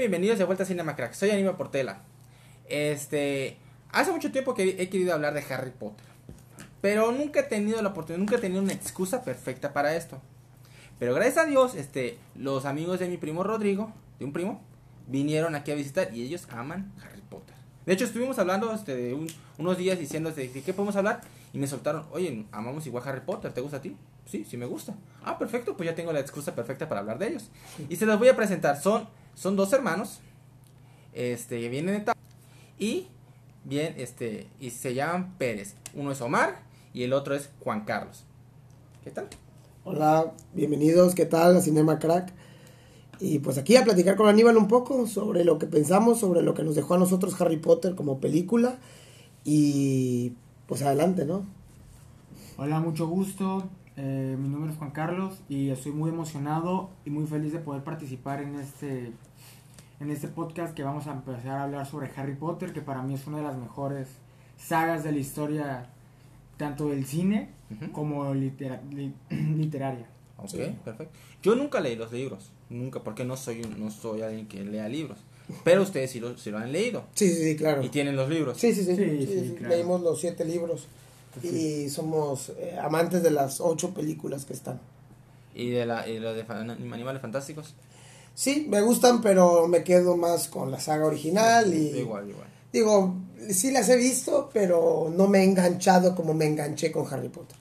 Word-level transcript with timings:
Bienvenidos 0.00 0.38
de 0.38 0.44
vuelta 0.46 0.62
a 0.62 0.66
Cinema 0.66 0.96
Crack. 0.96 1.12
Soy 1.12 1.28
Anima 1.28 1.58
Portela. 1.58 1.98
Este, 2.70 3.58
hace 3.92 4.10
mucho 4.10 4.32
tiempo 4.32 4.54
que 4.54 4.76
he 4.82 4.88
querido 4.88 5.12
hablar 5.12 5.34
de 5.34 5.42
Harry 5.52 5.72
Potter, 5.78 6.06
pero 6.80 7.12
nunca 7.12 7.40
he 7.40 7.42
tenido 7.42 7.82
la 7.82 7.90
oportunidad, 7.90 8.18
nunca 8.20 8.36
he 8.36 8.38
tenido 8.38 8.62
una 8.62 8.72
excusa 8.72 9.22
perfecta 9.24 9.74
para 9.74 9.94
esto. 9.94 10.18
Pero 10.98 11.12
gracias 11.14 11.36
a 11.36 11.44
Dios, 11.44 11.74
este, 11.74 12.16
los 12.34 12.64
amigos 12.64 12.98
de 12.98 13.08
mi 13.08 13.18
primo 13.18 13.42
Rodrigo, 13.44 13.92
de 14.18 14.24
un 14.24 14.32
primo, 14.32 14.62
vinieron 15.06 15.54
aquí 15.54 15.70
a 15.70 15.74
visitar 15.74 16.14
y 16.14 16.22
ellos 16.22 16.48
aman 16.50 16.92
Harry 17.04 17.20
Potter. 17.28 17.54
De 17.84 17.92
hecho, 17.92 18.06
estuvimos 18.06 18.38
hablando 18.38 18.72
este, 18.72 18.96
de 18.96 19.12
un- 19.12 19.28
unos 19.58 19.76
días 19.76 19.98
diciendo 19.98 20.32
de 20.32 20.50
qué 20.50 20.72
podemos 20.72 20.96
hablar 20.96 21.20
y 21.52 21.58
me 21.58 21.66
soltaron, 21.66 22.06
oye, 22.10 22.46
amamos 22.52 22.86
igual 22.86 23.06
Harry 23.06 23.20
Potter, 23.20 23.52
¿te 23.52 23.60
gusta 23.60 23.76
a 23.76 23.82
ti? 23.82 23.94
Sí, 24.30 24.44
sí 24.48 24.56
me 24.56 24.66
gusta. 24.66 24.94
Ah, 25.24 25.38
perfecto, 25.38 25.76
pues 25.76 25.88
ya 25.88 25.96
tengo 25.96 26.12
la 26.12 26.20
excusa 26.20 26.54
perfecta 26.54 26.88
para 26.88 27.00
hablar 27.00 27.18
de 27.18 27.30
ellos. 27.30 27.50
Y 27.88 27.96
se 27.96 28.06
los 28.06 28.16
voy 28.16 28.28
a 28.28 28.36
presentar. 28.36 28.80
Son, 28.80 29.08
son 29.34 29.56
dos 29.56 29.72
hermanos, 29.72 30.20
este, 31.12 31.60
que 31.60 31.68
vienen 31.68 32.04
de 32.04 32.12
y 32.78 33.08
bien, 33.64 33.94
este, 33.96 34.46
y 34.60 34.70
se 34.70 34.94
llaman 34.94 35.34
Pérez. 35.36 35.74
Uno 35.94 36.12
es 36.12 36.20
Omar 36.20 36.62
y 36.94 37.02
el 37.02 37.12
otro 37.12 37.34
es 37.34 37.50
Juan 37.64 37.84
Carlos. 37.84 38.24
¿Qué 39.02 39.10
tal? 39.10 39.26
Hola, 39.82 40.32
bienvenidos, 40.54 41.16
¿qué 41.16 41.26
tal? 41.26 41.56
A 41.56 41.60
Cinema 41.60 41.98
Crack. 41.98 42.32
Y 43.18 43.40
pues 43.40 43.58
aquí 43.58 43.76
a 43.76 43.84
platicar 43.84 44.14
con 44.14 44.28
Aníbal 44.28 44.56
un 44.56 44.68
poco 44.68 45.08
sobre 45.08 45.44
lo 45.44 45.58
que 45.58 45.66
pensamos, 45.66 46.20
sobre 46.20 46.42
lo 46.42 46.54
que 46.54 46.62
nos 46.62 46.76
dejó 46.76 46.94
a 46.94 46.98
nosotros 46.98 47.38
Harry 47.40 47.56
Potter 47.56 47.96
como 47.96 48.20
película. 48.20 48.78
Y 49.44 50.34
pues 50.68 50.82
adelante, 50.82 51.24
¿no? 51.24 51.44
Hola, 52.56 52.78
mucho 52.78 53.08
gusto. 53.08 53.68
Eh, 54.02 54.34
mi 54.38 54.48
nombre 54.48 54.70
es 54.72 54.78
Juan 54.78 54.92
Carlos 54.92 55.40
y 55.50 55.68
estoy 55.68 55.92
muy 55.92 56.08
emocionado 56.08 56.88
y 57.04 57.10
muy 57.10 57.26
feliz 57.26 57.52
de 57.52 57.58
poder 57.58 57.84
participar 57.84 58.40
en 58.40 58.54
este 58.54 59.12
en 60.00 60.10
este 60.10 60.28
podcast 60.28 60.74
que 60.74 60.82
vamos 60.82 61.06
a 61.06 61.12
empezar 61.12 61.48
a 61.58 61.64
hablar 61.64 61.86
sobre 61.86 62.10
Harry 62.16 62.34
Potter, 62.34 62.72
que 62.72 62.80
para 62.80 63.02
mí 63.02 63.12
es 63.12 63.26
una 63.26 63.36
de 63.38 63.42
las 63.42 63.58
mejores 63.58 64.08
sagas 64.56 65.04
de 65.04 65.12
la 65.12 65.18
historia 65.18 65.90
tanto 66.56 66.88
del 66.88 67.04
cine 67.04 67.50
como 67.92 68.32
litera- 68.34 68.80
li- 68.90 69.12
literaria. 69.30 70.06
Ok, 70.38 70.48
Sí. 70.48 70.74
perfecto. 70.82 71.12
Yo 71.42 71.54
nunca 71.54 71.80
leí 71.80 71.96
los 71.96 72.10
libros, 72.10 72.50
nunca, 72.70 73.00
porque 73.00 73.24
no 73.26 73.36
soy, 73.36 73.60
un- 73.62 73.78
no 73.78 73.90
soy 73.90 74.22
alguien 74.22 74.46
que 74.48 74.64
lea 74.64 74.88
libros. 74.88 75.18
Pero 75.62 75.82
ustedes 75.82 76.10
sí 76.10 76.20
lo, 76.20 76.38
sí 76.38 76.50
lo 76.50 76.58
han 76.58 76.72
leído 76.72 77.04
Sí, 77.14 77.28
sí, 77.28 77.42
sí, 77.44 77.56
claro. 77.56 77.82
y 77.82 77.90
tienen 77.90 78.16
los 78.16 78.30
libros. 78.30 78.56
Sí, 78.56 78.72
sí, 78.72 78.82
sí. 78.84 78.96
Sí, 78.96 79.04
sí, 79.04 79.26
sí, 79.26 79.48
sí, 79.48 79.54
claro. 79.58 79.74
Leímos 79.74 80.00
los 80.00 80.18
siete 80.18 80.46
libros 80.46 80.86
y 81.42 81.88
somos 81.88 82.50
eh, 82.58 82.76
amantes 82.80 83.22
de 83.22 83.30
las 83.30 83.60
ocho 83.60 83.90
películas 83.94 84.44
que 84.44 84.52
están. 84.52 84.80
Y 85.54 85.70
de 85.70 85.86
la, 85.86 86.08
y 86.08 86.18
de 86.18 86.44
fa- 86.44 86.60
Animales 86.60 87.20
Fantásticos. 87.22 87.74
Sí, 88.34 88.66
me 88.68 88.80
gustan, 88.80 89.20
pero 89.20 89.66
me 89.68 89.82
quedo 89.84 90.16
más 90.16 90.48
con 90.48 90.70
la 90.70 90.80
saga 90.80 91.06
original 91.06 91.74
y... 91.74 91.88
Igual, 91.98 92.30
igual. 92.30 92.46
Digo, 92.72 93.14
sí 93.50 93.70
las 93.72 93.88
he 93.88 93.96
visto, 93.96 94.48
pero 94.52 95.12
no 95.14 95.26
me 95.26 95.40
he 95.40 95.44
enganchado 95.44 96.14
como 96.14 96.32
me 96.34 96.46
enganché 96.46 96.92
con 96.92 97.12
Harry 97.12 97.28
Potter. 97.28 97.56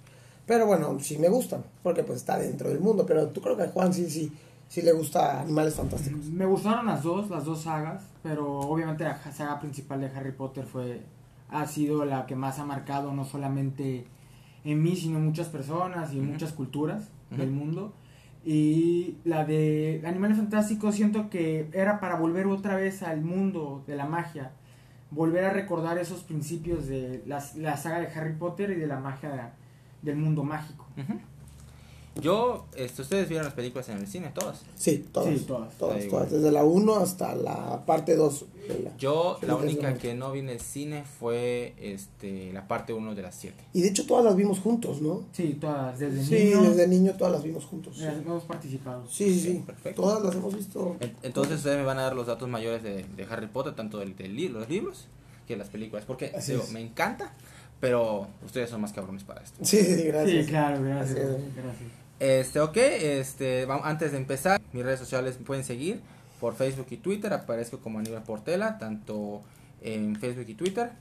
Pero 0.46 0.66
bueno, 0.68 0.98
sí 1.00 1.18
me 1.18 1.30
gustan, 1.30 1.64
porque 1.84 2.04
pues 2.04 2.18
está 2.20 2.38
dentro 2.38 2.70
del 2.70 2.80
mundo. 2.80 3.06
Pero 3.06 3.28
tú 3.30 3.42
creo 3.42 3.58
que 3.58 3.64
a 3.64 3.70
Juan 3.70 3.92
sí, 3.94 4.10
sí, 4.10 4.32
sí 4.68 4.82
le 4.84 4.92
gusta 4.92 5.42
Animales 5.42 5.74
Fantásticos. 5.74 6.26
Me 6.26 6.46
gustaron 6.46 6.86
las 6.86 7.02
dos, 7.04 7.30
las 7.30 7.44
dos 7.44 7.64
sagas, 7.64 8.04
pero 8.22 8.60
obviamente 8.60 9.04
la 9.04 9.20
saga 9.34 9.60
principal 9.60 10.00
de 10.02 10.08
Harry 10.08 10.32
Potter 10.32 10.66
fue 10.66 11.02
ha 11.50 11.66
sido 11.66 12.06
la 12.06 12.26
que 12.26 12.36
más 12.36 12.60
ha 12.60 12.66
marcado 12.66 13.14
no 13.14 13.26
solamente 13.26 14.06
en 14.64 14.82
mí, 14.82 14.96
sino 14.96 15.18
en 15.18 15.26
muchas 15.26 15.48
personas 15.48 16.14
y 16.14 16.20
en 16.20 16.32
muchas 16.32 16.54
culturas 16.54 17.10
del 17.32 17.52
mundo. 17.52 17.94
Y 18.46 19.18
la 19.26 19.46
de 19.46 20.02
Animales 20.06 20.38
Fantásticos 20.38 20.96
siento 20.96 21.30
que 21.30 21.70
era 21.74 22.00
para 22.00 22.16
volver 22.16 22.48
otra 22.48 22.76
vez 22.76 23.04
al 23.04 23.22
mundo 23.22 23.84
de 23.86 23.96
la 23.96 24.06
magia, 24.06 24.52
volver 25.12 25.46
a 25.46 25.50
recordar 25.52 25.98
esos 25.98 26.24
principios 26.24 26.88
de 26.88 27.24
la, 27.26 27.44
la 27.58 27.78
saga 27.78 28.00
de 28.00 28.08
Harry 28.08 28.34
Potter 28.34 28.72
y 28.72 28.76
de 28.76 28.88
la 28.88 29.00
magia 29.00 29.54
del 30.02 30.16
mundo 30.16 30.44
mágico. 30.44 30.88
Yo, 32.22 32.66
este, 32.76 33.02
ustedes 33.02 33.28
vieron 33.30 33.46
las 33.46 33.54
películas 33.54 33.90
en 33.90 33.98
el 33.98 34.08
cine, 34.08 34.32
todas. 34.34 34.62
Sí, 34.76 35.06
todas. 35.12 35.34
Sí, 35.38 35.46
todas. 35.46 35.74
Todas, 35.78 36.32
Desde 36.32 36.52
la 36.52 36.64
1 36.64 36.96
hasta 36.98 37.36
la 37.36 37.86
parte 37.86 38.16
2. 38.16 38.46
Yo, 39.00 39.38
Sí, 39.40 39.48
la 39.48 39.56
única 39.56 39.96
que 39.96 40.14
no 40.14 40.32
vi 40.32 40.40
en 40.42 40.50
el 40.50 40.60
cine 40.60 41.04
fue 41.20 41.74
este, 41.80 42.54
la 42.54 42.68
parte 42.68 42.94
1 42.94 43.16
de 43.16 43.22
las 43.24 43.34
7. 43.36 43.56
Y 43.74 43.82
de 43.82 43.88
hecho 43.90 44.06
todas 44.06 44.24
las 44.24 44.36
vimos 44.36 44.60
juntos, 44.60 45.02
¿no? 45.02 45.24
Sí, 45.32 45.58
todas, 45.60 45.98
desde 45.98 46.24
Sí, 46.24 46.36
niño 46.54 46.62
desde 46.70 46.88
niño 46.88 47.14
todas 47.18 47.34
las 47.34 47.44
vimos 47.44 47.66
juntos. 47.66 47.98
Sí, 47.98 48.04
hemos 48.06 48.44
participado. 48.44 49.04
sí, 49.10 49.40
sí. 49.40 49.58
Ok, 49.62 49.66
perfecto. 49.66 50.02
Todas 50.04 50.24
las 50.24 50.36
hemos 50.36 50.56
visto. 50.56 50.96
En- 51.00 51.16
Entonces 51.24 51.58
ustedes 51.58 51.78
me 51.78 51.84
van 51.84 51.98
a 51.98 52.04
dar 52.04 52.16
los 52.16 52.28
datos 52.28 52.48
mayores 52.48 52.84
de, 52.84 53.04
de 53.06 53.24
Harry 53.30 53.48
Potter, 53.48 53.74
tanto 53.76 53.98
del, 54.00 54.16
del 54.16 54.36
li- 54.36 54.50
los 54.50 54.70
libros 54.70 55.08
que 55.48 55.58
las 55.58 55.70
películas. 55.70 56.06
Porque 56.06 56.32
Así 56.36 56.52
digo, 56.52 56.64
es. 56.64 56.72
me 56.72 56.80
encanta, 56.82 57.34
pero 57.80 58.28
ustedes 58.46 58.70
son 58.70 58.82
más 58.82 58.94
cabrones 58.94 59.24
para 59.24 59.42
esto. 59.42 59.58
Sí, 59.66 59.78
sí, 59.84 59.96
sí, 59.96 60.04
gracias. 60.04 60.46
Sí, 60.46 60.52
claro, 60.52 60.84
gracias. 60.84 61.16
Gracias. 61.18 61.90
Este, 62.20 62.60
ok, 62.60 62.78
este, 62.78 63.66
vamos, 63.66 63.86
antes 63.86 64.12
de 64.12 64.18
empezar, 64.18 64.62
mis 64.74 64.84
redes 64.84 65.00
sociales 65.00 65.40
me 65.40 65.46
pueden 65.46 65.64
seguir 65.64 66.02
por 66.40 66.54
Facebook 66.56 66.88
y 66.90 66.98
Twitter, 66.98 67.32
aparezco 67.34 67.80
como 67.80 68.00
Aníbal 68.00 68.24
Portela, 68.24 68.78
tanto 68.78 69.42
en 69.82 70.16
Facebook 70.18 70.46
y 70.48 70.54
Twitter, 70.54 70.92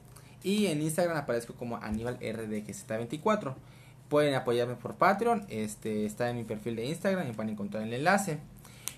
y 0.42 0.66
en 0.66 0.80
Instagram 0.80 1.16
aparezco 1.16 1.54
como 1.54 1.76
Aníbal 1.76 2.18
RDGZ24. 2.20 3.54
Pueden 4.08 4.34
apoyarme 4.34 4.74
por 4.76 4.94
Patreon, 4.94 5.44
este, 5.48 6.06
está 6.06 6.30
en 6.30 6.36
mi 6.36 6.44
perfil 6.44 6.76
de 6.76 6.86
Instagram 6.86 7.28
y 7.28 7.32
pueden 7.32 7.50
encontrar 7.50 7.82
el 7.82 7.92
enlace. 7.92 8.38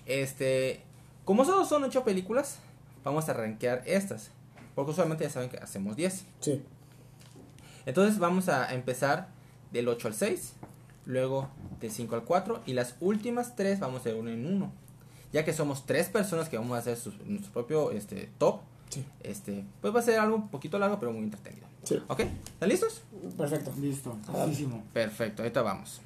Este, 0.05 0.81
como 1.25 1.43
solo 1.43 1.65
son 1.65 1.83
8 1.83 2.03
películas, 2.03 2.59
vamos 3.03 3.27
a 3.29 3.33
rankear 3.33 3.81
estas, 3.85 4.31
porque 4.75 4.91
usualmente 4.91 5.23
ya 5.23 5.29
saben 5.29 5.49
que 5.49 5.57
hacemos 5.57 5.95
10. 5.95 6.25
Sí. 6.39 6.63
Entonces 7.85 8.19
vamos 8.19 8.47
a 8.47 8.73
empezar 8.73 9.27
del 9.71 9.87
8 9.87 10.07
al 10.07 10.13
6, 10.13 10.53
luego 11.05 11.49
del 11.79 11.91
5 11.91 12.15
al 12.15 12.23
4 12.23 12.61
y 12.65 12.73
las 12.73 12.95
últimas 12.99 13.55
3 13.55 13.79
vamos 13.79 14.03
de 14.03 14.13
uno 14.13 14.29
en 14.29 14.45
uno. 14.45 14.71
Ya 15.33 15.45
que 15.45 15.53
somos 15.53 15.85
tres 15.85 16.09
personas 16.09 16.49
que 16.49 16.57
vamos 16.57 16.75
a 16.75 16.79
hacer 16.79 16.97
su- 16.97 17.13
nuestro 17.25 17.51
propio 17.53 17.91
este, 17.91 18.29
top, 18.37 18.59
Sí. 18.89 19.05
este, 19.23 19.63
pues 19.81 19.95
va 19.95 19.99
a 19.99 20.03
ser 20.03 20.19
algo 20.19 20.35
un 20.35 20.49
poquito 20.49 20.77
largo 20.77 20.99
pero 20.99 21.13
muy 21.13 21.23
entretenido. 21.23 21.65
Sí. 21.83 22.01
¿Ok? 22.07 22.19
¿Están 22.19 22.69
listos? 22.69 23.01
Perfecto. 23.37 23.71
Listo, 23.79 24.17
Ah. 24.27 24.43
muchísimo. 24.45 24.83
Perfecto, 24.93 25.41
ahorita 25.41 25.61
vamos. 25.61 26.01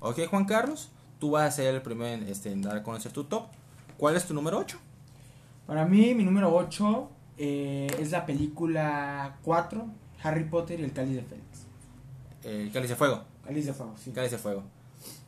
Ok, 0.00 0.26
Juan 0.28 0.44
Carlos, 0.46 0.90
tú 1.20 1.30
vas 1.32 1.44
a 1.44 1.50
ser 1.50 1.74
el 1.74 1.82
primero 1.82 2.22
en, 2.22 2.28
este, 2.28 2.50
en 2.50 2.62
dar 2.62 2.76
a 2.76 2.82
conocer 2.82 3.12
tu 3.12 3.24
top. 3.24 3.44
¿Cuál 3.96 4.16
es 4.16 4.26
tu 4.26 4.34
número 4.34 4.58
8? 4.58 4.78
Para 5.66 5.84
mí, 5.84 6.14
mi 6.14 6.24
número 6.24 6.52
8 6.54 7.08
es 7.36 8.10
la 8.10 8.26
película 8.26 9.36
4, 9.42 9.86
Harry 10.22 10.44
Potter 10.44 10.80
y 10.80 10.84
el 10.84 10.92
Cáliz 10.92 11.16
de 11.16 11.22
Félix. 11.22 11.46
El 12.44 12.72
Cáliz 12.72 12.90
de 12.90 12.96
Fuego. 12.96 13.22
Cáliz 13.44 13.66
de 13.66 13.72
Fuego, 13.72 13.94
sí. 14.02 14.10
Cáliz 14.12 14.30
de 14.30 14.38
Fuego. 14.38 14.62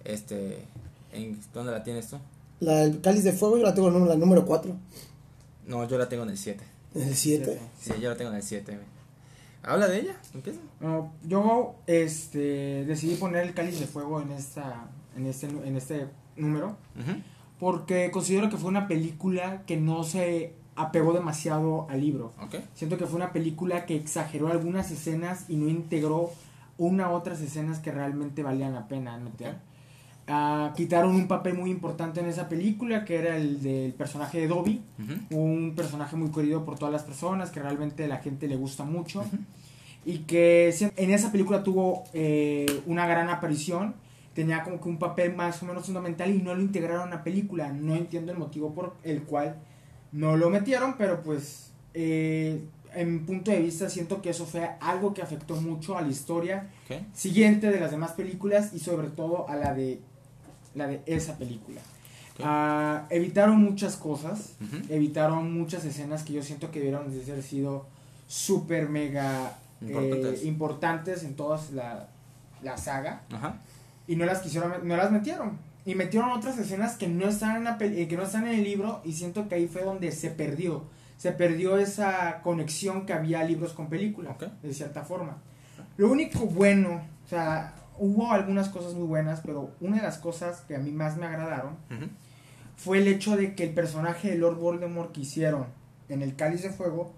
Este, 0.04 0.64
¿en 1.12 1.38
¿Dónde 1.52 1.72
la 1.72 1.82
tienes 1.82 2.08
tú? 2.08 2.18
La 2.60 2.76
del 2.76 3.00
cáliz 3.00 3.24
de 3.24 3.32
fuego 3.32 3.58
yo 3.58 3.64
la 3.64 3.74
tengo 3.74 3.88
en 3.88 4.08
la 4.08 4.16
número 4.16 4.46
4. 4.46 4.74
No, 5.66 5.88
yo 5.88 5.98
la 5.98 6.08
tengo 6.08 6.22
en 6.22 6.30
el 6.30 6.38
7. 6.38 6.64
En 6.94 7.08
el 7.08 7.14
7. 7.14 7.60
Sí, 7.80 7.92
yo 8.00 8.10
la 8.10 8.16
tengo 8.16 8.30
en 8.30 8.36
el 8.36 8.42
7. 8.42 8.78
Habla 9.62 9.88
de 9.88 10.00
ella, 10.00 10.16
empieza. 10.34 10.60
Bueno, 10.80 11.12
yo 11.26 11.74
este, 11.86 12.84
decidí 12.84 13.16
poner 13.16 13.46
el 13.46 13.54
Cáliz 13.54 13.80
de 13.80 13.86
Fuego 13.86 14.20
en, 14.20 14.30
esta, 14.32 14.88
en, 15.16 15.26
este, 15.26 15.46
en 15.46 15.76
este 15.76 16.06
número 16.36 16.76
porque 17.58 18.10
considero 18.10 18.50
que 18.50 18.56
fue 18.56 18.68
una 18.68 18.88
película 18.88 19.62
que 19.66 19.76
no 19.76 20.04
se 20.04 20.54
apegó 20.76 21.12
demasiado 21.12 21.86
al 21.88 22.00
libro. 22.00 22.32
Siento 22.74 22.98
que 22.98 23.06
fue 23.06 23.16
una 23.16 23.32
película 23.32 23.86
que 23.86 23.96
exageró 23.96 24.48
algunas 24.48 24.90
escenas 24.90 25.46
y 25.48 25.56
no 25.56 25.68
integró 25.68 26.30
una 26.78 27.10
u 27.10 27.12
otras 27.12 27.40
escenas 27.40 27.78
que 27.78 27.92
realmente 27.92 28.42
valían 28.42 28.74
la 28.74 28.88
pena 28.88 29.16
meter. 29.18 29.56
Ah, 30.26 30.72
quitaron 30.74 31.14
un 31.14 31.28
papel 31.28 31.54
muy 31.54 31.70
importante 31.70 32.20
en 32.20 32.26
esa 32.26 32.48
película 32.48 33.04
que 33.04 33.16
era 33.16 33.36
el 33.36 33.62
del 33.62 33.92
personaje 33.92 34.40
de 34.40 34.48
Dobby, 34.48 34.82
un 35.30 35.74
personaje 35.76 36.16
muy 36.16 36.30
querido 36.30 36.64
por 36.64 36.78
todas 36.78 36.92
las 36.92 37.02
personas 37.02 37.50
que 37.50 37.60
realmente 37.60 38.08
la 38.08 38.18
gente 38.18 38.48
le 38.48 38.56
gusta 38.56 38.84
mucho 38.84 39.24
y 40.06 40.20
que 40.20 40.74
en 40.96 41.10
esa 41.10 41.30
película 41.30 41.62
tuvo 41.62 42.04
eh, 42.14 42.82
una 42.86 43.06
gran 43.06 43.28
aparición 43.28 43.94
tenía 44.34 44.62
como 44.62 44.80
que 44.80 44.88
un 44.88 44.98
papel 44.98 45.34
más 45.34 45.62
o 45.62 45.66
menos 45.66 45.86
fundamental 45.86 46.34
y 46.34 46.42
no 46.42 46.54
lo 46.54 46.60
integraron 46.60 47.08
a 47.08 47.16
la 47.16 47.24
película. 47.24 47.72
No 47.72 47.94
entiendo 47.94 48.32
el 48.32 48.38
motivo 48.38 48.74
por 48.74 48.96
el 49.04 49.22
cual 49.22 49.56
no 50.14 50.36
lo 50.36 50.48
metieron 50.48 50.94
pero 50.96 51.20
pues 51.22 51.70
eh, 51.92 52.64
en 52.94 53.12
mi 53.12 53.18
punto 53.20 53.50
de 53.50 53.60
vista 53.60 53.90
siento 53.90 54.22
que 54.22 54.30
eso 54.30 54.46
fue 54.46 54.70
algo 54.80 55.12
que 55.12 55.20
afectó 55.22 55.56
mucho 55.56 55.98
a 55.98 56.02
la 56.02 56.08
historia 56.08 56.68
siguiente 57.12 57.70
de 57.70 57.80
las 57.80 57.90
demás 57.90 58.12
películas 58.12 58.72
y 58.72 58.78
sobre 58.78 59.08
todo 59.08 59.48
a 59.48 59.56
la 59.56 59.74
de 59.74 60.00
la 60.74 60.86
de 60.88 61.02
esa 61.06 61.36
película. 61.38 61.80
Ah, 62.42 63.06
evitaron 63.10 63.62
muchas 63.62 63.96
cosas 63.96 64.54
evitaron 64.88 65.52
muchas 65.52 65.84
escenas 65.84 66.22
que 66.24 66.32
yo 66.32 66.42
siento 66.42 66.70
que 66.70 66.78
debieron 66.80 67.08
de 67.12 67.30
haber 67.32 67.42
sido 67.44 67.86
súper 68.26 68.88
mega 68.88 69.58
eh, 69.80 69.86
Importantes. 69.88 70.44
importantes 70.44 71.22
en 71.24 71.34
toda 71.36 71.60
la, 71.74 72.08
la 72.62 72.76
saga 72.76 73.22
Ajá. 73.32 73.58
y 74.08 74.16
no 74.16 74.24
las 74.24 74.40
quisieron 74.40 74.72
no 74.88 74.96
las 74.96 75.10
metieron 75.12 75.58
y 75.86 75.94
metieron 75.94 76.30
otras 76.30 76.58
escenas 76.58 76.96
que 76.96 77.08
no 77.08 77.28
están 77.28 77.56
en 77.56 77.64
la 77.64 77.76
peli- 77.78 78.00
eh, 78.00 78.08
que 78.08 78.16
no 78.16 78.22
están 78.24 78.46
en 78.46 78.54
el 78.54 78.64
libro 78.64 79.00
y 79.04 79.12
siento 79.12 79.48
que 79.48 79.56
ahí 79.56 79.66
fue 79.66 79.82
donde 79.82 80.12
se 80.12 80.30
perdió 80.30 80.84
se 81.16 81.30
perdió 81.32 81.76
esa 81.78 82.40
conexión 82.42 83.06
que 83.06 83.12
había 83.12 83.44
libros 83.44 83.72
con 83.72 83.88
película 83.88 84.30
Ok. 84.32 84.44
de 84.62 84.74
cierta 84.74 85.02
forma 85.04 85.38
lo 85.96 86.10
único 86.10 86.40
bueno 86.46 87.02
o 87.24 87.28
sea 87.28 87.74
hubo 87.98 88.32
algunas 88.32 88.68
cosas 88.68 88.94
muy 88.94 89.06
buenas 89.06 89.40
pero 89.40 89.70
una 89.80 89.96
de 89.96 90.02
las 90.02 90.18
cosas 90.18 90.62
que 90.62 90.74
a 90.74 90.78
mí 90.78 90.90
más 90.90 91.16
me 91.16 91.26
agradaron 91.26 91.76
fue 92.76 92.98
el 92.98 93.06
hecho 93.08 93.36
de 93.36 93.54
que 93.54 93.64
el 93.64 93.74
personaje 93.74 94.30
de 94.30 94.36
Lord 94.38 94.56
Voldemort 94.56 95.12
que 95.12 95.20
hicieron 95.20 95.66
en 96.08 96.22
el 96.22 96.34
Cáliz 96.34 96.62
de 96.62 96.70
Fuego 96.70 97.12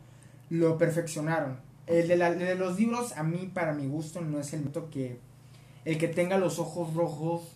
lo 0.51 0.77
perfeccionaron. 0.79 1.57
El 1.87 2.07
de, 2.09 2.17
la- 2.17 2.29
el 2.29 2.39
de 2.39 2.55
los 2.57 2.79
libros, 2.79 3.17
a 3.17 3.23
mí, 3.23 3.51
para 3.53 3.73
mi 3.73 3.87
gusto, 3.87 4.21
no 4.21 4.39
es 4.39 4.53
el 4.53 4.61
mito 4.61 4.91
que 4.91 5.19
el 5.85 5.99
que 5.99 6.09
tenga 6.09 6.37
los 6.37 6.59
ojos 6.59 6.93
rojos 6.95 7.56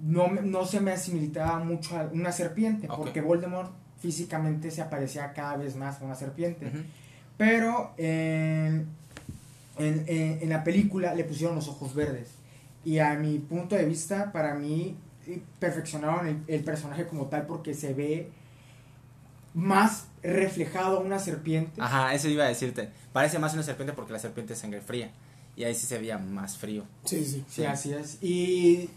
no, 0.00 0.28
no 0.28 0.64
se 0.64 0.80
me 0.80 0.92
asimilitaba 0.92 1.58
mucho 1.64 1.96
a 1.98 2.04
una 2.12 2.32
serpiente, 2.32 2.86
porque 2.96 3.20
Voldemort 3.20 3.72
físicamente 4.00 4.70
se 4.70 4.80
aparecía 4.80 5.32
cada 5.32 5.56
vez 5.56 5.74
más 5.76 6.00
a 6.00 6.04
una 6.04 6.14
serpiente. 6.14 6.70
Pero 7.36 7.92
en, 7.96 8.86
en, 9.78 10.04
en- 10.06 10.38
en 10.42 10.48
la 10.48 10.62
película 10.64 11.14
le 11.14 11.24
pusieron 11.24 11.56
los 11.56 11.68
ojos 11.68 11.94
verdes. 11.94 12.28
Y 12.84 12.98
a 13.00 13.14
mi 13.14 13.38
punto 13.38 13.74
de 13.76 13.84
vista, 13.84 14.30
para 14.32 14.54
mí, 14.54 14.96
perfeccionaron 15.58 16.26
el, 16.26 16.38
el 16.46 16.64
personaje 16.64 17.06
como 17.06 17.26
tal 17.26 17.46
porque 17.46 17.74
se 17.74 17.92
ve 17.92 18.30
más 19.54 20.04
reflejado 20.22 20.98
a 20.98 21.00
una 21.00 21.18
serpiente. 21.18 21.80
Ajá, 21.80 22.14
eso 22.14 22.28
iba 22.28 22.44
a 22.44 22.48
decirte. 22.48 22.90
Parece 23.12 23.38
más 23.38 23.54
una 23.54 23.62
serpiente 23.62 23.92
porque 23.94 24.12
la 24.12 24.18
serpiente 24.18 24.52
es 24.52 24.58
sangre 24.60 24.80
fría. 24.80 25.10
Y 25.56 25.64
ahí 25.64 25.74
sí 25.74 25.86
se 25.86 25.98
veía 25.98 26.18
más 26.18 26.56
frío. 26.56 26.84
Sí, 27.04 27.24
sí. 27.24 27.44
Sí, 27.48 27.64
así 27.64 27.92
es. 27.92 28.18
Y, 28.22 28.90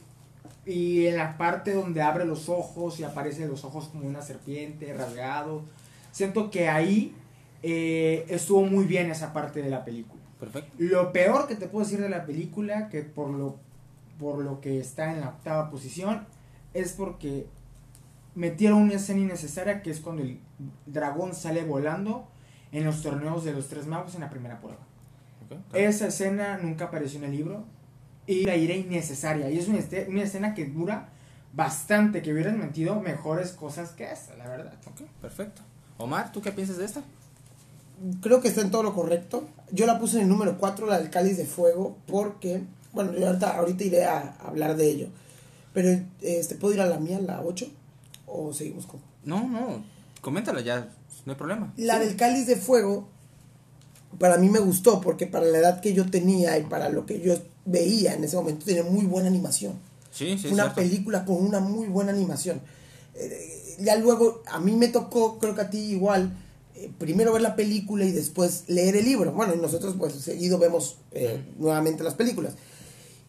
y 0.66 1.08
en 1.08 1.18
la 1.18 1.38
parte 1.38 1.74
donde 1.74 2.02
abre 2.02 2.25
los 2.25 2.50
ojos 2.50 3.00
y 3.00 3.04
aparece 3.04 3.48
los 3.48 3.66
ojos 3.66 3.88
como 3.88 4.08
una 4.08 4.22
serpiente, 4.22 4.94
rasgado. 4.94 5.63
Siento 6.12 6.52
que 6.52 6.69
ahí 6.69 7.16
eh, 7.63 8.25
estuvo 8.30 8.63
muy 8.63 8.86
bien 8.86 9.10
esa 9.10 9.34
parte 9.34 9.62
de 9.62 9.69
la 9.69 9.84
película. 9.84 10.22
Perfecto. 10.40 10.72
Lo 10.78 11.12
peor 11.12 11.48
que 11.48 11.56
te 11.56 11.68
puedo 11.68 11.86
decir 11.86 12.02
de 12.02 12.10
la 12.10 12.25
película, 12.25 12.90
que 12.90 13.02
por 13.02 13.30
lo, 13.30 13.58
por 14.19 14.44
lo 14.44 14.62
que 14.62 14.80
está 14.80 15.13
en 15.13 15.22
la 15.22 15.30
octava 15.30 15.69
posición, 15.69 16.25
es 16.74 16.94
porque 16.94 17.48
metieron 18.36 18.81
una 18.81 18.94
escena 18.94 19.22
innecesaria 19.22 19.81
que 19.81 19.92
es 19.92 20.00
cuando 20.00 20.24
el 20.24 20.40
dragón 20.86 21.34
sale 21.34 21.63
volando 21.63 22.28
en 22.72 22.86
los 22.86 23.02
torneos 23.02 23.44
de 23.44 23.54
los 23.54 23.68
tres 23.68 23.88
magos 23.88 24.16
en 24.16 24.22
la 24.22 24.30
primera 24.30 24.60
prueba. 24.60 24.80
Ok. 25.46 25.58
Esa 25.75 26.08
escena 26.08 26.58
nunca 26.58 26.86
apareció 26.86 27.19
en 27.19 27.25
el 27.25 27.31
libro 27.31 27.66
y 28.33 28.45
la 28.45 28.56
iré 28.56 28.78
innecesaria. 28.78 29.50
Y 29.50 29.57
es 29.60 29.68
una, 29.68 29.80
este- 29.80 30.07
una 30.10 30.24
escena 30.24 30.54
que 30.54 30.66
dura 30.66 31.10
bastante, 31.54 32.22
que 32.22 32.31
hubieran 32.33 32.60
metido 32.60 33.00
mejores 33.01 33.51
cosas 33.51 33.92
que 33.92 34.10
esta, 34.12 34.36
la 34.38 34.48
verdad. 34.48 34.74
Ok, 34.88 35.01
perfecto. 35.22 35.62
Omar, 35.98 36.31
¿tú 36.31 36.42
qué 36.42 36.51
piensas 36.51 36.78
de 36.78 36.86
esta? 36.86 37.01
Creo 38.22 38.42
que 38.42 38.48
está 38.48 38.62
en 38.62 38.72
todo 38.72 38.83
lo 38.83 38.95
correcto. 38.95 39.48
Yo 39.72 39.86
la 39.86 40.00
puse 40.00 40.18
en 40.18 40.24
el 40.24 40.30
número 40.30 40.57
4, 40.57 40.88
la 40.88 40.98
del 41.00 41.10
cáliz 41.10 41.38
de 41.38 41.45
fuego, 41.45 41.98
porque, 42.07 42.63
bueno, 42.94 43.13
yo 43.13 43.28
ahorita, 43.28 43.57
ahorita 43.57 43.83
iré 43.83 44.06
a 44.06 44.36
hablar 44.39 44.75
de 44.75 44.89
ello. 44.89 45.07
Pero, 45.74 46.01
este, 46.22 46.56
¿puedo 46.56 46.74
ir 46.74 46.81
a 46.81 46.86
la 46.88 47.00
mía, 47.00 47.19
la 47.19 47.42
8? 47.42 47.68
¿O 48.27 48.54
seguimos 48.54 48.86
con...? 48.88 49.00
No, 49.24 49.48
no. 49.48 49.84
Coméntalo 50.22 50.60
ya. 50.62 50.88
No 51.25 51.34
hay 51.34 51.38
problema. 51.38 51.74
La 51.77 52.00
del 52.00 52.16
cáliz 52.16 52.48
de 52.48 52.56
fuego, 52.56 53.07
para 54.19 54.38
mí 54.38 54.50
me 54.50 54.60
gustó, 54.60 55.00
porque 55.01 55.27
para 55.27 55.45
la 55.45 55.57
edad 55.60 55.81
que 55.81 55.94
yo 55.94 56.10
tenía 56.10 56.57
y 56.57 56.63
para 56.63 56.89
lo 56.89 57.06
que 57.06 57.22
yo 57.22 57.36
veía 57.66 58.13
en 58.13 58.24
ese 58.24 58.36
momento, 58.36 58.66
tiene 58.66 58.84
muy 58.84 59.06
buena 59.06 59.28
animación. 59.28 59.74
Sí, 60.12 60.38
sí, 60.38 60.48
una 60.48 60.63
cierto. 60.63 60.75
película 60.75 61.25
con 61.25 61.38
una 61.38 61.60
muy 61.60 61.88
buena 61.88 62.12
animación. 62.12 62.62
Eh, 63.16 63.78
ya 63.80 63.96
luego, 63.96 64.42
a 64.48 64.60
mí 64.60 64.74
me 64.75 64.88
tocó, 64.90 65.40
creo 65.40 65.56
que 65.56 65.62
a 65.62 65.69
ti 65.69 65.78
igual, 65.80 66.34
eh, 66.75 66.90
primero 66.98 67.34
ver 67.34 67.42
la 67.42 67.56
película 67.56 68.06
y 68.06 68.12
después 68.12 68.63
leer 68.68 68.96
el 68.98 69.06
libro. 69.06 69.31
Bueno, 69.34 69.54
y 69.56 69.58
nosotros 69.58 69.96
pues 69.98 70.13
seguido 70.13 70.58
vemos 70.60 70.98
eh, 71.12 71.42
nuevamente 71.58 72.04
las 72.04 72.13
películas. 72.16 72.54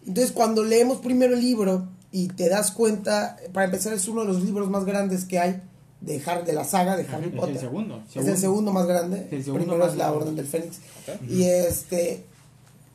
Entonces, 0.06 0.32
cuando 0.32 0.64
leemos 0.64 0.98
primero 0.98 1.34
el 1.34 1.40
libro 1.40 1.88
y 2.10 2.28
te 2.28 2.48
das 2.48 2.72
cuenta, 2.72 3.36
para 3.52 3.66
empezar 3.66 3.92
es 3.92 4.08
uno 4.08 4.22
de 4.22 4.28
los 4.28 4.42
libros 4.42 4.68
más 4.68 4.84
grandes 4.84 5.24
que 5.24 5.38
hay 5.38 5.62
de, 6.00 6.20
Har- 6.24 6.44
de 6.44 6.52
la 6.52 6.64
saga 6.64 6.96
de 6.96 7.06
Harry 7.06 7.28
Es 7.28 7.34
Potter. 7.34 7.54
el 7.54 7.60
segundo. 7.60 8.02
Es 8.12 8.26
el 8.26 8.36
segundo 8.36 8.72
más 8.72 8.86
grande. 8.86 9.28
El 9.30 9.44
segundo 9.44 9.64
Primero 9.66 9.84
más 9.84 9.92
es 9.92 9.98
la. 9.98 10.12
Orden 10.12 10.34
del 10.34 10.46
Fénix. 10.46 10.78
Ok. 11.06 11.30
Y 11.30 11.44
este 11.44 12.24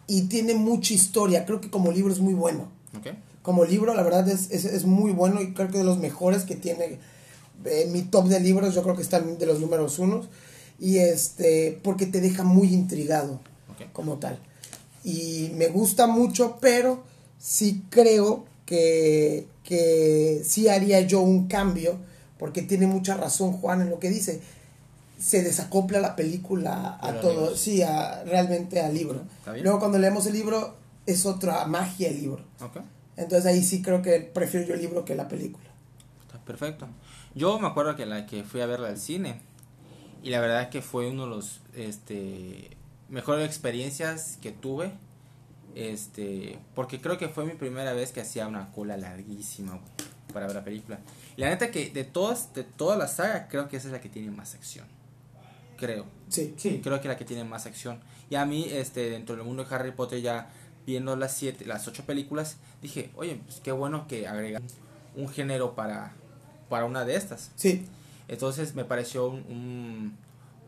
y 0.08 0.24
tiene 0.24 0.56
mucha 0.56 0.94
historia. 0.94 1.46
Creo 1.46 1.62
que 1.62 1.70
como 1.70 1.92
libro 1.92 2.12
es 2.14 2.20
muy 2.20 2.34
bueno 2.34 2.72
como 3.42 3.64
libro, 3.64 3.94
la 3.94 4.04
verdad 4.04 4.28
es, 4.28 4.52
es, 4.52 4.66
es 4.66 4.84
muy 4.84 5.14
bueno 5.14 5.42
y 5.42 5.54
creo 5.54 5.70
que 5.70 5.78
de 5.78 5.86
los 5.86 6.00
mejores 6.00 6.44
que 6.44 6.58
tiene 6.58 7.00
en 7.64 7.92
mi 7.94 8.02
top 8.02 8.28
de 8.28 8.42
libros, 8.42 8.76
yo 8.76 8.84
creo 8.84 8.94
que 8.98 9.02
están 9.02 9.38
de 9.38 9.46
los 9.46 9.62
números 9.62 10.00
unos. 10.00 10.28
Y 10.82 10.98
este, 10.98 11.80
porque 11.82 12.08
te 12.08 12.20
deja 12.20 12.44
muy 12.44 12.74
intrigado 12.74 13.40
Ok. 13.72 13.90
como 13.94 14.16
tal. 14.18 14.38
Y 15.06 15.52
me 15.56 15.70
gusta 15.70 16.08
mucho, 16.08 16.58
pero 16.60 17.04
sí 17.40 17.84
creo 17.90 18.44
que, 18.66 19.48
que 19.64 20.42
sí 20.44 20.68
haría 20.68 21.00
yo 21.02 21.22
un 21.22 21.48
cambio, 21.48 21.98
porque 22.38 22.62
tiene 22.64 22.86
mucha 22.86 23.16
razón 23.16 23.54
Juan 23.54 23.80
en 23.82 23.90
lo 23.90 24.00
que 24.00 24.10
dice. 24.10 24.42
Se 25.18 25.42
desacopla 25.42 26.00
la 26.00 26.16
película 26.16 26.98
a 27.02 27.20
todo, 27.20 27.56
sí, 27.56 27.82
a, 27.82 28.24
realmente 28.24 28.82
al 28.82 28.94
libro. 28.94 29.22
Luego 29.62 29.80
cuando 29.80 29.98
leemos 29.98 30.28
el 30.28 30.34
libro, 30.34 30.76
es 31.08 31.26
otra 31.26 31.66
magia 31.66 32.10
el 32.10 32.22
libro. 32.22 32.44
Entonces 33.16 33.46
ahí 33.48 33.64
sí 33.64 33.82
creo 33.82 34.02
que 34.04 34.20
prefiero 34.20 34.68
yo 34.68 34.76
el 34.76 34.82
libro 34.82 35.04
que 35.04 35.16
la 35.16 35.28
película. 35.28 35.66
Está 36.22 36.38
perfecto. 36.40 36.88
Yo 37.34 37.58
me 37.60 37.68
acuerdo 37.68 37.96
que 37.96 38.06
la 38.06 38.26
que 38.28 38.44
fui 38.44 38.62
a 38.62 38.68
verla 38.68 38.90
al 38.90 38.98
cine 38.98 39.42
y 40.22 40.30
la 40.30 40.40
verdad 40.40 40.70
que 40.70 40.82
fue 40.82 41.10
uno 41.10 41.24
de 41.24 41.30
los 41.30 41.62
este 41.76 42.78
mejores 43.10 43.46
experiencias 43.46 44.38
que 44.42 44.52
tuve 44.52 44.92
este 45.76 46.60
porque 46.76 47.00
creo 47.00 47.18
que 47.18 47.30
fue 47.30 47.46
mi 47.46 47.54
primera 47.54 47.94
vez 47.94 48.12
que 48.12 48.22
hacía 48.22 48.48
una 48.48 48.72
cola 48.72 48.98
larguísima 48.98 49.74
güey, 49.74 49.84
para 50.34 50.48
ver 50.48 50.56
la 50.56 50.64
película. 50.64 51.00
Y 51.36 51.42
la 51.42 51.50
neta 51.50 51.72
que 51.72 51.90
de 51.90 52.04
todas 52.04 52.54
de 52.54 52.64
toda 52.64 52.98
la 52.98 53.08
saga 53.08 53.48
creo 53.48 53.70
que 53.70 53.78
esa 53.78 53.88
es 53.88 53.94
la 53.94 54.02
que 54.02 54.10
tiene 54.10 54.32
más 54.32 54.56
acción. 54.56 54.86
Creo. 55.78 56.06
Sí. 56.30 56.54
Sí. 56.58 56.82
Creo 56.84 57.00
que 57.02 57.08
la 57.08 57.18
que 57.18 57.26
tiene 57.26 57.44
más 57.44 57.66
acción. 57.66 58.00
Y 58.30 58.36
a 58.36 58.46
mí, 58.46 58.66
este, 58.70 59.10
dentro 59.10 59.36
del 59.36 59.46
mundo 59.46 59.64
de 59.64 59.74
Harry 59.76 59.92
Potter, 59.92 60.22
ya 60.22 60.50
viendo 60.86 61.16
las 61.16 61.36
siete, 61.36 61.66
las 61.66 61.88
ocho 61.88 62.04
películas, 62.06 62.58
dije, 62.82 63.12
oye, 63.16 63.40
pues 63.46 63.60
qué 63.62 63.72
bueno 63.72 64.08
que 64.08 64.28
agregan 64.28 64.64
un 65.16 65.30
género 65.30 65.76
para, 65.76 66.14
para 66.70 66.86
una 66.86 67.06
de 67.06 67.16
estas. 67.16 67.52
Sí, 67.56 67.86
Entonces 68.28 68.76
me 68.76 68.86
pareció 68.86 69.28
un, 69.28 69.44
un, 69.50 70.18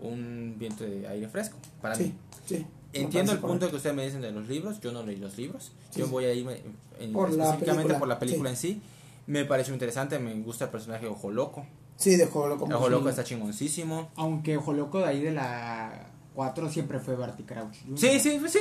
un 0.02 0.56
viento 0.58 0.84
de 0.84 1.08
aire 1.08 1.28
fresco 1.28 1.58
para 1.82 1.96
sí, 1.96 2.04
mí. 2.04 2.14
sí. 2.46 2.66
Me 2.94 3.02
Entiendo 3.02 3.32
el 3.34 3.38
punto 3.40 3.70
que 3.70 3.76
ustedes 3.76 3.96
me 3.96 4.04
dicen 4.04 4.22
de 4.22 4.32
los 4.32 4.48
libros, 4.48 4.80
yo 4.82 4.92
no 4.92 5.04
leí 5.04 5.18
los 5.18 5.38
libros, 5.38 5.72
Sí, 5.92 6.00
yo 6.00 6.08
voy 6.08 6.26
a 6.26 6.34
irme 6.34 6.60
en- 7.00 7.14
Por 7.14 7.30
la 7.30 7.44
específicamente 7.46 7.84
película, 7.84 8.00
por 8.00 8.08
la 8.08 8.20
película 8.20 8.56
sí. 8.56 8.68
en 8.70 8.74
sí. 8.76 8.82
Me 9.28 9.46
pareció 9.46 9.74
interesante, 9.74 10.18
me 10.18 10.34
gusta 10.42 10.66
el 10.66 10.72
personaje 10.72 11.06
Ojo 11.08 11.30
Loco. 11.32 11.68
Sí, 12.00 12.16
de 12.16 12.26
Loco. 12.26 12.66
Ojo 12.66 12.86
sí. 12.86 12.92
Loco 12.92 13.10
está 13.10 13.24
chingoncísimo. 13.24 14.10
Aunque 14.16 14.58
Ojo 14.58 14.74
Loco 14.74 15.00
de 15.00 15.06
ahí 15.06 15.22
de 15.22 15.32
la 15.32 16.08
4 16.34 16.70
siempre 16.70 17.00
fue 17.00 17.16
Barty 17.16 17.44
Crouch. 17.44 17.76
Jr. 17.86 18.00
Sí, 18.00 18.20
sí, 18.20 18.38
pues 18.40 18.54
sí. 18.54 18.60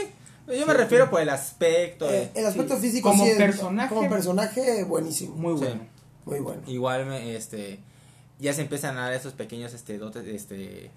Yo 0.48 0.66
me 0.66 0.74
refiero 0.74 1.04
sí. 1.04 1.10
por 1.10 1.20
el 1.20 1.28
aspecto. 1.28 2.10
Eh, 2.10 2.30
el 2.34 2.44
aspecto 2.46 2.74
Sí. 2.76 2.82
físico 2.82 3.10
Como 3.10 3.24
personaje- 3.36 3.94
como 3.94 4.08
personaje 4.08 4.82
buenísimo. 4.84 5.36
Muy 5.36 5.56
Sí. 5.58 5.64
bueno. 5.64 5.80
Muy 6.24 6.40
bueno. 6.40 6.62
Igual 6.66 7.06
me, 7.06 7.36
este 7.36 7.78
ya 8.40 8.52
se 8.52 8.62
empiezan 8.62 8.96
a 8.98 9.02
dar 9.02 9.12
esos 9.14 9.32
pequeños 9.34 9.72
este 9.72 9.98
dotes 9.98 10.26
este 10.26 10.90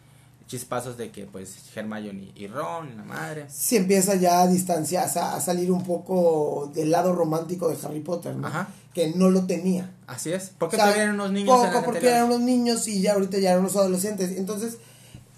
chispazos 0.51 0.97
de 0.97 1.11
que 1.11 1.25
pues 1.25 1.55
Hermione 1.73 2.33
y 2.35 2.47
Ron 2.47 2.89
y 2.91 2.95
la 2.97 3.03
madre. 3.05 3.45
Sí 3.49 3.77
empieza 3.77 4.15
ya 4.15 4.41
a 4.41 4.47
distanciarse, 4.47 5.17
a 5.19 5.39
salir 5.39 5.71
un 5.71 5.85
poco 5.85 6.69
del 6.75 6.91
lado 6.91 7.15
romántico 7.15 7.69
de 7.69 7.77
Harry 7.85 8.01
Potter, 8.01 8.35
¿no? 8.35 8.47
Ajá. 8.47 8.67
Que 8.93 9.13
no 9.15 9.29
lo 9.29 9.45
tenía. 9.45 9.89
Así 10.07 10.33
es. 10.33 10.51
Porque 10.57 10.75
O 10.75 10.77
sea, 10.77 10.85
todavía 10.87 11.03
eran 11.03 11.15
unos 11.15 11.31
niños 11.31 11.55
Poco 11.55 11.71
porque 11.85 11.99
anteriores. 11.99 12.17
eran 12.17 12.25
unos 12.27 12.41
niños 12.41 12.87
y 12.89 13.01
ya 13.01 13.13
ahorita 13.13 13.39
ya 13.39 13.51
eran 13.51 13.61
unos 13.61 13.77
adolescentes. 13.77 14.37
Entonces, 14.37 14.77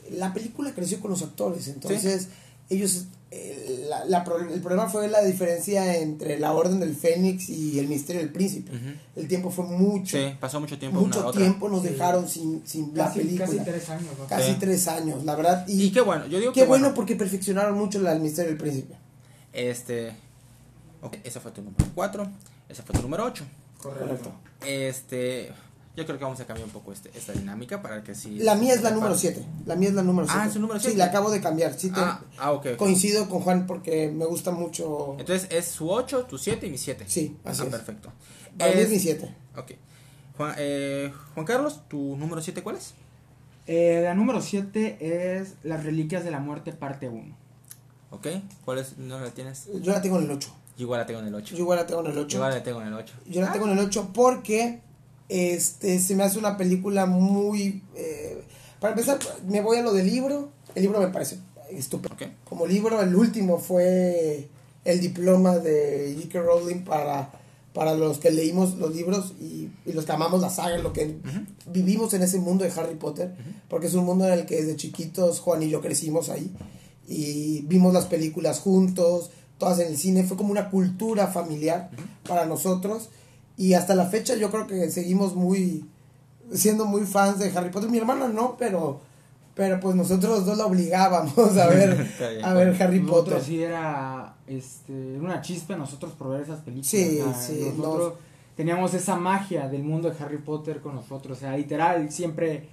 la 0.10 0.34
película 0.34 0.74
creció 0.74 1.00
con 1.00 1.12
los 1.12 1.22
actores. 1.22 1.68
Entonces, 1.68 2.30
ellos. 2.72 3.06
La- 3.90 4.06
la 4.06 4.24
el 4.54 4.62
problema 4.62 4.88
fue 4.90 5.08
la 5.08 5.22
diferencia 5.24 5.98
entre 5.98 6.40
la 6.40 6.54
Orden 6.54 6.80
del 6.80 6.96
Fénix 6.96 7.50
y 7.50 7.80
el 7.80 7.88
Misterio 7.88 8.22
del 8.22 8.32
Príncipe. 8.32 8.72
El 9.16 9.28
tiempo 9.28 9.50
fue 9.50 9.66
mucho. 9.66 10.18
Sí, 10.18 10.34
pasó 10.40 10.60
mucho 10.60 10.78
tiempo 10.80 11.00
mucho 11.00 11.28
otra. 11.28 11.40
tiempo 11.42 11.70
nos 11.70 11.82
Sí. 11.84 11.90
dejaron 11.90 12.28
sin, 12.28 12.66
sin 12.66 12.96
la 12.96 13.06
Casi, 13.06 13.20
película. 13.20 13.46
casi 13.46 13.58
Casi, 13.58 13.70
tres 13.72 13.90
años. 13.90 14.10
¿no? 14.18 14.38
Sí. 14.40 14.58
tres 14.60 14.88
años, 14.88 15.24
la 15.26 15.36
verdad. 15.36 15.68
Y, 15.68 15.84
Y 15.84 15.92
qué 15.92 16.02
bueno, 16.02 16.26
yo 16.28 16.40
digo 16.40 16.54
qué 16.54 16.62
que 16.62 16.68
bueno, 16.68 16.94
porque 16.94 17.16
perfeccionaron 17.16 17.78
mucho 17.78 18.00
la 18.00 18.12
del 18.14 18.22
Misterio 18.22 18.50
del 18.52 18.58
Príncipe. 18.60 18.96
Este 19.52 20.14
ok, 21.02 21.18
esa 21.24 21.40
fue 21.40 21.52
tu 21.52 21.62
número 21.62 21.86
4, 21.94 22.28
esa 22.70 22.82
fue 22.84 22.96
tu 22.96 23.02
número 23.02 23.26
8. 23.26 23.44
Correcto. 23.82 24.32
Este, 24.66 25.52
yo 25.96 26.06
creo 26.06 26.18
que 26.18 26.24
vamos 26.24 26.40
a 26.40 26.46
cambiar 26.46 26.66
un 26.66 26.72
poco 26.74 26.92
este, 26.92 27.12
esta 27.16 27.34
dinámica 27.34 27.82
para 27.82 28.04
que 28.04 28.16
sí 28.16 28.40
La 28.40 28.56
mía 28.56 28.74
es 28.74 28.82
la 28.82 28.90
número 28.92 29.14
repare. 29.14 29.34
7. 29.36 29.46
La 29.66 29.76
mía 29.76 29.90
es 29.90 29.96
la 29.96 30.02
número 30.04 30.28
7. 30.28 30.42
Ah, 30.44 30.48
¿es 30.48 30.54
su 30.54 30.60
número 30.60 30.80
Sí, 30.80 30.86
siete? 30.86 30.98
la 30.98 31.06
acabo 31.06 31.30
de 31.30 31.40
cambiar. 31.42 31.74
Sí, 31.80 31.90
te- 31.92 32.00
Ah, 32.00 32.22
ah, 32.40 32.52
ok. 32.52 32.66
ok. 32.74 32.78
coincido 32.78 33.30
con 33.30 33.42
Juan 33.42 33.68
porque 33.68 34.10
me 34.12 34.26
gusta 34.26 34.52
mucho. 34.52 35.16
Entonces 35.20 35.48
es 35.52 35.66
su 35.68 35.90
8, 35.92 36.26
tu 36.26 36.38
7 36.38 36.66
y 36.68 36.72
mi 36.72 36.78
7. 36.78 37.06
Sí, 37.08 37.38
así 37.44 37.62
ah, 37.62 37.66
es. 37.66 37.70
perfecto. 37.72 38.12
Para 38.58 38.72
mí 38.72 38.78
es 38.80 38.86
Es- 38.86 38.90
mi 38.92 39.00
7. 39.00 39.36
Ok. 39.56 39.72
Juan, 40.38 40.56
eh, 40.58 41.14
Juan 41.36 41.46
Carlos, 41.46 41.82
¿tu 41.88 42.16
número 42.18 42.42
7 42.42 42.64
cuál 42.64 42.78
es? 42.78 42.94
Eh, 43.68 44.02
la 44.04 44.14
número 44.16 44.42
7 44.42 44.98
es 45.42 45.54
Las 45.64 45.84
Reliquias 45.84 46.24
de 46.24 46.32
la 46.32 46.40
Muerte, 46.40 46.74
parte 46.74 47.08
1. 47.08 47.38
Ok. 48.10 48.28
¿Cuál 48.66 48.80
es? 48.80 48.98
¿No 48.98 49.20
la 49.20 49.30
tienes? 49.30 49.70
Yo 49.82 49.92
la 49.92 50.02
tengo 50.02 50.18
en 50.18 50.26
el 50.26 50.32
8. 50.32 50.50
Yo 50.76 50.84
igual 50.86 51.02
la 51.02 51.06
tengo 51.06 51.20
en 51.20 51.28
el 51.28 51.36
8. 51.36 51.56
Yo 51.56 51.62
igual 51.62 51.78
la 51.80 51.86
tengo 51.86 52.02
en 52.02 52.08
el 52.08 52.14
Yo 52.16 52.22
8. 52.24 52.38
igual 52.38 52.52
la 52.54 52.64
tengo 52.64 52.82
en 52.82 52.88
el 52.88 52.94
8. 52.96 53.14
Yo 53.28 53.42
la 53.42 53.52
tengo 53.54 53.66
en 53.68 53.72
el 53.74 53.80
8 53.86 54.10
porque 54.14 54.82
este 55.30 56.00
se 56.00 56.16
me 56.16 56.24
hace 56.24 56.38
una 56.40 56.58
película 56.58 57.06
muy... 57.06 57.84
eh, 57.96 58.44
para 58.80 58.94
empezar, 58.94 59.20
me 59.48 59.62
voy 59.62 59.78
a 59.78 59.82
lo 59.82 59.94
del 59.94 60.08
libro. 60.08 60.50
El 60.76 60.84
libro 60.84 61.00
me 61.00 61.08
parece 61.08 61.38
estupendo. 61.72 62.16
Ok. 62.16 62.32
Como 62.44 62.66
libro, 62.66 63.02
el 63.02 63.16
último 63.16 63.58
fue 63.60 64.50
el 64.84 65.00
diploma 65.00 65.58
de 65.58 66.14
J.K. 66.18 66.42
Rowling 66.42 66.84
para, 66.84 67.32
para 67.74 67.94
los 67.94 68.18
que 68.18 68.32
leímos 68.32 68.76
los 68.76 68.94
libros 68.94 69.34
y, 69.40 69.70
y 69.86 69.94
los 69.94 70.06
que 70.06 70.12
amamos 70.12 70.42
la 70.42 70.50
saga, 70.50 70.78
lo 70.80 70.92
que 70.92 71.16
vivimos 71.68 72.14
en 72.14 72.24
ese 72.24 72.40
mundo 72.40 72.66
de 72.66 72.72
Harry 72.72 72.96
Potter, 72.96 73.34
porque 73.70 73.88
es 73.88 73.94
un 73.94 74.06
mundo 74.06 74.28
en 74.28 74.34
el 74.34 74.46
que 74.46 74.58
desde 74.58 74.76
chiquitos 74.76 75.40
Juan 75.40 75.64
y 75.64 75.70
yo 75.70 75.80
crecimos 75.82 76.30
ahí 76.30 76.52
y 77.08 77.62
vimos 77.62 77.94
las 77.94 78.06
películas 78.06 78.60
juntos, 78.60 79.32
todas 79.58 79.80
en 79.80 79.88
el 79.88 79.98
cine, 79.98 80.24
fue 80.24 80.36
como 80.36 80.52
una 80.52 80.70
cultura 80.70 81.28
familiar 81.28 81.90
para 82.28 82.46
nosotros 82.46 83.10
y 83.58 83.74
hasta 83.74 83.96
la 83.96 84.06
fecha 84.06 84.36
yo 84.36 84.50
creo 84.50 84.68
que 84.68 84.90
seguimos 84.90 85.36
muy 85.36 85.86
siendo 86.52 86.86
muy 86.86 87.02
fans 87.06 87.40
de 87.40 87.52
Harry 87.56 87.70
Potter. 87.70 87.90
Mi 87.90 87.98
hermana 87.98 88.28
no, 88.28 88.56
pero 88.58 89.02
pero 89.56 89.80
pues 89.80 89.96
nosotros 89.96 90.46
dos 90.46 90.58
la 90.58 90.66
obligábamos 90.66 91.38
a 91.58 91.68
ver 91.68 91.96
bien. 92.20 92.46
a 92.46 92.54
ver 92.54 92.82
Harry 92.82 93.00
Potter. 93.00 93.34
Nosotros 93.34 93.44
sí 93.44 93.62
era 93.62 94.36
este, 94.48 94.94
una 95.20 95.42
chispa 95.42 95.76
nosotros 95.76 96.14
por 96.14 96.30
ver 96.30 96.42
esas 96.42 96.62
películas. 96.62 96.88
Sí, 96.88 97.20
o 97.22 97.32
sea, 97.32 97.34
sí, 97.34 97.74
Nosotros 97.78 98.14
teníamos 98.56 98.94
esa 98.96 99.16
magia 99.16 99.68
del 99.68 99.84
mundo 99.84 100.10
de 100.10 100.24
Harry 100.24 100.40
Potter 100.40 100.82
con 100.82 100.96
nosotros. 100.96 101.38
O 101.38 101.40
sea, 101.40 101.56
literal, 101.56 102.12
siempre 102.12 102.68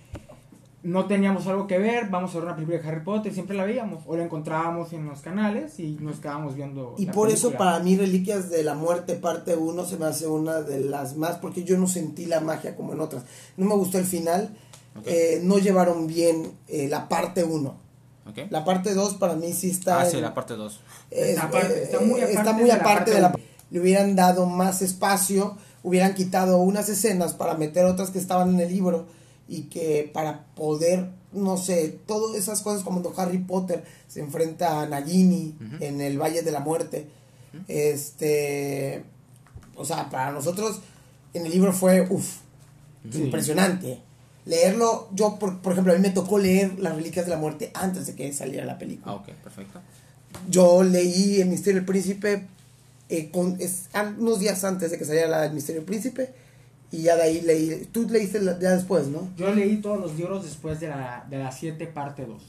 no 0.82 1.06
teníamos 1.06 1.46
algo 1.46 1.66
que 1.66 1.78
ver, 1.78 2.08
vamos 2.08 2.30
a 2.30 2.34
ver 2.34 2.44
una 2.44 2.54
película 2.56 2.78
de 2.78 2.88
Harry 2.88 3.04
Potter, 3.04 3.34
siempre 3.34 3.56
la 3.56 3.64
veíamos. 3.64 4.02
O 4.06 4.16
la 4.16 4.25
encontrábamos 4.25 4.92
en 4.92 5.06
los 5.06 5.20
canales 5.20 5.78
y 5.78 5.99
nos 6.00 6.16
quedábamos 6.20 6.54
viendo. 6.54 6.94
Y 6.99 7.06
la 7.06 7.12
por 7.12 7.30
eso 7.30 7.52
para 7.52 7.78
mí 7.80 7.96
Reliquias 7.96 8.49
de 8.50 8.62
la 8.62 8.75
Muerte 8.75 9.14
parte 9.16 9.56
1 9.56 9.84
se 9.84 9.96
me 9.99 10.06
hace 10.06 10.26
una 10.26 10.60
de 10.62 10.80
las 10.80 11.16
más, 11.16 11.37
porque 11.37 11.64
yo 11.64 11.76
no 11.78 11.87
sentí 11.87 12.25
la 12.26 12.40
magia 12.40 12.76
como 12.76 12.92
en 12.94 13.00
otras. 13.00 13.25
No 13.56 13.66
me 13.66 13.75
gustó 13.75 13.99
el 13.99 14.04
final, 14.06 14.56
eh, 15.04 15.40
no 15.44 15.58
llevaron 15.58 16.06
bien 16.06 16.52
eh, 16.68 16.88
la 16.88 17.08
parte 17.08 17.44
1. 17.44 17.75
Ok. 18.30 18.38
La 18.50 18.64
parte 18.64 18.94
2 18.94 19.14
para 19.14 19.34
mí 19.34 19.52
sí 19.52 19.70
está... 19.70 20.00
ah, 20.00 20.06
sí, 20.06 20.20
la 20.20 20.32
parte 20.34 20.54
2. 20.54 20.80
es- 21.10 21.28
Está 21.30 22.00
muy 22.00 22.20
eh, 22.20 22.25
aparte 22.25 22.32
está 22.34 22.52
muy 22.52 22.62
de 22.62 22.68
la 22.68 22.75
aparte 22.76 22.94
parte 22.94 23.10
de 23.12 23.20
la... 23.20 23.28
uno. 23.28 23.37
Le 23.70 23.80
hubieran 23.80 24.16
dado 24.16 24.46
más 24.46 24.82
espacio, 24.82 25.56
hubieran 25.82 26.14
quitado 26.14 26.58
unas 26.58 26.88
escenas 26.88 27.34
para 27.34 27.54
meter 27.54 27.84
otras 27.84 28.10
que 28.10 28.18
estaban 28.18 28.50
en 28.54 28.60
el 28.60 28.68
libro 28.72 29.06
y 29.50 29.62
que 29.64 30.09
para 30.14 30.47
poder, 30.54 31.11
no 31.33 31.57
sé, 31.59 31.99
todas 32.07 32.37
esas 32.37 32.62
cosas 32.62 32.83
como 32.85 33.02
cuando 33.02 33.21
Harry 33.21 33.38
Potter 33.38 33.85
se 34.09 34.21
enfrenta 34.21 34.80
a 34.80 34.87
Nagini 34.87 35.57
en 35.80 36.00
el 36.00 36.19
Valle 36.19 36.42
de 36.42 36.52
la 36.52 36.61
Muerte, 36.61 37.09
este, 37.69 39.02
o 39.76 39.85
sea, 39.85 40.09
para 40.11 40.30
nosotros 40.33 40.80
en 41.35 41.47
el 41.47 41.52
libro 41.52 41.73
fue, 41.73 42.07
uff, 42.09 42.37
Sí. 43.11 43.23
impresionante. 43.23 43.99
Leerlo, 44.45 45.09
yo 45.14 45.38
por, 45.38 45.59
por 45.61 45.73
ejemplo, 45.73 45.92
a 45.92 45.97
mí 45.97 46.02
me 46.02 46.11
tocó 46.11 46.38
leer 46.38 46.78
Las 46.78 46.95
Reliquias 46.97 47.25
de 47.26 47.30
la 47.30 47.38
Muerte 47.38 47.71
antes 47.75 48.07
de 48.07 48.14
que 48.14 48.33
saliera 48.33 48.64
la 48.66 48.78
película 48.78 49.12
Ah, 49.12 49.16
ok, 49.16 49.28
perfecto. 49.42 49.80
yo 50.50 50.83
leí 50.83 51.40
El 51.40 51.49
Misterio 51.49 51.80
del 51.80 51.87
Príncipe 51.87 52.47
eh, 53.09 53.30
con, 53.30 53.57
es, 53.61 53.88
unos 54.19 54.38
días 54.38 54.62
antes 54.64 54.90
de 54.90 54.99
que 54.99 55.04
saliera 55.04 55.28
la 55.28 55.40
del 55.42 55.52
Misterio 55.54 55.80
del 55.80 55.87
Príncipe 55.87 56.33
y 56.92 57.02
ya 57.02 57.16
de 57.16 57.23
ahí 57.23 57.40
leí, 57.42 57.88
tú 57.92 58.06
leíste 58.09 58.40
la- 58.40 58.59
ya 58.59 58.70
después, 58.73 59.06
¿no? 59.09 59.28
Yo 59.37 59.54
leí 59.54 59.76
todos 59.76 60.00
los 60.00 60.14
libros 60.16 60.44
después 60.44 60.80
de 60.80 60.88
la, 60.88 61.25
de 61.30 61.38
la 61.38 61.52
7 61.52 61.87
parte 61.87 62.26
2. 62.26 62.42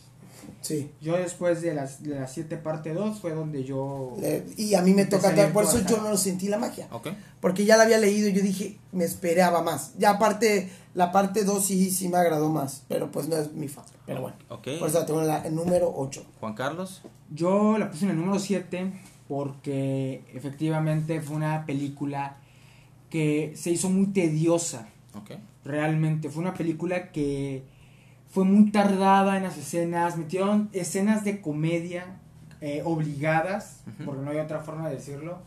Sí. 0.61 0.91
Yo 1.01 1.17
después 1.17 1.61
de 1.61 1.73
las 1.73 2.01
de 2.03 2.19
la 2.19 2.27
7 2.27 2.57
parte 2.57 2.93
2 2.93 3.19
fue 3.19 3.31
donde 3.33 3.63
yo... 3.63 4.15
Le- 4.19 4.43
y 4.57 4.75
a 4.75 4.81
mí 4.81 4.93
me 4.93 5.05
toca, 5.05 5.31
por 5.53 5.63
eso 5.63 5.79
yo 5.87 5.97
no 6.01 6.15
sentí 6.17 6.47
la 6.47 6.57
magia, 6.57 6.87
Ok. 6.91 7.09
porque 7.39 7.65
ya 7.65 7.77
la 7.77 7.83
había 7.83 7.97
leído 7.97 8.27
y 8.29 8.33
yo 8.33 8.41
dije, 8.41 8.77
me 8.91 9.03
esperaba 9.05 9.61
más. 9.63 9.93
Ya 9.97 10.11
aparte, 10.11 10.69
la 10.93 11.11
parte 11.11 11.43
2 11.43 11.65
sí, 11.65 11.89
sí 11.91 12.09
me 12.09 12.17
agradó 12.17 12.49
más, 12.49 12.83
pero 12.87 13.11
pues 13.11 13.27
no 13.27 13.37
es 13.37 13.53
mi 13.53 13.67
fan, 13.67 13.85
pero 14.05 14.21
bueno. 14.21 14.37
Ok. 14.49 14.67
Por 14.79 14.89
eso 14.89 14.99
la 14.99 15.05
tengo 15.05 15.21
en 15.21 15.27
la 15.27 15.45
en 15.45 15.55
número 15.55 15.91
8. 15.95 16.23
Juan 16.39 16.53
Carlos. 16.53 17.01
Yo 17.33 17.77
la 17.77 17.89
puse 17.89 18.05
en 18.05 18.11
el 18.11 18.17
número 18.17 18.39
7 18.39 18.91
porque 19.27 20.23
efectivamente 20.33 21.21
fue 21.21 21.37
una 21.37 21.65
película 21.65 22.37
que 23.11 23.53
se 23.55 23.69
hizo 23.69 23.89
muy 23.91 24.07
tediosa, 24.07 24.87
realmente. 25.63 26.29
Fue 26.29 26.41
una 26.41 26.55
película 26.55 27.11
que 27.11 27.63
fue 28.29 28.45
muy 28.45 28.71
tardada 28.71 29.37
en 29.37 29.43
las 29.43 29.57
escenas, 29.57 30.17
metieron 30.17 30.69
escenas 30.73 31.23
de 31.23 31.41
comedia 31.41 32.05
eh, 32.61 32.81
obligadas, 32.85 33.81
porque 34.05 34.21
no 34.23 34.31
hay 34.31 34.37
otra 34.37 34.59
forma 34.61 34.89
de 34.89 34.95
decirlo, 34.95 35.39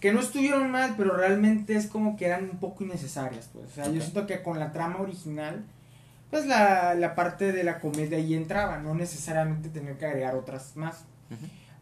que 0.00 0.12
no 0.12 0.20
estuvieron 0.20 0.70
mal, 0.70 0.94
pero 0.96 1.16
realmente 1.16 1.74
es 1.76 1.86
como 1.86 2.16
que 2.16 2.26
eran 2.26 2.44
un 2.44 2.58
poco 2.58 2.84
innecesarias. 2.84 3.50
Pues. 3.52 3.66
O 3.66 3.74
sea, 3.74 3.90
yo 3.90 4.00
siento 4.00 4.26
que 4.26 4.42
con 4.42 4.58
la 4.58 4.72
trama 4.72 5.00
original, 5.00 5.64
pues 6.30 6.46
la, 6.46 6.94
la 6.94 7.14
parte 7.14 7.52
de 7.52 7.64
la 7.64 7.78
comedia 7.80 8.18
ahí 8.18 8.34
entraba, 8.34 8.78
no 8.78 8.94
necesariamente 8.94 9.68
tener 9.70 9.96
que 9.98 10.06
agregar 10.06 10.34
otras 10.36 10.76
más. 10.76 11.04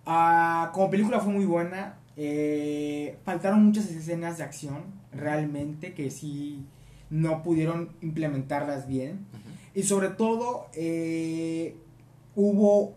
Ah, 0.07 0.71
como 0.73 0.89
película 0.91 1.21
fue 1.21 1.33
muy 1.33 1.45
buena. 1.45 1.95
eh, 2.19 3.19
faltaron 3.25 3.63
muchas 3.65 3.91
escenas 3.91 4.39
de 4.39 4.45
acción, 4.45 4.85
realmente, 5.17 5.95
que 5.95 6.11
sí 6.11 6.65
no 7.11 7.43
pudieron 7.43 7.91
implementarlas 8.01 8.87
bien. 8.87 9.27
Y 9.75 9.83
sobre 9.83 10.09
todo, 10.09 10.67
eh, 10.75 11.77
hubo 12.35 12.95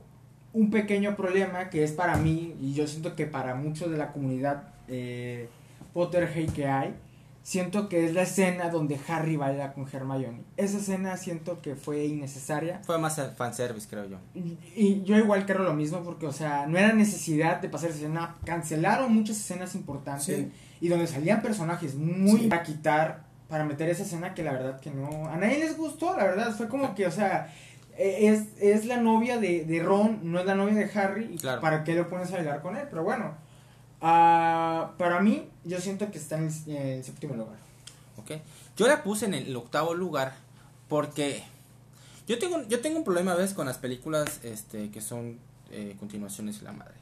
un 0.54 0.72
pequeño 0.72 1.16
problema 1.16 1.70
que 1.70 1.84
es 1.84 1.92
para 1.92 2.18
mí, 2.18 2.56
y 2.62 2.74
yo 2.74 2.88
siento 2.88 3.16
que 3.16 3.26
para 3.26 3.56
muchos 3.56 3.92
de 3.92 3.98
la 3.98 4.12
comunidad 4.12 4.74
eh, 4.88 5.50
Potterhead 5.94 6.50
que 6.52 6.68
hay, 6.68 6.96
siento 7.44 7.90
que 7.90 8.06
es 8.06 8.14
la 8.14 8.24
escena 8.24 8.70
donde 8.70 9.00
Harry 9.08 9.36
baila 9.36 9.74
con 9.74 9.88
Hermione. 9.92 10.42
Esa 10.58 10.78
escena 10.78 11.18
siento 11.18 11.62
que 11.62 11.76
fue 11.76 12.06
innecesaria. 12.06 12.80
Fue 12.84 12.98
más 12.98 13.20
fanservice, 13.36 13.88
creo 13.90 14.06
yo. 14.06 14.18
Y, 14.36 14.58
y 14.76 15.04
yo 15.04 15.18
igual 15.18 15.46
creo 15.46 15.64
lo 15.64 15.74
mismo 15.74 16.04
porque, 16.04 16.28
o 16.28 16.32
sea, 16.32 16.68
no 16.68 16.78
era 16.78 16.94
necesidad 16.94 17.62
de 17.62 17.70
pasar 17.70 17.90
esa 17.90 18.00
escena. 18.00 18.36
Cancelaron 18.46 19.14
muchas 19.14 19.38
escenas 19.38 19.76
importantes 19.76 20.26
Sí. 20.26 20.52
Y 20.82 20.88
donde 20.88 21.08
salían 21.08 21.42
personajes 21.42 21.96
muy 21.96 22.42
Sí. 22.42 22.48
para 22.48 22.64
quitar, 22.64 23.24
para 23.48 23.64
meter 23.66 23.90
esa 23.90 24.04
escena 24.04 24.34
que 24.34 24.44
la 24.44 24.52
verdad 24.54 24.80
que 24.80 24.92
no... 24.92 25.28
A 25.28 25.36
nadie 25.38 25.60
les 25.60 25.76
gustó, 25.78 26.16
la 26.16 26.24
verdad. 26.24 26.56
Fue 26.56 26.68
como 26.70 26.96
que, 26.96 27.06
o 27.08 27.12
sea, 27.12 27.54
eh, 27.98 28.28
es, 28.30 28.48
es 28.62 28.86
la 28.86 28.98
novia 28.98 29.38
de, 29.40 29.66
de 29.66 29.84
Ron, 29.84 30.20
no 30.32 30.40
es 30.40 30.46
la 30.46 30.56
novia 30.56 30.76
de 30.76 30.90
Harry. 31.00 31.32
Y 31.34 31.38
Claro. 31.38 31.60
¿Para 31.62 31.84
qué 31.84 31.96
lo 31.96 32.08
pones 32.10 32.32
a 32.32 32.36
bailar 32.36 32.62
con 32.62 32.78
él? 32.78 32.88
Pero 32.90 33.04
bueno, 33.04 33.34
ah, 34.02 34.92
para 34.98 35.20
mí, 35.22 35.50
yo 35.66 35.80
siento 35.80 36.10
que 36.12 36.18
está 36.18 36.38
en 36.38 36.48
el, 36.48 36.76
en 36.76 36.88
el 36.88 37.04
séptimo 37.04 37.36
lugar. 37.36 37.58
Ok. 38.18 38.32
Yo 38.78 38.88
la 38.88 39.04
puse 39.04 39.26
en 39.26 39.34
el 39.34 39.56
octavo 39.56 39.94
lugar 39.94 40.34
porque 40.88 41.44
yo 42.28 42.40
tengo, 42.40 42.62
yo 42.68 42.80
tengo 42.82 42.98
un 43.00 43.04
problema 43.04 43.34
a 43.34 43.36
veces 43.36 43.54
con 43.54 43.66
las 43.66 43.78
películas 43.78 44.40
este, 44.44 44.90
que 44.92 45.02
son 45.02 45.40
eh, 45.72 45.96
continuaciones 46.00 46.60
de 46.60 46.66
la 46.66 46.72
madre. 46.72 46.94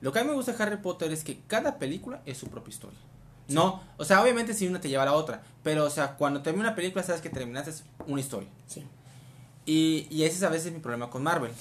Lo 0.00 0.12
que 0.12 0.18
a 0.18 0.22
mí 0.24 0.28
me 0.28 0.34
gusta 0.34 0.52
de 0.52 0.62
Harry 0.62 0.76
Potter 0.78 1.10
es 1.12 1.24
que 1.24 1.40
cada 1.46 1.78
película 1.78 2.20
es 2.26 2.36
su 2.36 2.48
propia 2.48 2.70
historia. 2.72 2.98
No, 3.48 3.82
o 3.98 4.04
sea, 4.04 4.22
obviamente 4.22 4.54
si 4.54 4.66
una 4.66 4.80
te 4.80 4.88
lleva 4.88 5.02
a 5.02 5.06
la 5.06 5.12
otra, 5.12 5.42
pero 5.62 5.84
o 5.84 5.90
sea, 5.90 6.16
cuando 6.16 6.40
termina 6.42 6.68
una 6.68 6.74
película 6.74 7.02
sabes 7.04 7.20
que 7.20 7.28
terminaste 7.30 7.72
una 8.06 8.20
historia. 8.20 8.48
Sí. 8.66 8.84
Y, 9.66 10.06
y 10.10 10.24
ese 10.24 10.36
es 10.36 10.42
a 10.42 10.48
veces 10.48 10.72
mi 10.72 10.78
problema 10.80 11.10
con 11.10 11.22
Marvel. 11.22 11.52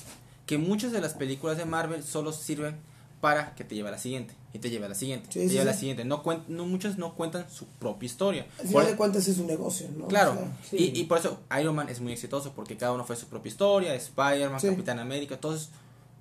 Que 0.45 0.57
muchas 0.57 0.91
de 0.91 1.01
las 1.01 1.13
películas 1.13 1.57
de 1.57 1.65
Marvel 1.65 2.03
solo 2.03 2.31
sirven 2.33 2.77
para 3.21 3.55
que 3.55 3.63
te 3.63 3.75
lleve 3.75 3.87
a 3.87 3.91
la 3.91 3.97
siguiente. 3.97 4.33
Y 4.51 4.59
te 4.59 4.69
lleve 4.69 4.85
a 4.85 4.89
la 4.89 4.95
siguiente. 4.95 5.27
Sí, 5.31 5.39
te 5.39 5.45
sí, 5.47 5.49
lleve 5.51 5.61
a 5.61 5.65
la 5.65 5.73
sí. 5.73 5.79
siguiente. 5.79 6.03
No, 6.05 6.21
cuen- 6.23 6.43
no 6.49 6.65
Muchas 6.65 6.97
no 6.97 7.15
cuentan 7.15 7.49
su 7.49 7.65
propia 7.65 8.05
historia. 8.05 8.43
Al 8.43 8.57
Por- 8.57 8.67
final 8.67 8.85
de 8.87 8.95
cuentas 8.97 9.27
es 9.27 9.37
un 9.37 9.47
negocio, 9.47 9.87
¿no? 9.97 10.07
Claro, 10.07 10.31
O 10.33 10.35
sea, 10.35 10.57
sí. 10.69 10.91
y, 10.93 10.99
y 10.99 11.03
por 11.05 11.17
eso 11.19 11.39
Iron 11.59 11.75
Man 11.75 11.87
es 11.89 12.01
muy 12.01 12.11
exitoso, 12.11 12.51
porque 12.53 12.75
cada 12.75 12.91
uno 12.91 13.05
fue 13.05 13.15
su 13.15 13.27
propia 13.27 13.49
historia, 13.49 13.95
Spider-Man. 13.95 14.59
Capitán 14.61 14.99
América, 14.99 15.37
todos 15.39 15.69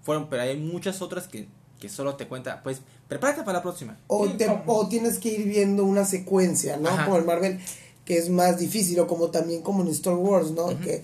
fueron, 0.03 0.29
pero 0.29 0.43
hay 0.43 0.57
muchas 0.57 1.03
otras 1.03 1.27
que, 1.27 1.49
que 1.83 1.89
solo 1.89 2.15
te 2.15 2.29
cuenta, 2.29 2.63
pues, 2.63 2.81
prepárate 3.09 3.43
para 3.43 3.59
la 3.59 3.63
próxima. 3.63 3.97
O, 4.07 4.29
te- 4.31 4.47
o 4.69 4.87
tienes 4.89 5.19
que 5.19 5.31
ir 5.31 5.49
viendo 5.49 5.85
una 5.85 6.05
secuencia, 6.05 6.77
¿no? 6.77 6.89
Ajá. 6.91 7.07
Como 7.07 7.17
el 7.17 7.25
Marvel, 7.25 7.59
que 8.05 8.19
es 8.19 8.29
más 8.31 8.57
difícil, 8.61 9.01
o 9.01 9.09
como 9.09 9.33
también 9.33 9.63
como 9.63 9.83
en 9.83 9.89
Star 9.89 10.15
Wars, 10.15 10.53
¿no? 10.53 10.69
Que, 10.79 11.03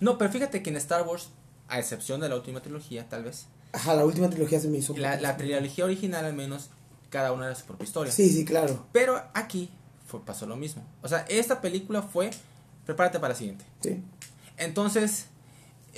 No, 0.00 0.18
pero 0.18 0.30
fíjate 0.30 0.62
que 0.62 0.68
en 0.68 0.76
Star 0.76 1.06
Wars, 1.08 1.30
a 1.68 1.78
excepción 1.78 2.20
de 2.20 2.28
la 2.28 2.36
última 2.36 2.60
trilogía, 2.60 3.08
tal 3.08 3.24
vez, 3.24 3.46
ajá, 3.72 3.94
la 3.94 4.04
última 4.04 4.28
trilogía 4.28 4.60
se 4.60 4.68
me 4.68 4.76
hizo. 4.76 4.94
la, 4.94 5.18
la 5.18 5.38
trilogía 5.38 5.86
original 5.86 6.26
al 6.26 6.34
menos, 6.34 6.68
cada 7.08 7.32
una 7.32 7.46
era 7.46 7.54
su 7.54 7.64
propia 7.64 7.84
historia. 7.84 8.12
Sí, 8.12 8.28
sí, 8.28 8.44
claro. 8.44 8.84
Pero 8.92 9.22
aquí 9.32 9.70
fue, 10.06 10.20
pasó 10.22 10.44
lo 10.44 10.56
mismo. 10.56 10.82
O 11.00 11.08
sea, 11.08 11.24
esta 11.30 11.62
película 11.62 12.02
fue, 12.02 12.30
prepárate 12.84 13.18
para 13.20 13.32
la 13.32 13.38
siguiente. 13.38 13.64
Sí. 13.80 14.02
Entonces, 14.58 15.26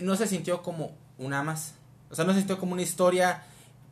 no 0.00 0.14
se 0.14 0.28
sintió 0.28 0.62
como 0.62 0.92
una 1.18 1.42
más. 1.42 1.72
O 2.08 2.14
sea, 2.14 2.24
no 2.24 2.32
se 2.32 2.38
sintió 2.38 2.58
como 2.60 2.72
una 2.74 2.82
historia 2.82 3.42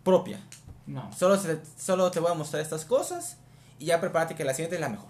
propia. 0.04 0.40
No. 0.87 1.11
Solo, 1.16 1.37
se- 1.38 1.61
solo 1.78 2.11
te 2.11 2.21
voy 2.21 2.30
a 2.30 2.35
mostrar 2.35 2.62
estas 2.62 2.85
cosas 2.85 3.37
y 3.78 3.87
ya 3.87 4.00
prepárate 4.00 4.35
que 4.35 4.45
la 4.45 4.54
siguiente 4.54 4.76
es 4.76 4.80
la 4.80 4.88
mejor. 4.88 5.09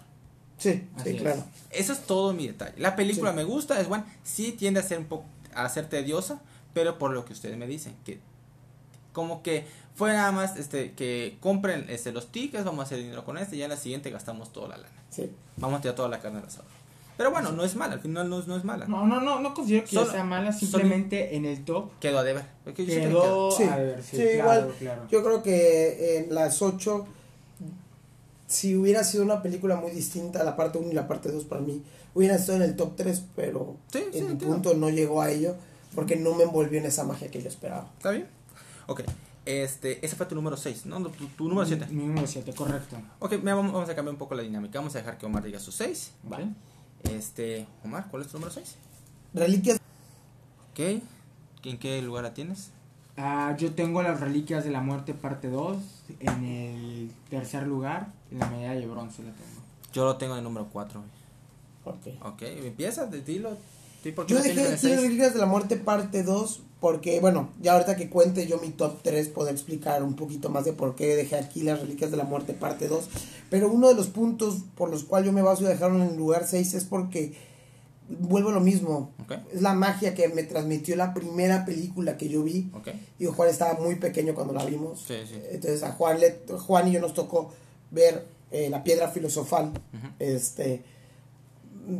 Sí, 0.58 0.88
Así 0.96 1.10
sí, 1.10 1.16
es. 1.16 1.22
claro. 1.22 1.44
Eso 1.70 1.92
es 1.94 2.00
todo 2.00 2.32
mi 2.34 2.46
detalle. 2.46 2.74
La 2.78 2.94
película 2.96 3.30
Sí. 3.30 3.36
me 3.36 3.44
gusta, 3.44 3.80
es 3.80 3.88
buena. 3.88 4.04
Sí 4.22 4.52
tiende 4.52 4.80
a 4.80 4.82
ser 4.82 4.98
un 4.98 5.06
poco 5.06 5.24
a 5.54 5.68
ser 5.68 5.88
tediosa, 5.88 6.40
pero 6.74 6.98
por 6.98 7.12
lo 7.12 7.24
que 7.24 7.32
ustedes 7.32 7.56
me 7.56 7.66
dicen, 7.66 7.96
que 8.04 8.20
como 9.12 9.42
que 9.42 9.66
fue 9.96 10.12
nada 10.12 10.30
más 10.32 10.56
este 10.56 10.92
que 10.92 11.38
compren 11.40 11.86
este 11.88 12.12
los 12.12 12.30
tickets, 12.30 12.64
vamos 12.64 12.80
a 12.80 12.82
hacer 12.84 12.98
dinero 12.98 13.24
con 13.24 13.38
este, 13.38 13.56
y 13.56 13.58
ya 13.60 13.64
en 13.64 13.70
la 13.70 13.76
siguiente 13.76 14.10
gastamos 14.10 14.52
toda 14.52 14.68
la 14.68 14.76
lana. 14.76 15.02
Sí. 15.10 15.30
Vamos 15.56 15.78
a 15.78 15.82
tirar 15.82 15.96
toda 15.96 16.08
la 16.08 16.20
carne 16.20 16.38
al 16.38 16.46
asador. 16.46 16.70
Pero 17.20 17.32
bueno, 17.32 17.52
no 17.52 17.62
es 17.66 17.76
mala, 17.76 17.92
al 17.92 18.00
final 18.00 18.30
no, 18.30 18.38
es- 18.38 18.46
no 18.46 18.56
es 18.56 18.64
mala. 18.64 18.86
No, 18.86 19.06
no, 19.06 19.20
no, 19.20 19.40
no 19.40 19.52
considero 19.52 19.84
que 19.84 19.90
Solo- 19.94 20.10
sea 20.10 20.24
mala, 20.24 20.54
solo- 20.54 20.70
simplemente 20.70 21.36
en 21.36 21.44
el 21.44 21.62
top 21.66 21.90
Quedó 22.00 22.18
a 22.20 22.24
deber. 22.24 22.46
Porque 22.64 22.86
quedó 22.86 23.50
Sí, 23.50 23.64
a 23.64 23.76
ver, 23.76 24.02
sí, 24.02 24.16
sí, 24.16 24.22
claro, 24.36 24.60
igual. 24.60 24.74
claro. 24.78 25.02
Yo 25.10 25.22
creo 25.22 25.42
que 25.42 26.16
en 26.20 26.34
las 26.34 26.62
8, 26.62 27.04
si 28.46 28.74
hubiera 28.74 29.04
sido 29.04 29.22
una 29.22 29.42
película 29.42 29.76
muy 29.76 29.90
distinta, 29.90 30.42
la 30.44 30.56
parte 30.56 30.78
1 30.78 30.90
y 30.90 30.94
la 30.94 31.06
parte 31.08 31.30
2 31.30 31.44
para 31.44 31.60
mí, 31.60 31.82
hubiera 32.14 32.36
estado 32.36 32.56
en 32.56 32.62
el 32.62 32.74
top 32.74 32.96
3, 32.96 33.22
pero 33.36 33.76
Sí, 33.92 33.98
en 33.98 34.04
entiendo. 34.30 34.46
punto 34.46 34.72
no 34.72 34.88
llegó 34.88 35.20
a 35.20 35.30
ello 35.30 35.56
porque 35.94 36.16
no 36.16 36.34
me 36.34 36.44
envolvió 36.44 36.78
en 36.78 36.86
esa 36.86 37.04
magia 37.04 37.30
que 37.30 37.42
yo 37.42 37.48
esperaba. 37.48 37.90
¿Está 37.98 38.12
bien? 38.12 38.28
Ok. 38.86 39.02
Este, 39.44 40.04
ese 40.04 40.16
fue 40.16 40.24
tu 40.24 40.34
número 40.34 40.56
6, 40.56 40.86
¿no? 40.86 41.02
Tu, 41.02 41.26
tu 41.28 41.48
número 41.50 41.66
7. 41.66 41.86
Mi 41.90 42.06
número 42.06 42.26
7, 42.26 42.54
correcto. 42.54 42.96
Ok, 43.18 43.32
mira, 43.40 43.56
vamos, 43.56 43.74
vamos 43.74 43.90
a 43.90 43.94
cambiar 43.94 44.14
un 44.14 44.18
poco 44.18 44.34
la 44.34 44.42
dinámica. 44.42 44.78
Vamos 44.78 44.94
a 44.94 44.98
dejar 44.98 45.18
que 45.18 45.26
Omar 45.26 45.42
diga 45.42 45.58
su 45.60 45.70
6. 45.70 46.12
¿ok? 46.26 46.38
Este, 47.04 47.66
Omar, 47.84 48.06
¿cuál 48.10 48.22
es 48.22 48.28
tu 48.28 48.34
número 48.38 48.52
6? 48.52 48.76
Reliquias, 49.34 49.78
Ok. 50.72 51.02
¿En 51.64 51.78
qué 51.78 52.00
lugar 52.02 52.24
la 52.24 52.32
tienes? 52.34 52.70
Ah, 53.16 53.54
yo 53.58 53.74
tengo 53.74 54.02
las 54.02 54.20
Reliquias 54.20 54.64
de 54.64 54.70
la 54.70 54.80
Muerte 54.80 55.12
parte 55.14 55.48
2 55.48 55.76
en 56.20 56.44
el 56.44 57.12
tercer 57.28 57.66
lugar, 57.66 58.12
en 58.30 58.38
la 58.38 58.46
medalla 58.48 58.80
de 58.80 58.86
bronce 58.86 59.22
la 59.22 59.30
tengo. 59.32 59.60
Yo 59.92 60.04
lo 60.04 60.16
tengo 60.16 60.32
en 60.34 60.38
el 60.38 60.44
número 60.44 60.68
4. 60.72 61.02
ok. 61.84 62.06
Ok, 62.22 62.42
empieza, 62.42 63.06
de- 63.06 63.20
dilo. 63.22 63.56
¿Tú 64.02 64.14
por 64.14 64.26
qué 64.26 64.34
Yo 64.34 64.42
dejé 64.42 64.60
en 64.60 64.66
el 64.66 64.72
aquí 64.72 64.80
seis? 64.80 65.00
Reliquias 65.00 65.34
de 65.34 65.40
la 65.40 65.46
Muerte 65.46 65.76
parte 65.76 66.22
2 66.22 66.62
porque, 66.80 67.20
bueno, 67.20 67.50
ya 67.60 67.74
ahorita 67.74 67.96
que 67.96 68.08
cuente 68.08 68.46
yo 68.46 68.58
mi 68.58 68.70
top 68.70 69.02
3 69.02 69.28
puedo 69.28 69.50
explicar 69.50 70.02
un 70.02 70.16
poquito 70.16 70.48
más 70.48 70.64
de 70.64 70.72
por 70.72 70.96
qué 70.96 71.14
dejé 71.14 71.36
aquí 71.36 71.62
las 71.62 71.80
Reliquias 71.80 72.10
de 72.10 72.16
la 72.16 72.24
Muerte 72.24 72.54
parte 72.54 72.88
2. 72.88 73.08
Pero 73.50 73.70
uno 73.70 73.88
de 73.88 73.94
los 73.94 74.06
puntos 74.06 74.64
por 74.76 74.90
los 74.90 75.04
cuales 75.04 75.26
yo 75.26 75.32
me 75.32 75.42
baso 75.42 75.62
y 75.64 75.66
dejaron 75.66 76.00
en 76.00 76.08
el 76.08 76.16
lugar 76.16 76.46
6 76.46 76.74
es 76.74 76.84
porque 76.84 77.34
vuelvo 78.08 78.48
a 78.48 78.52
lo 78.52 78.60
mismo. 78.60 79.12
Es 79.52 79.60
la 79.60 79.74
magia 79.74 80.14
que 80.14 80.28
me 80.28 80.42
transmitió 80.42 80.96
la 80.96 81.12
primera 81.12 81.66
película 81.66 82.16
que 82.16 82.30
yo 82.30 82.42
vi. 82.42 82.70
ok. 82.72 82.88
Digo, 83.18 83.32
Juan 83.34 83.50
estaba 83.50 83.78
muy 83.78 83.96
pequeño 83.96 84.34
cuando 84.34 84.54
la 84.54 84.64
vimos. 84.64 85.04
Sí, 85.06 85.16
sí. 85.28 85.38
Entonces 85.50 85.82
a 85.82 85.92
Juan, 85.92 86.18
le, 86.18 86.40
Juan 86.56 86.88
y 86.88 86.92
yo 86.92 87.00
nos 87.00 87.12
tocó 87.12 87.52
ver 87.90 88.26
eh, 88.50 88.70
la 88.70 88.82
piedra 88.82 89.08
filosofal. 89.08 89.72
Este 90.18 90.82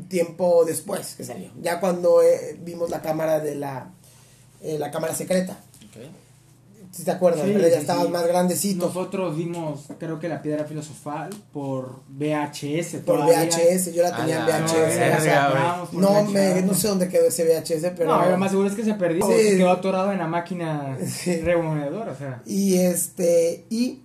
tiempo 0.08 0.64
después 0.64 1.14
que 1.16 1.24
salió. 1.24 1.50
Ya 1.60 1.80
cuando 1.80 2.22
eh, 2.22 2.58
vimos 2.62 2.90
la 2.90 3.00
cámara 3.02 3.40
de 3.40 3.54
la 3.54 3.90
eh, 4.62 4.78
la 4.78 4.90
cámara 4.90 5.14
secreta. 5.14 5.58
Ok. 5.88 6.02
Si 6.92 7.04
te 7.04 7.12
acuerdas, 7.12 7.46
Sí, 7.46 7.52
ya 7.52 7.60
sí, 7.68 7.74
estabas 7.74 8.06
sí. 8.06 8.10
más 8.10 8.26
grandecito. 8.26 8.86
Nosotros 8.86 9.36
vimos, 9.36 9.84
creo 9.98 10.18
que 10.18 10.28
la 10.28 10.42
piedra 10.42 10.64
filosofal 10.64 11.30
por 11.52 12.00
VHS. 12.08 12.96
por 13.06 13.18
todavía. 13.20 13.44
VHS, 13.48 13.92
yo 13.94 14.02
la 14.02 14.16
tenía 14.16 14.36
en 14.38 14.42
A 14.42 14.46
la 14.48 14.58
VHS. 14.66 15.90
Por 15.92 16.00
No, 16.00 16.10
VHS. 16.24 16.30
me, 16.32 16.62
no 16.62 16.74
sé 16.74 16.88
dónde 16.88 17.08
quedó 17.08 17.26
ese 17.28 17.44
VHS, 17.44 17.92
pero... 17.96 18.06
No, 18.06 18.28
lo 18.28 18.36
más 18.36 18.50
seguro 18.50 18.68
es 18.68 18.74
que 18.74 18.82
se 18.84 18.94
perdió. 18.94 19.24
Sí. 19.24 19.32
se 19.50 19.56
quedó 19.58 19.70
atorado 19.70 20.10
en 20.10 20.18
la 20.18 20.26
máquina 20.26 20.98
Sí. 21.06 21.36
remonedora, 21.42 22.10
o 22.10 22.16
sea. 22.16 22.42
Y 22.44 22.78
este, 22.78 23.66
y 23.70 24.00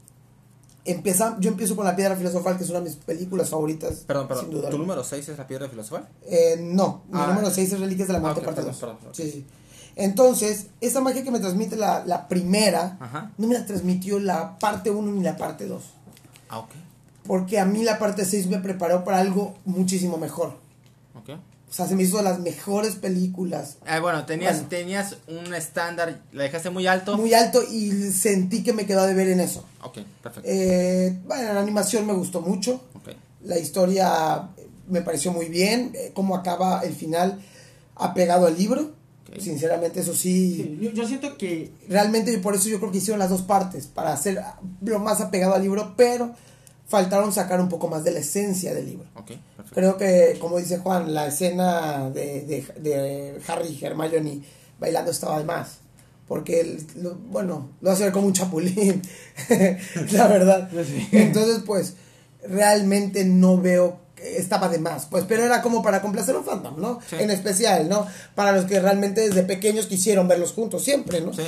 empieza, 0.85 1.35
yo 1.39 1.49
empiezo 1.49 1.75
con 1.75 1.85
La 1.85 1.95
Piedra 1.95 2.15
Filosofal, 2.15 2.57
que 2.57 2.63
es 2.63 2.69
una 2.69 2.79
de 2.79 2.85
mis 2.85 2.95
películas 2.95 3.49
favoritas. 3.49 4.03
Perdón, 4.07 4.27
sin 4.29 4.35
perdón. 4.37 4.51
duda. 4.51 4.69
¿Tu 4.69 4.77
número 4.77 5.03
6 5.03 5.29
es 5.29 5.37
la 5.37 5.47
piedra 5.47 5.67
filosofal? 5.67 6.07
Eh, 6.23 6.57
no, 6.61 7.03
mi 7.09 7.19
Ah. 7.19 7.27
número 7.27 7.49
6 7.51 7.73
es 7.73 7.79
Reliquias 7.79 8.07
de 8.07 8.13
la 8.13 8.19
Muerte, 8.19 8.39
Ah, 8.39 8.41
ok, 8.41 8.45
parte 8.45 8.61
perdón, 8.61 8.71
2. 8.73 8.79
perdón, 8.79 8.97
perdón. 8.97 9.15
Sí, 9.15 9.31
sí. 9.31 9.45
Entonces, 9.97 10.67
esa 10.81 11.01
magia 11.01 11.23
que 11.23 11.31
me 11.31 11.39
transmite 11.39 11.75
la, 11.75 12.03
la 12.05 12.27
primera, 12.27 12.97
Ajá. 12.99 13.31
no 13.37 13.47
me 13.47 13.53
la 13.53 13.65
transmitió 13.65 14.19
la 14.19 14.59
parte 14.59 14.91
1 14.91 15.11
ni 15.11 15.21
la 15.23 15.37
parte 15.37 15.65
2. 15.67 15.83
Ah, 16.49 16.59
ok. 16.59 16.69
Porque 17.25 17.59
a 17.59 17.65
mí 17.65 17.83
la 17.83 17.97
parte 17.97 18.25
6 18.25 18.47
me 18.47 18.59
preparó 18.59 19.03
para 19.03 19.19
algo 19.19 19.55
muchísimo 19.65 20.17
mejor. 20.17 20.57
Ok. 21.15 21.39
O 21.75 21.77
sea, 21.77 21.87
se 21.89 21.95
me 21.97 22.03
hizo 22.03 22.15
de 22.15 22.23
las 22.23 22.39
mejores 22.39 22.95
películas. 22.95 23.75
Ah, 23.85 23.99
bueno, 23.99 24.25
tenías, 24.25 24.53
Bueno. 24.53 24.69
tenías 24.69 25.17
un 25.27 25.53
estándar, 25.53 26.21
la 26.31 26.43
dejaste 26.43 26.69
muy 26.69 26.87
alto. 26.87 27.17
Muy 27.17 27.33
alto 27.33 27.61
y 27.69 27.91
sentí 28.13 28.63
que 28.63 28.71
me 28.71 28.85
quedó 28.85 29.05
de 29.05 29.13
ver 29.13 29.27
en 29.27 29.41
eso. 29.41 29.65
Ok, 29.83 29.97
perfecto. 30.23 30.49
Eh, 30.49 31.19
bueno, 31.27 31.53
la 31.53 31.59
animación 31.59 32.07
me 32.07 32.13
gustó 32.13 32.39
mucho. 32.39 32.75
Ok. 32.93 33.09
La 33.43 33.59
historia 33.59 34.47
me 34.87 35.01
pareció 35.01 35.33
muy 35.33 35.49
bien. 35.49 35.91
eh, 35.95 36.11
cómo 36.13 36.37
acaba 36.37 36.79
el 36.79 36.95
final 36.95 37.41
apegado 37.97 38.47
al 38.47 38.57
libro. 38.57 38.93
Ok. 39.29 39.41
Sinceramente, 39.41 39.99
eso 39.99 40.13
sí. 40.13 40.55
Sí, 40.55 40.79
yo, 40.81 40.91
yo 40.91 41.05
siento 41.05 41.37
que 41.37 41.73
Realmente, 41.89 42.31
y 42.31 42.37
por 42.37 42.55
eso 42.55 42.69
yo 42.69 42.79
creo 42.79 42.89
que 42.93 42.99
hicieron 42.99 43.19
las 43.19 43.31
dos 43.31 43.41
partes. 43.41 43.87
Para 43.87 44.13
hacer 44.13 44.41
lo 44.81 44.99
más 44.99 45.19
apegado 45.19 45.55
al 45.55 45.61
libro. 45.61 45.93
Pero 45.97 46.31
faltaron 46.87 47.31
sacar 47.33 47.59
un 47.59 47.69
poco 47.69 47.87
más 47.87 48.03
de 48.03 48.11
la 48.11 48.19
esencia 48.19 48.73
del 48.73 48.85
libro. 48.85 49.05
Ok, 49.15 49.27
perfecto. 49.57 49.73
Creo 49.73 49.97
que, 49.97 50.37
como 50.39 50.57
dice 50.59 50.77
Juan, 50.77 51.13
la 51.13 51.27
escena 51.27 52.09
de, 52.09 52.41
de, 52.41 52.65
de 52.81 53.41
Harry 53.47 53.69
y 53.79 53.83
Hermione 53.85 54.41
bailando 54.79 55.11
estaba 55.11 55.37
de 55.39 55.45
más. 55.45 55.79
Porque, 56.27 56.61
él, 56.61 56.85
lo- 57.01 57.15
bueno, 57.15 57.69
lo 57.81 57.91
hace 57.91 58.03
ver 58.03 58.11
como 58.13 58.27
un 58.27 58.33
chapulín. 58.33 59.01
la 60.11 60.27
verdad. 60.27 60.69
Entonces, 61.11 61.59
pues, 61.65 61.93
realmente 62.47 63.25
no 63.25 63.59
veo 63.61 63.99
estaba 64.17 64.69
de 64.69 64.79
más. 64.79 65.05
Pues, 65.05 65.23
pero 65.27 65.43
era 65.43 65.61
como 65.61 65.83
para 65.83 66.01
complacer 66.01 66.33
a 66.35 66.39
un 66.39 66.45
fandom, 66.45 66.79
¿no? 66.81 66.99
Sí. 67.07 67.17
En 67.19 67.29
especial, 67.29 67.87
¿no? 67.89 68.07
Para 68.33 68.51
los 68.53 68.65
que 68.65 68.79
realmente 68.79 69.21
desde 69.21 69.43
pequeños 69.43 69.85
quisieron 69.85 70.27
verlos 70.27 70.51
juntos 70.53 70.83
siempre, 70.83 71.21
¿no? 71.21 71.31
Sí. 71.33 71.43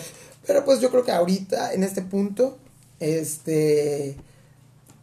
Pero 0.45 0.63
pues 0.63 0.79
yo 0.79 0.91
creo 0.91 1.03
que 1.03 1.11
ahorita, 1.11 1.73
en 1.73 1.83
este 1.83 2.03
punto, 2.03 2.57
este 2.99 4.15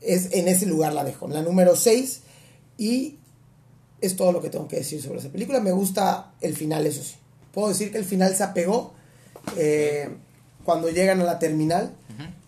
es 0.04 0.32
en 0.32 0.48
ese 0.48 0.66
lugar 0.66 0.92
la 0.92 1.04
dejo, 1.04 1.28
la 1.28 1.42
número 1.42 1.76
6 1.76 2.20
y 2.78 3.18
es 4.00 4.16
todo 4.16 4.32
lo 4.32 4.42
que 4.42 4.50
tengo 4.50 4.68
que 4.68 4.76
decir 4.76 5.02
sobre 5.02 5.18
esa 5.18 5.30
película. 5.30 5.60
Me 5.60 5.72
gusta 5.72 6.32
el 6.40 6.54
final, 6.54 6.86
eso 6.86 7.02
sí. 7.02 7.14
Puedo 7.52 7.68
decir 7.68 7.90
que 7.90 7.98
el 7.98 8.04
final 8.04 8.34
se 8.34 8.42
apegó 8.42 8.92
eh, 9.56 10.08
cuando 10.64 10.88
llegan 10.90 11.20
a 11.20 11.24
la 11.24 11.38
terminal, 11.38 11.94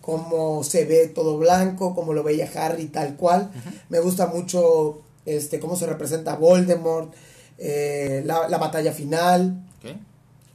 como 0.01 0.63
se 0.63 0.85
ve 0.85 1.07
todo 1.07 1.37
blanco, 1.37 1.93
como 1.93 2.13
lo 2.13 2.23
veía 2.23 2.49
Harry 2.55 2.85
tal 2.85 3.15
cual. 3.15 3.51
Me 3.89 3.99
gusta 3.99 4.27
mucho 4.27 5.01
este 5.25 5.59
cómo 5.59 5.75
se 5.75 5.85
representa 5.85 6.35
Voldemort, 6.35 7.13
eh, 7.57 8.21
la, 8.25 8.47
la 8.47 8.57
batalla 8.57 8.91
final. 8.91 9.66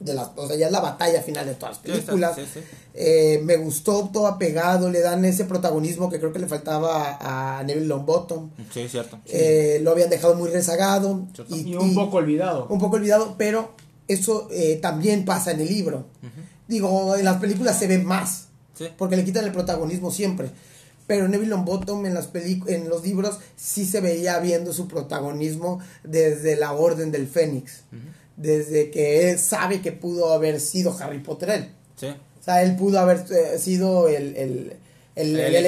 De 0.03 0.13
las, 0.13 0.29
o 0.35 0.47
sea, 0.47 0.55
ya 0.55 0.65
es 0.67 0.71
la 0.71 0.79
batalla 0.81 1.21
final 1.21 1.45
de 1.45 1.53
todas 1.55 1.75
las 1.75 1.79
películas. 1.79 2.35
sí, 2.35 2.43
sí. 2.53 2.59
Eh, 2.95 3.41
me 3.43 3.57
gustó 3.57 4.09
todo 4.13 4.27
apegado, 4.27 4.89
le 4.89 4.99
dan 5.01 5.25
ese 5.25 5.45
protagonismo 5.45 6.09
que 6.11 6.19
creo 6.19 6.31
que 6.31 6.39
le 6.39 6.47
faltaba 6.47 7.17
a 7.19 7.63
Neville 7.63 7.87
Longbottom. 7.87 8.51
Sí, 8.71 8.81
es 8.81 8.91
cierto. 8.91 9.19
Eh, 9.25 9.79
lo 9.81 9.91
habían 9.91 10.09
dejado 10.09 10.35
muy 10.35 10.49
rezagado 10.49 11.25
y 11.49 11.73
un 11.75 11.95
poco 11.95 12.17
olvidado. 12.17 12.67
un 12.69 12.79
poco 12.79 12.97
olvidado, 12.97 13.35
pero 13.37 13.71
eso 14.07 14.47
eh, 14.51 14.77
también 14.81 15.25
pasa 15.25 15.51
en 15.51 15.61
el 15.61 15.67
libro. 15.67 16.05
Digo, 16.67 17.15
en 17.15 17.25
las 17.25 17.37
películas 17.37 17.77
se 17.79 17.87
ve 17.87 17.97
más, 17.97 18.45
Sí. 18.77 18.85
porque 18.97 19.15
le 19.15 19.23
quitan 19.25 19.45
el 19.45 19.51
protagonismo 19.51 20.09
siempre. 20.11 20.49
Pero 21.05 21.27
Neville 21.27 21.49
Longbottom 21.49 22.05
en, 22.05 22.13
las 22.13 22.29
en 22.33 22.89
los 22.89 23.03
libros 23.03 23.37
sí 23.57 23.85
se 23.85 23.99
veía 24.01 24.39
viendo 24.39 24.71
su 24.71 24.87
protagonismo 24.87 25.79
desde 26.03 26.55
la 26.55 26.71
Orden 26.73 27.11
del 27.11 27.27
Fénix. 27.27 27.81
Desde 28.35 28.89
que 28.91 29.29
él 29.31 29.39
sabe 29.39 29.81
que 29.81 29.91
pudo 29.91 30.33
haber 30.33 30.59
sido 30.59 30.95
Harry 30.99 31.19
Potter 31.19 31.49
él. 31.51 31.69
Sí. 31.99 32.07
O 32.07 32.43
sea, 32.43 32.63
él 32.63 32.75
pudo 32.75 32.99
haber 32.99 33.23
eh, 33.31 33.57
sido 33.59 34.07
el, 34.09 34.35
el, 34.35 34.73
el- 35.15 35.35
El 35.35 35.39
el 35.39 35.55
elegido. 35.55 35.59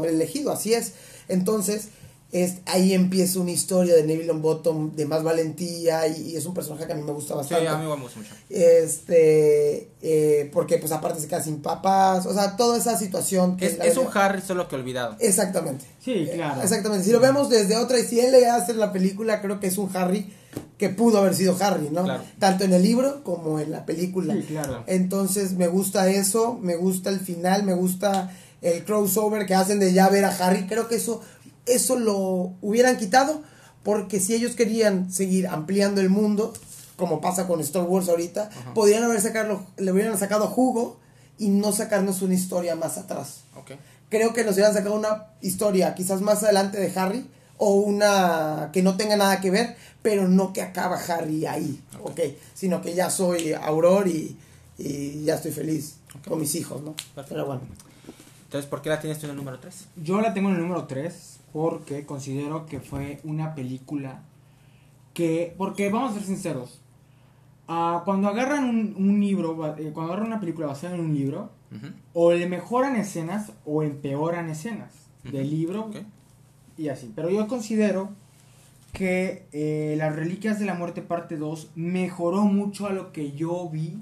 elegido, 0.00 0.04
el 0.04 0.14
elegido, 0.14 0.52
así 0.52 0.74
es. 0.74 0.92
Entonces, 1.28 1.88
es, 2.32 2.54
ahí 2.66 2.94
empieza 2.94 3.38
una 3.38 3.52
historia 3.52 3.94
de 3.94 4.02
Neville 4.02 4.26
Longbottom 4.26 4.96
de 4.96 5.06
más 5.06 5.22
valentía 5.22 6.08
y, 6.08 6.30
y 6.30 6.36
es 6.36 6.44
un 6.46 6.54
personaje 6.54 6.84
que 6.86 6.92
a 6.92 6.96
mí 6.96 7.02
me 7.02 7.12
gusta 7.12 7.34
Sí, 7.34 7.38
bastante. 7.38 7.68
a 7.68 7.76
mí 7.76 7.86
me 7.86 7.94
gusta 8.02 8.18
mucho. 8.18 8.34
Este, 8.50 9.88
eh, 10.02 10.50
porque 10.52 10.78
pues 10.78 10.92
aparte 10.92 11.20
se 11.20 11.28
queda 11.28 11.42
sin 11.42 11.62
papás, 11.62 12.26
o 12.26 12.34
sea, 12.34 12.56
toda 12.56 12.76
esa 12.78 12.98
situación 12.98 13.56
que 13.56 13.66
Es, 13.66 13.96
un 13.96 14.08
Harry 14.14 14.40
solo 14.42 14.68
que 14.68 14.74
olvidado. 14.76 15.16
Exactamente. 15.20 15.84
Sí, 16.04 16.28
claro. 16.34 16.62
Exactamente. 16.62 17.04
Si 17.04 17.12
lo 17.12 17.20
vemos 17.20 17.48
desde 17.48 17.76
otra, 17.76 17.98
y 17.98 18.04
si 18.04 18.20
él 18.20 18.32
le 18.32 18.46
hace 18.48 18.74
la 18.74 18.92
película, 18.92 19.40
creo 19.40 19.60
que 19.60 19.68
es 19.68 19.78
un 19.78 19.90
Harry 19.96 20.32
que 20.78 20.88
pudo 20.90 21.18
haber 21.18 21.34
sido 21.34 21.56
Harry, 21.60 21.88
¿no? 21.90 22.04
Claro. 22.04 22.22
Tanto 22.38 22.64
en 22.64 22.72
el 22.72 22.82
libro 22.82 23.22
como 23.24 23.60
en 23.60 23.70
la 23.70 23.86
película. 23.86 24.34
Sí, 24.34 24.42
claro. 24.42 24.84
Entonces 24.86 25.52
me 25.52 25.68
gusta 25.68 26.08
eso, 26.08 26.58
me 26.60 26.76
gusta 26.76 27.10
el 27.10 27.20
final, 27.20 27.62
me 27.62 27.74
gusta 27.74 28.30
el 28.62 28.84
crossover 28.84 29.46
que 29.46 29.54
hacen 29.54 29.78
de 29.78 29.92
ya 29.92 30.08
ver 30.08 30.24
a 30.24 30.30
Harry. 30.36 30.66
Creo 30.66 30.88
que 30.88 30.96
eso, 30.96 31.20
eso 31.66 31.98
lo 31.98 32.52
hubieran 32.60 32.96
quitado 32.96 33.42
porque 33.82 34.18
si 34.20 34.34
ellos 34.34 34.56
querían 34.56 35.12
seguir 35.12 35.46
ampliando 35.46 36.00
el 36.00 36.08
mundo, 36.10 36.52
como 36.96 37.20
pasa 37.20 37.46
con 37.46 37.60
Star 37.60 37.82
Wars 37.82 38.08
ahorita, 38.08 38.48
podrían 38.74 39.02
haber 39.04 39.20
sacado, 39.20 39.64
le 39.76 39.92
hubieran 39.92 40.18
sacado 40.18 40.46
jugo 40.46 40.98
y 41.38 41.48
no 41.48 41.72
sacarnos 41.72 42.22
una 42.22 42.34
historia 42.34 42.76
más 42.76 42.96
atrás 42.96 43.40
Ok. 43.56 43.72
creo 44.08 44.32
que 44.32 44.44
nos 44.44 44.54
hubieran 44.54 44.72
sacado 44.72 44.94
una 44.94 45.26
historia 45.42 45.92
quizás 45.96 46.20
más 46.20 46.44
adelante 46.44 46.78
de 46.78 46.92
Harry 46.98 47.28
o 47.58 47.74
una 47.74 48.70
que 48.72 48.82
no 48.82 48.96
tenga 48.96 49.16
nada 49.16 49.40
que 49.40 49.50
ver, 49.50 49.76
pero 50.02 50.28
no 50.28 50.52
que 50.52 50.62
acaba 50.62 50.96
Harry 50.96 51.46
ahí, 51.46 51.80
ok, 52.02 52.20
sino 52.54 52.80
que 52.82 52.94
ya 52.94 53.10
soy 53.10 53.52
Auror 53.52 54.06
y, 54.08 54.36
y 54.78 55.24
ya 55.24 55.36
estoy 55.36 55.52
feliz 55.52 55.98
Ok. 56.16 56.28
con 56.28 56.40
mis 56.40 56.54
hijos, 56.54 56.82
¿no? 56.82 56.92
Perfecto. 57.14 57.28
Pero 57.30 57.46
bueno, 57.46 57.62
Entonces, 58.44 58.68
¿por 58.70 58.82
qué 58.82 58.88
la 58.90 59.00
tienes 59.00 59.18
tú 59.18 59.26
en 59.26 59.30
el 59.30 59.36
número 59.36 59.58
3? 59.60 59.86
Yo 59.96 60.20
la 60.20 60.32
tengo 60.34 60.48
en 60.50 60.56
el 60.56 60.62
número 60.62 60.84
3 60.84 61.40
porque 61.52 62.04
considero 62.06 62.66
que 62.66 62.80
fue 62.80 63.20
una 63.24 63.54
película 63.54 64.22
que, 65.12 65.54
porque 65.56 65.90
vamos 65.90 66.10
a 66.12 66.14
ser 66.14 66.24
sinceros, 66.24 66.80
ah, 67.68 68.02
cuando 68.04 68.28
agarran 68.28 68.64
un, 68.64 68.94
un 68.98 69.20
libro, 69.20 69.52
eh, 69.78 69.90
cuando 69.94 70.12
agarran 70.12 70.26
una 70.28 70.40
película 70.40 70.66
basada 70.66 70.94
en 70.94 71.00
un 71.00 71.14
libro, 71.14 71.50
o 72.12 72.32
le 72.32 72.46
mejoran 72.48 72.94
escenas 72.94 73.50
o 73.64 73.82
empeoran 73.82 74.48
escenas 74.48 74.92
del 75.24 75.50
libro 75.50 75.86
Ok. 75.86 75.96
Y 76.76 76.88
así. 76.88 77.12
Pero 77.14 77.30
yo 77.30 77.46
considero 77.48 78.10
que 78.92 79.46
eh, 79.52 79.94
Las 79.98 80.14
Reliquias 80.14 80.58
de 80.60 80.66
la 80.66 80.74
Muerte 80.74 81.02
parte 81.02 81.36
2 81.36 81.70
mejoró 81.74 82.42
mucho 82.44 82.86
a 82.86 82.92
lo 82.92 83.12
que 83.12 83.32
yo 83.32 83.68
vi 83.68 83.98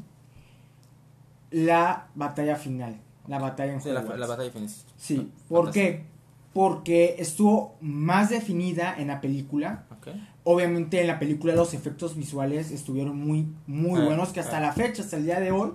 la 1.50 2.08
batalla 2.14 2.56
final, 2.56 2.96
la 3.26 3.38
batalla 3.38 3.74
en 3.74 3.80
Sí, 3.80 3.90
la, 3.90 4.02
la 4.02 4.26
batalla 4.26 4.50
finis- 4.52 4.84
Sí, 4.96 5.30
¿por 5.48 5.70
qué? 5.70 6.04
Porque 6.54 7.16
estuvo 7.18 7.76
más 7.80 8.30
definida 8.30 8.94
en 8.98 9.08
la 9.08 9.20
película. 9.20 9.84
Obviamente 10.44 11.00
en 11.00 11.06
la 11.06 11.18
película 11.18 11.54
los 11.54 11.72
efectos 11.72 12.16
visuales 12.16 12.70
estuvieron 12.72 13.16
muy, 13.16 13.46
muy 13.66 14.00
Ah, 14.00 14.04
buenos, 14.04 14.30
que 14.30 14.40
hasta 14.40 14.56
ah. 14.56 14.60
la 14.60 14.72
fecha, 14.72 15.02
hasta 15.02 15.16
el 15.16 15.24
día 15.24 15.38
de 15.40 15.52
hoy, 15.52 15.70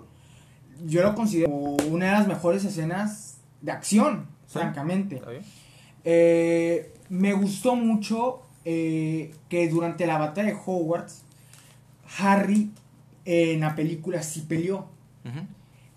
yo 0.86 1.02
lo 1.04 1.16
considero 1.16 1.50
como 1.52 1.78
una 1.90 2.08
de 2.08 2.12
las 2.12 2.28
mejores 2.28 2.66
escenas 2.66 3.38
de 3.62 3.72
acción, 3.72 4.28
Sí. 4.46 4.54
francamente. 4.60 5.16
¿Está 5.16 5.30
bien? 5.32 5.44
Eh, 6.04 6.94
me 7.10 7.34
gustó 7.34 7.76
mucho 7.76 8.42
eh, 8.66 9.34
que 9.50 9.68
durante 9.70 10.06
la 10.08 10.18
batalla 10.18 10.50
de 10.50 10.58
Hogwarts, 10.66 11.24
Harry 12.20 12.72
eh, 13.26 13.54
en 13.54 13.62
la 13.62 13.76
película 13.76 14.22
sí 14.24 14.42
peleó 14.48 14.86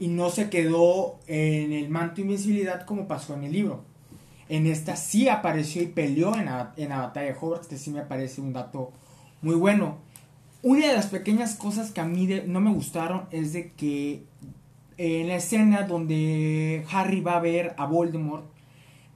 y 0.01 0.09
no 0.09 0.31
se 0.31 0.51
quedó 0.51 1.21
en 1.27 1.73
el 1.73 1.89
manto 1.89 2.17
de 2.17 2.23
invisibilidad 2.23 2.85
como 2.85 3.07
pasó 3.07 3.35
en 3.35 3.45
el 3.45 3.53
libro. 3.53 3.85
En 4.49 4.67
esta 4.67 4.97
sí 4.97 5.29
apareció 5.29 5.83
y 5.83 5.87
peleó 5.87 6.35
en 6.35 6.47
la, 6.47 6.73
en 6.77 6.89
la 6.89 6.99
batalla 6.99 7.27
de 7.33 7.37
Hogwarts, 7.41 7.69
que 7.69 7.79
sí 7.79 7.91
me 7.91 8.03
parece 8.03 8.41
un 8.41 8.53
dato 8.53 8.91
muy 9.43 9.55
bueno. 9.55 9.99
Una 10.63 10.89
de 10.89 10.95
las 10.95 11.07
pequeñas 11.07 11.55
cosas 11.55 11.93
que 11.93 12.01
a 12.01 12.05
mí 12.05 12.27
de- 12.27 12.45
no 12.47 12.61
me 12.61 12.73
gustaron 12.73 13.27
es 13.31 13.53
de 13.53 13.73
que 13.73 14.25
en 14.99 15.29
la 15.29 15.37
escena 15.37 15.83
donde 15.85 16.85
Harry 16.91 17.21
va 17.21 17.37
a 17.37 17.41
ver 17.41 17.75
a 17.79 17.87
Voldemort, 17.87 18.45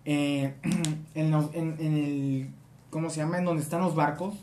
eh, 0.05 0.55
en, 1.15 1.31
los- 1.31 1.55
en- 1.55 1.77
en 1.79 1.97
el, 1.97 2.49
¿cómo 2.91 3.11
se 3.11 3.19
llama? 3.19 3.39
En 3.39 3.45
donde 3.45 3.63
están 3.63 3.81
los 3.81 3.95
barcos, 3.95 4.35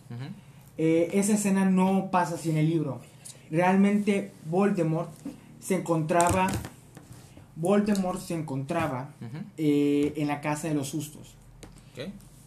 eh, 0.78 1.10
esa 1.14 1.34
escena 1.34 1.66
no 1.66 2.10
pasa 2.12 2.36
así 2.36 2.50
en 2.50 2.58
el 2.58 2.70
libro. 2.70 3.00
Realmente 3.52 4.32
Voldemort 4.50 5.10
se 5.60 5.76
encontraba, 5.76 6.48
Voldemort 7.56 8.20
se 8.20 8.34
encontraba 8.34 9.10
eh, 9.58 10.14
en 10.16 10.28
la 10.28 10.42
casa 10.42 10.68
de 10.68 10.74
los 10.74 10.88
sustos. 10.90 11.36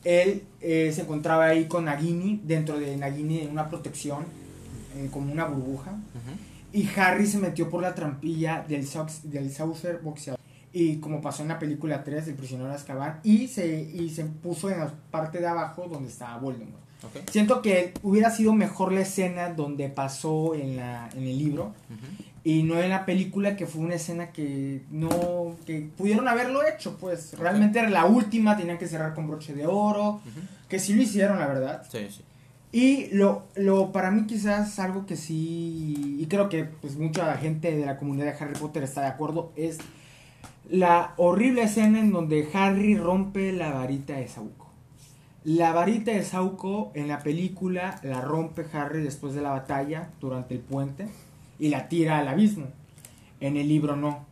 Él 0.04 0.42
se 0.60 1.02
encontraba 1.02 1.46
ahí 1.46 1.66
con 1.66 1.84
Nagini, 1.86 2.40
dentro 2.44 2.78
de 2.78 2.96
Nagini 2.96 3.40
en 3.40 3.50
una 3.50 3.68
protección, 3.68 4.24
como 5.10 5.32
una 5.32 5.44
burbuja. 5.46 5.92
Y 6.72 6.88
Harry 6.98 7.26
se 7.26 7.38
metió 7.38 7.70
por 7.70 7.82
la 7.82 7.94
trampilla 7.94 8.64
del, 8.68 8.86
del 9.24 9.50
Saucer 9.52 10.00
boxeador. 10.02 10.40
Y 10.76 10.96
como 10.96 11.20
pasó 11.22 11.42
en 11.42 11.48
la 11.48 11.58
película 11.58 12.02
3, 12.04 12.28
El 12.28 12.34
prisionero 12.34 12.68
de 12.68 12.74
Azkaban, 12.74 13.20
y 13.22 13.46
se, 13.48 13.80
y 13.80 14.10
se 14.10 14.24
puso 14.24 14.68
en 14.70 14.80
la 14.80 14.92
parte 15.10 15.38
de 15.38 15.46
abajo 15.46 15.86
donde 15.88 16.08
estaba 16.10 16.36
Voldemort. 16.38 16.82
Ok. 17.04 17.30
Siento 17.30 17.62
que 17.62 17.94
hubiera 18.02 18.30
sido 18.30 18.52
mejor 18.54 18.90
la 18.92 19.02
escena 19.02 19.50
donde 19.50 19.88
pasó 19.88 20.54
en, 20.54 20.76
la, 20.76 21.08
en 21.14 21.22
el 21.22 21.38
libro 21.38 21.74
Ujú. 21.90 22.24
y 22.44 22.62
no 22.64 22.80
en 22.80 22.88
la 22.90 23.04
película 23.06 23.56
que 23.56 23.66
fue 23.66 23.82
una 23.82 23.94
escena 23.96 24.32
que 24.32 24.82
no 24.90 25.54
que 25.66 25.88
pudieron 25.96 26.26
haberlo 26.28 26.66
hecho 26.66 26.96
pues 26.98 27.38
realmente 27.38 27.78
era 27.78 27.90
la 27.90 28.06
última 28.06 28.56
tenían 28.56 28.78
que 28.78 28.88
cerrar 28.88 29.12
con 29.14 29.28
broche 29.28 29.52
de 29.54 29.66
oro 29.66 30.12
Ujú. 30.26 30.40
que 30.68 30.78
sí 30.78 30.94
lo 30.94 31.02
hicieron 31.02 31.38
la 31.38 31.46
verdad 31.46 31.82
Sí, 31.92 32.06
sí. 32.10 32.22
y 32.72 33.14
lo, 33.14 33.48
lo 33.54 33.92
para 33.92 34.10
mí 34.10 34.26
quizás 34.26 34.78
algo 34.78 35.04
que 35.04 35.16
sí 35.16 36.16
y 36.18 36.24
creo 36.26 36.48
que 36.48 36.64
pues 36.64 36.96
mucha 36.96 37.36
gente 37.36 37.70
de 37.76 37.84
la 37.84 37.98
comunidad 37.98 38.24
de 38.32 38.42
Harry 38.42 38.58
Potter 38.58 38.82
está 38.82 39.02
de 39.02 39.08
acuerdo 39.08 39.52
es 39.56 39.76
la 40.70 41.14
horrible 41.16 41.62
escena 41.64 42.00
en 42.00 42.10
donde 42.12 42.48
Harry 42.54 42.96
rompe 42.96 43.52
la 43.52 43.70
varita 43.72 44.14
de 44.14 44.28
Sauco 44.28 44.64
la 45.44 45.72
varita 45.72 46.10
de 46.10 46.22
Sauco 46.24 46.90
en 46.94 47.06
la 47.08 47.18
película 47.18 48.00
la 48.02 48.22
rompe 48.22 48.64
Harry 48.72 49.02
después 49.02 49.34
de 49.34 49.42
la 49.42 49.50
batalla 49.50 50.08
durante 50.20 50.54
el 50.54 50.60
puente 50.60 51.06
y 51.58 51.68
la 51.68 51.86
tira 51.90 52.18
al 52.18 52.28
abismo. 52.28 52.66
En 53.40 53.58
el 53.58 53.68
libro 53.68 53.94
no. 53.94 54.24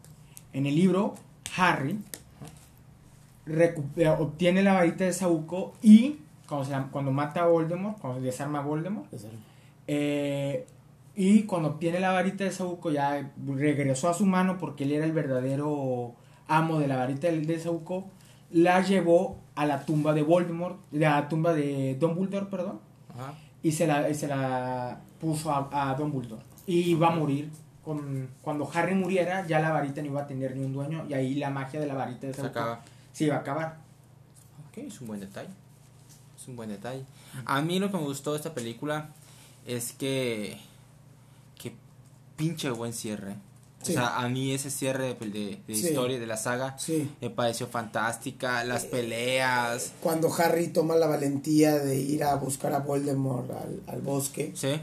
En 0.54 0.64
el 0.64 0.74
libro 0.74 1.14
Harry 1.58 1.98
obtiene 4.18 4.62
la 4.62 4.72
varita 4.74 5.04
de 5.04 5.12
Sauco 5.12 5.74
y 5.82 6.16
cuando, 6.48 6.64
se 6.64 6.72
la- 6.72 6.88
cuando 6.90 7.10
mata 7.12 7.42
a 7.42 7.46
Voldemort, 7.46 7.98
cuando 7.98 8.20
desarma 8.20 8.60
a 8.60 8.62
Voldemort, 8.62 9.06
eh, 9.86 10.66
y 11.14 11.42
cuando 11.42 11.70
obtiene 11.70 12.00
la 12.00 12.12
varita 12.12 12.44
de 12.44 12.50
Sauco 12.52 12.90
ya 12.90 13.32
regresó 13.46 14.08
a 14.08 14.14
su 14.14 14.24
mano 14.26 14.56
porque 14.58 14.84
él 14.84 14.92
era 14.92 15.04
el 15.04 15.12
verdadero 15.12 16.14
amo 16.48 16.78
de 16.78 16.88
la 16.88 16.96
varita 16.96 17.28
de, 17.28 17.60
Sauco, 17.60 18.10
la 18.50 18.80
llevó 18.82 19.38
a 19.54 19.66
la 19.66 19.84
tumba 19.84 20.12
de 20.14 20.22
Voldemort, 20.22 20.78
de 20.90 21.00
la 21.00 21.28
tumba 21.28 21.52
de 21.52 21.96
Dumbledore, 22.00 22.46
perdón, 22.46 22.80
Ajá. 23.14 23.34
y 23.62 23.72
se 23.72 23.86
la, 23.86 24.12
se 24.14 24.26
la 24.26 25.00
puso 25.20 25.50
a, 25.52 25.90
a 25.90 25.94
Dumbledore. 25.94 26.42
Y 26.66 26.80
iba 26.90 27.08
a 27.08 27.10
morir. 27.16 27.50
Con, 27.84 28.28
cuando 28.42 28.70
Harry 28.72 28.94
muriera, 28.94 29.44
ya 29.46 29.58
la 29.58 29.72
varita 29.72 30.00
no 30.02 30.06
iba 30.06 30.22
a 30.22 30.26
tener 30.26 30.54
ni 30.56 30.64
un 30.64 30.72
dueño 30.72 31.04
y 31.08 31.14
ahí 31.14 31.34
la 31.34 31.50
magia 31.50 31.80
de 31.80 31.86
la 31.86 31.94
varita 31.94 32.28
de 32.28 32.32
Se 32.34 32.42
Sauco 32.42 32.58
acaba. 32.60 32.80
se 33.12 33.24
iba 33.24 33.34
a 33.36 33.38
acabar. 33.40 33.76
Ok, 34.68 34.78
es 34.78 35.00
un 35.00 35.08
buen 35.08 35.18
detalle. 35.20 35.48
Es 36.40 36.46
un 36.48 36.54
buen 36.56 36.68
detalle. 36.68 37.02
A 37.44 37.60
mí 37.60 37.78
lo 37.80 37.90
que 37.90 37.96
me 37.96 38.04
gustó 38.04 38.32
de 38.32 38.36
esta 38.36 38.54
película 38.54 39.08
es 39.66 39.92
que 39.92 40.58
pinche 42.42 42.70
buen 42.70 42.92
cierre. 42.92 43.34
Sí. 43.82 43.92
O 43.92 43.94
sea, 43.96 44.18
a 44.18 44.28
mí 44.28 44.52
ese 44.52 44.70
cierre 44.70 45.14
de, 45.18 45.26
de, 45.28 45.60
de 45.66 45.74
Sí. 45.74 45.88
historia 45.88 46.20
de 46.20 46.26
la 46.26 46.36
saga 46.36 46.78
Sí. 46.78 47.10
me 47.20 47.30
pareció 47.30 47.66
fantástica. 47.66 48.62
Las 48.64 48.84
peleas. 48.84 49.92
Cuando 50.00 50.32
Harry 50.32 50.68
toma 50.68 50.94
la 50.96 51.06
valentía 51.08 51.74
de 51.78 51.96
ir 51.96 52.22
a 52.22 52.36
buscar 52.36 52.72
a 52.74 52.78
Voldemort 52.78 53.50
al, 53.50 53.80
al 53.86 54.00
bosque, 54.02 54.52
Sí. 54.54 54.80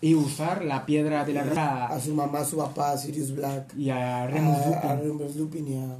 Y 0.00 0.14
usar 0.14 0.64
la 0.64 0.86
piedra 0.86 1.24
de 1.24 1.32
la 1.34 1.86
a 1.86 2.00
su 2.00 2.14
mamá, 2.14 2.38
a 2.40 2.44
su 2.44 2.56
papá, 2.56 2.92
a 2.92 2.96
Sirius 2.98 3.34
Black, 3.34 3.74
y 3.76 3.90
a 3.90 4.26
Remus 4.28 4.56
a, 4.58 4.66
Lupin. 4.68 4.90
a 4.90 4.96
Remus 4.96 5.36
Lupin 5.36 5.68
y 5.68 5.76
a... 5.76 5.96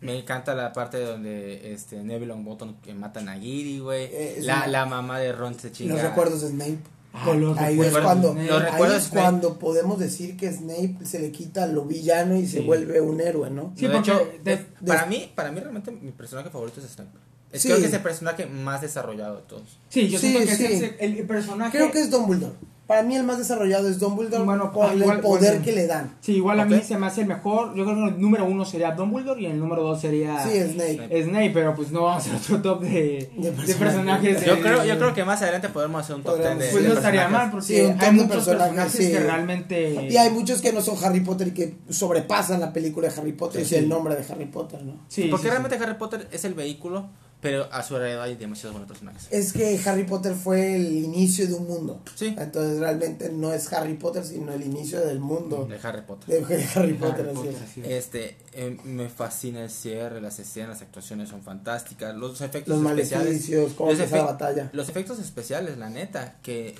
Me 0.00 0.16
encanta 0.20 0.54
la 0.54 0.72
parte 0.72 1.00
donde 1.04 1.72
este 1.72 1.96
Neville 2.04 2.26
Longbottom 2.26 2.76
que 2.80 2.94
matan 2.94 3.28
a 3.28 3.34
Giri, 3.34 3.80
güey. 3.80 4.04
Eh, 4.04 4.36
la, 4.42 4.58
una- 4.58 4.66
la 4.68 4.86
mamá 4.86 5.18
de 5.18 5.32
Ron 5.32 5.58
se 5.58 5.72
chinga. 5.72 5.94
Los 5.94 6.02
recuerdos 6.04 6.42
de 6.42 6.48
Snape. 6.50 6.78
Ah, 7.12 7.32
los 7.34 7.58
ahí 7.58 7.76
recuerdos 7.76 7.96
es 7.98 8.04
cuando. 8.04 8.34
Los 8.34 8.62
ahí 8.62 8.92
es 8.96 9.08
cuando 9.08 9.58
podemos 9.58 9.98
decir 9.98 10.36
que 10.36 10.52
Snape 10.52 10.98
se 11.04 11.18
le 11.18 11.32
quita 11.32 11.66
lo 11.66 11.84
villano 11.84 12.36
y 12.36 12.46
se 12.46 12.60
vuelve 12.60 13.00
un 13.00 13.20
héroe, 13.20 13.50
¿no? 13.50 13.72
Sí, 13.76 13.86
de 13.86 13.92
porque 13.94 14.10
hecho, 14.10 14.28
de- 14.44 14.56
de- 14.56 14.64
para 14.86 15.06
mí, 15.06 15.32
para 15.34 15.50
mí 15.50 15.60
realmente 15.60 15.90
mi 15.90 16.12
personaje 16.12 16.50
favorito 16.50 16.80
es 16.80 16.86
Snape. 16.90 17.10
Es 17.50 17.62
Sí. 17.62 17.68
creo 17.68 17.80
que 17.80 17.86
es 17.86 17.92
el 17.94 18.02
personaje 18.02 18.44
más 18.46 18.82
desarrollado 18.82 19.36
de 19.36 19.42
todos. 19.44 19.78
Sí, 19.88 20.08
yo 20.08 20.18
Sí, 20.18 20.28
siento 20.32 20.46
que 20.56 20.74
es 20.74 20.82
el, 21.00 21.18
el 21.18 21.26
personaje. 21.26 21.76
Creo 21.78 21.90
que 21.90 22.00
es 22.00 22.10
Dumbledore. 22.10 22.52
Para 22.88 23.02
mí 23.02 23.14
el 23.14 23.22
más 23.22 23.36
desarrollado 23.36 23.86
es 23.86 23.98
Dumbledore 24.00 24.44
Bueno, 24.44 24.72
por 24.72 24.90
el 24.90 25.02
poder 25.20 25.52
igual- 25.56 25.62
que 25.62 25.72
le 25.72 25.86
dan. 25.86 26.16
Sí, 26.22 26.32
igual 26.36 26.58
a 26.58 26.64
mí 26.64 26.80
se 26.82 26.96
me 26.96 27.06
hace 27.06 27.20
el 27.20 27.26
mejor. 27.26 27.74
Yo 27.76 27.84
creo 27.84 27.94
que 27.96 28.04
el 28.14 28.20
número 28.20 28.46
uno 28.46 28.64
sería 28.64 28.92
Dumbledore 28.92 29.42
y 29.42 29.44
el 29.46 29.58
número 29.60 29.82
dos 29.82 30.00
sería 30.00 30.42
Sí, 30.42 30.58
Snape. 30.58 31.22
Snape, 31.22 31.50
pero 31.52 31.74
pues 31.74 31.90
no 31.92 32.04
vamos 32.04 32.26
a 32.26 32.34
hacer 32.34 32.56
otro 32.56 32.62
top 32.62 32.80
de, 32.84 32.88
De 32.90 33.28
de 33.36 33.52
personajes. 33.52 33.76
personajes. 33.76 34.40
de- 34.40 34.46
Yo 34.46 34.60
creo, 34.60 34.84
yo 34.86 34.98
creo 34.98 35.12
que 35.14 35.22
más 35.22 35.42
adelante 35.42 35.68
podremos 35.68 36.00
hacer 36.00 36.16
un 36.16 36.22
top 36.22 36.36
10 36.38 36.48
Podríamos- 36.48 36.64
de, 36.64 36.70
Pues 36.72 36.84
no 36.84 36.92
estaría 36.94 37.20
personajes. 37.20 37.44
mal, 37.46 37.50
porque 37.50 37.66
Sí, 37.66 37.80
un 37.82 37.92
top 37.92 38.00
hay 38.00 38.06
de 38.06 38.12
muchos 38.22 38.28
personajes, 38.46 38.74
personajes, 38.74 39.06
sí. 39.06 39.12
que 39.12 39.20
realmente. 39.20 40.08
Y 40.10 40.16
hay 40.16 40.30
muchos 40.30 40.62
que 40.62 40.72
no 40.72 40.80
son 40.80 40.96
Harry 41.04 41.20
Potter 41.20 41.48
y 41.48 41.50
que 41.52 41.76
sobrepasan 41.90 42.60
la 42.60 42.72
película 42.72 43.08
de 43.10 43.20
Harry 43.20 43.32
Potter 43.32 43.60
Sí, 43.60 43.66
y 43.66 43.68
sí. 43.68 43.84
el 43.84 43.88
nombre 43.90 44.16
de 44.16 44.24
Harry 44.32 44.46
Potter, 44.46 44.82
¿no? 44.82 44.94
Sí, 45.08 45.24
Porque 45.30 45.42
sí, 45.44 45.50
realmente 45.50 45.76
Harry 45.76 45.98
Potter 45.98 46.26
es 46.32 46.42
el 46.46 46.54
vehículo, 46.54 47.10
pero 47.40 47.68
a 47.72 47.82
su 47.84 47.94
alrededor 47.94 48.22
hay 48.22 48.34
demasiados 48.34 48.72
buenos 48.72 48.88
personajes. 48.88 49.28
Es 49.30 49.52
que 49.52 49.80
Harry 49.86 50.04
Potter 50.04 50.34
fue 50.34 50.74
el 50.74 50.92
inicio 50.92 51.46
de 51.46 51.54
un 51.54 51.68
mundo. 51.68 52.00
Sí. 52.16 52.34
Entonces 52.36 52.80
realmente 52.80 53.30
no 53.30 53.52
es 53.52 53.72
Harry 53.72 53.94
Potter, 53.94 54.24
sino 54.24 54.52
el 54.52 54.62
inicio 54.64 55.00
del 55.06 55.20
mundo 55.20 55.64
De 55.70 55.78
Harry 55.82 56.02
Potter. 56.02 56.28
de 56.44 56.44
Harry 56.54 56.62
sí. 56.64 56.68
Harry 56.78 56.92
Potter. 56.94 57.26
así 57.28 57.34
Potter, 57.36 57.54
es. 57.54 57.62
así 57.62 57.80
es. 57.82 57.86
Este, 57.88 58.36
eh, 58.54 58.76
me 58.84 59.08
fascina 59.08 59.62
el 59.62 59.70
cierre, 59.70 60.20
las 60.20 60.38
escenas, 60.40 60.70
las 60.70 60.82
actuaciones 60.82 61.28
son 61.28 61.42
fantásticas, 61.42 62.14
los 62.16 62.40
efectos 62.40 62.76
Los 62.80 62.90
especiales. 62.90 63.48
los 63.48 63.72
efe- 64.00 64.24
batalla. 64.24 64.70
Los 64.72 64.88
efectos 64.88 65.18
especiales, 65.20 65.78
la 65.78 65.90
neta, 65.90 66.36
que 66.42 66.74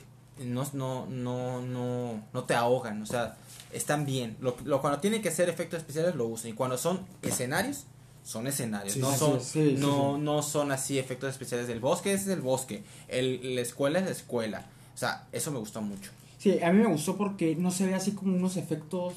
no, 0.44 0.68
no, 0.72 1.06
no, 1.06 1.62
no, 1.62 2.22
no 2.32 2.44
te 2.44 2.54
ahogan, 2.54 3.00
o 3.02 3.06
sea, 3.06 3.36
están 3.72 4.04
bien. 4.04 4.36
Lo, 4.40 4.56
lo- 4.64 4.80
cuando 4.80 4.98
tienen 4.98 5.22
que 5.22 5.30
ser 5.30 5.48
efectos 5.48 5.78
especiales 5.78 6.14
lo 6.16 6.26
usan 6.26 6.50
y 6.50 6.54
cuando 6.54 6.76
son 6.78 7.06
escenarios 7.22 7.84
son 8.22 8.46
escenarios, 8.46 8.94
Sí, 8.94 9.00
no 9.00 9.12
son, 9.14 9.38
es, 9.38 9.44
sí, 9.44 9.70
sí, 9.70 9.76
no, 9.78 10.18
no 10.18 10.42
son 10.42 10.72
así 10.72 10.98
efectos 10.98 11.30
especiales. 11.30 11.68
El 11.68 11.80
bosque 11.80 12.12
es 12.12 12.26
el 12.28 12.40
bosque, 12.40 12.82
el, 13.08 13.54
la 13.54 13.60
escuela 13.60 13.98
es 14.00 14.04
la 14.04 14.12
escuela. 14.12 14.66
O 14.94 14.98
sea, 14.98 15.26
eso 15.32 15.50
me 15.50 15.58
gustó 15.58 15.80
mucho. 15.80 16.10
Sí, 16.38 16.60
a 16.62 16.72
mí 16.72 16.78
me 16.80 16.88
gustó 16.88 17.16
porque 17.16 17.56
no 17.56 17.70
se 17.70 17.86
ve 17.86 17.94
así 17.94 18.12
como 18.12 18.36
unos 18.36 18.56
efectos, 18.56 19.14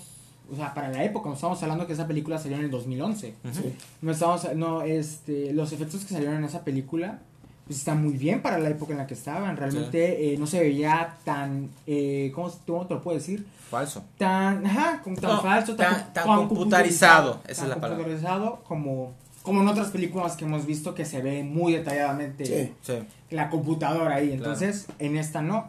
o 0.51 0.55
sea, 0.55 0.73
para 0.73 0.89
la 0.89 1.03
época, 1.03 1.29
no 1.29 1.35
estamos 1.35 1.61
hablando 1.61 1.87
que 1.87 1.93
esa 1.93 2.07
película 2.07 2.37
salió 2.39 2.57
en 2.57 2.65
el 2.65 2.71
2011. 2.71 3.35
Ujú. 3.43 3.53
Sí. 3.53 3.73
No 4.01 4.11
estamos, 4.11 4.55
no, 4.55 4.81
este, 4.81 5.53
los 5.53 5.71
efectos 5.71 6.01
que 6.01 6.13
salieron 6.13 6.37
en 6.37 6.45
esa 6.45 6.63
película 6.63 7.21
pues 7.65 7.77
están 7.79 8.03
muy 8.03 8.13
bien 8.17 8.41
para 8.41 8.57
la 8.59 8.69
época 8.69 8.91
en 8.93 8.97
la 8.99 9.07
que 9.07 9.13
estaban. 9.13 9.55
Realmente 9.57 10.33
eh, 10.33 10.37
no 10.37 10.47
se 10.47 10.59
veía 10.59 11.15
tan, 11.23 11.69
eh, 11.87 12.31
¿cómo, 12.35 12.51
cómo 12.65 12.87
te 12.87 12.93
lo 12.95 13.01
puedo 13.01 13.17
decir? 13.17 13.45
Falso. 13.69 14.03
Tan, 14.17 14.65
ajá, 14.65 15.01
como 15.03 15.15
tan 15.15 15.31
No, 15.31 15.41
falso, 15.41 15.75
tan, 15.75 15.93
tan- 15.93 16.13
tan 16.13 16.25
tan 16.25 16.47
computarizado, 16.47 17.39
esa 17.47 17.61
tan 17.61 17.69
es 17.71 17.75
la 17.75 17.81
palabra. 17.81 18.03
computarizado 18.03 18.63
como, 18.65 19.13
como 19.43 19.61
en 19.61 19.67
otras 19.69 19.89
películas 19.89 20.35
que 20.35 20.43
hemos 20.45 20.65
visto 20.65 20.93
que 20.93 21.05
se 21.05 21.21
ve 21.21 21.43
muy 21.43 21.71
detalladamente 21.73 22.45
Sí. 22.45 22.73
Sí. 22.81 22.99
la 23.29 23.49
computadora 23.49 24.15
ahí. 24.15 24.33
Entonces, 24.33 24.87
en 24.99 25.15
esta 25.17 25.41
no. 25.41 25.67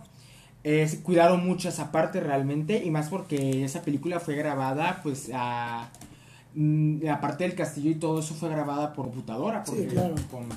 Es, 0.64 0.94
cuidaron 0.96 1.44
mucho 1.44 1.68
esa 1.68 1.90
parte 1.90 2.20
realmente 2.20 2.84
y 2.84 2.90
más 2.92 3.08
porque 3.08 3.64
esa 3.64 3.82
película 3.82 4.20
fue 4.20 4.36
grabada 4.36 5.00
pues 5.02 5.28
a 5.34 5.88
mm, 6.54 7.02
la 7.02 7.20
parte 7.20 7.42
del 7.44 7.56
castillo 7.56 7.90
y 7.90 7.96
todo 7.96 8.20
eso 8.20 8.32
fue 8.34 8.48
grabada 8.48 8.92
por 8.92 9.06
computadora 9.06 9.64
Sí, 9.66 9.72
porque 9.72 9.86
claro. 9.88 10.14
con- 10.30 10.48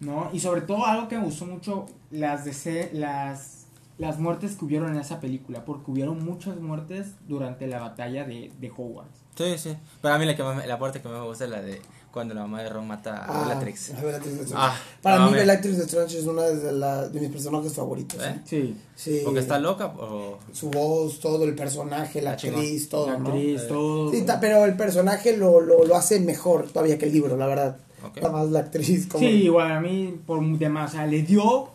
no 0.00 0.30
y 0.32 0.40
sobre 0.40 0.62
todo 0.62 0.86
algo 0.86 1.08
que 1.08 1.18
me 1.18 1.24
gustó 1.24 1.46
mucho 1.46 1.86
las 2.10 2.44
de 2.44 2.90
las 2.92 3.56
las 3.98 4.18
muertes 4.18 4.56
que 4.56 4.64
hubieron 4.64 4.94
en 4.94 4.98
esa 5.00 5.20
película 5.20 5.64
porque 5.66 5.90
hubieron 5.90 6.24
muchas 6.24 6.56
muertes 6.56 7.08
durante 7.28 7.66
la 7.66 7.80
batalla 7.80 8.24
de, 8.24 8.50
de 8.58 8.70
Hogwarts 8.70 9.20
Sí, 9.36 9.56
sí. 9.56 9.74
Pero 10.02 10.14
a 10.14 10.18
mí 10.18 10.26
la, 10.26 10.36
que 10.36 10.42
más 10.42 10.66
la 10.66 10.78
parte 10.78 11.00
que 11.00 11.08
más 11.08 11.18
me 11.20 11.26
gusta 11.26 11.44
es 11.44 11.50
la 11.50 11.62
de 11.62 11.80
cuando 12.12 12.34
la 12.34 12.42
mamá 12.42 12.62
de 12.62 12.68
Ron 12.68 12.86
mata 12.86 13.24
a 13.24 13.24
Ah, 13.26 13.44
Bellatrix. 13.48 13.94
a 13.94 14.00
Bellatrix 14.02 14.36
Lestrange. 14.38 14.54
Ah, 14.56 14.76
Para 15.00 15.18
no, 15.20 15.30
mí, 15.30 15.36
Bellatrix 15.36 15.78
Lestrange 15.78 16.18
es 16.18 16.26
una 16.26 16.42
de, 16.42 16.72
la- 16.72 17.08
de 17.08 17.20
mis 17.20 17.30
personajes 17.30 17.72
favoritos. 17.72 18.20
¿Eh? 18.22 18.40
sí 18.44 18.76
Sí. 18.96 19.22
Porque 19.24 19.40
está 19.40 19.58
loca 19.58 19.86
o... 19.86 20.38
Su 20.52 20.68
voz, 20.70 21.20
todo 21.20 21.44
el 21.44 21.54
personaje, 21.54 22.20
la 22.20 22.32
Ah, 22.32 22.36
chingón. 22.36 22.60
actriz, 22.60 22.88
todo, 22.90 23.06
la 23.06 23.18
¿no? 23.18 23.28
actriz 23.28 23.62
Eh, 23.62 23.66
todo 23.68 24.10
Sí, 24.10 24.22
ta- 24.26 24.40
pero 24.40 24.64
el 24.66 24.76
personaje 24.76 25.36
lo, 25.38 25.60
lo, 25.60 25.84
lo 25.86 25.96
hace 25.96 26.20
mejor 26.20 26.68
todavía 26.68 26.98
que 26.98 27.06
el 27.06 27.12
libro, 27.12 27.36
la 27.38 27.46
verdad. 27.46 27.76
Ok. 28.04 28.16
Nada 28.22 28.32
más 28.32 28.50
la 28.50 28.60
actriz 28.60 29.06
como... 29.06 29.20
Sí, 29.26 29.30
igual 29.44 29.72
a 29.72 29.80
mí, 29.80 30.18
por 30.26 30.42
demás, 30.58 30.90
o 30.90 30.96
sea, 30.96 31.06
le 31.06 31.22
dio 31.22 31.70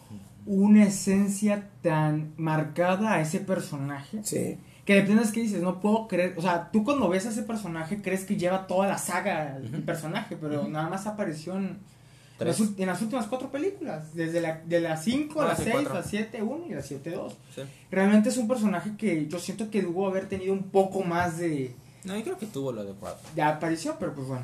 una 0.46 0.84
esencia 0.86 1.70
tan 1.82 2.34
marcada 2.38 3.14
a 3.14 3.22
ese 3.22 3.40
personaje 3.40 4.20
Sí. 4.24 4.58
que 4.86 4.96
de 4.96 5.02
plano 5.02 5.22
es 5.24 5.32
que 5.32 5.42
dices, 5.42 5.62
no 5.62 5.80
puedo 5.82 6.08
creer, 6.08 6.36
o 6.38 6.42
sea, 6.42 6.70
tú 6.72 6.84
cuando 6.84 7.10
ves 7.10 7.26
a 7.26 7.30
ese 7.30 7.42
personaje 7.44 8.02
crees 8.02 8.26
que 8.26 8.36
lleva 8.36 8.68
toda 8.68 8.88
la 8.88 8.98
saga 9.00 9.58
el 9.58 9.74
Ujú. 9.74 9.82
personaje, 9.84 10.38
pero 10.40 10.68
nada 10.68 10.88
más 10.90 11.08
apareció 11.08 11.56
en, 11.58 11.80
Tres. 12.38 12.60
las 12.60 12.70
en 12.78 12.86
las 12.88 13.02
últimas 13.02 13.26
cuatro 13.28 13.50
películas, 13.50 14.14
desde 14.14 14.42
la, 14.42 14.62
de 14.66 14.82
las 14.82 15.04
5, 15.04 15.42
Ah, 15.42 15.46
la 15.48 15.56
sí, 15.56 15.64
6, 15.64 15.74
cuatro. 15.76 15.94
la 15.96 16.04
7, 16.04 16.44
1 16.44 16.66
y 16.70 16.74
la 16.74 16.82
7, 16.84 17.10
2. 17.12 17.34
Sí. 17.56 17.62
Realmente 17.90 18.30
es 18.30 18.38
un 18.38 18.48
personaje 18.48 18.92
que 18.98 19.26
yo 19.28 19.40
siento 19.40 19.72
que 19.72 19.82
debió 19.82 20.06
haber 20.08 20.28
tenido 20.30 20.54
un 20.54 20.64
poco 20.64 21.02
más 21.02 21.38
de, 21.40 21.74
No, 22.04 22.16
yo 22.16 22.24
creo 22.24 22.38
que 22.38 22.46
tuvo 22.46 22.72
lo 22.72 22.82
adecuado. 22.82 23.18
de 23.34 23.42
aparición, 23.42 23.96
pero 24.00 24.14
pues 24.14 24.28
bueno. 24.28 24.44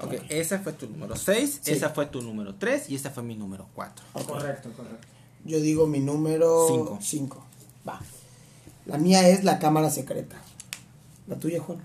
Ok, 0.00 0.14
esa 0.28 0.58
fue 0.58 0.72
tu 0.72 0.88
número 0.88 1.16
6, 1.16 1.60
Sí. 1.62 1.72
esa 1.72 1.90
fue 1.90 2.06
tu 2.06 2.22
número 2.22 2.54
3 2.56 2.88
y 2.90 2.94
esta 2.94 3.10
fue 3.10 3.22
mi 3.22 3.34
número 3.36 3.68
4. 3.74 4.04
Ok. 4.14 4.26
Correcto, 4.26 4.70
correcto. 4.76 5.06
Yo 5.44 5.60
digo 5.60 5.86
mi 5.86 6.00
número 6.00 6.66
Cinco. 6.68 6.98
5. 7.00 7.44
Va. 7.88 8.00
La 8.86 8.98
mía 8.98 9.28
es 9.28 9.44
la 9.44 9.58
cámara 9.58 9.90
secreta. 9.90 10.36
La 11.26 11.36
tuya, 11.36 11.60
Juan. 11.60 11.78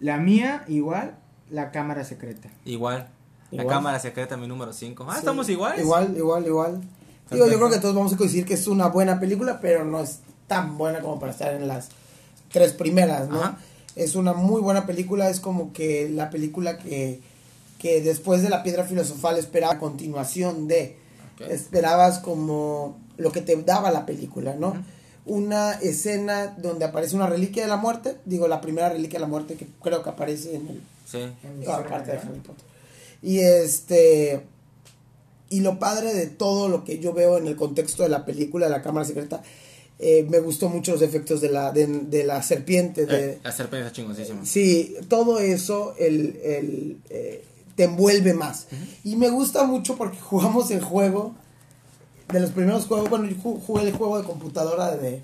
La 0.00 0.16
mía, 0.18 0.64
igual, 0.68 1.16
la 1.50 1.70
cámara 1.70 2.04
secreta. 2.04 2.48
Igual. 2.64 3.08
La 3.50 3.62
Igual. 3.62 3.76
cámara 3.76 3.98
secreta, 4.00 4.36
mi 4.36 4.48
número 4.48 4.72
5. 4.72 5.04
Ah, 5.08 5.12
Sí. 5.14 5.18
estamos 5.20 5.48
iguales. 5.48 5.80
Igual, 5.82 6.16
igual, 6.16 6.46
igual. 6.46 6.80
Digo, 7.30 7.46
yo 7.46 7.56
creo 7.56 7.70
que 7.70 7.78
todos 7.78 7.94
vamos 7.94 8.12
a 8.12 8.16
coincidir 8.16 8.44
que 8.44 8.54
es 8.54 8.66
una 8.66 8.88
buena 8.88 9.18
película, 9.20 9.60
pero 9.60 9.84
no 9.84 10.00
es 10.00 10.20
tan 10.46 10.76
buena 10.76 11.00
como 11.00 11.18
para 11.20 11.32
estar 11.32 11.54
en 11.54 11.68
las 11.68 11.88
tres 12.50 12.72
primeras, 12.72 13.28
¿no? 13.28 13.40
Ajá. 13.42 13.58
Es 13.96 14.14
una 14.14 14.32
muy 14.32 14.60
buena 14.60 14.86
película, 14.86 15.30
es 15.30 15.40
como 15.40 15.72
que 15.72 16.08
la 16.08 16.30
película 16.30 16.78
que, 16.78 17.20
que 17.78 18.00
después 18.00 18.42
de 18.42 18.48
la 18.48 18.62
piedra 18.62 18.84
filosofal 18.84 19.38
esperaba 19.38 19.78
continuación 19.78 20.66
de, 20.68 20.96
esperabas 21.48 22.18
como 22.18 22.98
lo 23.16 23.30
que 23.32 23.40
te 23.40 23.56
daba 23.62 23.90
la 23.90 24.06
película, 24.06 24.54
¿no? 24.54 24.74
Una 25.26 25.72
escena 25.72 26.54
donde 26.58 26.84
aparece 26.84 27.16
una 27.16 27.26
reliquia 27.26 27.62
de 27.62 27.68
la 27.68 27.76
muerte, 27.76 28.16
digo, 28.24 28.48
la 28.48 28.60
primera 28.60 28.90
reliquia 28.90 29.18
de 29.18 29.24
la 29.24 29.30
muerte 29.30 29.54
que 29.54 29.66
creo 29.82 30.02
que 30.02 30.10
aparece 30.10 30.54
en 30.56 30.68
el 30.68 30.82
Sí. 31.06 31.18
De 31.18 31.70
Harry 31.70 32.40
Potter. 32.40 32.64
Y 33.22 33.40
este. 33.40 34.42
Y 35.50 35.60
lo 35.60 35.78
padre 35.78 36.14
de 36.14 36.26
todo 36.26 36.68
lo 36.68 36.84
que 36.84 36.98
yo 36.98 37.12
veo 37.12 37.38
en 37.38 37.46
el 37.46 37.56
contexto 37.56 38.02
de 38.02 38.08
la 38.08 38.24
película 38.24 38.66
de 38.66 38.72
la 38.72 38.82
cámara 38.82 39.04
secreta, 39.04 39.42
eh, 39.98 40.26
me 40.28 40.40
gustó 40.40 40.68
mucho 40.68 40.92
los 40.92 41.02
efectos 41.02 41.40
de 41.40 41.48
la, 41.50 41.70
de, 41.72 41.86
de 41.86 42.24
la 42.24 42.42
serpiente. 42.42 43.06
De, 43.06 43.32
Eh, 43.34 43.38
la 43.42 43.52
serpiente 43.52 43.86
está 43.86 43.96
chingoncísima. 43.96 44.44
Sí, 44.44 44.96
todo 45.08 45.38
eso 45.38 45.94
el, 45.98 46.38
el, 46.42 46.98
eh, 47.10 47.44
te 47.76 47.84
envuelve 47.84 48.34
más. 48.34 48.66
Y 49.04 49.16
me 49.16 49.30
gusta 49.30 49.64
mucho 49.64 49.96
porque 49.96 50.18
jugamos 50.20 50.70
el 50.70 50.80
juego, 50.82 51.34
de 52.32 52.40
los 52.40 52.50
primeros 52.50 52.86
juegos, 52.86 53.10
bueno, 53.10 53.26
yo 53.26 53.36
ju- 53.36 53.60
jugué 53.60 53.82
el 53.88 53.92
juego 53.96 54.18
de 54.18 54.24
computadora 54.24 54.96
de... 54.96 55.22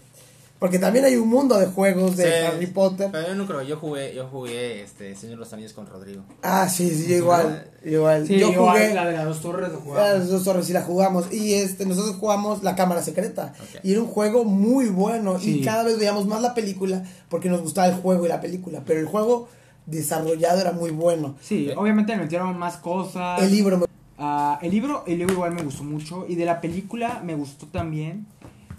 Porque 0.61 0.79
también 0.79 1.07
hay 1.07 1.16
un 1.16 1.29
mundo 1.29 1.59
de 1.59 1.66
juegos 1.66 2.16
de 2.18 2.25
Sí. 2.25 2.31
Harry 2.46 2.66
Potter. 2.66 3.09
Pero 3.11 3.27
yo 3.29 3.35
no 3.35 3.46
creo, 3.46 3.62
yo 3.62 3.77
jugué, 3.79 4.14
yo 4.14 4.27
jugué 4.29 4.83
este 4.83 5.16
Señor 5.16 5.37
de 5.37 5.40
los 5.40 5.53
Anillos 5.55 5.73
con 5.73 5.87
Rodrigo. 5.87 6.23
Ah, 6.42 6.68
sí, 6.68 6.90
sí, 6.90 7.09
yo 7.09 7.16
igual, 7.16 7.68
igual. 7.83 8.27
Sí, 8.27 8.38
yo 8.38 8.53
igual, 8.53 8.77
jugué... 8.79 8.94
la 8.94 9.07
de 9.07 9.12
las 9.16 9.25
dos 9.25 9.40
torres 9.40 9.70
lo 9.73 9.79
Ah, 9.79 9.81
jugamos. 9.83 10.18
Las 10.18 10.29
dos 10.29 10.44
torres 10.44 10.66
sí 10.66 10.73
la 10.75 10.83
jugamos. 10.83 11.33
Y 11.33 11.55
este, 11.55 11.87
nosotros 11.87 12.16
jugamos 12.16 12.62
La 12.62 12.77
Cámara 12.77 13.03
Secreta. 13.03 13.55
Ok. 13.59 13.81
Y 13.85 13.92
era 13.92 14.03
un 14.03 14.07
juego 14.09 14.44
muy 14.44 14.87
bueno. 14.88 15.40
Sí. 15.40 15.61
Y 15.61 15.64
cada 15.64 15.83
vez 15.83 15.99
veíamos 15.99 16.27
más 16.27 16.42
la 16.42 16.53
película 16.55 17.03
porque 17.31 17.49
nos 17.49 17.62
gustaba 17.62 17.88
el 17.88 17.94
juego 17.94 18.27
y 18.27 18.29
la 18.29 18.42
película. 18.42 18.83
Pero 18.87 19.01
el 19.01 19.07
juego 19.07 19.49
desarrollado 19.87 20.61
era 20.61 20.73
muy 20.73 20.90
bueno. 20.90 21.37
Sí, 21.40 21.70
obviamente 21.77 22.14
le 22.14 22.23
metieron 22.23 22.57
más 22.59 22.77
cosas. 22.77 23.42
El 23.42 23.51
libro 23.51 23.79
me- 23.79 23.87
Ah, 24.18 24.59
el 24.61 24.70
libro, 24.70 25.05
el 25.07 25.16
libro 25.16 25.33
igual 25.33 25.53
me 25.55 25.62
gustó 25.62 25.85
mucho. 25.85 26.27
Y 26.29 26.35
de 26.35 26.44
la 26.44 26.61
película 26.61 27.23
me 27.25 27.35
gustó 27.35 27.66
también 27.66 28.27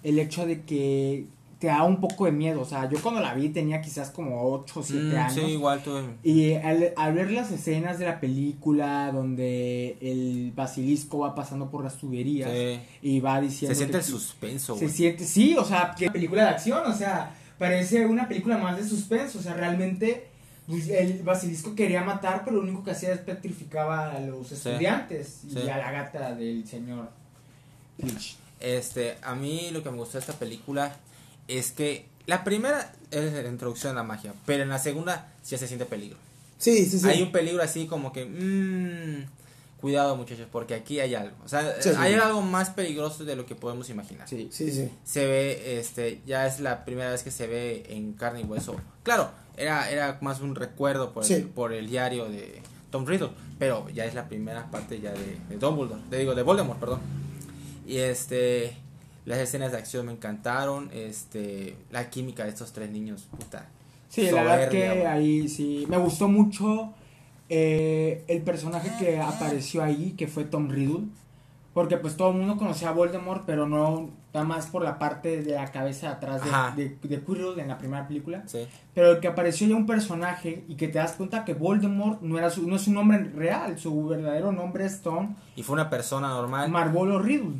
el 0.04 0.20
hecho 0.20 0.46
de 0.46 0.62
que 0.62 1.26
te 1.62 1.68
da 1.68 1.84
un 1.84 2.02
poco 2.02 2.26
de 2.26 2.32
miedo. 2.34 2.60
O 2.62 2.66
sea, 2.66 2.90
yo 2.90 3.00
cuando 3.02 3.22
la 3.22 3.34
vi 3.36 3.48
tenía 3.50 3.80
quizás 3.82 4.10
como 4.10 4.52
8 4.52 4.80
o 4.80 4.84
7 4.84 5.04
Mm, 5.04 5.16
años. 5.16 5.34
sí, 5.34 5.42
igual 5.42 5.82
tuve. 5.84 6.02
Y 6.24 6.54
al, 6.56 6.92
al 6.98 7.14
ver 7.14 7.32
las 7.32 7.52
escenas 7.52 8.00
de 8.00 8.06
la 8.08 8.20
película 8.20 9.12
donde 9.14 9.96
el 10.02 10.52
basilisco 10.56 11.20
va 11.20 11.36
pasando 11.36 11.70
por 11.70 11.84
las 11.84 11.98
tuberías 11.98 12.50
Sí. 12.52 12.80
y 13.04 13.20
va 13.20 13.40
diciendo... 13.40 13.74
Se 13.76 13.80
siente 13.80 13.98
el 14.00 14.04
suspenso, 14.04 14.76
Se 14.76 14.90
siente, 14.90 15.24
sí, 15.24 15.56
o 15.56 15.64
sea, 15.64 15.94
que 15.98 16.10
película 16.12 16.44
de 16.44 16.50
acción, 16.50 16.82
o 16.86 16.94
sea, 16.94 17.36
parece 17.58 18.06
una 18.08 18.28
película 18.28 18.58
más 18.58 18.76
de 18.78 18.84
suspenso, 18.84 19.38
o 19.40 19.42
sea, 19.42 19.54
realmente 19.54 20.26
pues, 20.68 20.90
el 20.90 21.22
basilisco 21.24 21.76
quería 21.76 22.04
matar, 22.04 22.42
pero 22.44 22.58
lo 22.58 22.64
único 22.64 22.84
que 22.84 22.92
hacía 22.92 23.14
es 23.14 23.20
petrificaba 23.20 24.12
a 24.12 24.20
los 24.20 24.52
estudiantes 24.52 25.42
y 25.48 25.52
sí. 25.52 25.70
a 25.70 25.78
la 25.78 25.92
gata 25.92 26.34
del 26.34 26.68
señor 26.68 27.10
Filch. 28.00 28.38
Este, 28.60 29.18
a 29.22 29.36
mí 29.36 29.70
lo 29.72 29.82
que 29.84 29.90
me 29.92 29.98
gustó 29.98 30.14
de 30.14 30.20
esta 30.22 30.34
película 30.34 30.96
es 31.48 31.72
que 31.72 32.06
la 32.28 32.44
primera 32.44 32.94
es 33.12 33.34
la 33.34 33.50
introducción 33.50 33.94
a 33.94 33.96
la 33.96 34.04
magia, 34.04 34.34
pero 34.46 34.64
en 34.64 34.70
la 34.70 34.80
segunda 34.80 35.32
sí 35.44 35.58
se 35.58 35.68
siente 35.68 35.86
peligro. 35.86 36.18
Sí, 36.58 36.86
sí, 36.86 37.00
sí. 37.00 37.08
Hay 37.08 37.22
un 37.24 37.32
peligro 37.32 37.62
así 37.64 37.88
como 37.88 38.14
que, 38.14 38.26
mmm, 38.26 39.26
cuidado 39.82 40.16
muchachos, 40.16 40.48
porque 40.52 40.76
aquí 40.76 41.00
hay 41.00 41.16
algo. 41.16 41.36
O 41.44 41.48
sea, 41.48 41.76
Sí, 41.82 41.90
sí. 41.90 41.96
hay 41.98 42.14
algo 42.14 42.42
más 42.44 42.70
peligroso 42.70 43.26
de 43.26 43.36
lo 43.36 43.46
que 43.48 43.56
podemos 43.56 43.90
imaginar. 43.90 44.28
Sí. 44.30 44.48
Sí, 44.52 44.72
sí. 44.72 44.90
Se 45.04 45.26
ve, 45.26 45.80
este, 45.80 46.22
ya 46.28 46.46
es 46.46 46.60
la 46.60 46.86
primera 46.86 47.10
vez 47.12 47.24
que 47.24 47.32
se 47.32 47.48
ve 47.48 47.84
en 47.90 48.14
carne 48.14 48.42
y 48.42 48.44
hueso. 48.44 48.76
Claro, 49.04 49.32
era, 49.58 49.90
era 49.90 50.20
más 50.22 50.40
un 50.42 50.54
recuerdo 50.56 51.12
por, 51.14 51.26
Sí. 51.26 51.34
el, 51.34 51.46
por 51.48 51.74
el 51.74 51.90
diario 51.90 52.26
de 52.30 52.62
Tom 52.92 53.06
Riddle, 53.08 53.32
pero 53.58 53.90
ya 53.90 54.06
es 54.06 54.14
la 54.14 54.28
primera 54.30 54.70
parte 54.70 55.00
ya 55.02 55.12
de, 55.14 55.38
de 55.50 55.58
Dumbledore, 55.58 56.02
te 56.12 56.18
digo, 56.18 56.36
de 56.36 56.44
Voldemort, 56.44 56.80
perdón. 56.80 57.00
Y 57.88 57.98
este, 57.98 58.78
las 59.26 59.40
escenas 59.40 59.72
de 59.72 59.78
acción 59.78 60.06
me 60.08 60.12
encantaron, 60.12 60.90
este, 60.94 61.76
la 61.92 62.10
química 62.10 62.44
de 62.44 62.50
estos 62.50 62.72
tres 62.74 62.90
niños, 62.90 63.28
puta. 63.38 63.68
Sí, 64.10 64.30
la 64.30 64.44
verdad 64.44 64.70
que 64.70 65.08
ahí 65.08 65.48
sí, 65.48 65.86
me 65.88 65.98
gustó 65.98 66.28
mucho 66.28 66.94
eh, 67.50 68.24
el 68.28 68.42
personaje 68.42 68.92
que 69.00 69.20
apareció 69.20 69.84
ahí, 69.84 70.16
que 70.18 70.28
fue 70.28 70.44
Tom 70.44 70.70
Riddle, 70.70 71.06
porque 71.74 71.98
pues 71.98 72.18
todo 72.18 72.32
el 72.32 72.38
mundo 72.38 72.58
conocía 72.58 72.90
a 72.90 72.92
Voldemort, 72.92 73.44
pero 73.46 73.68
no 73.68 74.10
nada 74.34 74.46
más 74.46 74.68
por 74.68 74.84
la 74.84 74.98
parte 74.98 75.42
de 75.42 75.56
la 75.56 75.72
cabeza 75.72 76.08
de 76.08 76.14
atrás 76.14 76.42
de, 76.76 76.84
de, 76.84 76.98
de 77.08 77.24
Quirrell 77.24 77.60
en 77.60 77.68
la 77.68 77.78
primera 77.78 78.08
película. 78.08 78.44
Sí, 78.46 78.68
Pero 78.94 79.12
el 79.12 79.20
que 79.20 79.28
apareció 79.28 79.68
ya 79.68 79.76
un 79.76 79.86
personaje 79.86 80.64
y 80.68 80.76
que 80.76 80.88
te 80.88 81.00
das 81.00 81.14
cuenta 81.14 81.44
que 81.44 81.54
Voldemort 81.54 82.22
no 82.22 82.38
era 82.38 82.50
su, 82.50 82.68
no 82.68 82.78
es 82.78 82.84
su 82.84 82.94
nombre 82.94 83.20
real, 83.36 83.78
su 83.78 84.08
verdadero 84.08 84.52
nombre 84.52 84.86
es 84.86 85.02
Tom 85.02 85.36
y 85.56 85.64
fue 85.64 85.74
una 85.74 85.90
persona 85.90 86.30
normal, 86.30 86.70
Marvolo 86.70 87.20
Riddle. 87.20 87.60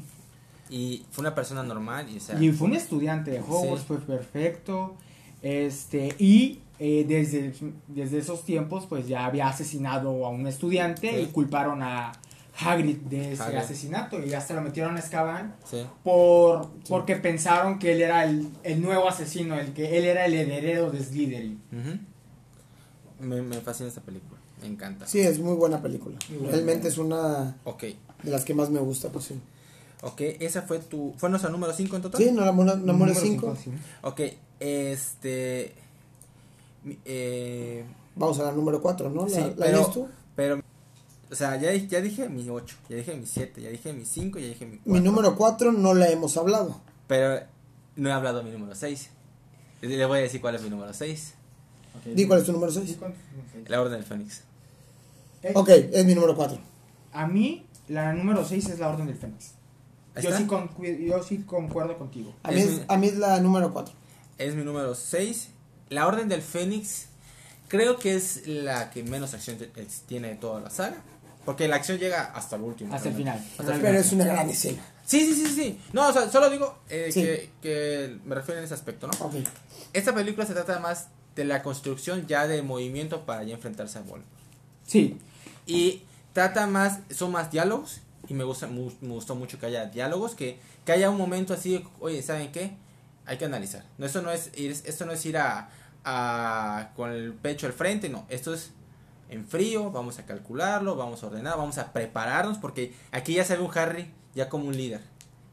Y 0.72 1.06
fue 1.12 1.22
una 1.22 1.36
persona 1.36 1.62
normal, 1.64 2.08
y 2.10 2.18
o 2.18 2.20
sea, 2.20 2.42
Y 2.42 2.52
fue 2.52 2.68
un 2.70 2.76
estudiante 2.76 3.30
de 3.30 3.42
Hogwarts, 3.42 3.82
Sí. 3.82 3.86
fue 3.88 3.98
perfecto. 4.00 4.96
Este, 5.44 6.16
y 6.18 6.60
eh, 6.80 7.06
desde, 7.08 7.54
desde 7.88 8.18
esos 8.20 8.44
tiempos, 8.46 8.86
pues 8.88 9.08
ya 9.08 9.26
había 9.26 9.48
asesinado 9.48 10.26
a 10.26 10.30
un 10.30 10.48
estudiante 10.48 11.10
Sí. 11.12 11.18
y 11.24 11.26
culparon 11.28 11.84
a 11.84 12.12
Hagrid 12.64 12.98
de 12.98 13.34
ese 13.34 13.44
Hagrid. 13.44 13.58
asesinato 13.60 14.24
y 14.24 14.34
hasta 14.34 14.54
lo 14.54 14.62
metieron 14.62 14.96
a 14.96 15.00
Azkaban 15.00 15.56
Sí. 15.64 15.84
por, 16.04 16.70
porque 16.90 17.16
pensaron 17.16 17.78
que 17.80 17.92
él 17.94 18.02
era 18.02 18.24
el, 18.26 18.48
el 18.64 18.82
nuevo 18.82 19.08
asesino, 19.08 19.60
el 19.60 19.74
que 19.74 19.98
él 19.98 20.06
era 20.06 20.26
el 20.26 20.34
heredero 20.34 20.90
de 20.92 21.04
Slytherin. 21.04 21.60
Me, 23.20 23.42
me 23.42 23.56
fascina 23.62 23.90
esta 23.90 24.02
película. 24.02 24.40
Me 24.62 24.68
encanta. 24.68 25.08
Sí, 25.08 25.20
es 25.20 25.40
muy 25.40 25.54
buena 25.56 25.82
película. 25.82 26.18
Muy 26.30 26.38
buena. 26.40 26.54
Realmente 26.54 26.88
es 26.88 26.98
una 26.98 27.56
Ok. 27.64 27.84
de 28.24 28.32
las 28.32 28.44
que 28.46 28.54
más 28.54 28.70
me 28.70 28.80
gusta, 28.80 29.10
pues 29.10 29.26
sí. 29.26 29.36
Ok, 30.02 30.22
esa 30.40 30.64
fue 30.64 30.80
tu. 30.80 31.14
¿Fue 31.18 31.30
nuestra 31.30 31.52
número 31.52 31.74
5 31.74 31.96
en 31.96 32.02
total? 32.02 32.22
Sí, 32.22 32.32
no 32.32 32.44
la 32.44 32.52
muere 32.52 32.78
Número 32.78 33.14
5. 33.14 33.22
cinco, 33.22 33.56
sí. 33.56 33.72
Ok, 34.02 34.22
este. 34.60 35.76
Eh, 37.06 37.86
Vamos 38.16 38.40
a 38.40 38.44
la 38.44 38.52
número 38.52 38.82
4, 38.82 39.10
¿no? 39.10 39.28
¿La, 39.28 39.30
sí, 39.30 39.42
la 39.42 39.66
pero, 39.66 39.86
tú? 39.88 40.08
pero. 40.36 40.62
O 41.32 41.36
sea, 41.36 41.56
ya, 41.58 41.74
ya 41.74 42.02
dije 42.02 42.28
mi 42.28 42.50
8, 42.50 42.76
ya 42.90 42.98
dije 42.98 43.16
mi 43.16 43.26
7, 43.26 43.62
ya 43.62 43.70
dije 43.70 43.94
mi 43.94 44.04
5, 44.06 44.40
ya 44.40 44.48
dije 44.48 44.66
mi 44.66 44.78
4. 44.78 44.92
Mi 44.94 45.00
número 45.00 45.36
4 45.38 45.72
no 45.72 45.94
la 45.94 46.10
hemos 46.10 46.36
hablado. 46.36 46.82
Pero 47.08 47.46
no 47.96 48.10
he 48.10 48.12
hablado 48.12 48.40
de 48.40 48.46
mi 48.46 48.52
número 48.52 48.76
6. 48.76 49.10
Le 49.82 50.06
voy 50.06 50.20
a 50.20 50.22
decir 50.24 50.42
cuál 50.42 50.56
es 50.56 50.62
mi 50.62 50.70
número 50.70 50.94
6. 50.94 51.34
Ok. 51.96 52.14
Di 52.16 52.28
cuál 52.28 52.40
es 52.40 52.46
tu 52.46 52.52
número 52.52 52.72
6. 52.72 52.98
La 53.68 53.82
Orden 53.82 53.94
del 53.94 54.04
Fénix. 54.04 54.42
Ok, 55.54 55.70
es 55.70 56.06
mi 56.06 56.16
número 56.16 56.36
4. 56.36 56.58
A 57.14 57.28
mí, 57.28 57.66
la 57.88 58.14
número 58.14 58.44
6 58.44 58.70
es 58.70 58.80
la 58.80 58.90
Orden 58.90 59.08
del 59.08 59.16
Fénix. 59.16 59.54
Yo 60.22 60.36
sí, 60.36 60.46
con- 60.46 60.70
yo 61.00 61.24
sí 61.24 61.44
concuerdo 61.44 61.98
contigo. 61.98 62.34
A 62.44 62.52
mí 62.52 62.60
Es 62.60 62.66
es, 62.68 62.80
mi- 62.80 62.86
a 62.88 62.98
mí 62.98 63.08
es 63.08 63.18
la 63.18 63.40
número 63.40 63.72
4. 63.72 63.94
Es 64.38 64.56
mi 64.56 64.64
número 64.64 64.94
6. 64.96 65.50
La 65.90 66.08
Orden 66.08 66.28
del 66.30 66.42
Fénix. 66.42 67.06
Creo 67.68 67.98
que 67.98 68.16
es 68.16 68.46
la 68.48 68.90
que 68.90 69.04
menos 69.04 69.34
acción 69.34 69.58
tiene 70.08 70.30
de 70.30 70.36
toda 70.36 70.60
la 70.60 70.70
saga. 70.70 70.98
Porque 71.46 71.68
la 71.68 71.78
acción 71.78 71.98
llega 71.98 72.24
hasta 72.36 72.56
el 72.58 72.64
último. 72.64 72.94
Hasta 72.94 73.10
el 73.10 73.16
final. 73.16 73.40
Hasta 73.58 73.74
el 73.76 73.82
Pero 73.82 73.98
es 74.00 74.12
una 74.12 74.26
gran 74.26 74.50
escena. 74.50 74.82
Sí, 75.06 75.26
sí, 75.26 75.34
sí, 75.34 75.48
sí. 75.56 75.80
No, 75.94 76.08
o 76.10 76.14
sea, 76.14 76.30
solo 76.30 76.50
digo 76.50 76.78
eh, 76.90 77.10
Sí. 77.12 77.22
que, 77.22 77.50
que 77.62 78.18
me 78.26 78.36
refiero 78.36 78.60
en 78.60 78.66
ese 78.66 78.74
aspecto, 78.74 79.08
¿no? 79.08 79.32
Esta 79.94 80.14
película 80.14 80.46
se 80.46 80.54
trata 80.54 80.80
más 80.80 81.08
de 81.36 81.46
la 81.46 81.64
construcción 81.64 82.28
ya 82.28 82.48
de 82.48 82.62
movimiento 82.62 83.26
para 83.26 83.44
ya 83.44 83.56
enfrentarse 83.56 83.98
a 83.98 84.02
Voldemort. 84.02 84.26
Sí, 84.86 85.18
Y 85.66 86.04
trata 86.34 86.68
más, 86.68 87.00
son 87.10 87.32
más 87.32 87.52
diálogos. 87.52 88.02
Y 88.32 88.34
me, 88.34 88.46
gusta, 88.46 88.68
mu- 88.68 88.94
me 89.02 89.10
gustó 89.14 89.36
mucho 89.36 89.60
que 89.60 89.66
haya 89.66 89.88
diálogos. 89.88 90.36
Que, 90.36 90.58
que 90.86 90.92
haya 90.94 91.10
un 91.10 91.18
momento 91.18 91.54
así, 91.54 91.74
de, 91.80 91.86
oye, 92.00 92.22
¿saben 92.22 92.52
qué? 92.54 92.72
Hay 93.26 93.38
que 93.38 93.44
analizar. 93.44 93.84
No, 93.98 94.06
esto 94.06 94.22
no 94.22 94.32
es 94.32 94.52
ir, 94.58 94.72
esto 94.72 95.06
no 95.06 95.12
es 95.12 95.26
ir 95.26 95.38
a, 95.38 95.70
a- 96.06 96.92
con 96.96 97.12
el 97.12 97.34
pecho 97.34 97.68
al 97.68 97.74
frente, 97.74 98.08
no. 98.10 98.26
Esto 98.30 98.54
es 98.54 98.72
en 99.30 99.46
frío, 99.46 99.92
vamos 99.92 100.18
a 100.20 100.26
calcularlo, 100.26 100.96
vamos 100.96 101.24
a 101.24 101.28
ordenar, 101.28 101.58
vamos 101.58 101.78
a 101.78 101.92
prepararnos. 101.92 102.58
Porque 102.58 102.94
aquí 103.12 103.34
ya 103.34 103.44
se 103.44 103.58
ve 103.58 103.64
un 103.64 103.78
Harry 103.78 104.12
ya 104.34 104.48
como 104.50 104.66
un 104.68 104.78
líder. 104.78 105.02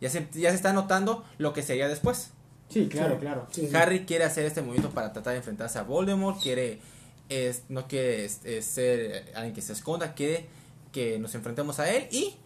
Ya 0.00 0.08
se, 0.08 0.28
ya 0.32 0.50
se 0.50 0.56
está 0.56 0.72
notando 0.72 1.24
lo 1.38 1.52
que 1.52 1.62
sería 1.62 1.88
después. 1.88 2.30
sí, 2.68 2.86
claro, 2.88 3.14
Sí. 3.14 3.20
claro. 3.20 3.46
Sí, 3.50 3.66
sí. 3.68 3.74
Harry 3.76 4.04
quiere 4.06 4.24
hacer 4.24 4.44
este 4.46 4.62
movimiento 4.62 4.90
para 4.90 5.12
tratar 5.12 5.32
de 5.32 5.38
enfrentarse 5.38 5.78
a 5.78 5.82
Voldemort, 5.82 6.40
quiere 6.40 6.80
es, 7.28 7.62
no 7.68 7.88
quiere 7.88 8.24
es- 8.24 8.44
es 8.44 8.64
ser 8.66 9.32
alguien 9.34 9.52
que 9.54 9.62
se 9.62 9.72
esconda, 9.72 10.14
quiere 10.14 10.46
que 10.92 11.18
nos 11.18 11.34
enfrentemos 11.34 11.80
a 11.80 11.90
él 11.90 12.06
y 12.12 12.36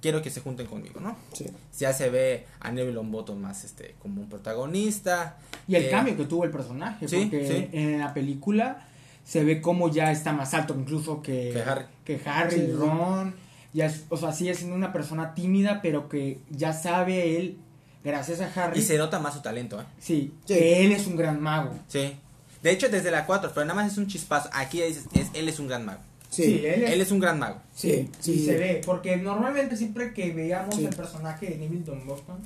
quiero 0.00 0.22
que 0.22 0.30
se 0.30 0.40
junten 0.40 0.66
conmigo, 0.66 1.00
¿no? 1.00 1.16
Sí. 1.32 1.46
Ya 1.78 1.92
se 1.92 2.08
ve 2.10 2.46
a 2.60 2.70
Neville 2.70 2.94
Longbottom 2.94 3.38
más 3.38 3.64
este 3.64 3.94
como 4.00 4.22
un 4.22 4.28
protagonista. 4.28 5.36
Y 5.68 5.74
el 5.76 5.84
Eh, 5.84 5.90
cambio 5.90 6.16
que 6.16 6.24
tuvo 6.24 6.44
el 6.44 6.50
personaje, 6.50 7.06
sí, 7.08 7.28
porque 7.30 7.46
sí. 7.46 7.76
en 7.76 7.98
la 7.98 8.14
película 8.14 8.86
se 9.24 9.44
ve 9.44 9.60
como 9.60 9.90
ya 9.90 10.10
está 10.10 10.32
más 10.32 10.54
alto 10.54 10.74
incluso 10.78 11.22
que, 11.22 11.50
Que 11.52 11.62
Harry. 11.62 11.84
que 12.04 12.20
Harry, 12.24 12.56
Sí. 12.56 12.72
Ron. 12.72 13.34
Ya 13.72 13.86
es- 13.86 14.04
o 14.08 14.16
sea, 14.16 14.32
sigue 14.32 14.54
siendo 14.54 14.74
una 14.74 14.92
persona 14.92 15.34
tímida, 15.34 15.80
pero 15.80 16.08
que 16.08 16.40
ya 16.50 16.72
sabe 16.72 17.36
él, 17.36 17.58
gracias 18.02 18.40
a 18.40 18.50
Harry, 18.54 18.80
Y 18.80 18.82
se 18.82 18.98
nota 18.98 19.20
más 19.20 19.34
su 19.34 19.42
talento, 19.42 19.80
¿eh? 19.80 19.84
sí, 20.00 20.32
Sí. 20.44 20.54
que 20.54 20.84
él 20.84 20.92
es 20.92 21.06
un 21.06 21.14
gran 21.16 21.40
mago. 21.40 21.72
Sí. 21.86 22.16
De 22.62 22.70
hecho, 22.72 22.88
desde 22.88 23.10
la 23.12 23.26
4, 23.26 23.52
pero 23.54 23.64
nada 23.66 23.80
más 23.80 23.92
es 23.92 23.98
un 23.98 24.06
chispazo. 24.08 24.50
Aquí 24.52 24.78
ya 24.78 24.86
dices, 24.86 25.04
es, 25.14 25.28
él 25.34 25.48
es 25.48 25.58
un 25.60 25.68
gran 25.68 25.84
mago. 25.84 26.00
Sí. 26.30 26.62
él 26.64 26.84
es, 26.84 26.90
Él 26.92 27.00
es 27.02 27.10
un 27.10 27.18
gran 27.20 27.38
mago. 27.38 27.56
Sí, 27.74 28.08
sí, 28.20 28.34
sí. 28.38 28.44
se 28.46 28.56
ve, 28.56 28.80
porque 28.86 29.16
normalmente 29.18 29.76
siempre 29.76 30.14
que 30.14 30.32
veíamos 30.32 30.74
Sí. 30.76 30.84
el 30.86 30.94
personaje 30.96 31.46
de 31.46 31.58
Neville 31.58 31.84
Longbottom, 31.86 32.36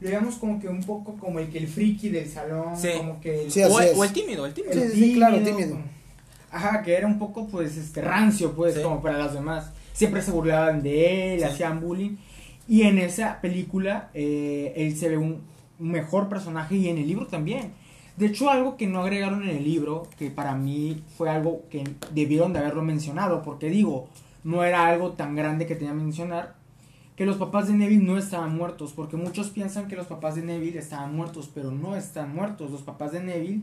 lo 0.00 0.08
veíamos 0.08 0.36
como 0.36 0.58
que 0.60 0.68
un 0.68 0.82
poco 0.82 1.14
como 1.16 1.38
el 1.40 1.48
que 1.50 1.58
el 1.58 1.68
friki 1.68 2.08
del 2.08 2.28
salón, 2.28 2.76
Sí. 2.76 2.88
como 2.96 3.20
que 3.20 3.42
el, 3.44 3.52
O, 3.96 4.04
el 4.04 4.12
tímido, 4.12 4.46
el 4.46 4.54
tímido. 4.54 4.74
Sí, 4.74 4.88
sí, 4.94 5.14
claro, 5.14 5.38
tímido. 5.42 5.76
Ajá, 6.50 6.82
que 6.82 6.94
era 6.94 7.06
un 7.06 7.18
poco, 7.18 7.48
pues, 7.48 7.76
este, 7.76 8.00
rancio, 8.02 8.52
pues, 8.54 8.74
Sí. 8.74 8.82
como 8.82 9.02
para 9.02 9.18
las 9.18 9.32
demás. 9.34 9.70
Siempre 9.92 10.22
se 10.22 10.30
burlaban 10.30 10.82
de 10.82 11.34
él, 11.34 11.40
Sí. 11.40 11.44
hacían 11.46 11.80
bullying. 11.80 12.16
Y 12.68 12.82
en 12.82 12.98
esa 12.98 13.40
película, 13.40 14.10
eh, 14.14 14.72
él 14.76 14.96
se 14.96 15.08
ve 15.08 15.16
un 15.18 15.42
mejor 15.78 16.28
personaje 16.28 16.76
y 16.76 16.88
en 16.88 16.98
el 16.98 17.06
libro 17.08 17.26
también. 17.26 17.72
De 18.16 18.26
hecho, 18.26 18.50
algo 18.50 18.76
que 18.76 18.86
no 18.86 19.00
agregaron 19.00 19.42
en 19.42 19.56
el 19.56 19.64
libro, 19.64 20.08
que 20.18 20.30
para 20.30 20.54
mí 20.54 21.02
fue 21.16 21.30
algo 21.30 21.62
que 21.70 21.84
debieron 22.14 22.52
de 22.52 22.58
haberlo 22.58 22.82
mencionado, 22.82 23.42
porque 23.42 23.70
digo, 23.70 24.08
no 24.44 24.64
era 24.64 24.86
algo 24.86 25.12
tan 25.12 25.34
grande 25.34 25.66
que 25.66 25.74
tenía 25.76 25.92
que 25.92 25.98
mencionar, 25.98 26.54
que 27.16 27.26
los 27.26 27.36
papás 27.36 27.68
de 27.68 27.74
Neville 27.74 28.04
no 28.04 28.18
estaban 28.18 28.54
muertos, 28.56 28.92
porque 28.92 29.16
muchos 29.16 29.50
piensan 29.50 29.88
que 29.88 29.96
los 29.96 30.06
papás 30.06 30.34
de 30.34 30.42
Neville 30.42 30.78
estaban 30.78 31.14
muertos, 31.14 31.50
pero 31.54 31.70
no 31.70 31.96
están 31.96 32.34
muertos. 32.34 32.70
Los 32.70 32.82
papás 32.82 33.12
de 33.12 33.22
Neville 33.22 33.62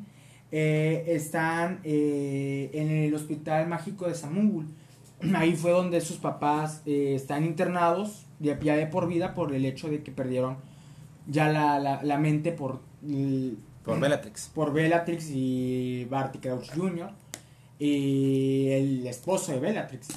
eh, 0.52 1.04
están 1.08 1.80
eh, 1.84 2.70
en 2.74 2.90
el 2.90 3.14
hospital 3.14 3.68
mágico 3.68 4.08
de 4.08 4.16
Samugul. 4.16 4.68
Ahí 5.36 5.56
fue 5.56 5.72
donde 5.72 6.00
sus 6.02 6.18
papás 6.18 6.82
eh, 6.86 7.14
están 7.16 7.44
internados 7.46 8.26
de, 8.40 8.58
ya 8.62 8.76
de 8.76 8.88
por 8.88 9.08
vida 9.08 9.34
por 9.34 9.54
el 9.54 9.66
hecho 9.66 9.90
de 9.90 10.04
que 10.04 10.12
perdieron 10.12 10.58
ya 11.28 11.50
la, 11.50 11.80
la, 11.80 12.02
la 12.04 12.18
mente 12.18 12.52
por, 12.52 12.80
l- 13.08 13.54
Por 13.84 14.00
Bellatrix. 14.00 14.50
por 14.54 14.74
Bellatrix 14.74 15.30
y 15.30 16.06
Barty 16.06 16.39
Crouch 16.39 16.70
Jr. 16.76 17.10
y 17.82 18.68
el 18.72 19.08
esposo 19.08 19.54
de 19.54 19.60
Bellatrix 19.60 20.08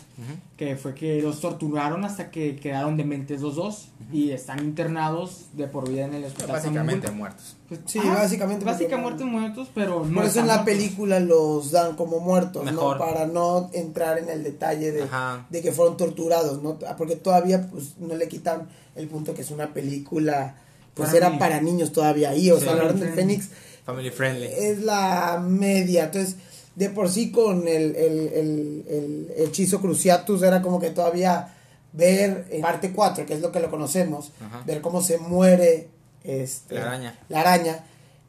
que 0.57 0.77
fue 0.77 0.94
que 0.94 1.22
los 1.22 1.40
torturaron 1.40 2.05
hasta 2.05 2.31
que 2.31 2.57
quedaron 2.57 2.96
dementes 2.96 3.40
los 3.40 3.55
dos 3.57 3.88
y 4.12 4.31
están 4.33 4.59
internados 4.64 5.46
de 5.55 5.68
por 5.68 5.88
vida 5.88 6.05
en 6.05 6.14
el 6.14 6.25
hospital. 6.25 6.51
Básicamente 6.53 7.07
Samugul. 7.07 7.18
muertos. 7.29 7.57
Pues, 7.68 7.81
Sí, 7.87 7.98
básicamente 8.01 8.64
Básicamente 8.64 9.25
muertos, 9.25 9.68
pero 9.75 10.05
no 10.05 10.14
Por 10.16 10.25
eso 10.25 10.40
en 10.40 10.48
la 10.48 10.57
muertos. 10.62 10.75
película 10.75 11.20
los 11.20 11.70
dan 11.70 11.94
como 11.96 12.18
muertos, 12.20 12.64
Mejor. 12.64 12.98
¿no? 12.98 13.05
Para 13.05 13.27
no 13.27 13.70
entrar 13.72 14.18
en 14.18 14.29
el 14.29 14.42
detalle 14.42 14.90
de, 14.92 15.07
de 15.51 15.62
que 15.62 15.72
fueron 15.72 15.96
torturados, 15.96 16.62
¿no? 16.62 16.79
Porque 16.98 17.16
todavía 17.16 17.68
pues 17.70 17.96
no 17.98 18.14
le 18.16 18.29
quitan 18.29 18.68
el 18.96 19.07
punto 19.09 19.35
que 19.35 19.42
es 19.42 19.51
una 19.51 19.72
película, 19.72 20.57
pues 20.94 21.09
Para 21.11 21.28
era 21.28 21.38
para 21.38 21.61
niños 21.61 21.92
todavía 21.92 22.31
ahí, 22.31 22.50
o 22.50 22.59
Sí. 22.59 22.64
sea, 22.64 22.74
la 22.74 22.85
Orden 22.85 23.00
del. 23.00 23.12
Fénix 23.14 23.48
Family 23.85 24.11
friendly. 24.11 24.46
es 24.46 24.81
la 24.83 25.42
media, 25.44 26.05
entonces 26.05 26.37
de 26.76 26.88
por 26.90 27.09
sí 27.11 27.31
con 27.33 27.66
el, 27.68 27.94
el, 27.96 28.28
el, 28.33 28.85
el 28.88 29.33
hechizo 29.37 29.81
Cruciatus 29.81 30.42
era 30.42 30.62
como 30.62 30.81
que 30.81 30.90
todavía 30.90 31.55
ver 31.92 32.46
en 32.50 32.62
parte 32.62 32.92
4, 32.92 33.26
que 33.26 33.35
es 33.35 33.40
lo 33.40 33.52
que 33.52 33.61
lo 33.61 33.70
conocemos, 33.70 34.33
Ajá. 34.40 34.62
ver 34.66 34.81
cómo 34.81 35.02
se 35.02 35.18
muere 35.18 35.88
este, 36.24 36.76
La 36.76 36.82
araña. 36.82 37.18
la 37.28 37.40
araña. 37.40 37.84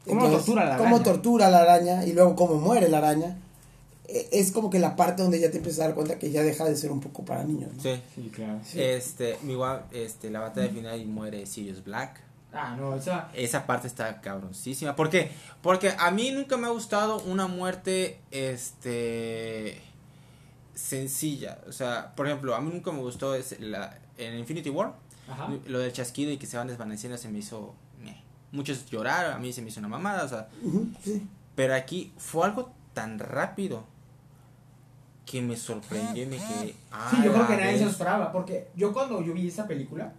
Cómo 0.06 0.28
tortura 0.28 0.64
la 0.66 0.76
cómo 0.76 0.96
araña. 0.96 1.02
tortura 1.04 1.50
la 1.50 1.60
araña 1.62 2.04
y 2.04 2.12
luego 2.12 2.36
cómo 2.36 2.56
muere 2.56 2.88
la 2.90 2.98
araña. 2.98 3.38
E- 4.06 4.28
Es 4.32 4.52
como 4.52 4.68
que 4.68 4.78
la 4.78 4.96
parte 4.96 5.22
donde 5.22 5.40
ya 5.40 5.50
te 5.50 5.56
empiezas 5.58 5.80
a 5.80 5.84
dar 5.84 5.94
cuenta 5.94 6.18
que 6.18 6.30
ya 6.30 6.42
deja 6.42 6.64
de 6.66 6.76
ser 6.76 6.90
un 6.92 7.00
poco 7.00 7.24
para 7.24 7.42
niños. 7.44 7.70
¿no? 7.74 7.82
Sí. 7.82 7.98
Sí, 8.14 8.30
claro. 8.34 8.58
Este, 8.74 9.36
igual, 9.48 9.84
este, 9.92 10.28
la 10.28 10.40
batalla 10.40 10.68
final 10.70 11.00
y 11.00 11.06
muere 11.06 11.46
Sirius 11.46 11.82
Black. 11.84 12.20
Ah, 12.54 12.76
no, 12.78 12.94
esa... 12.94 13.28
Esa 13.34 13.66
parte 13.66 13.86
está 13.88 14.20
cabroncísima. 14.20 14.94
¿Por 14.94 15.10
qué? 15.10 15.32
Porque 15.62 15.94
a 15.98 16.10
mí 16.10 16.30
nunca 16.30 16.56
me 16.56 16.66
ha 16.66 16.70
gustado 16.70 17.18
una 17.22 17.46
muerte, 17.48 18.20
este, 18.30 19.80
sencilla. 20.74 21.58
O 21.68 21.72
sea, 21.72 22.14
por 22.14 22.26
ejemplo, 22.26 22.54
a 22.54 22.60
mí 22.60 22.70
nunca 22.72 22.92
me 22.92 22.98
gustó 23.00 23.34
es 23.34 23.58
la, 23.60 23.98
en 24.18 24.38
Infinity 24.38 24.70
War, 24.70 24.94
Ajá. 25.28 25.48
lo 25.66 25.78
del 25.78 25.92
chasquido 25.92 26.30
y 26.32 26.36
que 26.38 26.46
se 26.46 26.56
van 26.56 26.68
desvaneciendo 26.68 27.16
se 27.18 27.28
me 27.28 27.38
hizo, 27.38 27.74
meh. 28.02 28.22
muchos 28.52 28.86
lloraron, 28.86 29.32
a 29.34 29.38
mí 29.38 29.52
se 29.52 29.62
me 29.62 29.68
hizo 29.68 29.80
una 29.80 29.88
mamada, 29.88 30.24
o 30.24 30.28
sea, 30.28 30.48
Ujú, 30.62 30.88
sí. 31.02 31.26
pero 31.54 31.74
aquí 31.74 32.12
fue 32.18 32.44
algo 32.46 32.72
tan 32.92 33.18
rápido 33.18 33.84
que 35.26 35.40
me 35.40 35.56
sorprendió 35.56 36.22
y 36.24 36.26
me 36.26 36.36
quedé. 36.36 36.74
"Ah, 36.92 37.08
Sí, 37.10 37.16
yo 37.24 37.32
creo 37.32 37.46
que 37.46 37.56
nadie 37.56 37.72
se 37.72 37.78
lo 37.80 37.84
vez". 37.86 37.92
esperaba, 37.92 38.30
porque 38.30 38.68
yo 38.76 38.92
cuando 38.92 39.22
yo 39.22 39.32
vi 39.32 39.48
esa 39.48 39.66
película, 39.66 40.12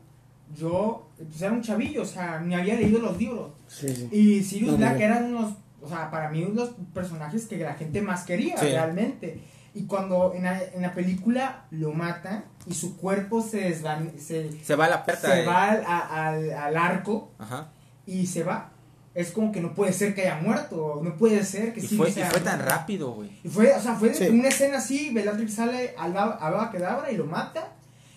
yo 0.54 1.10
pues, 1.18 1.42
era 1.42 1.52
un 1.52 1.62
chavillo, 1.62 2.02
o 2.02 2.06
sea, 2.06 2.40
ni 2.40 2.56
había 2.56 2.76
leído 2.76 3.00
los 3.00 3.18
libros. 3.18 3.52
Sí, 3.68 3.88
sí. 3.96 4.10
Y 4.12 4.44
Sirius 4.44 4.74
No, 4.74 4.78
Black 4.78 5.00
eran 5.00 5.26
unos, 5.34 5.54
o 5.82 5.88
sea, 5.90 6.12
para 6.12 6.30
mí 6.30 6.44
unos 6.44 6.72
personajes 6.94 7.46
que 7.46 7.58
la 7.58 7.74
gente 7.76 8.02
más 8.02 8.24
quería 8.24 8.58
Sí. 8.58 8.68
realmente. 8.68 9.42
Y 9.74 9.86
cuando 9.88 10.34
en 10.34 10.44
la, 10.44 10.62
en 10.74 10.82
la 10.82 10.94
película 10.94 11.66
lo 11.72 11.92
matan 11.92 12.46
y 12.66 12.74
su 12.74 12.96
cuerpo 12.96 13.42
se 13.42 13.58
desvanece, 13.60 14.20
se, 14.52 14.64
Se 14.64 14.76
va 14.76 14.86
a 14.86 14.90
la 14.90 15.04
perta. 15.06 15.28
se 15.30 15.44
eh. 15.44 15.46
va 15.46 15.72
al, 15.72 15.84
a- 15.86 16.28
al, 16.30 16.52
al 16.52 16.78
arco 16.78 17.32
Ajá. 17.38 17.72
y 18.06 18.26
se 18.28 18.44
va. 18.44 18.72
es 19.14 19.32
como 19.32 19.52
que 19.52 19.60
no 19.62 19.74
puede 19.74 19.92
ser 19.94 20.14
que 20.16 20.22
haya 20.24 20.38
muerto, 20.42 21.02
no 21.04 21.16
puede 21.18 21.44
ser 21.44 21.74
que 21.74 21.80
Y 21.82 21.88
sí 21.88 21.96
fue, 21.98 22.10
y 22.10 22.14
fue 22.14 22.40
tan 22.42 22.60
rápido, 22.60 23.12
güey. 23.14 23.30
Y 23.44 23.50
fue, 23.50 23.74
o 23.74 23.80
sea, 23.82 23.96
fue 23.96 24.12
una 24.30 24.48
escena 24.50 24.78
así, 24.78 25.10
Bellatrix 25.14 25.54
sale 25.54 25.94
al 25.98 26.16
a 26.18 26.70
Kedavra 26.72 27.12
y 27.12 27.18
lo 27.18 27.26
mata. 27.26 27.72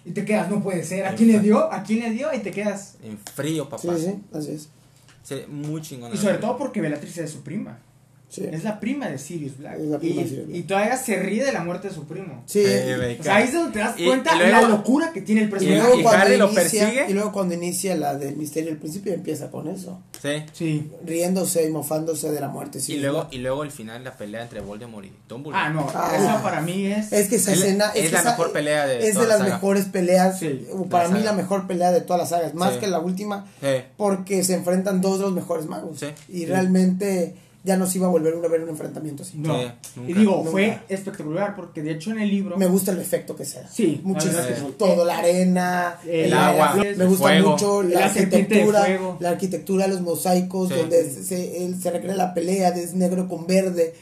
Y 0.09 0.13
te 0.13 0.25
quedas, 0.25 0.49
no 0.49 0.63
puede 0.63 0.83
ser. 0.85 1.05
¿A 1.05 1.15
quién 1.15 1.33
le 1.33 1.41
dio? 1.41 1.71
¿A 1.71 1.83
quién 1.83 2.01
le 2.01 2.11
dio? 2.11 2.33
Y 2.33 2.39
te 2.39 2.51
quedas. 2.51 2.97
En 3.03 3.19
frío, 3.19 3.69
papá. 3.69 3.95
Sí, 3.95 4.07
sí, 4.07 4.15
así 4.33 4.53
es. 4.53 4.71
Sí, 5.23 5.43
muy 5.49 5.83
chingón. 5.83 6.15
Y 6.15 6.17
sobre 6.17 6.39
todo 6.39 6.57
porque 6.57 6.81
Bellatrix 6.81 7.19
es 7.19 7.31
su 7.31 7.43
prima. 7.43 7.79
Sí. 8.31 8.45
Es 8.53 8.63
la 8.63 8.79
prima 8.79 9.09
de 9.09 9.17
Sirius 9.19 9.57
Black. 9.57 9.79
Es 9.81 9.87
la 9.87 9.99
prima 9.99 10.21
y, 10.21 10.25
de 10.25 10.29
Sirius 10.29 10.47
Black. 10.49 10.59
y 10.59 10.63
todavía 10.65 10.97
se 10.99 11.17
ríe 11.19 11.45
de 11.45 11.53
la 11.53 11.65
muerte 11.65 11.89
de 11.89 11.95
su 11.95 12.05
primo. 12.07 12.43
Sí. 12.47 12.63
O 12.63 13.23
sea, 13.23 13.37
ahí 13.37 13.45
es 13.45 13.53
donde 13.55 13.73
te 13.73 13.79
das 13.79 13.95
Y- 13.99 14.05
cuenta 14.07 14.35
y 14.35 14.39
luego- 14.39 14.53
la 14.63 14.69
locura 14.69 15.13
que 15.13 15.23
tiene 15.23 15.41
el 15.43 15.49
y 15.49 15.51
personaje. 15.51 15.81
luego, 15.81 15.99
y 15.99 16.03
cuando 16.03 16.23
Harry 16.25 16.37
lo 16.37 16.45
inicia, 16.53 16.63
persigue. 16.87 17.07
y 17.09 17.13
luego 17.15 17.33
cuando 17.33 17.55
inicia 17.55 17.97
la 17.97 18.15
del 18.17 18.37
misterio 18.37 18.71
al 18.71 18.77
principio 18.77 19.15
empieza 19.15 19.51
con 19.51 19.67
eso. 19.69 20.03
Sí. 20.21 20.43
Sí. 20.53 20.91
Riéndose 21.07 21.67
y 21.67 21.71
mofándose 21.71 22.31
de 22.31 22.41
la 22.41 22.49
muerte. 22.49 22.81
sí, 22.81 22.95
y 22.95 22.99
luego, 22.99 23.23
¿no? 23.25 23.29
y 23.31 23.39
luego 23.39 23.63
el 23.63 23.71
final, 23.71 24.05
la 24.05 24.17
pelea 24.19 24.43
entre 24.43 24.61
Voldemort 24.61 25.07
y 25.07 25.13
Dumbledore. 25.29 25.59
Ah, 25.65 25.71
no. 25.71 25.91
Ah. 25.95 26.13
esa 26.15 26.43
para 26.43 26.61
mí 26.61 26.87
es. 26.87 27.13
Es 27.13 27.29
que 27.29 27.37
esa 27.37 27.53
Es 27.53 27.61
la- 27.61 27.65
escena 27.67 27.85
es 27.95 28.03
que 28.07 28.11
la 28.13 28.21
esa- 28.21 28.31
mejor 28.33 28.53
pelea 28.53 28.87
de 28.87 29.07
es 29.09 29.15
toda 29.15 29.23
de 29.25 29.29
la 29.29 29.35
las 29.39 29.43
saga. 29.45 29.55
mejores 29.55 29.85
peleas 29.87 30.39
Sí, 30.39 30.67
o 30.73 30.85
para 30.87 31.09
la 31.09 31.15
mí 31.15 31.23
la 31.23 31.33
mejor 31.33 31.67
pelea 31.67 31.93
de 31.93 32.03
todas 32.03 32.21
las 32.21 32.29
sagas 32.29 32.53
más 32.55 32.75
Sí. 32.75 32.81
que 32.81 32.89
la 32.89 32.99
última 32.99 33.47
Sí. 33.63 33.69
porque 33.97 34.45
se 34.45 34.55
enfrentan 34.55 35.01
dos 35.01 35.19
de 35.19 35.25
los 35.25 35.33
mejores 35.33 35.65
magos 35.67 35.99
Sí. 36.01 36.07
y 36.29 36.41
Sí. 36.41 36.47
realmente 36.47 37.35
ya 37.65 37.77
no 37.77 37.87
se 37.87 37.99
iba 37.99 38.07
a 38.07 38.11
volver 38.11 38.35
a 38.43 38.49
ver 38.49 38.63
un 38.63 38.69
enfrentamiento 38.69 39.23
así 39.25 39.37
No. 39.39 39.59
Sí, 39.59 40.01
y 40.07 40.13
digo, 40.15 40.37
Nunca. 40.39 40.51
fue 40.51 40.79
espectacular 40.89 41.57
porque 41.57 41.83
de 41.83 41.91
hecho 41.93 42.11
en 42.13 42.21
el 42.21 42.31
libro. 42.31 42.57
me 42.57 42.67
gusta 42.67 42.93
el 42.93 43.01
efecto 43.01 43.35
que 43.37 43.45
se 43.45 43.61
da 43.61 43.69
Sí, 43.69 44.01
muchísimo 44.05 44.69
todo 44.79 45.05
la 45.05 45.19
arena 45.19 45.97
El 46.07 46.33
agua, 46.33 46.75
la- 46.77 46.85
me 46.97 47.05
gusta 47.05 47.25
fuego, 47.29 47.51
mucho 47.51 47.83
la, 47.83 47.99
de 47.99 48.05
arquitectura 48.05 48.87
la 49.21 49.29
arquitectura 49.31 49.87
los 49.89 50.01
mosaicos 50.01 50.69
Sí. 50.69 50.75
donde 50.77 51.11
se, 51.11 51.23
se, 51.25 51.65
él 51.65 51.81
se 51.81 51.91
recrea 51.91 52.15
la 52.15 52.33
pelea 52.33 52.69
es 52.71 52.95
negro 52.95 53.29
con 53.29 53.47
verde 53.47 53.95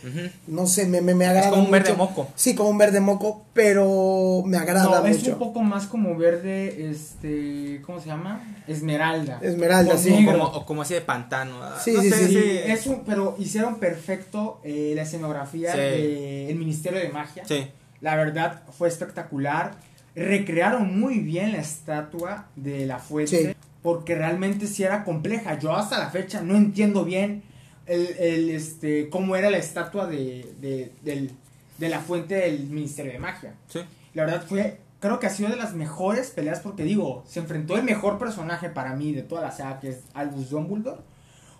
no 0.46 0.66
sé 0.66 0.86
me, 0.86 1.00
me, 1.00 1.14
me 1.14 1.26
agrada 1.26 1.50
como 1.50 1.62
un 1.64 1.70
verde 1.70 1.94
moco. 1.94 2.28
sí 2.36 2.54
como 2.54 2.68
un 2.70 2.78
verde 2.78 3.00
moco 3.00 3.42
pero 3.54 4.42
me 4.44 4.58
agrada 4.58 5.00
No, 5.00 5.06
es 5.06 5.18
mucho 5.18 5.32
un 5.32 5.38
poco 5.38 5.62
más 5.62 5.86
como 5.86 6.14
verde, 6.16 6.90
este, 6.90 7.80
¿cómo 7.86 8.00
se 8.00 8.06
llama? 8.08 8.42
Esmeralda. 8.68 9.38
Esmeralda, 9.42 9.92
Con 9.92 10.02
sí. 10.02 10.24
Como, 10.26 10.44
o 10.44 10.66
como 10.66 10.82
así 10.82 10.92
de 10.94 11.00
pantano. 11.00 11.54
Sí, 11.82 11.92
no 11.92 12.02
sí, 12.02 12.10
sé, 12.10 12.28
sí. 12.28 12.34
Sí, 12.34 12.40
es 12.66 12.86
un- 12.86 13.02
pero 13.06 13.34
hicieron 13.46 13.78
perfecto 13.78 14.60
eh, 14.64 14.92
la 14.94 15.02
escenografía 15.02 15.72
Sí. 15.72 15.78
del 15.78 16.56
Ministerio 16.56 16.98
de 17.00 17.08
Magia. 17.08 17.44
Sí. 17.46 17.66
La 18.00 18.14
verdad 18.16 18.62
fue 18.76 18.88
espectacular. 18.88 19.72
Recrearon 20.14 20.98
muy 20.98 21.18
bien 21.20 21.52
la 21.52 21.58
estatua 21.58 22.46
de 22.56 22.86
la 22.86 22.98
fuente. 22.98 23.50
Sí. 23.52 23.56
Porque 23.82 24.14
realmente 24.14 24.66
sí 24.66 24.82
era 24.82 25.04
compleja. 25.04 25.58
Yo 25.58 25.74
hasta 25.76 25.98
la 25.98 26.10
fecha 26.10 26.40
no 26.42 26.56
entiendo 26.56 27.04
bien 27.04 27.42
el, 27.86 28.06
el, 28.18 28.50
este, 28.50 29.08
cómo 29.10 29.36
era 29.36 29.50
la 29.50 29.58
estatua 29.58 30.06
de, 30.06 30.52
de, 30.60 30.92
del- 31.02 31.30
de 31.78 31.88
la 31.90 32.00
fuente 32.00 32.34
del 32.36 32.60
Ministerio 32.64 33.12
de 33.12 33.18
Magia. 33.18 33.54
Sí. 33.68 33.80
La 34.14 34.24
verdad 34.24 34.42
fue, 34.48 34.78
creo 34.98 35.20
que 35.20 35.26
ha 35.26 35.30
sido 35.30 35.50
de 35.50 35.56
las 35.56 35.74
mejores 35.74 36.30
peleas 36.30 36.60
porque 36.60 36.82
digo, 36.84 37.22
se 37.28 37.38
enfrentó 37.40 37.76
el 37.76 37.82
mejor 37.84 38.18
personaje 38.18 38.70
para 38.70 38.94
mí 38.96 39.12
de 39.12 39.22
toda 39.22 39.42
la 39.42 39.52
saga, 39.52 39.78
que 39.80 39.90
es 39.90 39.98
Albus 40.14 40.48
Dumbledore, 40.50 41.02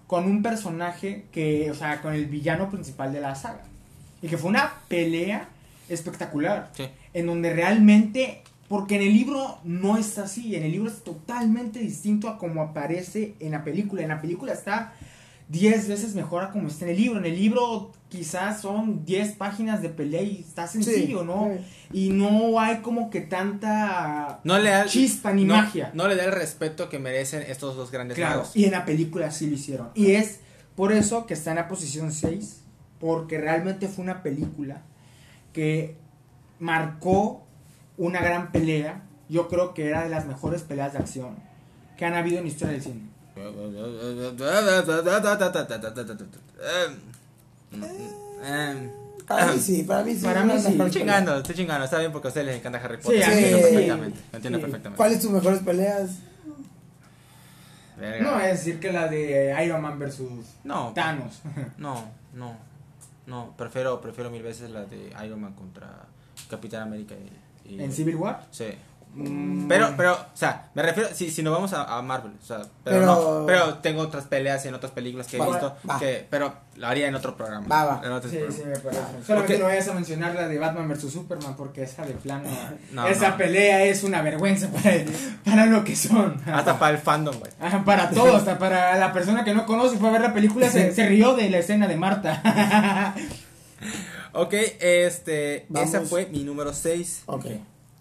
con 0.06 0.24
un 0.26 0.42
personaje 0.42 1.24
que, 1.32 1.70
o 1.70 1.74
sea, 1.74 2.00
con 2.02 2.14
el 2.14 2.26
villano 2.26 2.70
principal 2.70 3.12
de 3.12 3.20
la 3.20 3.34
saga. 3.34 3.62
Y 4.22 4.28
que 4.28 4.38
fue 4.38 4.50
una 4.50 4.72
pelea 4.88 5.48
espectacular, 5.88 6.70
Sí. 6.74 6.84
en 7.14 7.26
donde 7.26 7.52
realmente, 7.52 8.42
porque 8.68 8.96
en 8.96 9.02
el 9.02 9.12
libro 9.12 9.58
no 9.64 9.96
está 9.96 10.24
así, 10.24 10.56
en 10.56 10.62
el 10.64 10.72
libro 10.72 10.90
es 10.90 11.02
totalmente 11.04 11.78
distinto 11.78 12.28
a 12.28 12.38
como 12.38 12.62
aparece 12.62 13.34
en 13.40 13.52
la 13.52 13.64
película. 13.64 14.02
En 14.02 14.08
la 14.08 14.20
película 14.20 14.52
está 14.52 14.92
10 15.48 15.88
veces 15.88 16.14
mejor 16.16 16.42
a 16.42 16.50
como 16.50 16.66
está 16.68 16.84
en 16.86 16.90
el 16.92 16.96
libro. 16.96 17.18
En 17.18 17.24
el 17.26 17.36
libro 17.36 17.92
quizás 18.08 18.60
son 18.60 19.04
10 19.04 19.32
páginas 19.36 19.80
de 19.80 19.88
pelea 19.90 20.22
y 20.22 20.40
está 20.40 20.66
sencillo, 20.66 21.22
¿no? 21.24 21.50
Y 21.92 22.10
no 22.10 22.58
hay 22.58 22.78
como 22.78 23.10
que 23.10 23.20
tanta 23.20 24.40
No 24.44 24.58
le 24.58 24.70
da 24.70 24.86
chispa 24.86 25.32
ni 25.32 25.44
no- 25.44 25.54
magia. 25.54 25.90
No 25.94 26.08
le 26.08 26.16
da 26.16 26.24
el 26.24 26.32
respeto 26.32 26.88
que 26.88 26.98
merecen 26.98 27.42
estos 27.48 27.76
dos 27.76 27.90
grandes 27.92 28.16
Claro, 28.16 28.38
magos. 28.38 28.56
y 28.56 28.64
en 28.64 28.72
la 28.72 28.84
película 28.84 29.30
sí 29.30 29.46
lo 29.48 29.54
hicieron. 29.54 29.90
Y 29.94 30.12
es 30.12 30.40
por 30.74 30.92
eso 30.92 31.26
que 31.26 31.34
está 31.34 31.50
en 31.50 31.56
la 31.56 31.68
posición 31.68 32.10
6, 32.12 32.62
porque 32.98 33.38
realmente 33.38 33.86
fue 33.88 34.02
una 34.04 34.22
película 34.24 34.82
que 35.52 35.96
marcó 36.58 37.46
una 37.96 38.20
gran 38.20 38.52
pelea. 38.52 39.02
Yo 39.28 39.48
creo 39.48 39.74
que 39.74 39.86
era 39.88 40.02
de 40.04 40.10
las 40.10 40.26
mejores 40.26 40.62
peleas 40.62 40.92
de 40.92 40.98
acción 40.98 41.36
que 41.96 42.04
han 42.04 42.14
habido 42.14 42.38
en 42.38 42.44
la 42.44 42.50
historia 42.50 42.72
del 42.74 42.82
cine. 42.82 43.00
Para 49.26 49.52
mí 49.52 49.58
sí 49.60 49.82
para 49.82 50.02
mí 50.04 50.14
sí 50.14 50.24
Para 50.24 50.44
mí 50.44 50.52
sí. 50.58 50.68
Estoy 50.72 50.90
chingando, 50.90 51.36
estoy 51.36 51.54
chingando, 51.54 51.84
está 51.84 51.98
bien 51.98 52.12
porque 52.12 52.28
a 52.28 52.30
ustedes 52.30 52.46
les 52.46 52.56
encanta 52.56 52.78
Harry 52.78 52.96
Potter. 52.98 53.22
Sí, 53.24 53.30
entiendo 53.30 53.58
sí. 53.58 53.62
perfectamente. 53.74 54.20
Lo 54.30 54.36
entiendo 54.36 54.60
perfectamente. 54.60 54.96
¿Cuáles 54.96 55.20
tus 55.20 55.30
mejores 55.30 55.58
peleas? 55.60 56.10
Verga. 57.98 58.30
No 58.30 58.40
es 58.40 58.58
decir 58.58 58.78
que 58.78 58.92
la 58.92 59.08
de 59.08 59.56
Iron 59.64 59.80
Man 59.82 59.98
versus 59.98 60.44
No, 60.64 60.92
Thanos. 60.94 61.40
no, 61.78 62.04
no, 62.34 62.56
no, 63.26 63.54
prefiero, 63.56 64.00
prefiero 64.00 64.30
mil 64.30 64.42
veces 64.42 64.70
la 64.70 64.84
de 64.84 65.12
Iron 65.24 65.40
Man 65.40 65.54
contra 65.54 66.04
Capitán 66.50 66.82
América 66.82 67.14
y, 67.64 67.74
y- 67.74 67.82
en 67.82 67.92
Civil 67.92 68.16
War. 68.16 68.46
Sí. 68.50 68.66
Mm. 69.18 69.66
Pero, 69.66 69.94
pero, 69.96 70.12
o 70.12 70.36
sea, 70.36 70.68
me 70.74 70.82
refiero, 70.82 71.08
si, 71.14 71.30
si 71.30 71.42
nos 71.42 71.52
vamos 71.54 71.72
a, 71.72 71.84
a 71.96 72.02
Marvel, 72.02 72.32
o 72.40 72.44
sea, 72.44 72.58
pero, 72.84 72.98
Pero- 73.00 73.06
no, 73.06 73.46
pero 73.46 73.74
tengo 73.78 74.02
otras 74.02 74.26
peleas 74.26 74.64
en 74.66 74.74
otras 74.74 74.92
películas 74.92 75.26
que 75.26 75.38
he 75.38 75.40
Va, 75.40 75.46
visto, 75.46 75.74
va. 75.88 75.98
que, 75.98 76.26
pero 76.28 76.54
lo 76.76 76.86
haría 76.86 77.08
en 77.08 77.14
otro 77.14 77.34
programa. 77.36 77.66
Va, 77.66 77.84
va. 77.96 78.02
En 78.04 78.12
otro 78.12 78.28
Sí, 78.30 78.36
programa. 78.36 78.58
sí, 78.62 78.68
me 78.68 78.78
parece. 78.78 79.02
Solamente 79.26 79.54
Ok. 79.54 79.60
no 79.60 79.66
vayas 79.66 79.88
a 79.88 79.92
mencionar 79.94 80.34
la 80.34 80.48
de 80.48 80.58
Batman 80.58 80.88
vs 80.88 81.10
Superman 81.10 81.56
porque 81.56 81.82
esa 81.84 82.04
de 82.04 82.12
plano. 82.12 82.44
No, 82.92 83.06
esa 83.06 83.30
no. 83.30 83.36
pelea 83.38 83.82
es 83.84 84.04
una 84.04 84.20
vergüenza 84.22 84.68
para, 84.68 84.92
para 85.44 85.66
lo 85.66 85.82
que 85.82 85.96
son. 85.96 86.40
Hasta 86.46 86.78
para 86.78 86.92
el 86.94 86.98
fandom, 87.02 87.38
güey. 87.38 87.50
Ajá, 87.58 87.82
Para 87.84 88.10
todos, 88.10 88.34
hasta 88.36 88.58
para 88.58 88.96
la 88.98 89.12
persona 89.14 89.44
que 89.44 89.54
no 89.54 89.64
conoce 89.64 89.96
y 89.96 89.98
fue 89.98 90.10
a 90.10 90.12
ver 90.12 90.20
la 90.20 90.34
película, 90.34 90.68
se, 90.68 90.92
se 90.92 91.08
rió 91.08 91.34
de 91.34 91.48
la 91.48 91.58
escena 91.58 91.88
de 91.88 91.96
Marta. 91.96 93.14
Ok, 94.38 94.52
este, 94.80 95.64
Vamos. 95.70 95.88
esa 95.88 96.02
fue 96.02 96.26
mi 96.26 96.44
número 96.44 96.74
6. 96.74 97.22
Ok. 97.26 97.46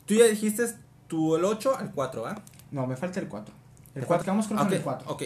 Tú 0.06 0.16
ya 0.16 0.26
dijiste 0.26 0.64
tu 1.08 1.36
el 1.36 1.46
8 1.46 1.78
al 1.78 1.92
4, 1.92 2.26
¿ah? 2.28 2.36
no, 2.72 2.88
me 2.88 2.96
falta 2.96 3.20
el 3.20 3.28
4. 3.28 3.54
El 3.96 4.06
4, 4.06 4.24
quedamos 4.24 4.48
con 4.48 4.60
el 4.74 4.82
4. 4.82 5.10
Ok. 5.12 5.24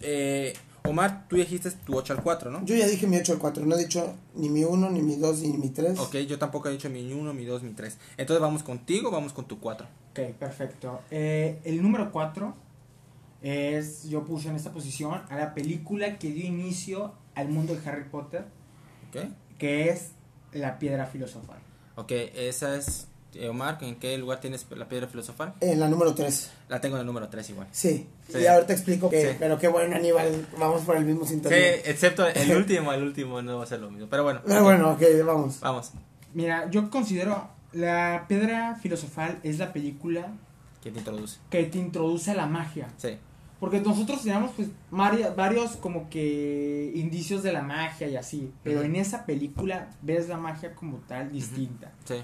Eh, 0.00 0.52
Omar, 0.84 1.28
tú 1.28 1.36
dijiste 1.36 1.70
tu 1.70 1.96
8 1.96 2.14
al 2.14 2.22
4, 2.22 2.50
¿no? 2.50 2.64
Yo 2.64 2.74
ya 2.74 2.86
dije 2.86 3.06
mi 3.06 3.16
8 3.16 3.34
al 3.34 3.38
4, 3.38 3.64
no 3.64 3.76
he 3.76 3.78
dicho 3.78 4.14
ni 4.34 4.48
mi 4.48 4.64
1, 4.64 4.90
ni 4.90 5.00
mi 5.00 5.14
2, 5.16 5.38
ni 5.42 5.56
mi 5.56 5.68
3. 5.70 5.98
Ok, 6.00 6.16
yo 6.26 6.38
tampoco 6.38 6.68
he 6.68 6.72
dicho 6.72 6.90
mi 6.90 7.12
1, 7.12 7.32
mi 7.34 7.44
2, 7.44 7.62
mi 7.62 7.72
3. 7.72 7.98
Entonces 8.16 8.40
vamos 8.40 8.62
contigo, 8.64 9.10
vamos 9.10 9.32
con 9.32 9.46
tu 9.46 9.60
4. 9.60 9.86
Ok, 10.10 10.34
perfecto. 10.38 11.00
Eh, 11.10 11.60
el 11.64 11.80
número 11.80 12.10
4 12.10 12.54
es, 13.42 14.08
yo 14.08 14.24
puse 14.24 14.48
en 14.48 14.56
esta 14.56 14.72
posición 14.72 15.22
a 15.28 15.36
la 15.36 15.54
película 15.54 16.18
que 16.18 16.30
dio 16.30 16.44
inicio 16.46 17.14
al 17.34 17.48
mundo 17.48 17.74
de 17.74 17.88
Harry 17.88 18.04
Potter, 18.10 18.44
Ok. 19.08 19.22
que 19.58 19.88
es 19.88 20.10
La 20.52 20.78
Piedra 20.80 21.06
Filosofal. 21.06 21.60
Ok, 21.94 22.10
esa 22.34 22.76
es. 22.76 23.06
Eh, 23.34 23.48
Omar, 23.48 23.78
¿en 23.80 23.96
qué 23.96 24.16
lugar 24.18 24.40
tienes 24.40 24.66
la 24.70 24.88
piedra 24.88 25.06
filosofal? 25.06 25.54
En 25.60 25.80
la 25.80 25.88
número 25.88 26.14
3. 26.14 26.50
La 26.68 26.80
tengo 26.80 26.96
en 26.96 27.00
el 27.00 27.06
número 27.06 27.28
3 27.28 27.50
igual. 27.50 27.66
Sí. 27.72 28.06
Sí. 28.28 28.38
Y 28.38 28.46
ahorita 28.46 28.72
explico 28.72 29.08
que, 29.10 29.30
Sí. 29.32 29.36
pero 29.38 29.58
qué 29.58 29.68
bueno, 29.68 29.96
Aníbal, 29.96 30.46
vamos 30.58 30.82
por 30.82 30.96
el 30.96 31.04
mismo 31.04 31.24
Sí, 31.24 31.30
sintonía. 31.34 31.74
excepto 31.76 32.26
el 32.26 32.56
último, 32.56 32.92
el 32.92 33.02
último 33.02 33.40
no 33.42 33.58
va 33.58 33.64
a 33.64 33.66
ser 33.66 33.80
lo 33.80 33.90
mismo. 33.90 34.08
Pero 34.10 34.22
bueno. 34.24 34.40
Pero 34.44 34.58
ok, 34.58 34.62
bueno, 34.64 34.90
ok, 34.92 35.02
vamos. 35.26 35.60
Vamos. 35.60 35.92
Mira, 36.34 36.70
yo 36.70 36.88
considero 36.90 37.48
La 37.72 38.26
Piedra 38.28 38.76
Filosofal 38.82 39.38
es 39.42 39.58
la 39.58 39.72
película 39.72 40.32
¿Quién 40.82 40.92
te 40.94 41.00
introduce? 41.00 41.38
que 41.48 41.64
te 41.64 41.78
introduce 41.78 42.30
a 42.30 42.34
la 42.34 42.46
magia. 42.46 42.88
Sí. 42.98 43.16
Porque 43.60 43.80
nosotros 43.80 44.22
teníamos 44.22 44.50
pues 44.56 44.68
vari- 44.90 45.34
varios 45.36 45.76
como 45.76 46.10
que 46.10 46.90
indicios 46.96 47.42
de 47.44 47.52
la 47.52 47.62
magia 47.62 48.08
y 48.08 48.16
así. 48.16 48.52
Pero 48.64 48.82
en 48.82 48.96
esa 48.96 49.24
película 49.24 49.88
ves 50.02 50.28
la 50.28 50.36
magia 50.36 50.74
como 50.74 50.96
tal 51.06 51.30
distinta. 51.30 51.92
Sí. 52.04 52.16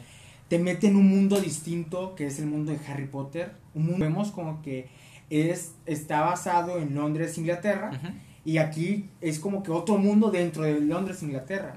Te 0.48 0.58
mete 0.58 0.86
en 0.88 0.96
un 0.96 1.08
mundo 1.08 1.40
distinto 1.40 2.14
que 2.14 2.26
es 2.26 2.38
el 2.38 2.46
mundo 2.46 2.72
de 2.72 2.78
Harry 2.88 3.06
Potter. 3.06 3.52
Un 3.74 3.86
mundo 3.86 4.04
vemos 4.04 4.30
como 4.30 4.62
que 4.62 4.88
es, 5.30 5.72
está 5.86 6.22
basado 6.22 6.78
en 6.78 6.94
Londres, 6.94 7.36
Inglaterra. 7.38 7.90
Y 8.44 8.58
aquí 8.58 9.10
es 9.20 9.38
como 9.38 9.62
que 9.62 9.70
otro 9.70 9.98
mundo 9.98 10.30
dentro 10.30 10.62
de 10.62 10.80
Londres, 10.80 11.22
Inglaterra. 11.22 11.74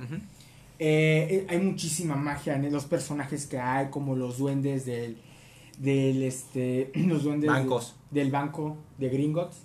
Eh, 0.79 1.27
eh, 1.29 1.47
hay 1.49 1.59
muchísima 1.59 2.15
magia 2.15 2.55
en 2.55 2.71
los 2.71 2.85
personajes 2.85 3.45
que 3.45 3.59
hay, 3.59 3.89
como 3.89 4.15
los 4.15 4.37
duendes 4.37 4.85
del, 4.85 5.17
del 5.77 6.23
este, 6.23 6.91
los 6.95 7.23
duendes 7.23 7.49
Bancos. 7.49 7.95
del 8.09 8.31
banco 8.31 8.77
de 8.97 9.09
Gringotts, 9.09 9.57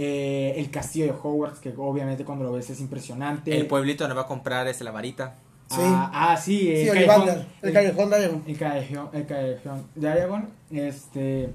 Eh, 0.00 0.54
el 0.56 0.70
castillo 0.70 1.06
de 1.06 1.10
Hogwarts, 1.12 1.58
que 1.58 1.74
obviamente 1.76 2.24
cuando 2.24 2.44
lo 2.44 2.52
ves 2.52 2.70
es 2.70 2.80
impresionante. 2.80 3.56
El 3.56 3.66
pueblito 3.66 4.04
donde 4.04 4.14
va 4.14 4.22
a 4.22 4.26
comprar 4.28 4.68
es 4.68 4.80
la 4.80 4.92
varita. 4.92 5.38
Sí. 5.70 5.76
Ah, 5.80 6.10
ah, 6.32 6.36
sí, 6.36 6.70
el 6.72 6.78
Sí, 6.82 6.86
callejón, 6.88 7.28
el 7.62 7.72
callejón 7.74 8.08
Diagon. 8.10 8.42
el 8.46 8.56
callejón, 8.58 9.08
el 9.12 9.26
callejón 9.26 9.86
Diagon, 9.94 10.48
este, 10.70 11.50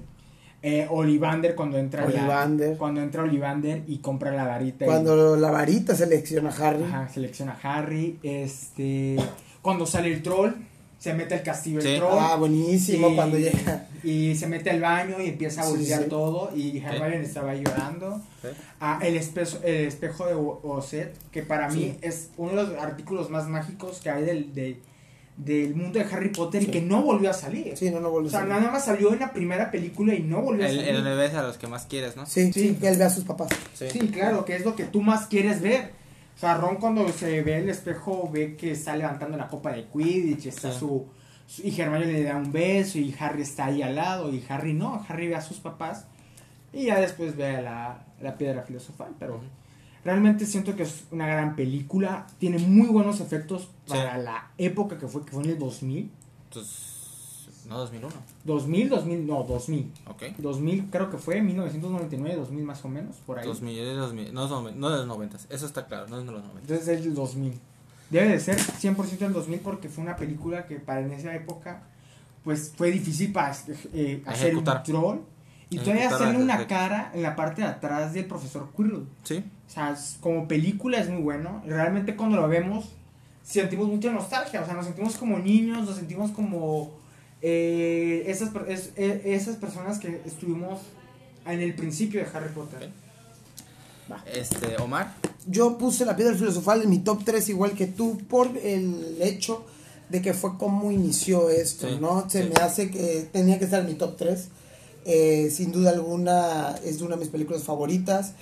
Eh, 0.66 0.86
Olivander 0.88 1.54
cuando 1.54 1.76
entra 1.76 2.02
la- 2.02 2.06
Ollivander. 2.08 2.78
cuando 2.78 3.02
entra 3.02 3.22
Olivander 3.24 3.82
y 3.86 3.98
compra 3.98 4.30
la 4.30 4.44
varita. 4.46 4.86
y- 4.86 4.88
Cuando 4.88 5.36
la 5.36 5.50
varita 5.50 5.94
selecciona 5.94 6.48
a 6.48 6.68
Harry. 6.68 6.84
Ajá, 6.84 7.08
selecciona 7.12 7.58
a 7.62 7.76
Harry. 7.78 8.18
Este. 8.22 9.16
Cuando 9.60 9.84
sale 9.84 10.08
el 10.10 10.22
troll, 10.22 10.52
se 11.04 11.12
mete 11.12 11.34
al 11.34 11.42
castillo 11.42 11.82
Sí. 11.82 11.88
el 11.88 11.96
troll. 11.98 12.16
Ah, 12.18 12.36
buenísimo 12.36 13.10
y- 13.10 13.14
cuando 13.14 13.36
llega. 13.38 13.86
Y 14.02 14.34
se 14.36 14.46
mete 14.46 14.70
al 14.70 14.80
baño 14.80 15.20
y 15.20 15.28
empieza 15.28 15.60
a 15.62 15.68
voltear 15.68 16.04
sí. 16.04 16.08
todo. 16.08 16.50
Y 16.56 16.78
Hermione 16.78 17.20
estaba 17.20 17.54
llorando. 17.54 18.22
Ah, 18.80 18.98
el, 19.02 19.14
espejo, 19.16 19.58
el 19.62 19.86
espejo 19.86 20.26
de 20.26 20.32
O- 20.34 20.60
Oset, 20.62 21.14
que 21.30 21.42
para 21.42 21.68
mí 21.68 21.96
es 22.00 22.30
uno 22.38 22.52
de 22.64 22.72
los 22.72 22.82
artículos 22.82 23.28
más 23.28 23.46
mágicos 23.48 24.00
que 24.02 24.08
hay 24.08 24.24
del, 24.24 24.54
de- 24.54 24.80
del 25.36 25.74
mundo 25.74 25.98
de 25.98 26.04
Harry 26.06 26.30
Potter 26.30 26.62
y 26.62 26.66
que 26.68 26.80
no 26.80 27.02
volvió 27.02 27.28
a 27.28 27.34
salir. 27.34 27.76
Sí, 27.76 27.90
no, 27.90 28.00
no 28.00 28.08
O 28.08 28.12
vuelve 28.12 28.28
a 28.28 28.30
sea, 28.30 28.40
salir. 28.40 28.54
nada 28.56 28.70
más 28.70 28.84
salió 28.86 29.12
en 29.12 29.18
la 29.20 29.30
primera 29.32 29.70
película 29.70 30.14
y 30.14 30.22
no 30.22 30.40
volvió 30.40 30.64
a 30.64 30.68
El, 30.70 30.76
salir. 30.76 30.88
el 30.90 30.96
donde 31.04 31.16
ves 31.16 31.34
a 31.34 31.42
los 31.42 31.58
que 31.58 31.66
más 31.66 31.84
quieres, 31.84 32.16
¿no? 32.16 32.24
Sí, 32.24 32.50
sí, 32.52 32.68
Sí. 32.68 32.74
que 32.80 32.88
él 32.88 32.96
ve 32.96 33.04
a 33.04 33.10
sus 33.10 33.24
papás. 33.24 33.48
Sí. 33.74 33.86
Sí, 33.90 33.98
claro, 34.08 34.44
que 34.46 34.56
es 34.56 34.64
lo 34.64 34.74
que 34.74 34.84
tú 34.84 35.02
más 35.02 35.26
quieres 35.26 35.60
ver. 35.60 35.90
O 36.36 36.38
sea, 36.38 36.56
Ron 36.56 36.76
cuando 36.76 37.08
se 37.10 37.42
ve 37.42 37.58
el 37.58 37.68
espejo 37.70 38.28
ve 38.32 38.56
que 38.56 38.72
está 38.72 38.96
levantando 38.96 39.36
la 39.36 39.48
copa 39.48 39.72
de 39.72 39.84
Quidditch, 39.86 40.46
está 40.46 40.72
Sí. 40.72 40.78
su, 40.80 41.06
su- 41.46 41.62
y 41.66 41.80
Hermione 41.80 42.06
le 42.06 42.24
da 42.24 42.36
un 42.36 42.50
beso 42.52 42.98
y 42.98 43.14
Harry 43.18 43.42
está 43.42 43.66
ahí 43.66 43.82
al 43.82 43.94
lado 43.94 44.32
y 44.32 44.44
Harry 44.48 44.74
no, 44.74 45.04
Harry 45.08 45.28
ve 45.28 45.36
a 45.36 45.40
sus 45.40 45.58
papás 45.58 46.06
y 46.72 46.86
ya 46.86 46.98
después 47.00 47.36
ve 47.36 47.56
a 47.56 47.62
la, 47.62 48.04
la 48.20 48.36
piedra 48.36 48.62
filosofal, 48.62 49.12
pero 49.18 49.40
realmente 50.04 50.44
siento 50.44 50.74
que 50.74 50.82
es 50.82 51.04
una 51.12 51.26
gran 51.26 51.54
película, 51.54 52.26
tiene 52.38 52.58
muy 52.58 52.88
buenos 52.88 53.20
efectos 53.20 53.62
Sí. 53.86 53.92
para 53.92 54.18
la 54.18 54.50
época 54.58 54.98
que 54.98 55.06
fue, 55.06 55.24
que 55.24 55.30
fue 55.32 55.44
en 55.44 55.50
el 55.50 55.58
2000, 55.58 56.10
Entonces, 56.48 57.64
no 57.68 57.78
2001. 57.78 58.12
2000, 58.44 58.88
2000, 58.90 59.26
no, 59.26 59.42
2000. 59.44 59.90
Ok. 60.06 60.22
2000 60.38 60.86
creo 60.90 61.10
que 61.10 61.16
fue, 61.18 61.40
1999, 61.40 62.36
2000 62.36 62.64
más 62.64 62.84
o 62.84 62.88
menos, 62.88 63.16
por 63.26 63.38
ahí. 63.38 63.46
2000, 63.46 63.78
es 63.78 63.86
de 63.86 63.94
2000, 63.94 64.34
no, 64.34 64.44
es 64.44 64.50
noven- 64.50 64.74
no 64.76 64.90
de 64.90 64.98
los 64.98 65.06
90. 65.06 65.38
Eso 65.48 65.66
está 65.66 65.86
claro, 65.86 66.06
no 66.08 66.18
es 66.20 66.26
de 66.26 66.32
los 66.32 66.42
90. 66.42 66.60
Entonces 66.60 66.88
es 66.88 67.04
del 67.04 67.14
2000. 67.14 67.54
Debe 68.10 68.28
de 68.28 68.40
ser 68.40 68.58
100% 68.58 69.18
del 69.18 69.32
2000 69.32 69.60
porque 69.60 69.88
fue 69.88 70.04
una 70.04 70.16
película 70.16 70.66
que 70.66 70.76
para 70.76 71.00
en 71.00 71.12
esa 71.12 71.34
época 71.34 71.82
pues 72.44 72.72
fue 72.76 72.90
difícil 72.90 73.32
para 73.32 73.56
eh, 73.94 74.22
hacer 74.26 74.48
Ejecutar. 74.48 74.76
un 74.78 74.82
troll 74.84 75.18
y 75.70 75.78
todavía 75.78 76.10
hacerle 76.14 76.36
una 76.42 76.66
cara 76.66 77.10
en 77.14 77.22
la 77.22 77.34
parte 77.34 77.62
de 77.62 77.68
atrás 77.68 78.12
del 78.12 78.26
profesor 78.26 78.68
Quirrell. 78.76 79.06
Sí. 79.22 79.42
O 79.66 79.70
sea, 79.70 79.96
como 80.20 80.46
película 80.46 80.98
es 80.98 81.08
muy 81.08 81.22
bueno. 81.22 81.62
Realmente 81.66 82.14
cuando 82.14 82.36
lo 82.36 82.46
vemos 82.46 82.90
sentimos 83.42 83.88
mucha 83.88 84.12
nostalgia. 84.12 84.60
O 84.60 84.66
sea, 84.66 84.74
nos 84.74 84.84
sentimos 84.84 85.16
como 85.16 85.38
niños, 85.38 85.86
nos 85.86 85.96
sentimos 85.96 86.30
como 86.32 86.90
eh, 87.46 88.24
esas, 88.26 88.48
per- 88.50 88.70
es- 88.70 88.90
eh, 88.96 89.20
esas 89.26 89.56
personas 89.56 89.98
que 89.98 90.22
estuvimos 90.24 90.80
en 91.46 91.60
el 91.60 91.74
principio 91.74 92.20
de 92.20 92.26
Harry 92.32 92.48
Potter. 92.54 92.88
Este, 94.32 94.76
Omar. 94.82 95.14
Yo 95.46 95.76
puse 95.78 96.04
la 96.04 96.16
piedra 96.16 96.34
filosofal 96.34 96.82
en 96.82 96.90
mi 96.90 96.98
top 97.00 97.22
3 97.24 97.48
igual 97.50 97.72
que 97.72 97.86
tú 97.86 98.18
por 98.28 98.48
el 98.58 99.18
hecho 99.20 99.64
de 100.08 100.20
que 100.22 100.32
fue 100.34 100.56
como 100.58 100.90
inició 100.92 101.48
esto, 101.50 101.88
Sí, 101.88 101.98
¿no? 102.00 102.28
Se 102.28 102.42
sí. 102.44 102.48
me 102.48 102.62
hace 102.62 102.90
que 102.90 103.28
tenía 103.32 103.58
que 103.58 103.64
estar 103.64 103.80
en 103.80 103.86
mi 103.86 103.94
top 103.94 104.16
3. 104.16 104.48
Eh, 105.06 105.50
sin 105.54 105.70
duda 105.72 105.90
alguna 105.90 106.74
es 106.84 106.98
de 106.98 107.04
una 107.04 107.16
de 107.16 107.20
mis 107.20 107.28
películas 107.30 107.62
favoritas. 107.62 108.32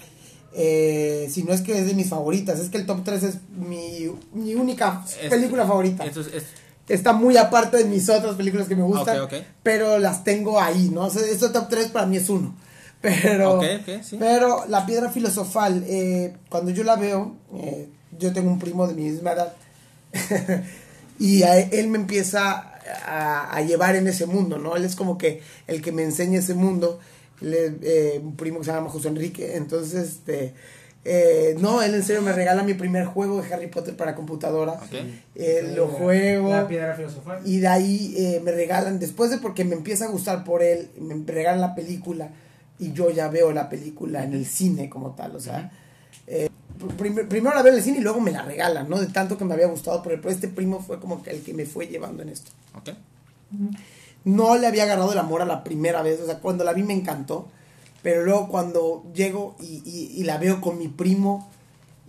Eh, 0.54 1.28
si 1.30 1.44
no 1.44 1.52
es 1.52 1.60
que 1.62 1.78
es 1.78 1.86
de 1.86 1.94
mis 1.94 2.08
favoritas, 2.08 2.60
es 2.60 2.68
que 2.68 2.78
el 2.78 2.86
top 2.86 3.02
3 3.04 3.22
es 3.22 3.34
mi, 3.56 4.10
mi 4.32 4.54
única 4.54 5.04
Es- 5.20 5.28
película 5.30 5.66
favorita. 5.66 6.04
Esto 6.04 6.20
es, 6.20 6.26
es- 6.28 6.44
Está 6.88 7.12
muy 7.12 7.36
aparte 7.36 7.76
de 7.78 7.84
mis 7.84 8.08
otras 8.08 8.34
películas 8.34 8.66
que 8.68 8.76
me 8.76 8.82
gustan, 8.82 9.28
pero 9.62 9.98
las 9.98 10.24
tengo 10.24 10.60
ahí, 10.60 10.90
¿no? 10.92 11.06
O 11.06 11.10
sea, 11.10 11.22
este 11.22 11.48
top 11.50 11.68
3 11.68 11.88
para 11.88 12.06
mí 12.06 12.16
es 12.16 12.28
uno. 12.28 12.54
Pero, 13.02 13.54
Ok, 13.58 13.64
ok, 13.80 14.02
sí. 14.04 14.16
pero 14.16 14.64
la 14.68 14.86
piedra 14.86 15.10
filosofal, 15.10 15.82
eh, 15.88 16.36
cuando 16.48 16.70
yo 16.70 16.84
la 16.84 16.94
veo, 16.94 17.34
eh, 17.56 17.88
yo 18.16 18.32
tengo 18.32 18.48
un 18.48 18.60
primo 18.60 18.86
de 18.86 18.94
mi 18.94 19.10
misma 19.10 19.32
edad, 19.32 19.54
y 21.18 21.42
a 21.42 21.58
él 21.58 21.88
me 21.88 21.98
empieza 21.98 22.70
a, 23.06 23.56
a 23.56 23.60
llevar 23.62 23.96
en 23.96 24.06
ese 24.06 24.26
mundo, 24.26 24.58
¿no? 24.58 24.76
Él 24.76 24.84
es 24.84 24.94
como 24.94 25.18
que 25.18 25.42
el 25.66 25.82
que 25.82 25.90
me 25.90 26.02
enseña 26.04 26.38
ese 26.38 26.54
mundo, 26.54 27.00
Él 27.40 27.78
eh, 27.82 28.20
un 28.22 28.36
primo 28.36 28.60
que 28.60 28.66
se 28.66 28.72
llama 28.72 28.88
José 28.90 29.08
Enrique, 29.08 29.56
entonces, 29.56 30.08
este, 30.08 30.54
eh, 31.04 31.56
no, 31.58 31.82
él 31.82 31.94
en 31.94 32.02
serio 32.02 32.22
me 32.22 32.32
regala 32.32 32.62
mi 32.62 32.74
primer 32.74 33.04
juego 33.06 33.42
de 33.42 33.52
Harry 33.52 33.66
Potter 33.66 33.96
para 33.96 34.14
computadora, 34.14 34.72
ok. 34.74 34.94
Eh, 35.34 35.72
lo 35.74 35.88
juego. 35.88 36.50
La 36.50 36.68
piedra 36.68 36.94
filosofal. 36.94 37.40
Y 37.44 37.58
de 37.58 37.66
ahí 37.68 38.14
eh, 38.16 38.40
me 38.44 38.52
regalan, 38.52 38.98
después 38.98 39.30
de 39.30 39.38
porque 39.38 39.64
me 39.64 39.74
empieza 39.74 40.04
a 40.04 40.08
gustar 40.08 40.44
por 40.44 40.62
él, 40.62 40.90
me 41.00 41.14
regalan 41.26 41.60
la 41.60 41.74
película 41.74 42.28
y 42.78 42.92
yo 42.92 43.10
ya 43.10 43.28
veo 43.28 43.52
la 43.52 43.68
película 43.68 44.22
en 44.24 44.32
el 44.34 44.46
cine 44.46 44.88
como 44.88 45.10
tal, 45.12 45.34
o 45.36 45.40
sea, 45.40 45.70
eh, 46.26 46.48
prim- 46.96 47.28
primero 47.28 47.54
la 47.54 47.62
veo 47.62 47.72
en 47.72 47.78
el 47.78 47.84
cine 47.84 47.98
y 47.98 48.02
luego 48.02 48.20
me 48.20 48.30
la 48.30 48.42
regalan, 48.42 48.88
¿no? 48.88 49.00
De 49.00 49.06
tanto 49.06 49.36
que 49.36 49.44
me 49.44 49.54
había 49.54 49.66
gustado 49.66 50.02
por 50.02 50.12
él, 50.12 50.20
pero 50.20 50.32
este 50.32 50.48
primo 50.48 50.80
fue 50.80 50.98
como 51.00 51.22
que 51.22 51.30
el 51.30 51.42
que 51.42 51.52
me 51.54 51.66
fue 51.66 51.86
llevando 51.88 52.22
en 52.22 52.28
esto. 52.28 52.50
Ok. 52.76 52.90
No 54.24 54.56
le 54.56 54.66
había 54.68 54.84
agarrado 54.84 55.12
el 55.12 55.18
amor 55.18 55.42
a 55.42 55.46
la 55.46 55.64
primera 55.64 56.02
vez, 56.02 56.20
o 56.20 56.26
sea, 56.26 56.38
cuando 56.38 56.62
la 56.64 56.72
vi 56.72 56.82
me 56.84 56.94
encantó, 56.94 57.48
pero 58.02 58.24
luego 58.24 58.48
cuando 58.48 59.04
llego 59.14 59.56
y, 59.60 59.82
y- 59.84 60.12
y 60.20 60.24
la 60.24 60.38
veo 60.38 60.60
con 60.60 60.78
mi 60.78 60.88
primo 60.88 61.48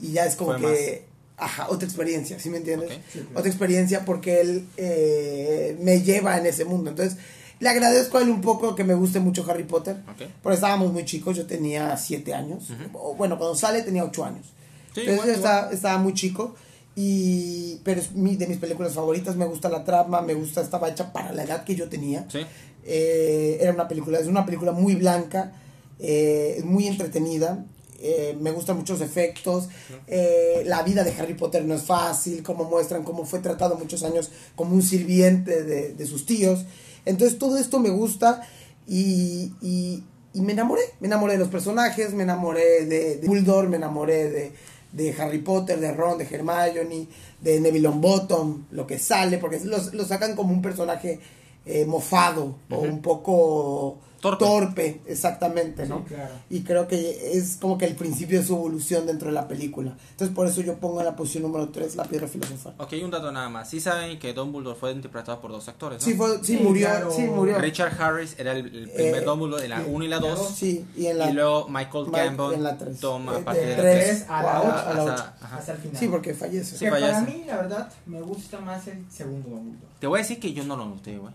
y 0.01 0.11
ya 0.13 0.25
es 0.25 0.35
como 0.35 0.55
que, 0.57 1.05
ajá, 1.37 1.67
otra 1.69 1.87
experiencia, 1.87 2.39
¿sí 2.39 2.49
me 2.49 2.57
entiendes? 2.57 2.91
Ok. 2.91 2.97
Sí, 3.11 3.19
claro. 3.19 3.39
Otra 3.39 3.49
experiencia 3.49 4.05
porque 4.05 4.41
él 4.41 4.67
eh, 4.77 5.77
me 5.81 6.01
lleva 6.01 6.37
en 6.37 6.45
ese 6.45 6.65
mundo, 6.65 6.89
entonces 6.89 7.17
le 7.59 7.69
agradezco 7.69 8.17
a 8.17 8.21
él 8.23 8.29
un 8.29 8.41
poco 8.41 8.75
que 8.75 8.83
me 8.83 8.93
guste 8.95 9.19
mucho 9.19 9.45
Harry 9.49 9.63
Potter, 9.63 9.97
porque 10.41 10.55
estábamos 10.55 10.91
muy 10.91 11.05
chicos, 11.05 11.37
yo 11.37 11.45
tenía 11.45 11.95
siete 11.97 12.33
años, 12.33 12.69
o, 12.93 13.15
bueno, 13.15 13.37
cuando 13.37 13.55
sale 13.55 13.81
tenía 13.83 14.03
ocho 14.03 14.25
años. 14.25 14.47
Sí, 14.93 15.01
Entonces 15.01 15.13
igual, 15.13 15.27
yo 15.27 15.33
igual. 15.37 15.53
estaba, 15.55 15.71
estaba 15.73 15.97
muy 15.99 16.13
chico. 16.13 16.55
Y, 16.95 17.79
pero 17.83 17.99
es 18.01 18.11
mi, 18.13 18.35
de 18.35 18.45
mis 18.47 18.57
películas 18.59 18.93
favoritas, 18.93 19.35
me 19.35 19.45
gusta 19.45 19.67
la 19.69 19.83
trama, 19.83 20.21
me 20.21 20.35
gusta, 20.35 20.61
estaba 20.61 20.89
hecha 20.89 21.11
para 21.11 21.31
la 21.33 21.43
edad 21.43 21.63
que 21.63 21.73
yo 21.75 21.89
tenía. 21.89 22.25
Sí. 22.29 22.39
Eh, 22.85 23.57
era 23.61 23.71
una 23.73 23.87
película, 23.87 24.19
es 24.19 24.27
una 24.27 24.45
película 24.45 24.73
muy 24.73 24.93
blanca, 24.95 25.53
eh, 25.99 26.61
muy 26.65 26.87
entretenida. 26.87 27.65
eh, 28.05 28.35
me 28.39 28.51
gustan 28.51 28.75
muchos 28.77 28.99
efectos. 29.01 29.69
eh, 30.07 30.63
la 30.65 30.83
vida 30.83 31.03
de 31.05 31.11
Harry 31.13 31.35
Potter 31.35 31.63
no 31.63 31.73
es 31.75 31.83
fácil, 31.83 32.43
como 32.43 32.65
muestran 32.65 33.03
cómo 33.03 33.25
fue 33.25 33.39
tratado 33.39 33.77
muchos 33.77 34.03
años 34.03 34.29
como 34.55 34.75
un 34.75 34.81
sirviente 34.81 35.63
de, 35.63 35.93
de 35.93 36.05
sus 36.05 36.25
tíos. 36.25 36.65
Entonces 37.05 37.37
todo 37.39 37.57
esto 37.57 37.79
me 37.79 37.89
gusta 37.91 38.41
y, 38.87 39.53
y- 39.61 40.03
y 40.33 40.41
me 40.41 40.51
enamoré. 40.53 40.81
Me 40.99 41.07
enamoré 41.07 41.33
de 41.33 41.39
los 41.39 41.47
personajes, 41.49 42.13
me 42.13 42.23
enamoré 42.23 42.85
de, 42.85 43.17
de 43.17 43.27
me 43.69 43.77
enamoré 43.77 44.29
de, 44.31 44.51
de 44.91 45.13
Harry 45.21 45.39
Potter, 45.39 45.79
de 45.79 45.91
Ron, 45.93 46.17
de 46.17 46.25
Hermione, 46.25 47.07
de 47.39 47.59
Neville 47.61 47.83
Longbottom, 47.83 48.65
lo 48.71 48.85
que 48.87 48.97
sale, 48.99 49.37
porque 49.37 49.59
los- 49.63 49.93
lo 49.93 50.03
sacan 50.05 50.35
como 50.35 50.51
un 50.53 50.61
personaje 50.61 51.19
eh, 51.65 51.85
mofado 51.85 52.57
o 52.69 52.79
un 52.79 53.01
poco 53.01 53.97
Torpe. 54.23 54.45
torpe, 54.45 55.01
exactamente, 55.05 55.85
¿no? 55.85 55.99
Sí, 56.07 56.15
claro. 56.15 56.33
Y 56.49 56.61
creo 56.63 56.87
que 56.87 57.37
es 57.37 57.57
como 57.61 57.77
que 57.77 57.85
el 57.85 57.95
principio 57.95 58.39
de 58.39 58.45
su 58.47 58.55
evolución 58.55 59.05
dentro 59.05 59.27
de 59.27 59.33
la 59.35 59.47
película. 59.47 59.95
Entonces 60.11 60.33
por 60.35 60.47
eso 60.47 60.61
yo 60.61 60.77
pongo 60.77 60.99
en 61.01 61.05
la 61.05 61.15
posición 61.15 61.43
número 61.43 61.69
3 61.69 61.95
la 61.95 62.05
piedra 62.05 62.27
filosofal. 62.27 62.73
Ok, 62.79 62.93
un 63.03 63.11
dato 63.11 63.31
nada 63.31 63.49
más. 63.49 63.69
Sí 63.69 63.79
saben 63.79 64.17
que 64.17 64.33
Dumbledore 64.33 64.79
fue 64.79 64.91
interpretado 64.93 65.39
por 65.41 65.51
dos 65.51 65.67
actores, 65.67 65.99
¿no? 66.01 66.05
Sí, 66.05 66.13
fue, 66.15 66.37
sí, 66.43 66.57
Sí, 66.57 66.63
murió, 66.63 66.87
claro. 66.87 67.11
sí, 67.11 67.21
murió. 67.23 67.59
Richard 67.59 68.01
Harris 68.01 68.35
era 68.39 68.53
el, 68.53 68.65
el 68.65 68.89
primer 68.89 69.21
Eh, 69.23 69.25
Dumbledore 69.25 69.63
en 69.65 69.69
la 69.69 69.79
sí. 69.83 69.85
1 69.89 70.05
y 70.05 70.07
la 70.07 70.19
2. 70.19 70.49
Sí, 70.55 70.85
y 70.95 71.05
en 71.07 71.17
la... 71.17 71.29
Y 71.29 71.33
luego 71.33 71.67
Michael 71.69 72.05
Mike 72.05 72.17
Gambon 72.25 72.53
en 72.53 72.63
la 72.63 72.77
tres. 72.77 72.99
toma 72.99 73.37
Eh, 73.37 73.41
parte 73.43 73.59
de 73.59 73.65
de 73.67 73.75
la 73.75 73.81
tres 73.83 74.05
3. 74.07 74.25
a 74.29 74.43
la 74.43 74.51
a 74.53 74.61
ocho, 74.61 74.69
a 74.69 74.71
la 74.73 74.79
hasta- 74.79 75.13
ocho. 75.13 75.33
ajá. 75.41 75.57
Hasta 75.57 75.71
el 75.73 75.77
final. 75.79 75.97
Sí, 75.97 76.07
porque 76.07 76.33
fallece. 76.33 76.77
Sí, 76.77 76.85
que 76.85 76.91
para 76.91 77.13
fallece. 77.21 77.37
mí, 77.37 77.43
la 77.45 77.55
verdad, 77.57 77.91
me 78.05 78.21
gusta 78.21 78.59
más 78.61 78.87
el 78.87 79.03
segundo 79.11 79.49
Dumbledore. 79.49 79.87
Te 79.99 80.07
voy 80.07 80.19
a 80.19 80.21
decir 80.21 80.39
que 80.39 80.53
yo 80.53 80.63
no 80.63 80.77
lo 80.77 80.85
noté, 80.85 81.17
güey. 81.17 81.33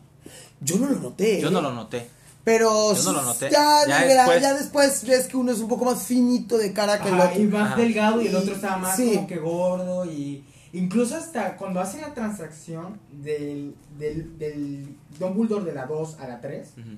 Yo 0.60 0.76
no 0.78 0.88
lo 0.88 0.96
noté. 0.96 1.40
Yo 1.40 1.48
¿eh? 1.48 1.50
no 1.50 1.60
lo 1.60 1.72
noté. 1.72 2.08
Pero 2.48 2.94
Yo 2.94 3.02
no 3.04 3.12
lo 3.12 3.22
noté. 3.22 3.50
Ya, 3.50 3.80
Ya 3.86 4.04
después- 4.04 4.42
ya 4.42 4.54
después 4.54 5.04
ves 5.06 5.26
que 5.26 5.36
uno 5.36 5.52
es 5.52 5.58
un 5.60 5.68
poco 5.68 5.84
más 5.84 6.02
finito 6.02 6.56
de 6.56 6.72
cara 6.72 6.98
que 7.00 7.08
el 7.10 7.20
otro. 7.20 7.40
y 7.40 7.44
más 7.46 7.72
Ajá. 7.72 7.76
delgado 7.76 8.22
y 8.22 8.28
el 8.28 8.36
otro 8.36 8.54
estaba 8.54 8.78
más 8.78 8.96
sí. 8.96 9.12
como 9.14 9.26
que 9.26 9.36
gordo 9.38 10.04
y 10.06 10.44
incluso 10.72 11.16
hasta 11.16 11.56
cuando 11.56 11.80
hacen 11.80 12.00
la 12.02 12.14
transacción 12.14 12.98
del, 13.10 13.74
del, 13.98 14.38
del 14.38 14.96
Dumbledore 15.18 15.64
de 15.64 15.72
la 15.74 15.86
2 15.86 16.18
a 16.20 16.28
la 16.28 16.40
3 16.40 16.68
Ujú. 16.78 16.88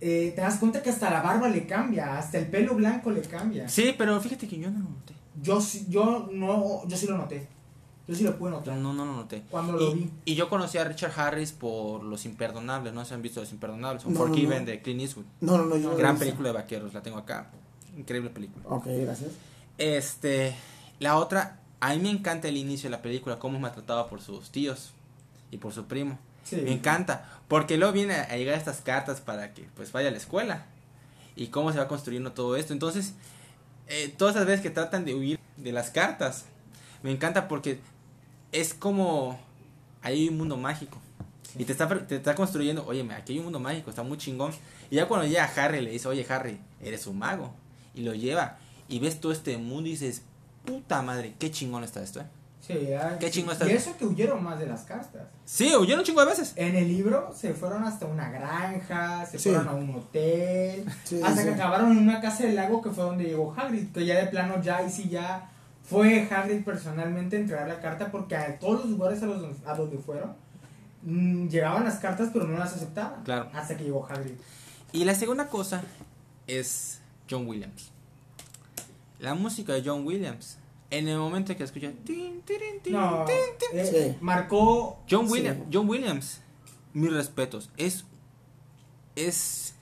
eh, 0.00 0.32
te 0.34 0.40
das 0.40 0.56
cuenta 0.58 0.82
que 0.82 0.90
hasta 0.90 1.10
la 1.10 1.22
barba 1.22 1.48
le 1.48 1.66
cambia 1.66 2.16
hasta 2.18 2.38
el 2.38 2.46
pelo 2.46 2.74
blanco 2.74 3.10
le 3.10 3.20
cambia 3.22 3.68
Sí, 3.68 3.94
pero 3.98 4.20
fíjate 4.20 4.46
que 4.46 4.58
yo 4.58 4.70
no 4.70 4.78
lo 4.80 4.90
noté. 4.90 5.14
yo 5.42 5.60
sí- 5.60 5.86
yo 5.88 6.28
no 6.32 6.86
yo 6.86 6.96
sí 6.96 7.06
lo 7.06 7.16
noté 7.18 7.48
yo 8.08 8.14
sí 8.14 8.24
lo 8.24 8.36
pude 8.38 8.50
notar 8.50 8.76
no, 8.78 8.92
no 8.94 9.04
lo 9.04 9.12
noté. 9.12 9.42
cuando 9.50 9.74
lo 9.74 9.90
Y, 9.90 9.94
vi 9.94 10.10
y 10.24 10.34
yo 10.34 10.48
conocí 10.48 10.78
a 10.78 10.84
Richard 10.84 11.12
Harris 11.18 11.52
por 11.52 12.02
Los 12.02 12.24
Imperdonables. 12.24 12.92
No 12.94 13.04
se 13.04 13.14
han 13.14 13.22
visto 13.22 13.40
Los 13.40 13.52
Imperdonables. 13.52 14.04
O 14.04 14.08
No, 14.08 14.18
no, 14.18 14.26
Forgiven 14.26 14.60
no. 14.60 14.66
de 14.70 14.82
Clint 14.82 15.02
Eastwood. 15.02 15.26
No, 15.40 15.58
no, 15.58 15.64
no. 15.66 15.76
Yo 15.76 15.94
Gran 15.96 16.18
película 16.18 16.48
de 16.48 16.54
vaqueros. 16.54 16.92
La 16.94 17.02
tengo 17.02 17.18
acá. 17.18 17.50
Increíble 17.96 18.30
película. 18.30 18.64
Ok, 18.68 18.86
gracias. 18.88 19.30
Este, 19.76 20.54
la 21.00 21.16
otra, 21.18 21.60
a 21.80 21.92
mí 21.94 22.00
me 22.00 22.10
encanta 22.10 22.48
el 22.48 22.56
inicio 22.56 22.88
de 22.90 22.96
la 22.96 23.02
película, 23.02 23.38
cómo 23.38 23.58
me 23.60 23.68
ha 23.68 23.72
tratado 23.72 24.08
por 24.08 24.20
sus 24.20 24.50
tíos 24.50 24.92
y 25.50 25.58
por 25.58 25.72
su 25.72 25.84
primo. 25.86 26.18
sí 26.44 26.56
Me 26.56 26.72
encanta, 26.72 27.28
porque 27.46 27.76
luego 27.76 27.92
viene 27.92 28.14
a 28.14 28.36
llegar 28.36 28.56
estas 28.56 28.80
cartas 28.80 29.20
para 29.20 29.54
que 29.54 29.68
pues 29.76 29.92
vaya 29.92 30.08
a 30.08 30.12
la 30.12 30.16
escuela. 30.18 30.66
y 31.36 31.48
cómo 31.48 31.70
se 31.72 31.78
va 31.78 31.86
construyendo 31.86 32.32
todo 32.32 32.56
esto. 32.56 32.72
Entonces, 32.72 33.14
eh, 33.86 34.12
todas 34.16 34.34
esas 34.34 34.46
veces 34.46 34.60
que 34.62 34.70
tratan 34.70 35.04
de 35.04 35.14
huir 35.14 35.38
de 35.56 35.70
las 35.72 35.90
cartas, 35.90 36.46
me 37.04 37.12
encanta 37.12 37.46
porque 37.46 37.78
es 38.52 38.74
como 38.74 39.38
hay 40.02 40.28
un 40.28 40.38
mundo 40.38 40.56
mágico. 40.56 40.98
Y 41.58 41.64
te 41.64 41.72
está, 41.72 41.88
te 42.06 42.16
está 42.16 42.34
construyendo, 42.34 42.84
oye, 42.86 43.06
aquí 43.12 43.32
hay 43.32 43.38
un 43.38 43.44
mundo 43.46 43.58
mágico, 43.60 43.90
está 43.90 44.02
muy 44.02 44.18
chingón. 44.18 44.52
Y 44.90 44.96
ya 44.96 45.08
cuando 45.08 45.26
llega 45.26 45.44
Harry 45.56 45.80
le 45.80 45.90
dice, 45.90 46.06
oye 46.08 46.24
Harry, 46.28 46.60
eres 46.80 47.06
un 47.06 47.18
mago. 47.18 47.52
Y 47.94 48.02
lo 48.02 48.14
lleva. 48.14 48.58
Y 48.88 49.00
ves 49.00 49.20
todo 49.20 49.32
este 49.32 49.56
mundo 49.56 49.88
y 49.88 49.92
dices, 49.92 50.22
puta 50.64 51.02
madre, 51.02 51.34
qué 51.38 51.50
chingón 51.50 51.84
está 51.84 52.02
esto, 52.02 52.20
¿eh? 52.20 52.26
Sí, 52.60 52.74
Qué 53.18 53.30
chingón 53.30 53.52
está. 53.54 53.66
Y 53.66 53.72
eso 53.72 53.96
que 53.96 54.04
huyeron 54.04 54.44
más 54.44 54.58
de 54.58 54.66
las 54.66 54.82
cartas. 54.82 55.22
Sí, 55.46 55.74
huyeron 55.74 56.00
un 56.00 56.04
chingo 56.04 56.20
de 56.20 56.26
veces. 56.26 56.52
En 56.54 56.76
el 56.76 56.86
libro 56.86 57.32
se 57.34 57.54
fueron 57.54 57.82
hasta 57.84 58.04
una 58.04 58.28
granja, 58.30 59.24
se 59.24 59.38
Sí. 59.38 59.48
fueron 59.48 59.68
a 59.68 59.72
un 59.72 59.94
hotel, 59.94 60.84
Sí, 61.04 61.20
hasta 61.22 61.42
sí. 61.42 61.48
que 61.48 61.54
acabaron 61.54 61.92
en 61.92 61.98
una 61.98 62.20
casa 62.20 62.42
del 62.44 62.56
lago 62.56 62.82
que 62.82 62.90
fue 62.90 63.04
donde 63.04 63.24
llegó 63.24 63.54
Hagrid, 63.56 63.88
que 63.92 64.04
ya 64.04 64.16
de 64.18 64.26
plano 64.26 64.60
ya 64.62 64.82
y 64.82 64.90
sí 64.90 65.08
ya 65.08 65.50
fue 65.88 66.28
Hagrid 66.30 66.64
personalmente 66.64 67.36
a 67.36 67.40
entregar 67.40 67.68
la 67.68 67.80
carta 67.80 68.10
porque 68.10 68.36
a 68.36 68.58
todos 68.58 68.80
los 68.80 68.90
lugares 68.90 69.22
a, 69.22 69.26
los, 69.26 69.56
a 69.66 69.74
donde 69.74 69.98
fueron 69.98 70.34
mm, 71.02 71.48
llegaban 71.48 71.84
las 71.84 71.98
cartas 71.98 72.30
pero 72.32 72.46
no 72.46 72.58
las 72.58 72.74
aceptaban. 72.74 73.22
Claro. 73.24 73.50
Hasta 73.54 73.76
que 73.76 73.84
llegó 73.84 74.06
Hagrid. 74.06 74.34
Y 74.92 75.04
la 75.04 75.14
segunda 75.14 75.48
cosa 75.48 75.82
es 76.46 77.00
John 77.30 77.46
Williams. 77.46 77.90
La 79.18 79.34
música 79.34 79.72
de 79.74 79.82
John 79.84 80.06
Williams. 80.06 80.58
En 80.90 81.06
el 81.08 81.18
momento 81.18 81.54
que 81.54 81.64
escucha... 81.64 81.90
tin, 82.04 82.40
tirin, 82.42 82.80
tin, 82.82 82.94
No, 82.94 83.24
tin, 83.26 83.36
tin. 83.58 83.78
eh, 83.78 83.84
Sí. 84.14 84.16
marcó 84.22 84.98
John 85.10 85.26
Sí. 85.26 85.32
Williams, 85.32 85.60
John 85.70 85.86
Williams, 85.88 86.40
mis 86.94 87.12
respetos, 87.12 87.68
es, 87.76 88.04
es, 89.14 89.74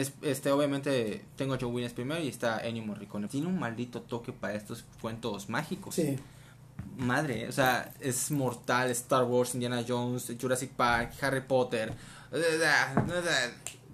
es, 0.00 0.12
este, 0.22 0.50
obviamente 0.50 1.24
tengo 1.36 1.54
a 1.54 1.58
John 1.60 1.72
Williams 1.74 1.94
primero 1.94 2.20
y 2.22 2.28
está 2.28 2.60
Ennio 2.66 2.82
Morricone. 2.84 3.28
Tiene 3.28 3.46
un 3.46 3.58
maldito 3.58 4.00
toque 4.02 4.32
para 4.32 4.54
estos 4.54 4.84
cuentos 5.00 5.48
mágicos. 5.48 5.94
Sí. 5.94 6.16
Madre, 6.96 7.48
o 7.48 7.52
sea, 7.52 7.92
es 8.00 8.30
mortal, 8.30 8.90
Star 8.90 9.24
Wars, 9.24 9.54
Indiana 9.54 9.84
Jones, 9.86 10.32
Jurassic 10.40 10.70
Park, 10.72 11.12
Harry 11.22 11.40
Potter. 11.42 11.92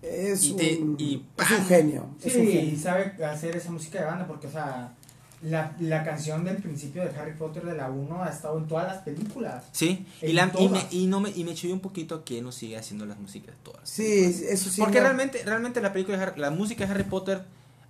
Es, 0.02 0.44
Y 0.44 0.54
te- 0.56 0.76
un, 0.78 0.96
y 0.98 1.24
es 1.38 1.50
un 1.58 1.66
genio. 1.66 2.08
Es 2.22 2.36
un 2.36 2.46
Sí, 2.46 2.52
genio. 2.52 2.78
sabe 2.78 3.24
hacer 3.24 3.56
esa 3.56 3.70
música 3.70 3.98
de 4.00 4.04
banda 4.04 4.26
porque, 4.26 4.46
o 4.46 4.50
sea, 4.50 4.94
la, 5.42 5.74
la 5.80 6.02
canción 6.04 6.44
del 6.44 6.56
principio 6.56 7.02
de 7.04 7.10
Harry 7.18 7.34
Potter 7.34 7.64
de 7.64 7.74
la 7.76 7.90
1 7.90 8.22
ha 8.24 8.28
estado 8.30 8.58
en 8.58 8.66
todas 8.66 8.86
las 8.86 8.98
películas. 9.02 9.64
Sí, 9.72 10.06
y, 10.22 10.32
la, 10.32 10.50
y, 10.58 10.68
me, 10.68 10.86
y, 10.90 11.06
no 11.06 11.20
me, 11.20 11.30
y 11.30 11.44
me 11.44 11.54
chilló 11.54 11.74
un 11.74 11.80
poquito 11.80 12.24
que 12.24 12.40
no 12.42 12.52
sigue 12.52 12.76
haciendo 12.76 13.04
las 13.06 13.18
músicas 13.18 13.54
de 13.54 13.62
todas. 13.62 13.88
Sí, 13.88 14.24
eso 14.48 14.70
sí. 14.70 14.80
Porque 14.80 14.98
no- 14.98 15.04
realmente, 15.04 15.42
realmente 15.44 15.80
la 15.80 15.92
película 15.92 16.16
de 16.18 16.24
Harry- 16.24 16.38
la 16.40 16.50
música 16.50 16.84
de 16.86 16.90
Harry 16.92 17.04
Potter, 17.04 17.44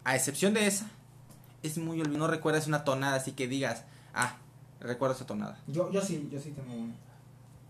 a 0.05 0.16
excepción 0.16 0.55
de 0.55 0.66
esa, 0.66 0.88
es 1.62 1.78
muy 1.78 2.01
olvidada. 2.01 2.18
No 2.18 2.26
recuerdas 2.26 2.66
una 2.66 2.84
tonada 2.84 3.16
así 3.16 3.32
que 3.32 3.47
digas, 3.49 3.84
ah, 4.14 4.36
recuerdo 4.80 5.14
esa 5.14 5.26
tonada. 5.26 5.59
Yo, 5.68 5.90
yo 5.92 6.01
sí, 6.03 6.28
yo 6.30 6.40
sí 6.40 6.51
tengo 6.51 6.72
una. 6.74 6.94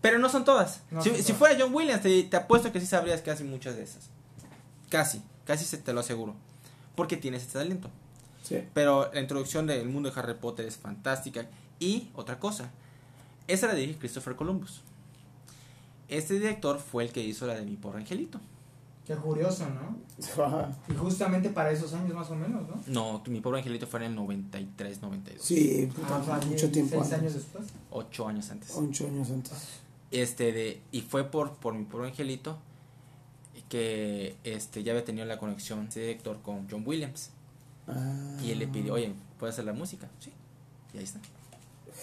Pero 0.01 0.19
no 0.19 0.29
son 0.29 0.43
todas. 0.45 0.81
No 0.91 1.01
si, 1.01 1.09
son 1.09 1.17
si 1.17 1.23
todas. 1.23 1.37
fuera 1.37 1.55
John 1.59 1.73
Williams, 1.73 2.01
te, 2.01 2.23
te 2.23 2.37
apuesto 2.37 2.71
que 2.71 2.79
sí 2.79 2.85
sabrías 2.85 3.21
casi 3.21 3.43
muchas 3.43 3.75
de 3.75 3.83
esas. 3.83 4.09
Casi, 4.89 5.21
casi 5.45 5.65
se 5.65 5.77
te 5.77 5.93
lo 5.93 5.99
aseguro. 6.01 6.35
Porque 6.95 7.17
tienes 7.17 7.41
este 7.43 7.53
talento. 7.59 7.89
Sí. 8.47 8.63
Pero 8.73 9.11
la 9.13 9.19
introducción 9.19 9.67
del 9.67 9.87
mundo 9.89 10.09
de 10.09 10.19
Harry 10.19 10.35
Potter 10.35 10.65
es 10.65 10.77
fantástica. 10.77 11.47
Y 11.79 12.09
otra 12.15 12.39
cosa, 12.39 12.69
esa 13.47 13.67
la 13.67 13.73
dirige 13.73 13.99
Christopher 13.99 14.35
Columbus. 14.35 14.81
Este 16.07 16.35
director 16.35 16.79
fue 16.79 17.03
el 17.03 17.11
que 17.11 17.21
hizo 17.21 17.45
la 17.47 17.55
de 17.55 17.65
Mi 17.65 17.75
Pobre 17.75 17.99
Angelito. 17.99 18.39
Qué 19.05 19.15
curioso, 19.15 19.67
¿no? 19.69 19.97
Y 20.89 20.95
justamente 20.95 21.49
para 21.49 21.71
esos 21.71 21.93
años 21.93 22.13
más 22.13 22.29
o 22.29 22.35
menos, 22.35 22.63
¿no? 22.67 22.81
No, 22.87 23.23
Mi 23.27 23.41
Pobre 23.41 23.59
Angelito 23.59 23.87
fue 23.87 23.99
en 24.01 24.07
el 24.07 24.15
93, 24.15 25.01
92. 25.01 25.43
Sí, 25.45 25.89
Ah, 26.05 26.19
o 26.21 26.25
sea, 26.25 26.37
mucho 26.47 26.71
tiempo 26.71 27.01
Seis 27.01 27.13
años 27.13 27.33
después. 27.33 27.65
Ocho 27.91 28.27
años 28.27 28.49
antes. 28.49 28.71
Ocho 28.75 29.07
años 29.07 29.29
antes. 29.29 29.53
Este 30.11 30.53
de, 30.53 30.81
y 30.91 31.01
fue 31.01 31.25
por, 31.25 31.55
por 31.55 31.73
Mi 31.73 31.83
Pobre 31.83 32.07
Angelito 32.07 32.57
que 33.69 34.37
este 34.45 34.83
ya 34.83 34.93
había 34.93 35.03
tenido 35.03 35.25
la 35.25 35.37
conexión 35.39 35.87
ese 35.87 35.99
director 36.01 36.41
con 36.41 36.67
John 36.69 36.83
Williams. 36.85 37.31
Ah, 37.87 38.37
Y 38.43 38.51
él 38.51 38.59
le 38.59 38.67
pidió, 38.67 38.93
oye, 38.93 39.13
¿puedes 39.39 39.55
hacer 39.55 39.65
la 39.65 39.73
música? 39.73 40.07
Sí. 40.19 40.31
Y 40.93 40.97
ahí 40.97 41.03
está. 41.03 41.19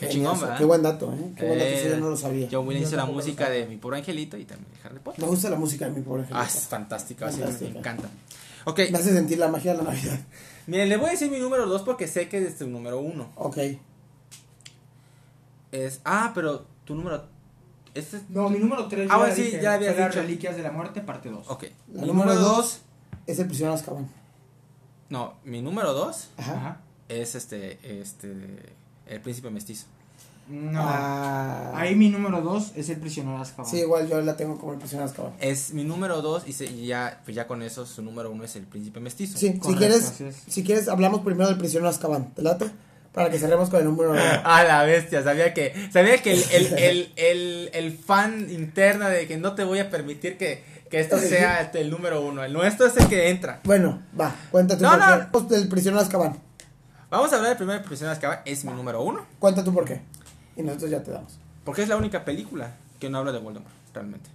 Qué 0.01 0.09
chingón, 0.09 0.41
¿verdad? 0.41 0.59
Qué 0.59 0.65
buen 0.65 0.83
dato, 0.83 1.13
¿eh? 1.13 1.33
Qué 1.37 1.47
buen 1.47 1.59
dato, 1.59 1.71
eso 1.71 1.87
Eh, 1.87 1.91
yo 1.91 1.97
no 1.99 2.11
lo 2.11 2.17
sabía. 2.17 2.49
John 2.51 2.67
Williams 2.67 2.89
hizo 2.89 2.97
la 2.97 3.05
música 3.07 3.49
de 3.49 3.67
Mi 3.67 3.77
Pobre 3.77 3.99
Angelito 3.99 4.37
y 4.37 4.45
también 4.45 4.69
de 4.73 4.89
Harry 4.89 4.99
Potter. 4.99 5.21
Me 5.23 5.29
gusta 5.31 5.51
la 5.51 5.57
música 5.57 5.85
de 5.85 5.93
mi 5.93 6.01
pobre 6.03 6.23
Ah, 6.33 6.41
angelito. 6.41 6.59
es 6.59 6.67
fantástica, 6.69 7.27
así 7.27 7.37
me 7.39 7.45
Fantástica. 7.45 7.79
encanta. 7.79 8.09
Ok, 8.65 8.81
Me 8.91 8.99
hace 8.99 9.13
sentir 9.13 9.39
la 9.39 9.49
magia 9.49 9.73
de 9.73 9.79
la 9.79 9.85
Navidad. 9.85 10.19
miren, 10.67 10.89
le 10.89 10.97
voy 10.97 11.09
a 11.09 11.11
decir 11.13 11.31
mi 11.31 11.39
número 11.39 11.67
2 11.67 11.83
porque 11.83 12.09
sé 12.09 12.29
que 12.29 12.45
es 12.45 12.57
tu 12.59 12.67
número 12.67 12.99
1. 12.99 13.33
Ok. 13.37 13.59
Es, 15.73 16.01
ah, 16.05 16.33
pero 16.35 16.67
tu 16.85 16.95
número... 16.95 17.25
Este 17.95 18.17
es, 18.17 18.31
No, 18.31 18.49
mi 18.49 18.59
número 18.59 18.89
3 18.89 19.09
Ah, 19.11 19.19
bueno, 19.19 19.35
sí, 19.35 19.53
ya 19.63 19.75
habías 19.75 19.97
las 19.97 20.09
dicho. 20.09 20.21
Reliquias 20.23 20.57
de 20.57 20.63
la 20.63 20.73
Muerte, 20.73 21.01
parte 21.03 21.31
2. 21.31 21.49
ok. 21.49 21.63
La 21.93 22.01
mi 22.03 22.09
número 22.09 22.31
número 22.35 22.41
dos. 22.41 22.57
2... 22.57 22.81
Es 23.27 23.39
el 23.39 23.47
prisionero 23.47 23.75
de 23.77 23.81
Azkaban. 23.81 24.09
No, 25.09 25.35
mi 25.45 25.63
número 25.63 25.93
2 25.93 26.29
Ajá. 26.39 26.81
es 27.09 27.35
este, 27.35 27.79
este, 28.01 28.35
El 29.07 29.21
Príncipe 29.21 29.51
Mestizo. 29.51 29.87
No. 30.49 30.81
Ah, 30.85 31.73
Ahí 31.75 31.95
mi 31.95 32.11
número 32.11 32.43
2 32.43 32.73
es 32.77 32.91
el 32.91 32.99
prisionero 32.99 33.39
Azkaban. 33.39 33.71
Sí, 33.71 33.79
igual 33.79 34.09
yo 34.09 34.21
la 34.21 34.37
tengo 34.37 34.59
como 34.59 34.73
el 34.75 34.79
prisionero 34.79 35.09
Azkaban. 35.09 35.33
Es 35.41 35.73
mi 35.73 35.85
número 35.85 36.21
2 36.21 36.45
y, 36.47 36.53
se- 36.53 36.67
y 36.67 36.87
ya, 36.87 37.23
pues 37.25 37.35
ya 37.35 37.47
con 37.47 37.63
eso 37.63 37.87
su 37.87 38.03
número 38.03 38.31
1 38.31 38.45
es 38.45 38.57
El 38.57 38.65
Príncipe 38.65 39.01
Mestizo. 39.01 39.39
Sí, 39.39 39.59
si 39.65 39.75
quieres, 39.75 40.13
si 40.47 40.63
quieres, 40.65 40.89
hablamos 40.89 41.21
primero 41.23 41.49
del 41.49 41.57
prisionero 41.59 41.89
Azkaban. 41.89 42.35
¿Te 42.35 42.43
late? 42.43 42.71
Para 43.13 43.31
que 43.31 43.39
cerremos 43.39 43.71
con 43.71 43.79
el 43.79 43.87
número 43.87 44.11
uno. 44.11 44.21
Ah, 44.45 44.65
la 44.65 44.83
bestia, 44.83 45.23
sabía 45.23 45.55
que, 45.55 45.73
sabía 45.93 46.21
que 46.21 46.33
el, 46.35 46.43
el, 46.51 46.67
el, 46.79 47.13
el, 47.17 47.71
el 47.73 47.97
fan 47.97 48.51
interna 48.51 49.09
de 49.09 49.27
que 49.27 49.39
no 49.39 49.55
te 49.55 49.65
voy 49.65 49.79
a 49.79 49.89
permitir 49.89 50.37
que, 50.37 50.63
que 50.95 51.01
esto 51.01 51.19
sea 51.19 51.61
este, 51.61 51.81
el 51.81 51.91
número 51.91 52.21
uno. 52.25 52.45
El 52.45 52.53
nuestro 52.53 52.87
es 52.87 52.97
el 52.97 53.09
que 53.09 53.31
entra. 53.31 53.61
Bueno, 53.65 54.01
va, 54.19 54.35
cuenta 54.51 54.77
tú 54.77 54.85
No, 54.85 54.91
por 54.91 54.99
no. 55.01 55.07
qué. 55.19 55.27
Pues, 55.33 55.49
Del 55.49 55.69
prisionero 55.69 56.01
de 56.01 56.07
Azkaban. 56.07 56.39
Vamos 57.11 57.33
a 57.33 57.37
hablar 57.37 57.51
del 57.51 57.57
primer 57.59 57.83
Prisionero 57.83 58.11
de 58.11 58.15
Azkaban, 58.17 58.39
es 58.45 58.65
mi 58.65 58.73
número 58.73 59.03
uno. 59.03 59.25
Cuenta 59.39 59.63
tú 59.65 59.73
por 59.75 59.85
qué. 59.85 60.01
Y 60.57 60.63
nosotros 60.63 60.91
ya 60.91 61.03
te 61.03 61.11
damos. 61.11 61.39
Porque 61.65 61.83
es 61.83 61.89
la 61.89 61.97
única 61.97 62.25
película 62.25 62.73
que 63.01 63.09
no 63.11 63.19
habla 63.19 63.33
de 63.33 63.39
Voldemort, 63.39 63.73
realmente. 63.93 64.31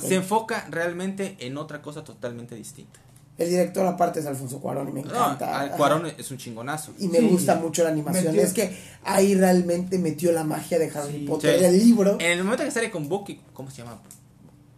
Se 0.00 0.16
enfoca 0.16 0.66
realmente 0.70 1.36
en 1.40 1.56
otra 1.56 1.80
cosa 1.80 2.04
totalmente 2.04 2.54
distinta. 2.54 3.00
El 3.38 3.48
director 3.50 3.86
aparte 3.86 4.20
es 4.20 4.26
Alfonso 4.26 4.60
Cuarón 4.60 4.88
y 4.88 4.92
me 4.92 5.02
No, 5.02 5.08
encanta. 5.10 5.60
al 5.60 5.70
Cuarón 5.70 6.06
es 6.18 6.30
un 6.30 6.36
chingonazo. 6.38 6.92
Y 6.98 7.08
me 7.08 7.18
Sí. 7.20 7.28
gusta 7.28 7.54
mucho 7.54 7.84
la 7.84 7.90
animación. 7.90 8.26
Metió- 8.34 8.42
Es 8.42 8.52
que 8.52 8.76
ahí 9.04 9.34
realmente 9.36 9.98
metió 9.98 10.32
la 10.32 10.42
magia 10.44 10.78
de 10.78 10.90
Harry 10.90 11.20
Sí. 11.20 11.24
Potter. 11.26 11.58
Sí. 11.58 11.64
El 11.64 11.78
libro. 11.78 12.14
En 12.20 12.32
el 12.32 12.42
momento 12.44 12.64
que 12.64 12.70
sale 12.72 12.90
con 12.90 13.08
Bucky, 13.08 13.40
¿cómo 13.54 13.70
se 13.70 13.78
llama? 13.82 13.98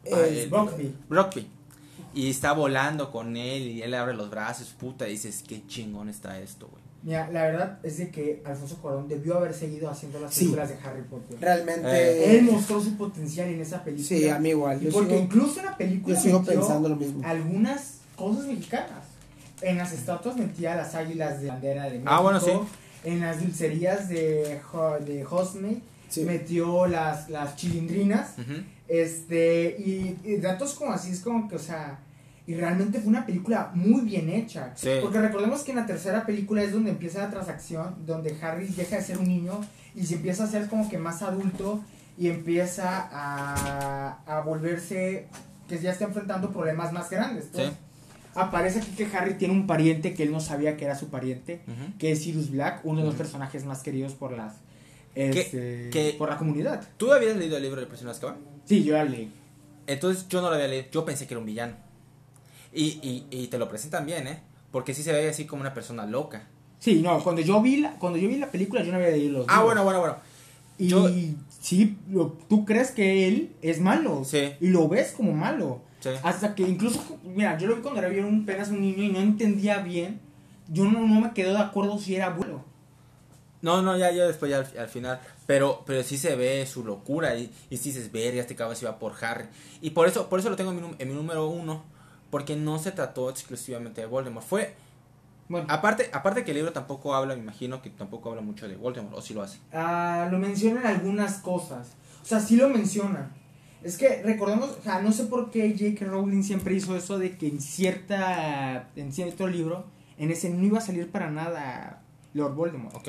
Eh, 0.05 0.11
Ah, 0.15 0.21
el- 0.27 0.49
Brockby. 0.49 0.95
Brockby. 1.09 1.47
Y 2.13 2.29
está 2.31 2.53
volando 2.53 3.11
con 3.13 3.37
él 3.37 3.63
y 3.63 3.83
él 3.83 3.95
abre 3.95 4.15
los 4.15 4.31
brazos, 4.31 4.75
puta, 4.79 5.07
y 5.07 5.13
dices, 5.13 5.45
qué 5.47 5.65
chingón 5.69 6.09
está 6.09 6.41
esto, 6.41 6.67
güey. 6.69 6.83
Mira, 7.03 7.31
la 7.31 7.45
verdad 7.45 7.79
es 7.83 7.97
de 7.99 8.11
que 8.11 8.43
Alfonso 8.45 8.77
Cuarón 8.83 9.09
debió 9.09 9.37
haber 9.39 9.55
seguido 9.55 9.89
haciendo 9.89 10.21
las 10.21 10.35
Sí. 10.35 10.41
películas 10.47 10.69
de 10.71 10.75
Harry 10.85 11.03
Potter. 11.03 11.39
realmente. 11.41 12.37
Él 12.39 12.43
mostró 12.45 12.81
su 12.83 12.97
potencial 12.97 13.49
en 13.49 13.61
esa 13.61 13.83
película. 13.85 14.07
Sí, 14.09 14.29
a 14.29 14.39
mí 14.39 14.51
igual. 14.51 14.83
Y 14.83 14.87
Yo 14.87 14.93
porque 14.93 15.11
sigo, 15.13 15.23
incluso 15.23 15.61
en 15.61 15.67
la 15.67 15.77
película 15.79 16.15
yo 16.17 16.21
sigo 16.21 16.41
metió 16.41 16.55
pensando 16.61 16.89
lo 16.91 16.97
mismo. 16.97 17.23
algunas 17.27 17.95
cosas 18.17 18.45
mexicanas. 18.47 19.05
En 19.63 19.79
las 19.79 19.93
estatuas 19.93 20.37
metía 20.37 20.75
las 20.77 20.95
águilas 20.95 21.41
de 21.41 21.49
bandera 21.49 21.85
de 21.85 21.91
México. 21.93 22.11
Ah, 22.13 22.21
bueno, 22.21 22.41
sí. 22.41 22.51
En 23.05 23.21
las 23.21 23.41
dulcerías 23.41 24.09
de, 24.11 24.61
de 25.07 25.25
Hosme 25.31 25.81
Sí. 26.11 26.23
metió 26.25 26.87
las, 26.87 27.31
las 27.31 27.57
chilindrinas. 27.57 28.33
Ujú. 28.39 28.63
Este, 28.91 29.77
y, 29.79 30.19
y 30.25 30.37
datos 30.39 30.75
como 30.75 30.91
así 30.93 31.13
es 31.13 31.21
como 31.21 31.49
que, 31.49 31.55
o 31.57 31.61
sea, 31.61 32.01
y 32.47 32.55
realmente 32.55 32.99
fue 32.99 33.09
una 33.09 33.25
película 33.25 33.71
muy 33.73 34.01
bien 34.01 34.29
hecha. 34.29 34.73
Sí. 34.75 34.91
Porque 35.01 35.21
recordemos 35.21 35.63
que 35.63 35.71
en 35.71 35.77
la 35.77 35.87
tercera 35.87 36.27
película 36.27 36.63
es 36.65 36.73
donde 36.73 36.91
empieza 36.91 37.21
la 37.21 37.31
transacción, 37.31 37.95
donde 38.05 38.37
Harry 38.43 38.67
deja 38.67 38.97
de 38.97 39.03
ser 39.03 39.19
un 39.19 39.29
niño 39.29 39.61
y 39.95 40.05
se 40.07 40.17
empieza 40.17 40.45
a 40.45 40.47
ser 40.49 40.67
como 40.69 40.89
que 40.89 40.99
más 40.99 41.23
adulto 41.23 41.81
y 42.19 42.29
empieza 42.29 43.09
a, 43.13 44.19
a 44.27 44.41
volverse, 44.41 45.27
que 45.69 45.79
ya 45.79 45.93
está 45.93 46.07
enfrentando 46.07 46.51
problemas 46.51 46.93
más 46.93 47.09
grandes. 47.09 47.47
pues. 47.53 47.69
Sí. 47.69 47.73
Aparece 48.35 48.81
aquí 48.81 48.91
que 48.93 49.07
Harry 49.17 49.35
tiene 49.35 49.55
un 49.55 49.67
pariente 49.67 50.15
que 50.15 50.23
él 50.25 50.33
no 50.33 50.41
sabía 50.41 50.77
que 50.77 50.85
era 50.85 50.97
su 50.97 51.09
pariente, 51.09 51.61
que 51.99 52.13
es 52.13 52.23
Sirius 52.23 52.51
Black, 52.51 52.81
uno 52.85 53.01
de 53.01 53.07
los 53.07 53.15
personajes 53.15 53.65
más 53.65 53.83
queridos 53.83 54.13
por 54.15 54.33
las... 54.33 54.55
este, 55.15 55.91
que- 55.91 56.15
por 56.19 56.29
la 56.29 56.37
comunidad. 56.39 56.87
¿Tú 56.97 57.13
habías 57.13 57.37
leído 57.37 57.57
el 57.57 57.63
libro 57.65 57.81
de 57.81 57.87
Prisionero 57.89 58.13
de 58.13 58.17
Azkaban? 58.17 58.50
Sí, 58.71 58.85
yo 58.85 58.95
ya 58.95 59.03
leí. 59.05 59.33
Entonces 59.89 60.29
yo 60.29 60.41
no 60.41 60.49
lo 60.49 60.55
había 60.55 60.69
leído, 60.69 60.87
yo 60.93 61.05
pensé 61.05 61.27
que 61.27 61.35
era 61.35 61.41
un 61.41 61.47
villano. 61.47 61.75
Y, 62.73 62.85
y, 63.03 63.27
y 63.31 63.49
te 63.49 63.59
lo 63.59 63.69
presentan 63.69 64.07
bien, 64.07 64.29
¿eh? 64.29 64.39
Porque 64.71 64.95
sí 64.95 65.03
se 65.03 65.13
ve 65.13 65.29
así 65.29 65.45
como 65.45 65.63
una 65.63 65.75
persona 65.75 66.07
loca. 66.07 66.47
Sí, 66.79 67.03
no, 67.03 67.21
cuando 67.25 67.43
yo 67.43 67.61
vi 67.61 67.79
la, 67.79 67.91
cuando 67.99 68.17
yo 68.19 68.29
vi 68.29 68.37
la 68.37 68.51
película 68.51 68.83
yo 68.85 68.93
no 68.93 68.99
había 68.99 69.11
leído 69.11 69.39
los 69.41 69.47
Ah, 69.49 69.55
libros. 69.57 69.65
bueno, 69.67 69.83
bueno, 69.85 69.99
bueno. 70.01 70.17
Y 70.79 70.87
yo- 70.87 71.11
sí, 71.61 71.99
lo- 72.11 72.39
tú 72.49 72.65
crees 72.65 72.93
que 72.93 73.27
él 73.27 73.53
es 73.61 73.81
malo. 73.81 74.23
Sí. 74.25 74.53
Y 74.61 74.69
lo 74.69 74.89
ves 74.89 75.13
como 75.17 75.33
malo. 75.33 75.83
Sí. 75.99 76.11
Hasta 76.23 76.55
que 76.55 76.63
incluso, 76.63 77.19
mira, 77.25 77.59
yo 77.59 77.67
lo 77.67 77.75
vi 77.77 77.83
cuando 77.83 78.01
era 78.01 78.25
un, 78.27 78.45
apenas 78.45 78.69
un 78.71 78.81
niño 78.81 79.03
y 79.03 79.09
no 79.09 79.19
entendía 79.19 79.79
bien. 79.81 80.21
Yo 80.69 80.85
no, 80.85 81.01
no 81.07 81.21
me 81.21 81.33
quedé 81.33 81.51
de 81.51 81.59
acuerdo 81.59 81.99
si 81.99 82.15
era 82.15 82.27
abuelo. 82.27 82.65
No, 83.63 83.83
no, 83.83 83.97
ya, 83.97 84.11
ya 84.11 84.27
después, 84.27 84.51
ya 84.51 84.59
al, 84.59 84.79
al 84.79 84.89
final. 84.89 85.21
Pero, 85.47 85.83
pero 85.87 86.03
sí 86.03 86.17
se 86.17 86.35
ve 86.37 86.65
su 86.67 86.85
locura. 86.85 87.37
Y, 87.37 87.53
y 87.69 87.77
sí 87.77 87.91
dices, 87.93 88.11
verga, 88.11 88.41
este 88.41 88.57
cabrón 88.57 88.77
se 88.77 88.85
iba 88.87 88.99
por 88.99 89.13
Harry. 89.23 89.47
Y 89.81 89.91
por 89.91 90.09
eso, 90.09 90.29
por 90.29 90.41
eso 90.41 90.49
lo 90.51 90.57
tengo 90.57 90.71
en 90.71 90.77
mi, 90.81 90.95
en 90.99 91.09
mi 91.09 91.15
número 91.15 91.47
uno. 91.49 91.85
Porque 92.31 92.57
no 92.57 92.79
se 92.79 92.93
trató 92.93 93.29
exclusivamente 93.29 94.01
de 94.01 94.07
Voldemort. 94.07 94.47
Fue. 94.47 94.75
Bueno, 95.49 95.67
Aparte, 95.69 96.09
aparte 96.13 96.45
que 96.45 96.53
el 96.53 96.59
libro 96.59 96.73
tampoco 96.73 97.13
habla, 97.15 97.35
me 97.35 97.43
imagino 97.43 97.83
que 97.83 97.91
tampoco 97.91 98.31
habla 98.31 98.41
mucho 98.41 98.69
de 98.69 98.77
Voldemort. 98.77 99.17
O 99.17 99.21
si 99.21 99.35
lo 99.35 99.43
hace. 99.43 99.59
ah, 99.73 100.29
lo 100.31 100.39
mencionan 100.39 100.87
algunas 100.87 101.39
cosas. 101.39 101.89
O 102.23 102.25
sea, 102.25 102.39
sí 102.41 102.57
lo 102.57 102.69
mencionan. 102.69 103.33
Es 103.83 103.97
que 103.97 104.23
recordemos, 104.23 104.71
o 104.79 104.83
sea, 104.83 105.01
no 105.01 105.11
sé 105.11 105.25
por 105.25 105.51
qué 105.51 105.71
J.K. 105.77 106.05
Rowling 106.05 106.43
siempre 106.43 106.75
hizo 106.75 106.95
eso 106.97 107.19
de 107.19 107.37
que 107.37 107.49
en 107.49 107.61
cierta 107.61 108.91
en 108.95 109.13
cierto 109.13 109.47
libro, 109.49 109.87
en 110.19 110.31
ese 110.31 110.51
no 110.51 110.65
iba 110.65 110.79
a 110.79 110.83
salir 110.83 111.11
para 111.11 111.31
nada 111.31 112.03
Lord 112.35 112.55
Voldemort. 112.55 112.95
¿Ok? 112.95 113.09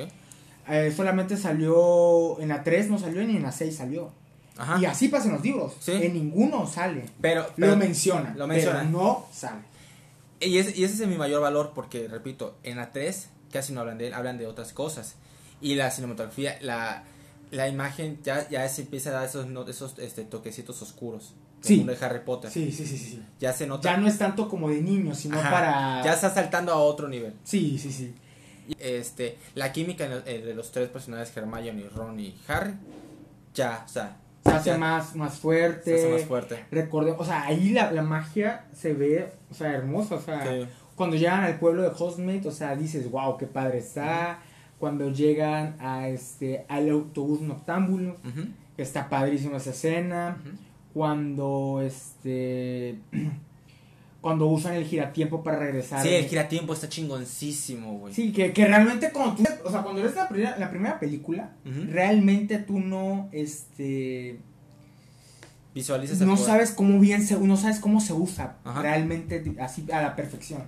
Eh, 0.70 0.94
solamente 0.96 1.38
salió 1.38 2.40
en 2.40 2.50
la 2.50 2.64
3 2.64 2.90
no 2.90 2.98
salió 3.00 3.24
ni 3.24 3.36
en 3.38 3.44
la 3.44 3.52
6 3.52 3.76
salió. 3.76 4.12
Ajá. 4.58 4.80
Y 4.80 4.86
así 4.86 5.08
pasa 5.08 5.26
en 5.28 5.34
los 5.34 5.42
libros. 5.44 5.74
Sí. 5.80 5.92
En 5.94 6.14
ninguno 6.14 6.68
sale. 6.68 7.06
Pero, 7.20 7.48
pero- 7.56 7.72
Lo 7.72 7.78
mencionan. 7.78 8.36
Pero 8.50 8.84
no 8.84 9.28
sale. 9.34 9.62
Y 10.40 10.58
ese, 10.58 10.78
y 10.78 10.84
ese 10.84 11.04
es 11.04 11.08
mi 11.10 11.18
mayor 11.18 11.42
valor 11.42 11.72
porque, 11.74 12.08
repito, 12.08 12.58
en 12.64 12.78
la 12.78 12.92
3 12.92 13.30
casi 13.52 13.74
no 13.74 13.82
hablan 13.82 13.98
de 13.98 14.08
él, 14.08 14.14
hablan 14.14 14.38
de 14.38 14.48
otras 14.48 14.74
cosas. 14.74 15.16
Y 15.62 15.76
la 15.76 15.92
cinematografía, 15.92 16.58
la, 16.62 17.04
la 17.52 17.68
imagen 17.68 18.20
ya, 18.24 18.48
ya 18.50 18.68
se 18.70 18.82
empieza 18.84 19.10
a 19.10 19.14
dar 19.14 19.26
esos, 19.26 19.48
no- 19.48 19.68
esos 19.68 19.98
este, 20.00 20.24
toquecitos 20.24 20.82
oscuros. 20.82 21.34
Sí. 21.62 21.78
mundo 21.78 21.94
de 21.94 22.04
Harry 22.04 22.22
Potter. 22.26 22.50
Sí, 22.50 22.72
sí, 22.72 22.88
sí, 22.88 22.98
sí. 22.98 23.24
Ya 23.40 23.54
se 23.54 23.68
nota. 23.68 23.92
Ya 23.92 23.98
no 23.98 24.08
es 24.08 24.18
tanto 24.18 24.50
como 24.50 24.70
de 24.70 24.82
niños, 24.82 25.20
sino 25.20 25.40
Ajá, 25.40 25.52
para. 25.52 26.04
Ya 26.04 26.14
está 26.14 26.34
saltando 26.34 26.72
a 26.72 26.78
otro 26.78 27.08
nivel. 27.08 27.36
Sí, 27.44 27.78
sí, 27.78 27.92
sí. 27.92 28.16
Este, 28.80 29.38
la 29.56 29.72
química 29.72 30.06
eh, 30.26 30.42
de 30.46 30.54
los 30.54 30.72
tres 30.72 30.90
personajes, 30.90 31.36
Hermione, 31.36 31.90
Ron 31.96 32.20
y 32.20 32.36
Harry, 32.48 32.74
ya, 33.54 33.84
o 33.86 33.90
sea, 33.90 34.18
Se 34.44 34.50
hace 34.52 34.70
ya 34.72 34.78
más, 34.78 35.16
más 35.16 35.40
fuerte. 35.40 35.98
se 35.98 36.06
hace 36.06 36.14
más 36.14 36.26
fuerte. 36.26 36.66
Recordemos, 36.72 37.20
o 37.22 37.26
sea, 37.26 37.44
ahí 37.46 37.70
la, 37.72 37.92
la 37.92 38.02
magia 38.02 38.66
se 38.74 38.94
ve, 38.94 39.32
o 39.50 39.54
sea, 39.54 39.72
hermosa. 39.74 40.16
O 40.16 40.22
sea, 40.22 40.44
Sí. 40.46 40.68
cuando 40.96 41.16
llegan 41.16 41.44
al 41.44 41.60
pueblo 41.60 41.82
de 41.84 41.90
Hogsmeade, 41.90 42.48
o 42.48 42.52
sea, 42.52 42.76
dices, 42.76 43.10
wow, 43.12 43.38
qué 43.38 43.46
padre 43.48 43.80
está. 43.80 44.40
Cuando 44.80 45.12
llegan 45.12 45.76
a 45.80 46.08
este 46.08 46.66
al 46.68 46.90
autobús 46.90 47.42
noctámbulo, 47.42 48.16
está 48.78 49.10
padrísima 49.10 49.58
esa 49.58 49.70
escena. 49.72 50.38
Cuando 50.94 51.82
este 51.84 53.00
cuando 54.22 54.46
usan 54.46 54.76
el 54.76 54.86
giratiempo 54.86 55.44
para 55.44 55.58
regresar. 55.58 56.04
Sí, 56.04 56.10
el 56.10 56.26
giratiempo 56.26 56.74
está 56.74 56.88
chingoncísimo, 56.88 57.98
güey. 57.98 58.14
Sí, 58.14 58.32
que, 58.32 58.54
que 58.54 58.66
realmente 58.68 59.12
cuando 59.12 59.36
tú, 59.36 59.44
o 59.66 59.72
sea, 59.72 59.82
cuando 59.82 60.04
ves 60.04 60.16
la 60.16 60.30
primera, 60.30 60.58
la 60.58 60.70
primera 60.70 61.00
película, 61.00 61.52
realmente 61.66 62.60
tú 62.60 62.80
no, 62.80 63.30
este, 63.32 64.40
Visualizas 65.74 66.20
no 66.20 66.36
sabes 66.36 66.72
cómo 66.72 67.00
bien 67.00 67.26
se, 67.26 67.40
no 67.40 67.56
sabes 67.56 67.80
cómo 67.80 68.02
se 68.02 68.12
usa 68.12 68.58
Ajá. 68.66 68.82
realmente 68.82 69.56
así 69.60 69.86
a 69.92 70.02
la 70.02 70.16
perfección. 70.18 70.64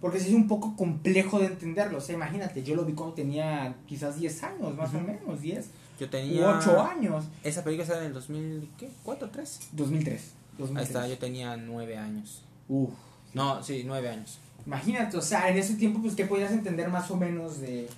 Porque 0.00 0.18
sí 0.18 0.28
es 0.28 0.34
un 0.34 0.48
poco 0.48 0.76
complejo 0.76 1.38
de 1.38 1.46
entenderlo. 1.46 1.98
O 1.98 2.00
sea, 2.00 2.14
imagínate, 2.14 2.62
yo 2.62 2.74
lo 2.74 2.86
vi 2.86 2.94
cuando 2.94 3.14
tenía 3.14 3.76
quizás 3.86 4.18
10 4.18 4.42
años, 4.44 4.74
más 4.74 4.94
o 4.94 5.00
menos, 5.00 5.42
10 5.42 5.66
Yo 6.00 6.08
tenía... 6.08 6.58
8 6.58 6.80
años. 6.80 7.24
Esa 7.44 7.62
película 7.62 7.86
sale 7.86 8.00
en 8.00 8.06
el 8.06 8.12
2000, 8.14 8.70
¿qué? 8.78 8.88
¿4, 9.04 9.28
3? 9.30 9.60
2003. 9.72 10.20
Ahí 10.20 10.58
2003. 10.58 10.88
está, 10.88 11.06
yo 11.06 11.18
tenía 11.18 11.56
9 11.58 11.98
años. 11.98 12.42
Uf. 12.68 12.90
No, 13.34 13.62
sí, 13.62 13.82
9 13.86 14.08
años. 14.08 14.38
Imagínate, 14.66 15.16
o 15.16 15.22
sea, 15.22 15.48
en 15.48 15.58
ese 15.58 15.74
tiempo, 15.74 16.00
pues, 16.02 16.14
¿qué 16.14 16.24
podías 16.24 16.50
entender 16.52 16.88
más 16.88 17.10
o 17.10 17.16
menos 17.16 17.60
de, 17.60 17.88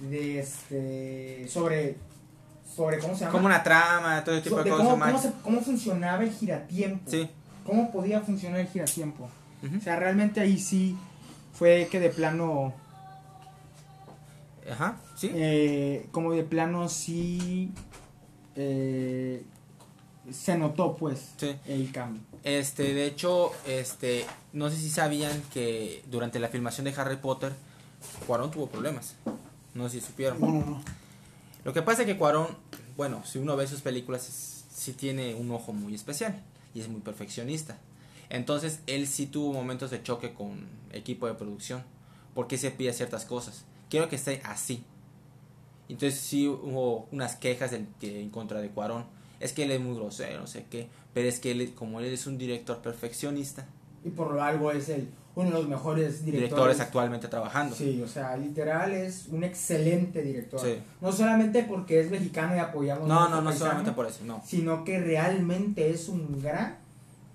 de 0.00 0.40
este, 0.40 1.46
sobre, 1.48 1.96
sobre, 2.74 2.98
¿cómo 2.98 3.14
se 3.14 3.20
llama? 3.20 3.32
Como 3.32 3.46
una 3.46 3.62
trama, 3.62 4.24
todo 4.24 4.34
ese 4.34 4.44
tipo 4.44 4.56
So- 4.56 4.64
de 4.64 4.70
cosas. 4.70 4.86
cómo, 4.88 5.04
cómo, 5.04 5.18
se- 5.18 5.32
cómo 5.42 5.60
funcionaba 5.60 6.22
el 6.24 6.32
giratiempo. 6.32 7.10
Sí. 7.10 7.28
¿Cómo 7.64 7.92
podía 7.92 8.20
funcionar 8.20 8.58
el 8.60 8.66
giratiempo? 8.68 9.28
Ujú. 9.64 9.76
O 9.76 9.80
sea, 9.80 9.96
realmente 9.96 10.40
ahí 10.40 10.58
sí 10.58 10.96
fue 11.54 11.86
que 11.90 12.00
de 12.00 12.08
plano, 12.08 12.72
Ajá, 14.70 14.96
sí. 15.16 15.30
eh, 15.34 16.08
como 16.12 16.32
de 16.32 16.42
plano 16.44 16.88
sí 16.88 17.70
eh, 18.56 19.44
se 20.30 20.56
notó, 20.58 20.96
pues, 20.96 21.32
Sí. 21.36 21.54
el 21.66 21.90
cambio. 21.92 22.22
Este, 22.44 22.92
de 22.94 23.06
hecho, 23.06 23.52
este, 23.66 24.26
no 24.52 24.68
sé 24.70 24.76
si 24.76 24.90
sabían 24.90 25.42
que 25.52 26.02
durante 26.10 26.38
la 26.40 26.48
filmación 26.48 26.84
de 26.84 26.94
Harry 26.94 27.16
Potter, 27.16 27.52
Cuarón 28.26 28.50
tuvo 28.50 28.66
problemas. 28.68 29.14
No 29.74 29.88
sé 29.88 30.00
si 30.00 30.06
supieron. 30.06 30.40
No, 30.40 30.48
no, 30.48 30.66
no. 30.66 30.82
Lo 31.64 31.72
que 31.72 31.82
pasa 31.82 32.02
es 32.02 32.06
que 32.06 32.16
Cuarón, 32.18 32.48
bueno, 32.96 33.24
si 33.24 33.38
uno 33.38 33.56
ve 33.56 33.66
sus 33.68 33.80
películas, 33.80 34.28
es- 34.28 34.64
sí 34.74 34.92
tiene 34.92 35.34
un 35.34 35.50
ojo 35.52 35.72
muy 35.72 35.94
especial 35.94 36.42
y 36.74 36.80
es 36.80 36.88
muy 36.88 37.00
perfeccionista. 37.00 37.78
Entonces, 38.30 38.80
él 38.86 39.06
sí 39.06 39.26
tuvo 39.26 39.52
momentos 39.52 39.90
de 39.90 40.02
choque 40.02 40.32
con 40.34 40.66
equipo 40.92 41.26
de 41.28 41.34
producción, 41.34 41.82
porque 42.34 42.58
se 42.58 42.70
pide 42.70 42.92
ciertas 42.92 43.24
cosas. 43.24 43.64
Quiero 43.90 44.08
que 44.08 44.16
esté 44.16 44.40
así. 44.44 44.82
Entonces, 45.88 46.18
sí 46.18 46.48
hubo 46.48 47.06
unas 47.12 47.36
quejas 47.36 47.70
del- 47.70 47.86
en 48.00 48.30
contra 48.30 48.60
de 48.60 48.70
Cuarón. 48.70 49.04
Es 49.42 49.52
que 49.52 49.64
él 49.64 49.70
es 49.72 49.80
muy 49.80 49.94
grosero, 49.96 50.40
no 50.40 50.46
sé 50.46 50.66
qué. 50.70 50.88
Pero 51.12 51.28
es 51.28 51.40
que 51.40 51.50
él, 51.50 51.72
como 51.74 52.00
él 52.00 52.06
es 52.06 52.26
un 52.26 52.38
director 52.38 52.78
perfeccionista, 52.78 53.66
Y 54.04 54.10
por 54.10 54.32
lo 54.32 54.42
algo 54.42 54.72
es 54.72 54.88
el, 54.88 55.08
uno 55.34 55.48
de 55.50 55.54
los 55.54 55.68
mejores 55.68 56.24
directores, 56.24 56.50
directores. 56.50 56.80
actualmente 56.80 57.28
trabajando. 57.28 57.74
Sí, 57.76 58.00
o 58.02 58.08
sea, 58.08 58.36
literal 58.36 58.92
es 58.92 59.26
un 59.30 59.44
excelente 59.44 60.22
director. 60.22 60.60
Sí. 60.60 60.76
No 61.00 61.12
solamente 61.12 61.62
porque 61.64 62.00
es 62.00 62.10
mexicano 62.10 62.54
y 62.56 62.58
apoyamos 62.58 63.06
No, 63.08 63.28
no, 63.28 63.36
no 63.40 63.44
paisano, 63.50 63.58
solamente 63.58 63.92
por 63.92 64.06
eso, 64.06 64.24
no. 64.24 64.42
sino 64.46 64.84
que 64.84 64.98
realmente 65.00 65.90
es 65.90 66.08
un 66.08 66.40
gran 66.42 66.78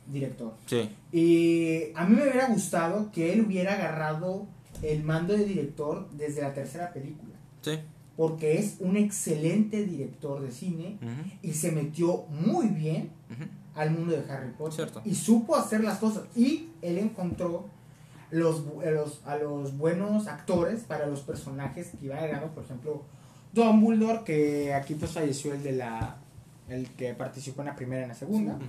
director. 0.07 0.53
Sí, 0.65 0.89
Y 1.11 1.91
a 1.95 2.05
mí 2.05 2.15
me 2.15 2.23
hubiera 2.23 2.47
gustado 2.47 3.11
que 3.11 3.33
él 3.33 3.41
hubiera 3.41 3.73
agarrado 3.73 4.47
el 4.81 5.03
mando 5.03 5.33
de 5.33 5.43
director 5.45 6.07
desde 6.11 6.41
la 6.41 6.53
tercera 6.53 6.93
película, 6.93 7.33
sí. 7.61 7.79
Porque 8.17 8.57
es 8.57 8.77
un 8.79 8.97
excelente 8.97 9.85
director 9.85 10.41
de 10.41 10.51
cine 10.51 10.97
y 11.41 11.53
se 11.53 11.71
metió 11.71 12.23
muy 12.29 12.67
bien 12.67 13.11
al 13.75 13.91
mundo 13.91 14.13
de 14.13 14.29
Harry 14.29 14.51
Potter 14.57 14.89
Cierto. 14.89 15.01
y 15.05 15.13
supo 15.13 15.55
hacer 15.55 15.83
las 15.83 15.99
cosas 15.99 16.23
y 16.35 16.69
él 16.81 16.97
encontró 16.97 17.67
los, 18.31 18.63
a 18.85 18.89
los, 18.89 19.21
a 19.25 19.37
los 19.37 19.77
buenos 19.77 20.27
actores 20.27 20.81
para 20.81 21.05
los 21.05 21.21
personajes 21.21 21.91
que 21.97 22.07
iban 22.07 22.17
agregando, 22.17 22.53
por 22.53 22.63
ejemplo, 22.63 23.03
Dumbledore, 23.53 24.23
que 24.25 24.73
aquí 24.73 24.95
pues 24.95 25.11
falleció 25.11 25.53
el 25.53 25.63
de 25.63 25.73
la 25.73 26.17
el 26.67 26.89
que 26.89 27.13
participó 27.13 27.61
en 27.61 27.67
la 27.67 27.75
primera 27.75 28.01
y 28.01 28.03
en 28.03 28.09
la 28.09 28.15
segunda. 28.15 28.59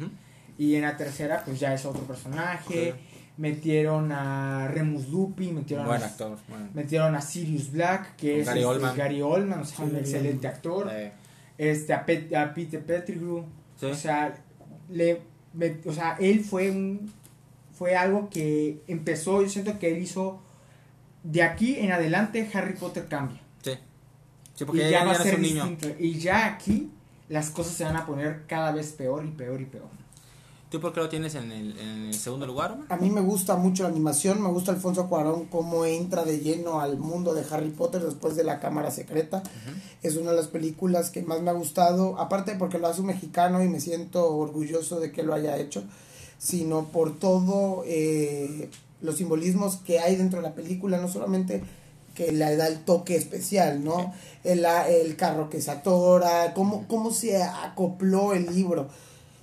Y 0.56 0.74
en 0.74 0.82
la 0.82 0.96
tercera, 0.96 1.42
pues 1.44 1.58
ya 1.60 1.74
es 1.74 1.84
otro 1.84 2.02
personaje. 2.02 2.94
Metieron 3.38 4.10
a 4.12 4.68
Remus 4.68 5.08
Lupin, 5.08 5.54
metieron, 5.54 5.86
Buen 5.86 6.02
a, 6.02 6.06
actor. 6.06 6.36
bueno. 6.48 6.68
metieron 6.74 7.14
a 7.14 7.20
Sirius 7.20 7.70
Black, 7.70 8.16
que 8.16 8.40
es 8.40 8.46
Gary 8.46 8.58
este, 8.60 8.66
Oldman. 8.68 8.96
Gary 8.96 9.22
Oldman, 9.22 9.60
o 9.60 9.64
sea, 9.64 9.76
Sí, 9.76 9.82
un 9.84 9.96
excelente 9.96 10.46
actor. 10.48 10.88
Eh, 10.92 11.12
Este, 11.56 11.92
a, 11.94 12.04
Pet- 12.04 12.34
a 12.34 12.52
Peter 12.52 12.84
Pettigrew. 12.84 13.44
Sí. 13.78 13.86
O 13.86 13.94
sea, 13.94 14.34
le, 14.90 15.22
me- 15.54 15.76
o 15.86 15.92
sea, 15.92 16.16
él 16.20 16.40
fue 16.44 16.70
un 16.70 17.12
fue 17.72 17.94
algo 17.96 18.28
que 18.28 18.82
empezó, 18.88 19.40
yo 19.40 19.48
siento 19.48 19.78
que 19.78 19.92
él 19.92 19.98
hizo 20.02 20.42
de 21.22 21.42
aquí 21.44 21.76
en 21.78 21.92
adelante 21.92 22.48
Harry 22.52 22.74
Potter 22.74 23.06
cambia. 23.08 23.40
sí. 23.62 23.72
Sí, 24.54 24.64
Y 24.64 24.66
porque 24.66 24.80
ya 24.80 24.90
ya, 24.90 25.04
va 25.04 25.12
a 25.12 25.14
ser 25.14 25.36
un 25.36 25.42
niño. 25.42 25.64
distinto. 25.66 25.96
Y 26.00 26.14
ya 26.18 26.46
aquí 26.46 26.90
las 27.28 27.50
cosas 27.50 27.74
se 27.74 27.84
van 27.84 27.94
a 27.96 28.04
poner 28.04 28.46
cada 28.48 28.72
vez 28.72 28.90
peor 28.92 29.24
y 29.24 29.30
peor 29.30 29.60
y 29.60 29.66
peor. 29.66 29.88
¿Tú 30.70 30.80
por 30.80 30.92
qué 30.92 31.00
lo 31.00 31.08
tienes 31.08 31.34
en 31.34 31.50
el, 31.50 31.78
en 31.78 32.06
el 32.08 32.14
segundo 32.14 32.46
lugar, 32.46 32.72
Omar? 32.72 32.86
A 32.90 32.96
mí 32.96 33.08
me 33.10 33.22
gusta 33.22 33.56
mucho 33.56 33.84
la 33.84 33.88
animación, 33.88 34.42
me 34.42 34.50
gusta 34.50 34.70
Alfonso 34.70 35.08
Cuarón 35.08 35.46
cómo 35.46 35.86
entra 35.86 36.24
de 36.24 36.40
lleno 36.40 36.80
al 36.82 36.98
mundo 36.98 37.32
de 37.32 37.42
Harry 37.50 37.70
Potter 37.70 38.02
después 38.02 38.36
de 38.36 38.44
la 38.44 38.60
Cámara 38.60 38.90
Secreta. 38.90 39.42
Es 40.02 40.16
una 40.16 40.32
de 40.32 40.36
las 40.36 40.48
películas 40.48 41.08
que 41.08 41.22
más 41.22 41.40
me 41.40 41.48
ha 41.48 41.54
gustado, 41.54 42.18
aparte 42.20 42.54
porque 42.54 42.78
lo 42.78 42.86
hace 42.86 43.00
un 43.00 43.06
mexicano 43.06 43.62
y 43.62 43.68
me 43.68 43.80
siento 43.80 44.36
orgulloso 44.36 45.00
de 45.00 45.10
que 45.10 45.22
lo 45.22 45.32
haya 45.32 45.56
hecho, 45.56 45.84
sino 46.38 46.88
por 46.88 47.18
todo 47.18 47.82
eh, 47.86 48.68
los 49.00 49.16
simbolismos 49.16 49.76
que 49.76 50.00
hay 50.00 50.16
dentro 50.16 50.42
de 50.42 50.48
la 50.48 50.54
película, 50.54 51.00
no 51.00 51.08
solamente 51.08 51.62
que 52.14 52.30
le 52.30 52.56
da 52.56 52.66
el 52.66 52.84
toque 52.84 53.16
especial, 53.16 53.82
¿no? 53.82 54.12
El, 54.44 54.66
el 54.66 55.16
carro 55.16 55.48
que 55.48 55.62
se 55.62 55.70
atora, 55.70 56.52
cómo, 56.52 56.84
cómo 56.88 57.10
se 57.10 57.42
acopló 57.42 58.34
el 58.34 58.54
libro. 58.54 58.88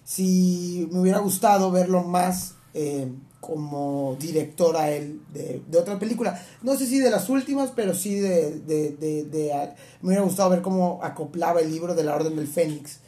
Si 0.06 0.88
me 0.92 1.00
hubiera 1.02 1.20
gustado 1.20 1.72
verlo 1.72 2.04
más 2.04 2.54
eh, 2.76 3.12
como 3.42 4.16
director 4.20 4.78
a 4.78 4.92
él 4.92 5.20
de, 5.34 5.62
de 5.68 5.78
otra 5.78 5.98
película, 6.00 6.42
no 6.62 6.76
sé 6.78 6.86
si 6.86 7.00
de 7.00 7.10
las 7.12 7.28
últimas, 7.30 7.72
pero 7.76 7.94
sí 7.94 8.16
de, 8.20 8.60
de, 8.60 8.92
de, 8.92 9.24
de- 9.26 9.54
a- 9.54 9.76
me 10.02 10.10
hubiera 10.10 10.24
gustado 10.24 10.50
ver 10.52 10.62
cómo 10.62 11.00
acoplaba 11.04 11.60
el 11.60 11.72
libro 11.72 11.96
de 11.96 12.04
la 12.04 12.16
Orden 12.16 12.36
del 12.36 12.48
Fénix 12.48 13.00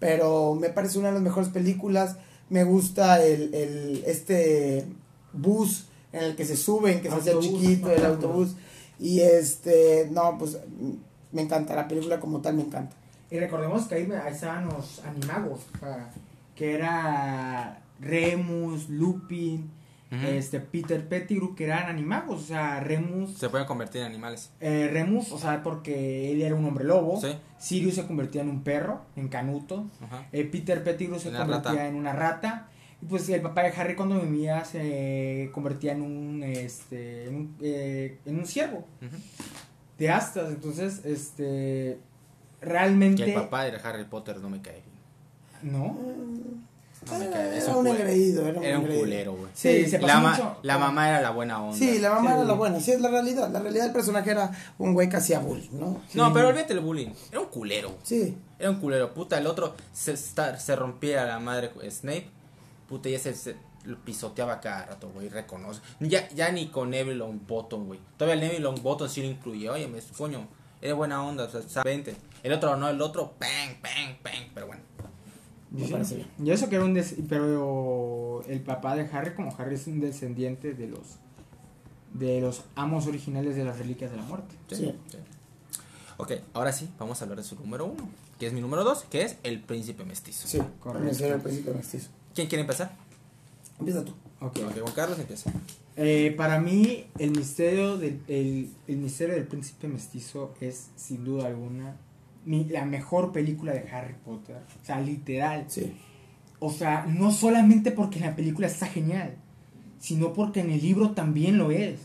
pero 0.00 0.54
me 0.54 0.68
parece 0.70 0.98
una 0.98 1.08
de 1.08 1.14
las 1.14 1.22
mejores 1.22 1.48
películas. 1.50 2.16
Me 2.50 2.64
gusta 2.64 3.24
el, 3.24 3.54
el 3.54 4.02
este 4.06 4.84
bus 5.32 5.86
en 6.12 6.24
el 6.24 6.36
que 6.36 6.44
se 6.44 6.56
suben, 6.56 7.00
que 7.00 7.08
se 7.08 7.14
hace 7.16 7.30
Autobús, 7.30 7.60
chiquito, 7.60 7.90
el 7.90 8.04
autobús. 8.06 8.48
Y 9.00 9.20
este, 9.20 10.08
no, 10.10 10.36
pues 10.38 10.58
me 11.32 11.42
encanta, 11.42 11.74
la 11.74 11.88
película 11.88 12.20
como 12.20 12.40
tal 12.40 12.54
me 12.54 12.62
encanta. 12.62 12.94
Y 13.34 13.40
recordemos 13.40 13.86
que 13.86 13.96
ahí, 13.96 14.08
ahí 14.24 14.32
estaban 14.32 14.66
los 14.68 15.04
animagos, 15.04 15.66
o 15.74 15.78
sea, 15.80 16.08
que 16.54 16.72
era 16.74 17.80
Remus, 18.00 18.88
Lupin, 18.88 19.68
este 20.24 20.60
Peter 20.60 21.08
Pettigrew, 21.08 21.56
que 21.56 21.64
eran 21.64 21.88
animagos, 21.90 22.42
o 22.44 22.46
sea, 22.46 22.78
Remus, 22.78 23.36
Se 23.36 23.48
pueden 23.48 23.66
convertir 23.66 24.02
en 24.02 24.06
animales. 24.06 24.52
eh, 24.60 24.88
Remus, 24.92 25.32
o 25.32 25.38
sea, 25.38 25.64
porque 25.64 26.30
él 26.30 26.42
era 26.42 26.54
un 26.54 26.64
hombre 26.64 26.84
lobo, 26.84 27.20
Sí. 27.20 27.36
Sirius 27.58 27.96
se 27.96 28.06
convertía 28.06 28.42
en 28.42 28.50
un 28.50 28.62
perro, 28.62 29.00
en 29.16 29.26
Canuto, 29.26 29.86
eh, 30.30 30.44
Peter 30.44 30.84
Pettigrew 30.84 31.18
se 31.18 31.30
Una 31.30 31.40
convertía 31.40 31.72
rata. 31.72 31.88
en 31.88 31.96
una 31.96 32.12
rata, 32.12 32.68
y 33.02 33.06
pues 33.06 33.28
el 33.30 33.40
papá 33.42 33.64
de 33.64 33.70
Harry 33.70 33.96
cuando 33.96 34.20
vivía 34.20 34.64
se 34.64 35.50
convertía 35.52 35.90
en 35.90 36.02
un, 36.02 36.44
este, 36.44 37.24
en 37.24 37.34
un, 37.34 37.56
eh, 37.60 38.18
en 38.26 38.38
un 38.38 38.46
ciervo 38.46 38.86
Ujú. 39.02 39.16
de 39.98 40.10
astas, 40.10 40.50
entonces, 40.52 41.04
este, 41.04 41.98
Que 42.64 42.70
realmente... 42.70 43.24
el 43.24 43.34
papá 43.34 43.64
de 43.64 43.76
Harry 43.82 44.04
Potter 44.04 44.38
no 44.38 44.48
me 44.50 44.60
cae 44.62 44.82
bien. 44.82 45.72
No, 45.74 45.96
No 47.10 47.18
me 47.18 47.28
cae 47.30 47.50
bien. 47.50 47.62
Era 47.62 47.76
un 47.76 47.86
engreído, 47.86 48.46
era 48.48 48.58
un 48.58 48.64
Era 48.64 48.76
un 48.78 48.82
engreído. 48.84 49.04
culero, 49.04 49.32
güey. 49.34 49.50
Sí, 49.54 49.86
se 49.86 49.98
pasó 49.98 50.06
La, 50.14 50.20
ma- 50.20 50.30
mucho. 50.30 50.56
la 50.62 50.78
mamá 50.78 51.08
era 51.08 51.20
la 51.20 51.30
buena 51.30 51.62
onda. 51.62 51.76
Sí, 51.76 51.98
la 51.98 52.10
mamá 52.10 52.30
Sí. 52.30 52.36
era 52.36 52.44
la 52.44 52.52
buena, 52.54 52.80
sí 52.80 52.90
es 52.92 53.00
la 53.00 53.08
realidad. 53.10 53.50
La 53.50 53.60
realidad 53.60 53.84
del 53.84 53.92
personaje 53.92 54.30
era 54.30 54.50
un 54.78 54.94
güey 54.94 55.08
que 55.08 55.16
hacía 55.16 55.38
bullying, 55.38 55.68
¿no? 55.72 56.00
No, 56.14 56.32
pero 56.32 56.48
olvídate 56.48 56.72
el 56.72 56.80
bullying. 56.80 57.10
Era 57.30 57.40
un 57.40 57.46
culero. 57.46 57.96
Sí. 58.02 58.36
Era 58.58 58.70
un 58.70 58.76
culero. 58.80 59.12
Puta, 59.14 59.38
el 59.38 59.46
otro 59.46 59.74
se, 59.92 60.12
está- 60.12 60.58
se 60.58 60.76
rompía 60.76 61.24
la 61.24 61.38
madre 61.40 61.70
Snape. 61.90 62.28
Puta, 62.88 63.08
y 63.08 63.14
ese 63.14 63.34
se 63.34 63.56
lo 63.84 63.98
pisoteaba 63.98 64.60
cada 64.60 64.86
rato, 64.86 65.10
güey. 65.14 65.28
Reconoce. 65.28 65.80
Ya, 66.00 66.26
ya 66.30 66.50
ni 66.52 66.68
con 66.68 66.88
Neville 66.90 67.16
Longbottom, 67.16 67.86
güey. 67.86 68.00
Todavía 68.16 68.34
el 68.34 68.40
Neville 68.40 68.60
Longbottom 68.64 69.08
sí 69.08 69.20
lo 69.22 69.28
incluyó. 69.28 69.72
Oye, 69.74 69.88
me 69.88 69.98
coño. 70.16 70.46
Era 70.84 70.92
buena 70.94 71.24
onda, 71.24 71.44
o 71.44 71.50
sea, 71.50 71.62
sa- 71.62 71.82
vente. 71.82 72.14
El 72.42 72.52
otro 72.52 72.76
no, 72.76 72.88
el 72.90 73.00
otro, 73.00 73.32
bang, 73.40 73.80
bang, 73.82 74.16
bang. 74.22 74.50
Pero 74.52 74.66
bueno. 74.66 74.82
Me 75.70 75.86
Sí. 75.86 75.90
parece 75.92 76.16
bien. 76.16 76.28
Y 76.44 76.50
eso 76.50 76.68
que 76.68 76.76
era 76.76 76.84
un 76.84 76.92
des- 76.92 77.14
pero 77.26 78.42
el 78.46 78.60
papá 78.60 78.94
de 78.94 79.08
Harry, 79.10 79.34
como 79.34 79.52
Harry 79.58 79.76
es 79.76 79.86
un 79.86 79.98
descendiente 80.00 80.74
de 80.74 80.86
los 80.86 81.00
de 82.12 82.40
los 82.40 82.62
amos 82.76 83.06
originales 83.08 83.56
de 83.56 83.64
las 83.64 83.78
reliquias 83.78 84.10
de 84.12 84.18
la 84.18 84.22
muerte. 84.24 84.54
Sí. 84.68 84.76
Sí. 84.76 84.94
sí. 85.10 85.18
Ok, 86.18 86.32
ahora 86.52 86.70
sí, 86.70 86.88
vamos 86.98 87.20
a 87.20 87.24
hablar 87.24 87.38
de 87.38 87.44
su 87.44 87.56
número 87.56 87.86
uno. 87.86 88.06
Que 88.38 88.46
es 88.46 88.52
mi 88.52 88.60
número 88.60 88.84
dos, 88.84 89.04
que 89.10 89.22
es 89.22 89.36
el 89.42 89.60
príncipe 89.60 90.04
mestizo. 90.04 90.46
Sí, 90.46 90.58
Correcto. 90.80 91.24
el 91.24 91.40
principio 91.40 91.72
mestizo. 91.74 92.10
¿Quién 92.34 92.46
quiere 92.46 92.60
empezar? 92.60 92.94
Empieza 93.80 94.04
tú. 94.04 94.12
Ok. 94.40 94.58
Ok, 94.64 94.80
Juan 94.80 94.94
Carlos 94.94 95.18
empieza. 95.18 95.50
Eh, 95.96 96.34
para 96.36 96.58
mí 96.60 97.04
el 97.18 97.30
misterio 97.30 97.96
del 97.98 98.20
el, 98.26 98.70
el 98.88 98.96
misterio 98.96 99.34
del 99.36 99.44
príncipe 99.46 99.86
mestizo 99.86 100.52
es 100.60 100.90
sin 100.96 101.24
duda 101.24 101.46
alguna 101.46 101.96
mi- 102.44 102.64
la 102.64 102.84
mejor 102.84 103.30
película 103.32 103.72
de 103.72 103.88
Harry 103.90 104.14
Potter. 104.24 104.56
O 104.82 104.84
sea, 104.84 105.00
literal. 105.00 105.66
Sí. 105.68 105.92
O 106.58 106.70
sea, 106.72 107.06
no 107.06 107.30
solamente 107.30 107.90
porque 107.92 108.18
la 108.20 108.34
película 108.34 108.66
está 108.66 108.86
genial, 108.86 109.36
sino 110.00 110.32
porque 110.32 110.60
en 110.60 110.70
el 110.70 110.80
libro 110.82 111.10
también 111.12 111.58
lo 111.58 111.70
es. 111.70 112.00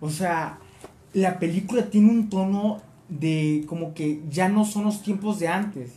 O 0.00 0.10
sea, 0.10 0.58
la 1.14 1.38
película 1.38 1.88
tiene 1.90 2.10
un 2.10 2.28
tono 2.28 2.82
de 3.08 3.64
como 3.68 3.94
que 3.94 4.20
ya 4.28 4.48
no 4.48 4.64
son 4.64 4.84
los 4.84 5.02
tiempos 5.02 5.38
de 5.38 5.46
antes. 5.48 5.92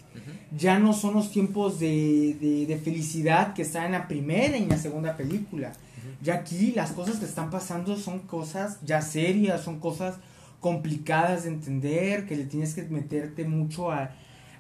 Ya 0.56 0.78
no 0.80 0.94
son 0.94 1.14
los 1.16 1.32
tiempos 1.32 1.80
de, 1.80 2.38
de- 2.40 2.66
de 2.68 2.78
felicidad 2.78 3.54
que 3.54 3.62
está 3.64 3.86
en 3.86 3.94
la 3.94 4.08
primera 4.08 4.58
y 4.58 4.64
en 4.64 4.70
la 4.70 4.78
segunda 4.78 5.18
película. 5.18 5.74
Ya 6.22 6.36
aquí 6.36 6.72
las 6.72 6.92
cosas 6.92 7.18
que 7.18 7.26
están 7.26 7.50
pasando 7.50 7.96
son 7.98 8.20
cosas 8.20 8.80
ya 8.84 9.02
serias, 9.02 9.62
son 9.62 9.80
cosas 9.80 10.18
complicadas 10.60 11.44
de 11.44 11.50
entender, 11.50 12.26
que 12.26 12.36
le 12.36 12.44
tienes 12.46 12.74
que 12.76 12.84
meterte 12.84 13.46
mucho 13.46 13.92
a, 13.92 14.12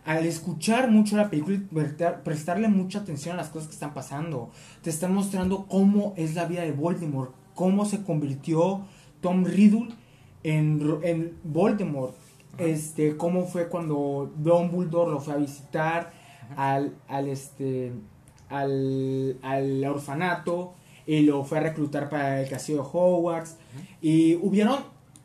al 0.05 0.25
escuchar 0.25 0.89
mucho 0.89 1.17
la 1.17 1.29
película 1.29 1.57
y 1.57 1.59
prestar- 1.59 2.23
prestarle 2.23 2.67
mucha 2.69 2.99
atención 2.99 3.33
a 3.35 3.37
las 3.37 3.49
cosas 3.49 3.67
que 3.67 3.73
están 3.73 3.93
pasando. 3.93 4.49
Te 4.81 4.89
están 4.89 5.13
mostrando 5.13 5.65
cómo 5.67 6.13
es 6.15 6.35
la 6.35 6.45
vida 6.45 6.61
de 6.61 6.71
Voldemort, 6.71 7.33
cómo 7.53 7.85
se 7.85 8.03
convirtió 8.03 8.85
Tom 9.21 9.43
Riddle 9.43 9.89
en, 10.43 10.99
en 11.03 11.33
Voldemort. 11.43 12.15
Este, 12.57 13.15
cómo 13.15 13.45
fue 13.45 13.69
cuando 13.69 14.33
Dumbledore 14.37 15.11
lo 15.11 15.19
fue 15.19 15.33
a 15.33 15.37
visitar 15.37 16.11
al, 16.57 16.95
al 17.07 17.27
este 17.27 17.93
al, 18.49 19.37
al 19.43 19.85
orfanato 19.85 20.73
y 21.09 21.21
lo 21.21 21.43
fue 21.43 21.57
a 21.57 21.61
reclutar 21.61 22.09
para 22.09 22.41
el 22.41 22.49
castillo 22.49 22.83
de 22.83 22.89
Hogwarts 22.93 23.55
y 24.01 24.35
hubieron 24.35 24.77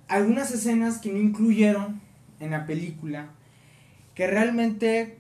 algunas 0.09 0.51
escenas 0.51 0.99
que 0.99 1.13
no 1.13 1.19
incluyeron 1.19 2.01
en 2.41 2.51
la 2.53 2.65
película 2.67 3.31
que 4.15 4.27
realmente 4.27 5.19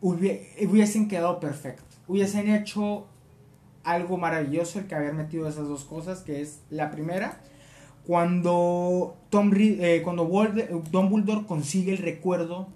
hubie- 0.00 0.42
hubiesen 0.68 1.08
quedado 1.08 1.40
perfecto 1.40 1.82
hubiesen 2.06 2.48
hecho 2.54 3.06
algo 3.82 4.16
maravilloso 4.18 4.78
el 4.78 4.86
que 4.86 4.94
haber 4.94 5.14
metido 5.14 5.48
esas 5.48 5.66
dos 5.68 5.84
cosas 5.84 6.20
que 6.20 6.40
es 6.42 6.60
la 6.70 6.90
primera 6.90 7.40
cuando 8.06 9.16
Tom 9.30 9.50
Ri- 9.50 9.78
eh, 9.80 10.02
cuando 10.02 10.28
Volde- 10.28 10.68
Dumbledore 10.90 11.46
consigue 11.46 11.92
el 11.92 11.98
recuerdo 11.98 12.68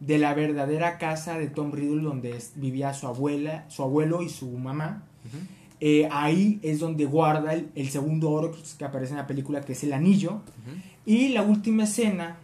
de 0.00 0.18
la 0.18 0.32
verdadera 0.34 0.98
casa 0.98 1.38
de 1.38 1.48
Tom 1.48 1.72
Riddle 1.72 2.02
donde 2.02 2.38
vivía 2.54 2.94
su 2.94 3.06
abuela, 3.08 3.64
su 3.68 3.82
abuelo 3.82 4.22
y 4.22 4.28
su 4.28 4.46
mamá. 4.50 5.02
Ujú. 5.26 5.38
Eh, 5.80 6.08
ahí 6.10 6.58
es 6.62 6.80
donde 6.80 7.04
guarda 7.04 7.54
el, 7.54 7.70
el 7.74 7.88
segundo 7.90 8.30
oro 8.30 8.52
que 8.78 8.84
aparece 8.84 9.12
en 9.12 9.18
la 9.18 9.26
película, 9.26 9.60
que 9.60 9.72
es 9.72 9.84
el 9.84 9.92
anillo. 9.92 10.32
Ujú. 10.32 10.76
Y 11.06 11.28
la 11.28 11.42
última 11.42 11.84
escena 11.84 12.36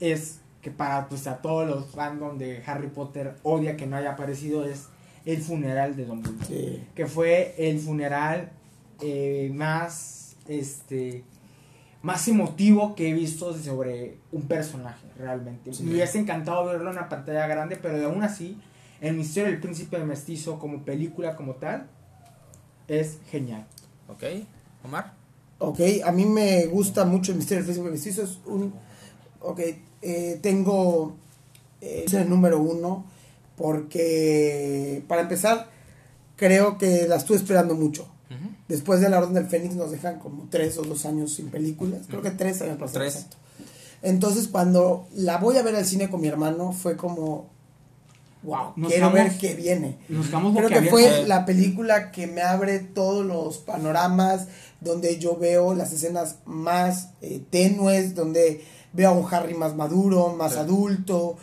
es 0.00 0.40
que 0.60 0.70
para 0.70 1.08
pues, 1.08 1.26
a 1.26 1.40
todos 1.40 1.68
los 1.68 1.86
fandom 1.90 2.36
de 2.38 2.62
Harry 2.66 2.88
Potter 2.88 3.36
odia 3.42 3.76
que 3.76 3.86
no 3.86 3.96
haya 3.96 4.12
aparecido 4.12 4.64
es 4.64 4.88
el 5.24 5.40
funeral 5.40 5.94
de 5.96 6.04
Dumbledore 6.06 6.44
Sí. 6.46 6.82
que 6.94 7.06
fue 7.06 7.54
el 7.58 7.78
funeral 7.78 8.50
eh, 9.00 9.50
más 9.54 10.36
este 10.48 11.22
más 12.02 12.26
emotivo 12.28 12.94
que 12.94 13.08
he 13.10 13.14
visto 13.14 13.54
sobre 13.56 14.18
un 14.32 14.42
personaje 14.42 15.06
realmente 15.18 15.72
Sí. 15.72 15.82
me 15.84 15.92
hubiese 15.92 16.18
encantado 16.18 16.64
verlo 16.66 16.90
en 16.90 16.96
una 16.98 17.08
pantalla 17.08 17.46
grande 17.46 17.76
pero 17.76 18.06
aún 18.06 18.22
así 18.22 18.58
el 19.00 19.14
misterio 19.16 19.50
del 19.50 19.60
príncipe 19.60 19.98
mestizo 20.04 20.58
como 20.58 20.82
película 20.84 21.36
como 21.36 21.54
tal 21.54 21.88
es 22.88 23.18
genial 23.30 23.66
Ok, 24.08 24.22
Omar. 24.84 25.14
Ok, 25.58 25.80
a 26.04 26.12
mí 26.12 26.26
me 26.26 26.66
gusta 26.66 27.04
mucho 27.04 27.32
el 27.32 27.38
misterio 27.38 27.64
del 27.64 27.72
príncipe 27.72 27.90
mestizo. 27.90 28.22
Es 28.22 28.38
un. 28.46 28.74
Ok, 29.40 29.60
eh, 30.02 30.38
tengo. 30.42 31.16
eh, 31.80 32.04
es 32.06 32.12
el 32.14 32.28
número 32.28 32.60
uno. 32.60 33.04
Porque. 33.56 35.02
Para 35.08 35.22
empezar, 35.22 35.68
creo 36.36 36.76
que 36.78 37.06
la 37.08 37.16
estuve 37.16 37.38
esperando 37.38 37.74
mucho. 37.74 38.08
Después 38.68 39.00
de 39.00 39.08
La 39.08 39.18
Orden 39.18 39.34
del 39.34 39.46
Fénix 39.46 39.74
nos 39.74 39.90
dejan 39.90 40.18
como 40.18 40.48
tres 40.50 40.76
o 40.78 40.82
dos 40.82 41.04
años 41.06 41.32
sin 41.34 41.50
películas. 41.50 42.02
Creo 42.08 42.22
que 42.22 42.30
tres 42.30 42.60
años 42.62 42.78
para 42.78 43.06
exacto. 43.06 43.36
Entonces, 44.02 44.48
cuando 44.48 45.06
la 45.14 45.38
voy 45.38 45.56
a 45.56 45.62
ver 45.62 45.76
al 45.76 45.84
cine 45.84 46.10
con 46.10 46.20
mi 46.20 46.28
hermano, 46.28 46.72
fue 46.72 46.96
como. 46.96 47.50
Wow, 48.44 48.74
Nos 48.76 48.92
quiero 48.92 49.10
ver 49.10 49.36
qué 49.38 49.54
viene. 49.54 49.98
nos 50.08 50.26
Creo 50.28 50.68
que 50.68 50.90
fue 50.90 51.24
la 51.26 51.44
película 51.46 52.10
que 52.12 52.26
me 52.26 52.42
abre 52.42 52.78
todos 52.78 53.24
los 53.24 53.58
panoramas, 53.58 54.48
donde 54.80 55.18
yo 55.18 55.36
veo 55.38 55.74
las 55.74 55.92
escenas 55.92 56.36
más 56.44 57.08
eh, 57.22 57.42
tenues, 57.50 58.14
donde 58.14 58.62
veo 58.92 59.08
a 59.10 59.12
un 59.12 59.26
Harry 59.34 59.54
más 59.54 59.74
maduro, 59.74 60.34
más 60.36 60.52
Sí. 60.52 60.58
adulto, 60.58 61.36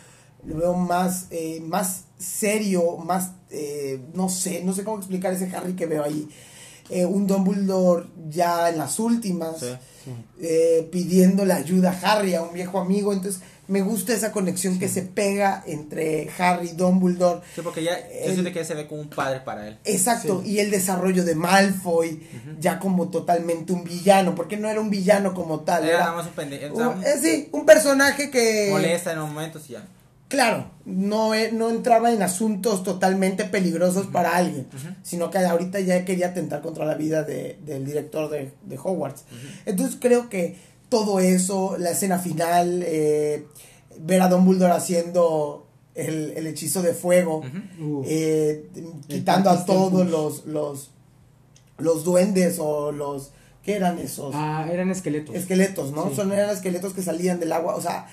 lo 0.44 0.56
veo 0.56 0.74
más, 0.74 1.26
eh, 1.30 1.60
más 1.66 2.04
serio, 2.18 2.96
más, 2.98 3.32
eh, 3.50 4.00
no 4.14 4.28
sé, 4.28 4.62
no 4.64 4.72
sé 4.72 4.84
cómo 4.84 4.98
explicar 4.98 5.32
ese 5.32 5.54
Harry 5.54 5.74
que 5.74 5.86
veo 5.86 6.04
ahí. 6.04 6.28
Eh, 6.88 7.04
un 7.06 7.26
Dumbledore 7.26 8.06
ya 8.28 8.68
en 8.68 8.78
las 8.78 8.98
últimas, 9.00 9.58
Sí. 9.60 10.10
eh, 10.40 10.88
pidiéndole 10.90 11.52
ayuda 11.52 11.90
a 11.92 12.12
Harry, 12.12 12.34
a 12.34 12.42
un 12.42 12.52
viejo 12.52 12.78
amigo, 12.80 13.12
entonces 13.12 13.40
me 13.68 13.80
gusta 13.80 14.12
esa 14.12 14.32
conexión 14.32 14.78
que 14.78 14.88
se 14.88 15.02
pega 15.02 15.62
entre 15.66 16.28
Harry 16.38 16.70
y 16.70 16.72
Dumbledore. 16.72 17.40
Sí, 17.54 17.60
porque 17.62 17.82
ya 17.84 17.94
El- 17.94 18.28
yo 18.28 18.32
siento 18.34 18.52
que 18.52 18.64
se 18.64 18.74
ve 18.74 18.86
como 18.88 19.00
un 19.02 19.08
padre 19.08 19.40
para 19.40 19.68
él. 19.68 19.78
Exacto, 19.84 20.42
Sí. 20.44 20.50
y 20.52 20.58
el 20.58 20.70
desarrollo 20.70 21.24
de 21.24 21.34
Malfoy, 21.36 22.20
ya 22.60 22.78
como 22.78 23.08
totalmente 23.08 23.72
un 23.72 23.84
villano, 23.84 24.34
porque 24.34 24.56
no 24.56 24.68
era 24.68 24.80
un 24.80 24.90
villano 24.90 25.32
como 25.32 25.60
tal, 25.60 25.84
Era 25.84 25.90
era, 25.92 26.00
nada 26.04 26.16
más 26.16 26.26
un 26.26 26.32
pendejo. 26.32 26.94
eh, 27.04 27.14
sí, 27.22 27.48
un 27.52 27.64
personaje 27.64 28.30
que, 28.30 28.68
molesta 28.70 29.12
en 29.12 29.20
momentos 29.20 29.62
y 29.70 29.74
ya. 29.74 29.86
claro, 30.28 30.70
no, 30.84 31.34
e- 31.34 31.52
no 31.52 31.70
entraba 31.70 32.10
en 32.12 32.22
asuntos 32.22 32.82
totalmente 32.82 33.44
peligrosos 33.44 34.06
para 34.06 34.36
alguien, 34.36 34.66
sino 35.02 35.30
que 35.30 35.38
ahorita 35.38 35.78
ya 35.80 36.04
quería 36.04 36.28
atentar 36.28 36.62
contra 36.62 36.84
la 36.84 36.94
vida 36.94 37.22
de- 37.22 37.58
del 37.64 37.84
director 37.84 38.28
de, 38.30 38.50
de 38.64 38.76
Hogwarts. 38.78 39.24
Entonces 39.66 39.96
creo 40.00 40.28
que 40.28 40.56
todo 40.92 41.20
eso, 41.20 41.76
la 41.78 41.90
escena 41.92 42.18
final, 42.18 42.82
eh, 42.84 43.46
ver 43.98 44.20
a 44.20 44.28
Dumbledore 44.28 44.74
haciendo 44.74 45.66
el, 45.94 46.32
el 46.36 46.46
hechizo 46.46 46.82
de 46.82 46.92
fuego, 46.92 47.40
eh, 48.04 48.68
quitando 49.08 49.48
a 49.48 49.64
todos 49.64 50.06
los, 50.06 50.44
los, 50.44 50.90
los 51.78 52.04
duendes 52.04 52.58
o 52.58 52.92
los... 52.92 53.30
¿Qué 53.64 53.74
eran 53.76 53.98
esos? 53.98 54.34
Ah, 54.36 54.66
eran 54.70 54.90
esqueletos. 54.90 55.34
Esqueletos, 55.34 55.92
¿no? 55.92 56.10
Sí. 56.10 56.16
Son 56.16 56.30
eran 56.30 56.50
esqueletos 56.50 56.92
que 56.92 57.00
salían 57.00 57.40
del 57.40 57.52
agua, 57.52 57.74
o 57.74 57.80
sea, 57.80 58.06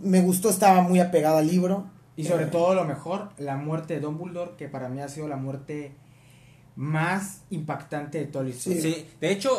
me 0.00 0.22
gustó, 0.22 0.48
estaba 0.48 0.80
muy 0.80 0.98
apegado 0.98 1.36
al 1.36 1.46
libro. 1.48 1.90
Y 2.16 2.24
sobre 2.24 2.44
Eh, 2.44 2.48
todo 2.50 2.74
lo 2.74 2.84
mejor, 2.84 3.28
la 3.36 3.56
muerte 3.56 3.94
de 3.94 4.00
Dumbledore, 4.00 4.52
que 4.56 4.68
para 4.68 4.88
mí 4.88 5.00
ha 5.02 5.08
sido 5.08 5.28
la 5.28 5.36
muerte 5.36 5.92
más 6.74 7.42
impactante 7.50 8.18
de 8.18 8.24
toda 8.26 8.44
la 8.44 8.50
historia. 8.50 8.80
Sí, 8.80 9.06
de 9.20 9.30
hecho, 9.32 9.50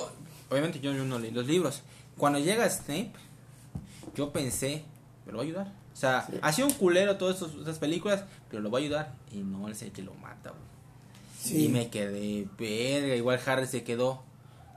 obviamente 0.49 0.79
yo 0.79 0.93
no 0.93 1.19
leí 1.19 1.29
los 1.31 1.45
libros. 1.45 1.83
Cuando 2.17 2.39
llega 2.39 2.69
Snape, 2.69 3.11
yo 4.15 4.31
pensé, 4.31 4.83
me 5.25 5.31
lo 5.31 5.39
va 5.39 5.43
a 5.43 5.47
ayudar. 5.47 5.67
O 5.93 5.95
sea, 5.95 6.25
Sí. 6.27 6.39
ha 6.41 6.51
sido 6.51 6.67
un 6.67 6.73
culero 6.73 7.17
todas 7.17 7.41
esas, 7.61 7.77
películas, 7.79 8.23
pero 8.49 8.61
lo 8.61 8.71
va 8.71 8.79
a 8.79 8.81
ayudar. 8.81 9.13
Y 9.31 9.37
no 9.39 9.67
él 9.67 9.75
sé 9.75 9.91
que 9.91 10.01
lo 10.01 10.13
mata, 10.15 10.49
güey. 10.49 10.61
Sí. 11.39 11.65
Y 11.65 11.69
me 11.69 11.89
quedé, 11.89 12.47
verga, 12.57 13.15
igual 13.15 13.39
Harry 13.45 13.67
se 13.67 13.83
quedó. 13.83 14.23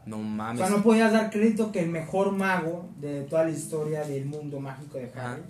No 0.04 0.16
O 0.18 0.22
mames. 0.22 0.60
sea, 0.66 0.70
no 0.76 0.82
podías 0.82 1.12
dar 1.12 1.30
crédito 1.30 1.72
que 1.72 1.80
el 1.80 1.88
mejor 1.90 2.32
mago 2.32 2.88
de 3.00 3.22
toda 3.22 3.44
la 3.44 3.50
historia 3.50 4.04
del 4.04 4.24
mundo 4.26 4.60
mágico 4.60 4.98
de 4.98 5.10
Harry 5.16 5.42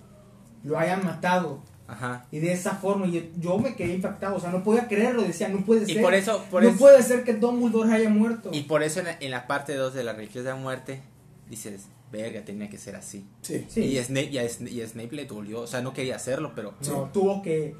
lo 0.63 0.77
hayan 0.79 1.05
matado. 1.05 1.61
Ajá. 1.87 2.25
Y 2.31 2.39
de 2.39 2.51
esa 2.51 2.71
forma, 2.75 3.05
yo, 3.07 3.21
yo 3.37 3.57
me 3.59 3.75
quedé 3.75 3.93
impactado. 3.93 4.35
O 4.35 4.39
sea, 4.39 4.49
no 4.51 4.63
podía 4.63 4.87
creerlo. 4.87 5.21
Decía, 5.21 5.47
no 5.47 5.63
puede 5.63 5.89
Y 5.89 5.93
ser. 5.93 6.01
por 6.01 6.13
eso, 6.13 6.43
por 6.51 6.63
no 6.63 6.69
eso, 6.69 6.77
puede 6.79 7.01
ser 7.03 7.23
que 7.23 7.33
Dumbledore 7.33 7.93
haya 7.93 8.09
muerto. 8.09 8.49
y 8.51 8.63
por 8.63 8.83
eso 8.83 8.99
en 8.99 9.05
la, 9.05 9.17
en 9.19 9.31
la 9.31 9.47
parte 9.47 9.75
2 9.75 9.93
de 9.93 10.03
la 10.03 10.13
de 10.13 10.43
la 10.43 10.55
muerte, 10.55 11.01
dices, 11.49 11.87
verga, 12.11 12.43
tenía 12.45 12.69
que 12.69 12.77
ser 12.77 12.95
así. 12.95 13.25
Sí. 13.41 13.65
Sí. 13.69 13.81
Y, 13.81 13.97
Snape, 14.03 14.27
y, 14.31 14.37
a 14.37 14.47
Snape, 14.49 14.71
y 14.71 14.81
a 14.81 14.87
Snape 14.87 15.15
le 15.15 15.25
dolió, 15.25 15.61
o 15.61 15.67
sea, 15.67 15.81
no 15.81 15.93
quería 15.93 16.15
hacerlo, 16.15 16.51
pero... 16.55 16.73
No, 16.87 17.09
tuvo 17.13 17.41
que. 17.41 17.75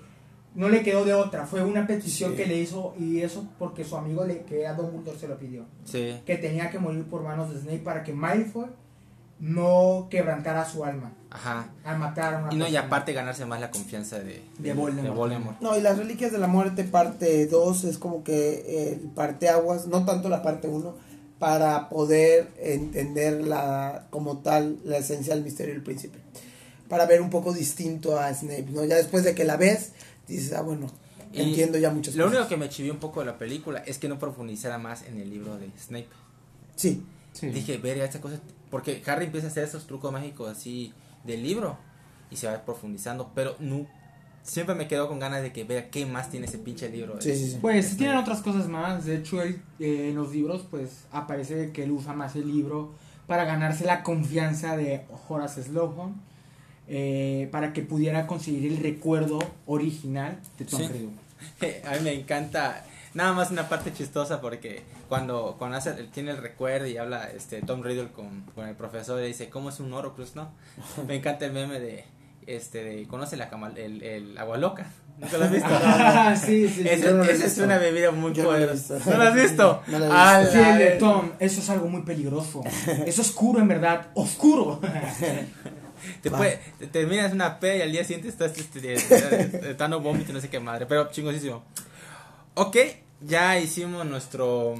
No 0.56 0.70
le 0.70 0.82
quedó 0.82 1.06
de 1.06 1.14
otra. 1.14 1.46
Fue 1.46 1.64
una 1.64 1.86
petición 1.86 2.32
Sí. 2.32 2.38
que 2.38 2.48
le 2.48 2.58
hizo. 2.58 2.96
Y 2.98 3.22
eso 3.22 3.48
porque 3.60 3.84
su 3.84 3.96
amigo, 3.96 4.26
le, 4.26 4.42
que 4.42 4.62
era 4.62 4.74
Dumbledore, 4.74 5.20
se 5.20 5.28
lo 5.28 5.38
pidió. 5.38 5.66
Sí. 5.84 6.20
Que 6.26 6.38
tenía 6.38 6.72
que 6.72 6.80
morir 6.80 7.04
por 7.04 7.22
manos 7.22 7.54
de 7.54 7.60
Snape 7.60 7.80
para 7.80 8.02
que 8.04 8.12
Malfoy 8.12 8.66
no 9.40 10.08
quebrantara 10.10 10.66
su 10.66 10.84
alma 10.84 11.14
Ajá. 11.30 11.70
al 11.84 12.00
matar 12.00 12.34
a 12.34 12.38
una 12.40 12.54
Y 12.54 12.58
no, 12.58 12.68
y 12.68 12.76
aparte 12.76 13.14
ganarse 13.14 13.46
más 13.46 13.60
la 13.62 13.70
confianza 13.70 14.18
de, 14.20 14.42
De 14.58 14.74
Voldemort. 14.74 15.16
Voldemort. 15.16 15.62
No, 15.62 15.78
y 15.78 15.82
las 15.82 15.98
Reliquias 16.00 16.32
de 16.32 16.40
la 16.40 16.48
Muerte 16.48 16.84
parte 16.86 17.46
2 17.46 17.84
es 17.84 17.98
como 18.00 18.24
que 18.24 18.94
el 18.94 19.00
parteaguas, 19.12 19.86
no 19.88 20.06
tanto 20.06 20.28
la 20.30 20.42
parte 20.42 20.68
1, 20.68 20.96
para 21.40 21.90
poder 21.90 22.50
entender 22.60 23.42
la 23.42 24.08
como 24.10 24.40
tal 24.40 24.80
la 24.84 24.98
esencia 24.98 25.36
del 25.36 25.44
misterio 25.44 25.74
del 25.74 25.84
príncipe. 25.84 26.20
Para 26.90 27.06
ver 27.06 27.22
un 27.22 27.30
poco 27.30 27.54
distinto 27.54 28.18
a 28.20 28.34
Snape, 28.34 28.68
¿no? 28.72 28.84
Ya 28.86 28.96
después 28.96 29.24
de 29.24 29.36
que 29.36 29.44
la 29.44 29.58
ves, 29.58 29.92
dices, 30.28 30.54
ah, 30.54 30.62
bueno, 30.62 30.88
Y 31.34 31.42
entiendo 31.42 31.78
ya 31.78 31.92
muchas 31.92 32.16
Lo 32.16 32.24
cosas. 32.26 32.38
único 32.40 32.50
que 32.50 32.58
me 32.58 32.70
chivió 32.70 32.94
un 32.94 33.00
poco 33.00 33.20
de 33.20 33.26
la 33.26 33.38
película 33.38 33.80
es 33.86 33.98
que 33.98 34.08
no 34.08 34.18
profundizara 34.18 34.78
más 34.78 35.04
en 35.04 35.20
el 35.20 35.30
libro 35.30 35.58
de 35.58 35.70
Snape. 35.80 36.08
Sí, 36.76 37.04
Sí. 37.34 37.50
Dije, 37.52 37.78
verga, 37.78 38.04
esta 38.04 38.20
cosa. 38.20 38.40
Porque 38.72 39.04
Harry 39.06 39.26
empieza 39.26 39.46
a 39.48 39.50
hacer 39.52 39.64
esos 39.64 39.86
trucos 39.86 40.12
mágicos 40.12 40.50
así 40.50 40.92
del 41.24 41.44
libro 41.44 41.78
y 42.32 42.36
se 42.38 42.48
va 42.48 42.66
profundizando, 42.66 43.32
pero 43.36 43.56
no. 43.60 43.86
Siempre 44.48 44.76
me 44.76 44.88
quedo 44.88 45.08
con 45.10 45.20
ganas 45.20 45.42
de 45.42 45.52
que 45.52 45.66
vea 45.66 45.90
qué 45.90 46.06
más 46.06 46.30
tiene 46.30 46.46
ese 46.48 46.58
pinche 46.58 46.88
libro. 46.90 47.16
de- 47.16 47.22
Sí, 47.22 47.36
sí, 47.36 47.52
sí. 47.52 47.58
Pues 47.62 47.98
tienen 47.98 48.16
otras 48.18 48.42
cosas 48.42 48.68
más. 48.70 49.06
De 49.06 49.18
hecho, 49.18 49.42
él, 49.42 49.62
eh, 49.80 50.08
en 50.10 50.16
los 50.16 50.32
libros, 50.32 50.66
pues 50.72 51.04
aparece 51.12 51.72
que 51.72 51.84
él 51.84 51.92
usa 51.92 52.14
más 52.14 52.36
el 52.38 52.48
libro 52.48 52.94
para 53.28 53.44
ganarse 53.44 53.84
la 53.86 54.04
confianza 54.04 54.78
de 54.78 55.04
Horace 55.28 55.64
Slughorn. 55.64 56.16
eh, 56.90 57.50
para 57.52 57.74
que 57.74 57.82
pudiera 57.82 58.28
conseguir 58.28 58.72
el 58.72 58.78
recuerdo 58.82 59.40
original 59.66 60.40
de 60.58 60.64
Tom 60.64 60.80
Sí. 60.80 60.88
Riddle. 60.88 61.82
A 61.86 61.92
mí 61.96 62.00
me 62.02 62.14
encanta. 62.14 62.86
Nada 63.14 63.34
más 63.34 63.52
una 63.52 63.68
parte 63.68 63.92
chistosa 63.92 64.40
porque 64.40 64.84
cuando, 65.10 65.56
cuando 65.60 65.76
hace, 65.78 65.92
tiene 66.14 66.32
el 66.32 66.38
recuerdo 66.38 66.88
y 66.88 66.96
habla 66.96 67.30
este 67.32 67.62
Tom 67.62 67.82
Riddle 67.84 68.08
con, 68.14 68.44
con 68.56 68.68
el 68.70 68.76
profesor 68.76 69.22
y 69.22 69.28
dice, 69.28 69.50
¿cómo 69.50 69.68
es 69.70 69.82
un 69.82 69.92
Horcrux, 69.92 70.36
no? 70.38 70.52
Me 71.08 71.16
encanta 71.16 71.46
el 71.46 71.52
meme 71.52 71.80
de, 71.82 72.06
este, 72.48 72.84
de, 72.84 73.08
¿conoce 73.08 73.38
la 73.38 73.50
cama, 73.50 73.72
el, 73.76 74.02
el 74.02 74.38
agua 74.38 74.58
loca? 74.58 74.88
¿Nunca 75.20 75.38
lo 75.38 75.46
has 75.46 75.52
visto? 75.52 75.70
Ah, 75.84 76.36
sí, 76.36 76.68
sí, 76.68 76.84
sí. 76.84 76.88
Esa 76.88 77.12
no 77.12 77.24
es 77.24 77.58
una 77.58 77.78
bebida 77.78 78.12
muy 78.12 78.34
Yo 78.34 78.46
poderosa. 78.46 78.96
visto. 78.96 79.10
¿No 79.12 79.18
lo 79.18 79.24
has 79.24 79.36
visto? 79.36 79.82
No 79.88 80.00
lo 80.00 80.06
he 80.06 80.10
visto. 80.10 80.52
Sí, 80.52 80.58
la 80.58 80.72
el 80.72 80.78
de. 80.78 80.90
Tom, 80.98 81.32
eso 81.40 81.60
es 81.62 81.70
algo 81.70 81.88
muy 81.88 82.02
peligroso. 82.04 82.62
Es 83.06 83.18
oscuro 83.20 83.60
en 83.60 83.68
verdad, 83.68 84.08
oscuro. 84.14 84.80
Te, 86.22 86.30
puede- 86.30 86.60
te 86.78 86.88
terminas 86.88 87.34
una 87.34 87.60
P 87.60 87.78
y 87.78 87.82
al 87.82 87.92
día 87.92 88.04
siguiente 88.04 88.28
estás 88.30 88.54
dando 89.78 90.00
vómito 90.00 90.32
y 90.32 90.34
no 90.36 90.40
sé 90.40 90.50
qué 90.50 90.60
madre. 90.60 90.86
Pero 90.86 91.10
chingosísimo. 91.12 91.64
Ok, 92.54 92.78
ya 93.22 93.60
hicimos 93.60 94.06
nuestro 94.06 94.76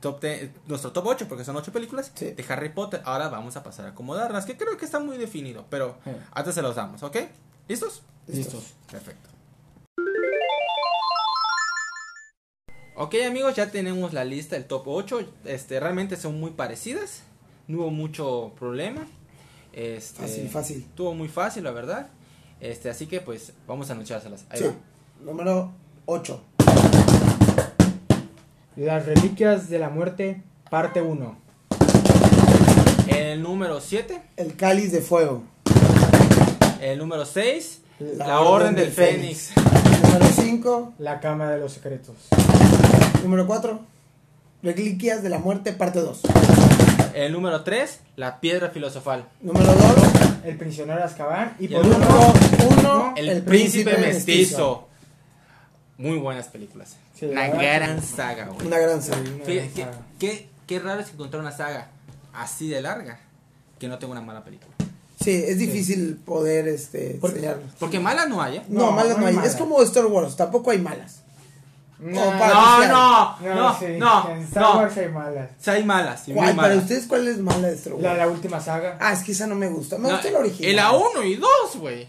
top, 0.00 0.22
nuestro 0.66 0.92
top 0.92 1.06
8 1.06 1.26
porque 1.28 1.44
son 1.44 1.56
8 1.56 1.72
películas 1.72 2.12
Sí. 2.14 2.32
de 2.32 2.44
Harry 2.48 2.70
Potter. 2.70 3.00
Ahora 3.04 3.28
vamos 3.28 3.56
a 3.56 3.62
pasar 3.62 3.86
a 3.86 3.88
acomodarlas, 3.90 4.44
que 4.46 4.56
creo 4.56 4.76
que 4.76 4.84
está 4.84 4.98
muy 5.00 5.16
definido. 5.18 5.64
Pero 5.70 5.96
Sí. 6.04 6.10
antes 6.32 6.54
se 6.54 6.62
los 6.62 6.74
damos, 6.76 7.02
¿ok? 7.02 7.16
¿Listos? 7.68 8.02
Listos. 8.26 8.74
Perfecto. 8.90 9.28
Ok 12.98 13.14
amigos, 13.26 13.54
ya 13.54 13.70
tenemos 13.70 14.12
la 14.14 14.24
lista, 14.24 14.56
el 14.56 14.64
top 14.66 14.88
8. 14.88 15.20
Este, 15.44 15.78
realmente 15.80 16.16
son 16.16 16.40
muy 16.40 16.52
parecidas. 16.52 17.22
No 17.68 17.78
hubo 17.78 17.90
mucho 17.90 18.52
problema. 18.58 19.06
Este, 19.72 20.22
Fácil, 20.22 20.48
fácil. 20.48 20.78
Estuvo 20.78 21.12
muy 21.14 21.28
fácil, 21.28 21.64
la 21.64 21.72
verdad. 21.72 22.08
Este, 22.60 22.88
así 22.88 23.06
que 23.06 23.20
pues 23.20 23.52
vamos 23.66 23.90
a 23.90 23.92
anunciárselas. 23.92 24.46
Ahí 24.48 24.60
Sí. 24.60 24.66
Número 25.22 25.72
8. 26.06 26.42
Las 28.76 29.06
reliquias 29.06 29.70
de 29.70 29.78
la 29.78 29.88
muerte, 29.88 30.42
parte 30.68 31.00
1. 31.00 31.36
El 33.08 33.42
número 33.42 33.80
7, 33.80 34.20
El 34.36 34.54
cáliz 34.54 34.92
de 34.92 35.00
fuego. 35.00 35.42
el 36.82 36.98
número 36.98 37.24
6, 37.24 37.80
la, 37.98 38.26
La 38.26 38.40
Orden, 38.40 38.52
Orden 38.52 38.74
del 38.74 38.84
del 38.86 38.92
Fénix. 38.92 39.52
Número 40.02 40.26
5. 40.26 40.92
La 40.98 41.20
Cámara 41.20 41.52
de 41.52 41.60
los 41.60 41.72
Secretos. 41.72 42.16
Número 43.22 43.46
4. 43.46 43.80
Reliquias 44.62 45.22
de 45.22 45.30
la 45.30 45.38
Muerte, 45.38 45.72
parte 45.72 46.00
2. 46.00 46.20
El 47.14 47.32
número 47.32 47.64
3, 47.64 48.00
la 48.16 48.40
Piedra 48.40 48.68
Filosofal. 48.68 49.24
Número 49.40 49.72
2. 49.72 49.78
El 50.44 50.58
prisionero 50.58 50.98
de 50.98 51.04
Azkaban. 51.04 51.56
Y 51.58 51.64
Y 51.64 51.68
por 51.68 51.82
el 51.82 51.92
último, 51.92 52.34
Uno, 52.78 53.14
El, 53.16 53.42
Príncipe, 53.42 53.96
Mestizo. 53.96 54.88
Muy 55.98 56.18
buenas 56.18 56.48
películas. 56.48 56.96
Sí, 57.18 57.26
una 57.26 57.48
gran 57.48 58.02
saga, 58.02 58.46
güey. 58.46 58.66
Una 58.66 58.78
gran 58.78 59.02
serie. 59.02 59.32
una 59.34 59.44
Fíjate, 59.44 59.54
gran 59.54 59.74
qué, 59.74 59.82
saga. 59.82 60.06
qué- 60.18 60.48
qué 60.66 60.78
raro 60.80 61.00
es 61.00 61.10
encontrar 61.10 61.40
una 61.40 61.52
saga 61.52 61.88
así 62.34 62.68
de 62.68 62.82
larga 62.82 63.18
que 63.78 63.88
no 63.88 63.98
tenga 63.98 64.12
una 64.12 64.20
mala 64.20 64.44
película. 64.44 64.74
Sí, 65.22 65.30
es 65.46 65.58
difícil 65.58 66.16
poder 66.24 66.68
este, 66.68 67.16
Porque-. 67.20 67.54
Porque 67.78 67.98
malas 67.98 68.28
no 68.28 68.42
hay, 68.42 68.58
¿eh? 68.58 68.62
No, 68.68 68.86
No, 68.86 68.92
malas 68.92 69.16
no 69.18 69.26
hay. 69.26 69.36
Es 69.44 69.56
como 69.56 69.80
Star 69.82 70.04
Wars, 70.06 70.36
tampoco 70.36 70.70
hay 70.70 70.78
malas. 70.78 71.22
No, 71.98 72.12
No, 72.26 72.30
no, 72.30 73.38
no, 73.40 73.54
no, 73.54 73.78
sí, 73.78 73.86
no, 73.98 74.28
En 74.30 74.42
Star 74.42 74.62
no. 74.62 74.76
Wars 74.80 74.96
hay 74.98 75.08
malas. 75.08 75.50
Sí 75.58 75.70
hay 75.70 75.82
malas, 75.82 76.24
¿Cuál? 76.30 76.54
Para 76.54 76.74
ustedes, 76.76 77.06
¿cuál 77.06 77.26
es 77.26 77.38
mala 77.38 77.68
de 77.68 77.74
Star 77.74 77.94
Wars? 77.94 78.02
La, 78.04 78.14
la 78.14 78.28
última 78.28 78.60
saga. 78.60 78.98
Ah, 79.00 79.14
es 79.14 79.20
que 79.22 79.32
esa 79.32 79.46
no 79.46 79.54
me 79.54 79.68
gusta. 79.68 79.96
Me 79.96 80.08
No, 80.10 80.14
gusta 80.16 80.30
la 80.30 80.38
original. 80.40 80.70
y 80.70 80.74
la 80.74 80.92
1 80.92 81.22
y 81.24 81.36
2, 81.36 81.48
güey. 81.76 82.06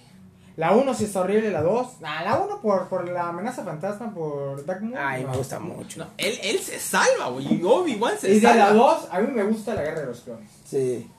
La 0.58 0.72
1 0.76 0.93
sí 0.95 1.05
está 1.05 1.22
horrible, 1.22 1.51
la 1.51 1.62
2. 1.62 1.88
Ah, 2.03 2.24
la 2.24 2.39
1 2.39 2.62
por, 2.62 2.88
por 2.89 3.08
la 3.08 3.30
amenaza 3.30 3.64
fantasma, 3.64 4.12
por 4.14 4.66
Dark 4.66 4.82
Moon. 4.82 4.97
Ay, 4.97 5.24
no. 5.24 5.30
me 5.32 5.38
gusta 5.38 5.60
mucho. 5.60 5.99
No, 5.99 6.08
él, 6.18 6.38
él 6.43 6.60
se 6.60 6.80
salva, 6.80 7.30
güey. 7.30 7.53
Y 7.53 7.64
Obi-Wan 7.64 8.18
se 8.20 8.32
Y 8.32 8.39
de 8.39 8.41
salva. 8.41 8.66
la 8.66 8.74
2, 8.74 9.08
a 9.12 9.20
mí 9.20 9.28
me 9.34 9.43
gusta 9.43 9.74
la 9.76 9.84
guerra 9.84 9.99
de 10.01 10.05
los 10.08 10.20
clones. 10.22 10.49
Sí. 10.66 11.10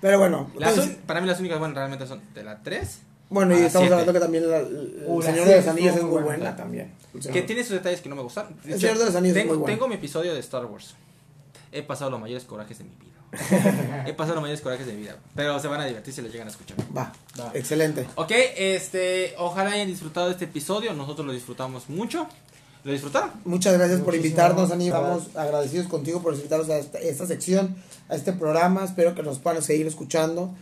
Pero 0.00 0.18
bueno, 0.20 0.48
Las 0.56 0.70
entonces- 0.70 0.96
un- 0.96 1.02
para 1.02 1.20
mí 1.20 1.26
las 1.26 1.40
únicas 1.40 1.58
buenas 1.58 1.76
realmente 1.76 2.06
son 2.06 2.22
de 2.34 2.44
la 2.44 2.62
3. 2.62 3.00
bueno, 3.30 3.52
y 3.58 3.62
estamos 3.62 3.88
siete. 3.88 3.94
hablando 3.94 4.12
que 4.12 4.20
también 4.20 4.48
la- 4.48 4.58
el 4.58 5.02
Uh, 5.06 5.22
Señor 5.22 5.46
de 5.46 5.56
los 5.56 5.66
Anillos 5.66 5.96
es 5.96 6.02
muy 6.02 6.10
buena. 6.12 6.26
buena 6.26 6.56
también. 6.56 6.92
Que 7.32 7.42
tiene 7.42 7.62
sus 7.64 7.72
detalles 7.72 8.00
que 8.00 8.08
no 8.08 8.14
me 8.14 8.22
gustaron. 8.22 8.54
De 8.62 8.74
El 8.74 8.80
Señor 8.80 8.96
de 8.98 9.06
los 9.06 9.14
Anillos 9.16 9.36
es 9.36 9.42
tengo, 9.42 9.54
muy 9.54 9.62
bueno. 9.62 9.74
tengo 9.76 9.88
mi 9.88 9.96
episodio 9.96 10.32
de 10.34 10.40
Star 10.40 10.64
Wars. 10.66 10.94
He 11.72 11.82
pasado 11.82 12.12
los 12.12 12.20
mayores 12.20 12.44
corajes 12.44 12.78
de 12.78 12.84
mi 12.84 12.90
vida. 12.90 13.07
He 14.06 14.12
pasado 14.14 14.36
los 14.36 14.42
mayores 14.42 14.60
corajes 14.60 14.86
de 14.86 14.92
mi 14.94 15.02
vida. 15.02 15.16
Pero 15.34 15.58
se 15.60 15.68
van 15.68 15.80
a 15.80 15.86
divertir 15.86 16.14
si 16.14 16.22
lo 16.22 16.28
llegan 16.28 16.48
a 16.48 16.50
escuchar. 16.50 16.76
Va, 16.96 17.12
Va. 17.38 17.50
excelente. 17.54 18.06
Ok, 18.14 18.32
este, 18.56 19.34
ojalá 19.38 19.72
hayan 19.72 19.86
disfrutado 19.86 20.26
de 20.26 20.32
este 20.32 20.46
episodio. 20.46 20.94
Nosotros 20.94 21.26
lo 21.26 21.32
disfrutamos 21.32 21.88
mucho. 21.88 22.26
¿Lo 22.84 22.92
disfrutaron? 22.92 23.30
Muchas 23.44 23.74
gracias 23.76 24.00
por 24.00 24.14
invitarnos, 24.14 24.70
Ani. 24.70 24.86
Estamos 24.86 25.36
agradecidos 25.36 25.88
contigo 25.88 26.22
por 26.22 26.34
invitarnos 26.34 26.70
a 26.70 26.78
esta, 26.78 26.98
esta 26.98 27.26
sección, 27.26 27.76
a 28.08 28.14
este 28.14 28.32
programa. 28.32 28.84
Espero 28.84 29.14
que 29.14 29.22
nos 29.22 29.38
puedan 29.40 29.62
seguir 29.62 29.86
escuchando. 29.86 30.54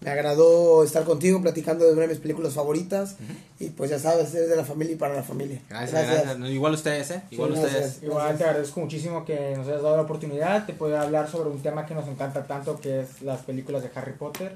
Me 0.00 0.10
agradó 0.10 0.84
estar 0.84 1.02
contigo 1.04 1.42
platicando 1.42 1.84
de 1.84 1.92
una 1.92 2.02
de 2.02 2.08
mis 2.08 2.18
películas 2.18 2.52
favoritas. 2.54 3.16
Y 3.58 3.70
pues 3.70 3.90
ya 3.90 3.98
sabes, 3.98 4.32
eres 4.34 4.48
de 4.48 4.54
la 4.56 4.64
familia 4.64 4.94
y 4.94 4.96
para 4.96 5.14
la 5.14 5.22
familia. 5.24 5.60
Gracias, 5.68 6.06
gracias. 6.08 6.38
Igual 6.50 6.74
ustedes, 6.74 7.10
¿eh? 7.10 7.22
Igual 7.30 7.50
Sí, 7.54 7.58
ustedes. 7.58 7.74
gracias. 7.80 8.02
Igual 8.04 8.38
te 8.38 8.44
agradezco 8.44 8.80
muchísimo 8.80 9.24
que 9.24 9.54
nos 9.56 9.66
hayas 9.66 9.82
dado 9.82 9.96
la 9.96 10.02
oportunidad 10.02 10.62
de 10.66 10.72
poder 10.74 10.96
hablar 10.98 11.28
sobre 11.28 11.50
un 11.50 11.60
tema 11.60 11.84
que 11.84 11.94
nos 11.94 12.06
encanta 12.06 12.46
tanto, 12.46 12.78
que 12.80 13.00
es 13.00 13.22
las 13.22 13.40
películas 13.40 13.82
de 13.82 13.90
Harry 13.94 14.12
Potter. 14.12 14.54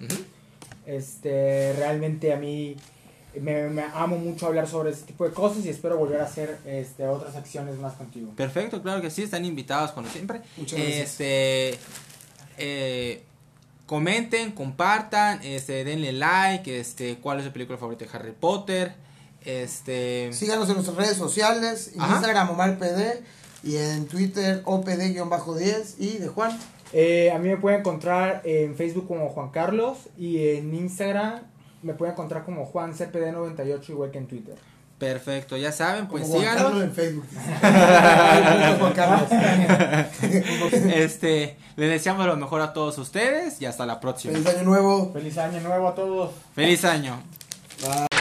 Este, 0.87 1.73
realmente 1.77 2.33
a 2.33 2.37
mí 2.37 2.77
Me, 3.41 3.69
me 3.71 3.83
amo 3.95 4.19
mucho 4.19 4.47
hablar 4.47 4.69
sobre 4.69 4.91
este 4.91 5.07
tipo 5.07 5.25
de 5.27 5.33
cosas 5.33 5.65
y 5.65 5.71
espero 5.71 5.97
volver 5.97 6.21
a 6.21 6.25
hacer 6.25 6.59
este, 6.67 7.07
otras 7.09 7.35
acciones 7.35 7.79
más 7.79 7.95
contigo. 7.95 8.31
Perfecto, 8.37 8.83
claro 8.83 9.01
que 9.01 9.11
sí, 9.11 9.23
están 9.23 9.45
invitados 9.47 9.93
como 9.93 10.07
siempre. 10.09 10.43
Muchas 10.59 10.79
gracias. 10.79 11.11
Este, 11.11 11.79
eh, 12.59 13.23
comenten, 13.93 14.53
compartan, 14.53 15.43
este, 15.43 15.85
denle 15.85 16.15
like, 16.15 16.81
este, 16.81 17.19
cuál 17.19 17.41
es 17.41 17.45
su 17.45 17.53
película 17.53 17.77
favorita 17.77 18.07
de 18.07 18.11
Harry 18.15 18.33
Potter, 18.33 18.95
este, 19.45 20.33
Síganos 20.33 20.67
en 20.71 20.77
nuestras 20.77 20.97
redes 20.97 21.19
sociales, 21.19 21.91
en 21.95 22.01
Ajá. 22.01 22.15
Instagram 22.15 22.53
OmarPD 22.53 23.23
y 23.63 23.77
en 23.77 24.07
Twitter 24.07 24.63
OPD-10 24.65 25.97
y 25.99 26.17
de 26.17 26.29
Juan. 26.29 26.59
Eh, 26.95 27.33
a 27.33 27.39
mí 27.39 27.51
me 27.51 27.59
pueden 27.59 27.81
encontrar 27.81 28.41
en 28.47 28.77
Facebook 28.77 29.07
como 29.09 29.29
Juan 29.29 29.51
Carlos 29.51 29.99
y 30.17 30.49
en 30.49 30.75
Instagram 30.75 31.43
me 31.83 31.93
pueden 31.93 32.15
encontrar 32.15 32.47
como 32.47 32.65
Juan 32.65 32.95
CPD98 32.95 33.91
igual 33.91 34.11
que 34.11 34.17
en 34.17 34.27
Twitter. 34.27 34.55
Perfecto, 35.03 35.57
ya 35.57 35.73
saben, 35.73 36.07
pues 36.07 36.23
Como 36.23 36.35
Juan 36.35 36.43
síganos. 36.43 36.63
Carlos 36.63 36.85
en 36.85 36.93
Facebook. 36.93 37.27
Juan 38.79 38.93
Carlos. 38.93 39.29
Este, 40.95 41.57
les 41.75 41.91
deseamos 41.91 42.25
lo 42.25 42.37
mejor 42.37 42.61
a 42.61 42.73
todos 42.73 42.99
ustedes 42.99 43.61
y 43.61 43.67
hasta 43.67 43.85
la 43.85 43.99
próxima. 43.99 44.35
Feliz 44.35 44.47
año 44.55 44.63
nuevo. 44.63 45.13
Feliz 45.13 45.37
año 45.39 45.61
nuevo 45.61 45.89
a 45.89 45.95
todos. 45.97 46.31
Feliz 46.55 46.85
año. 46.85 47.21
Bye. 47.81 48.12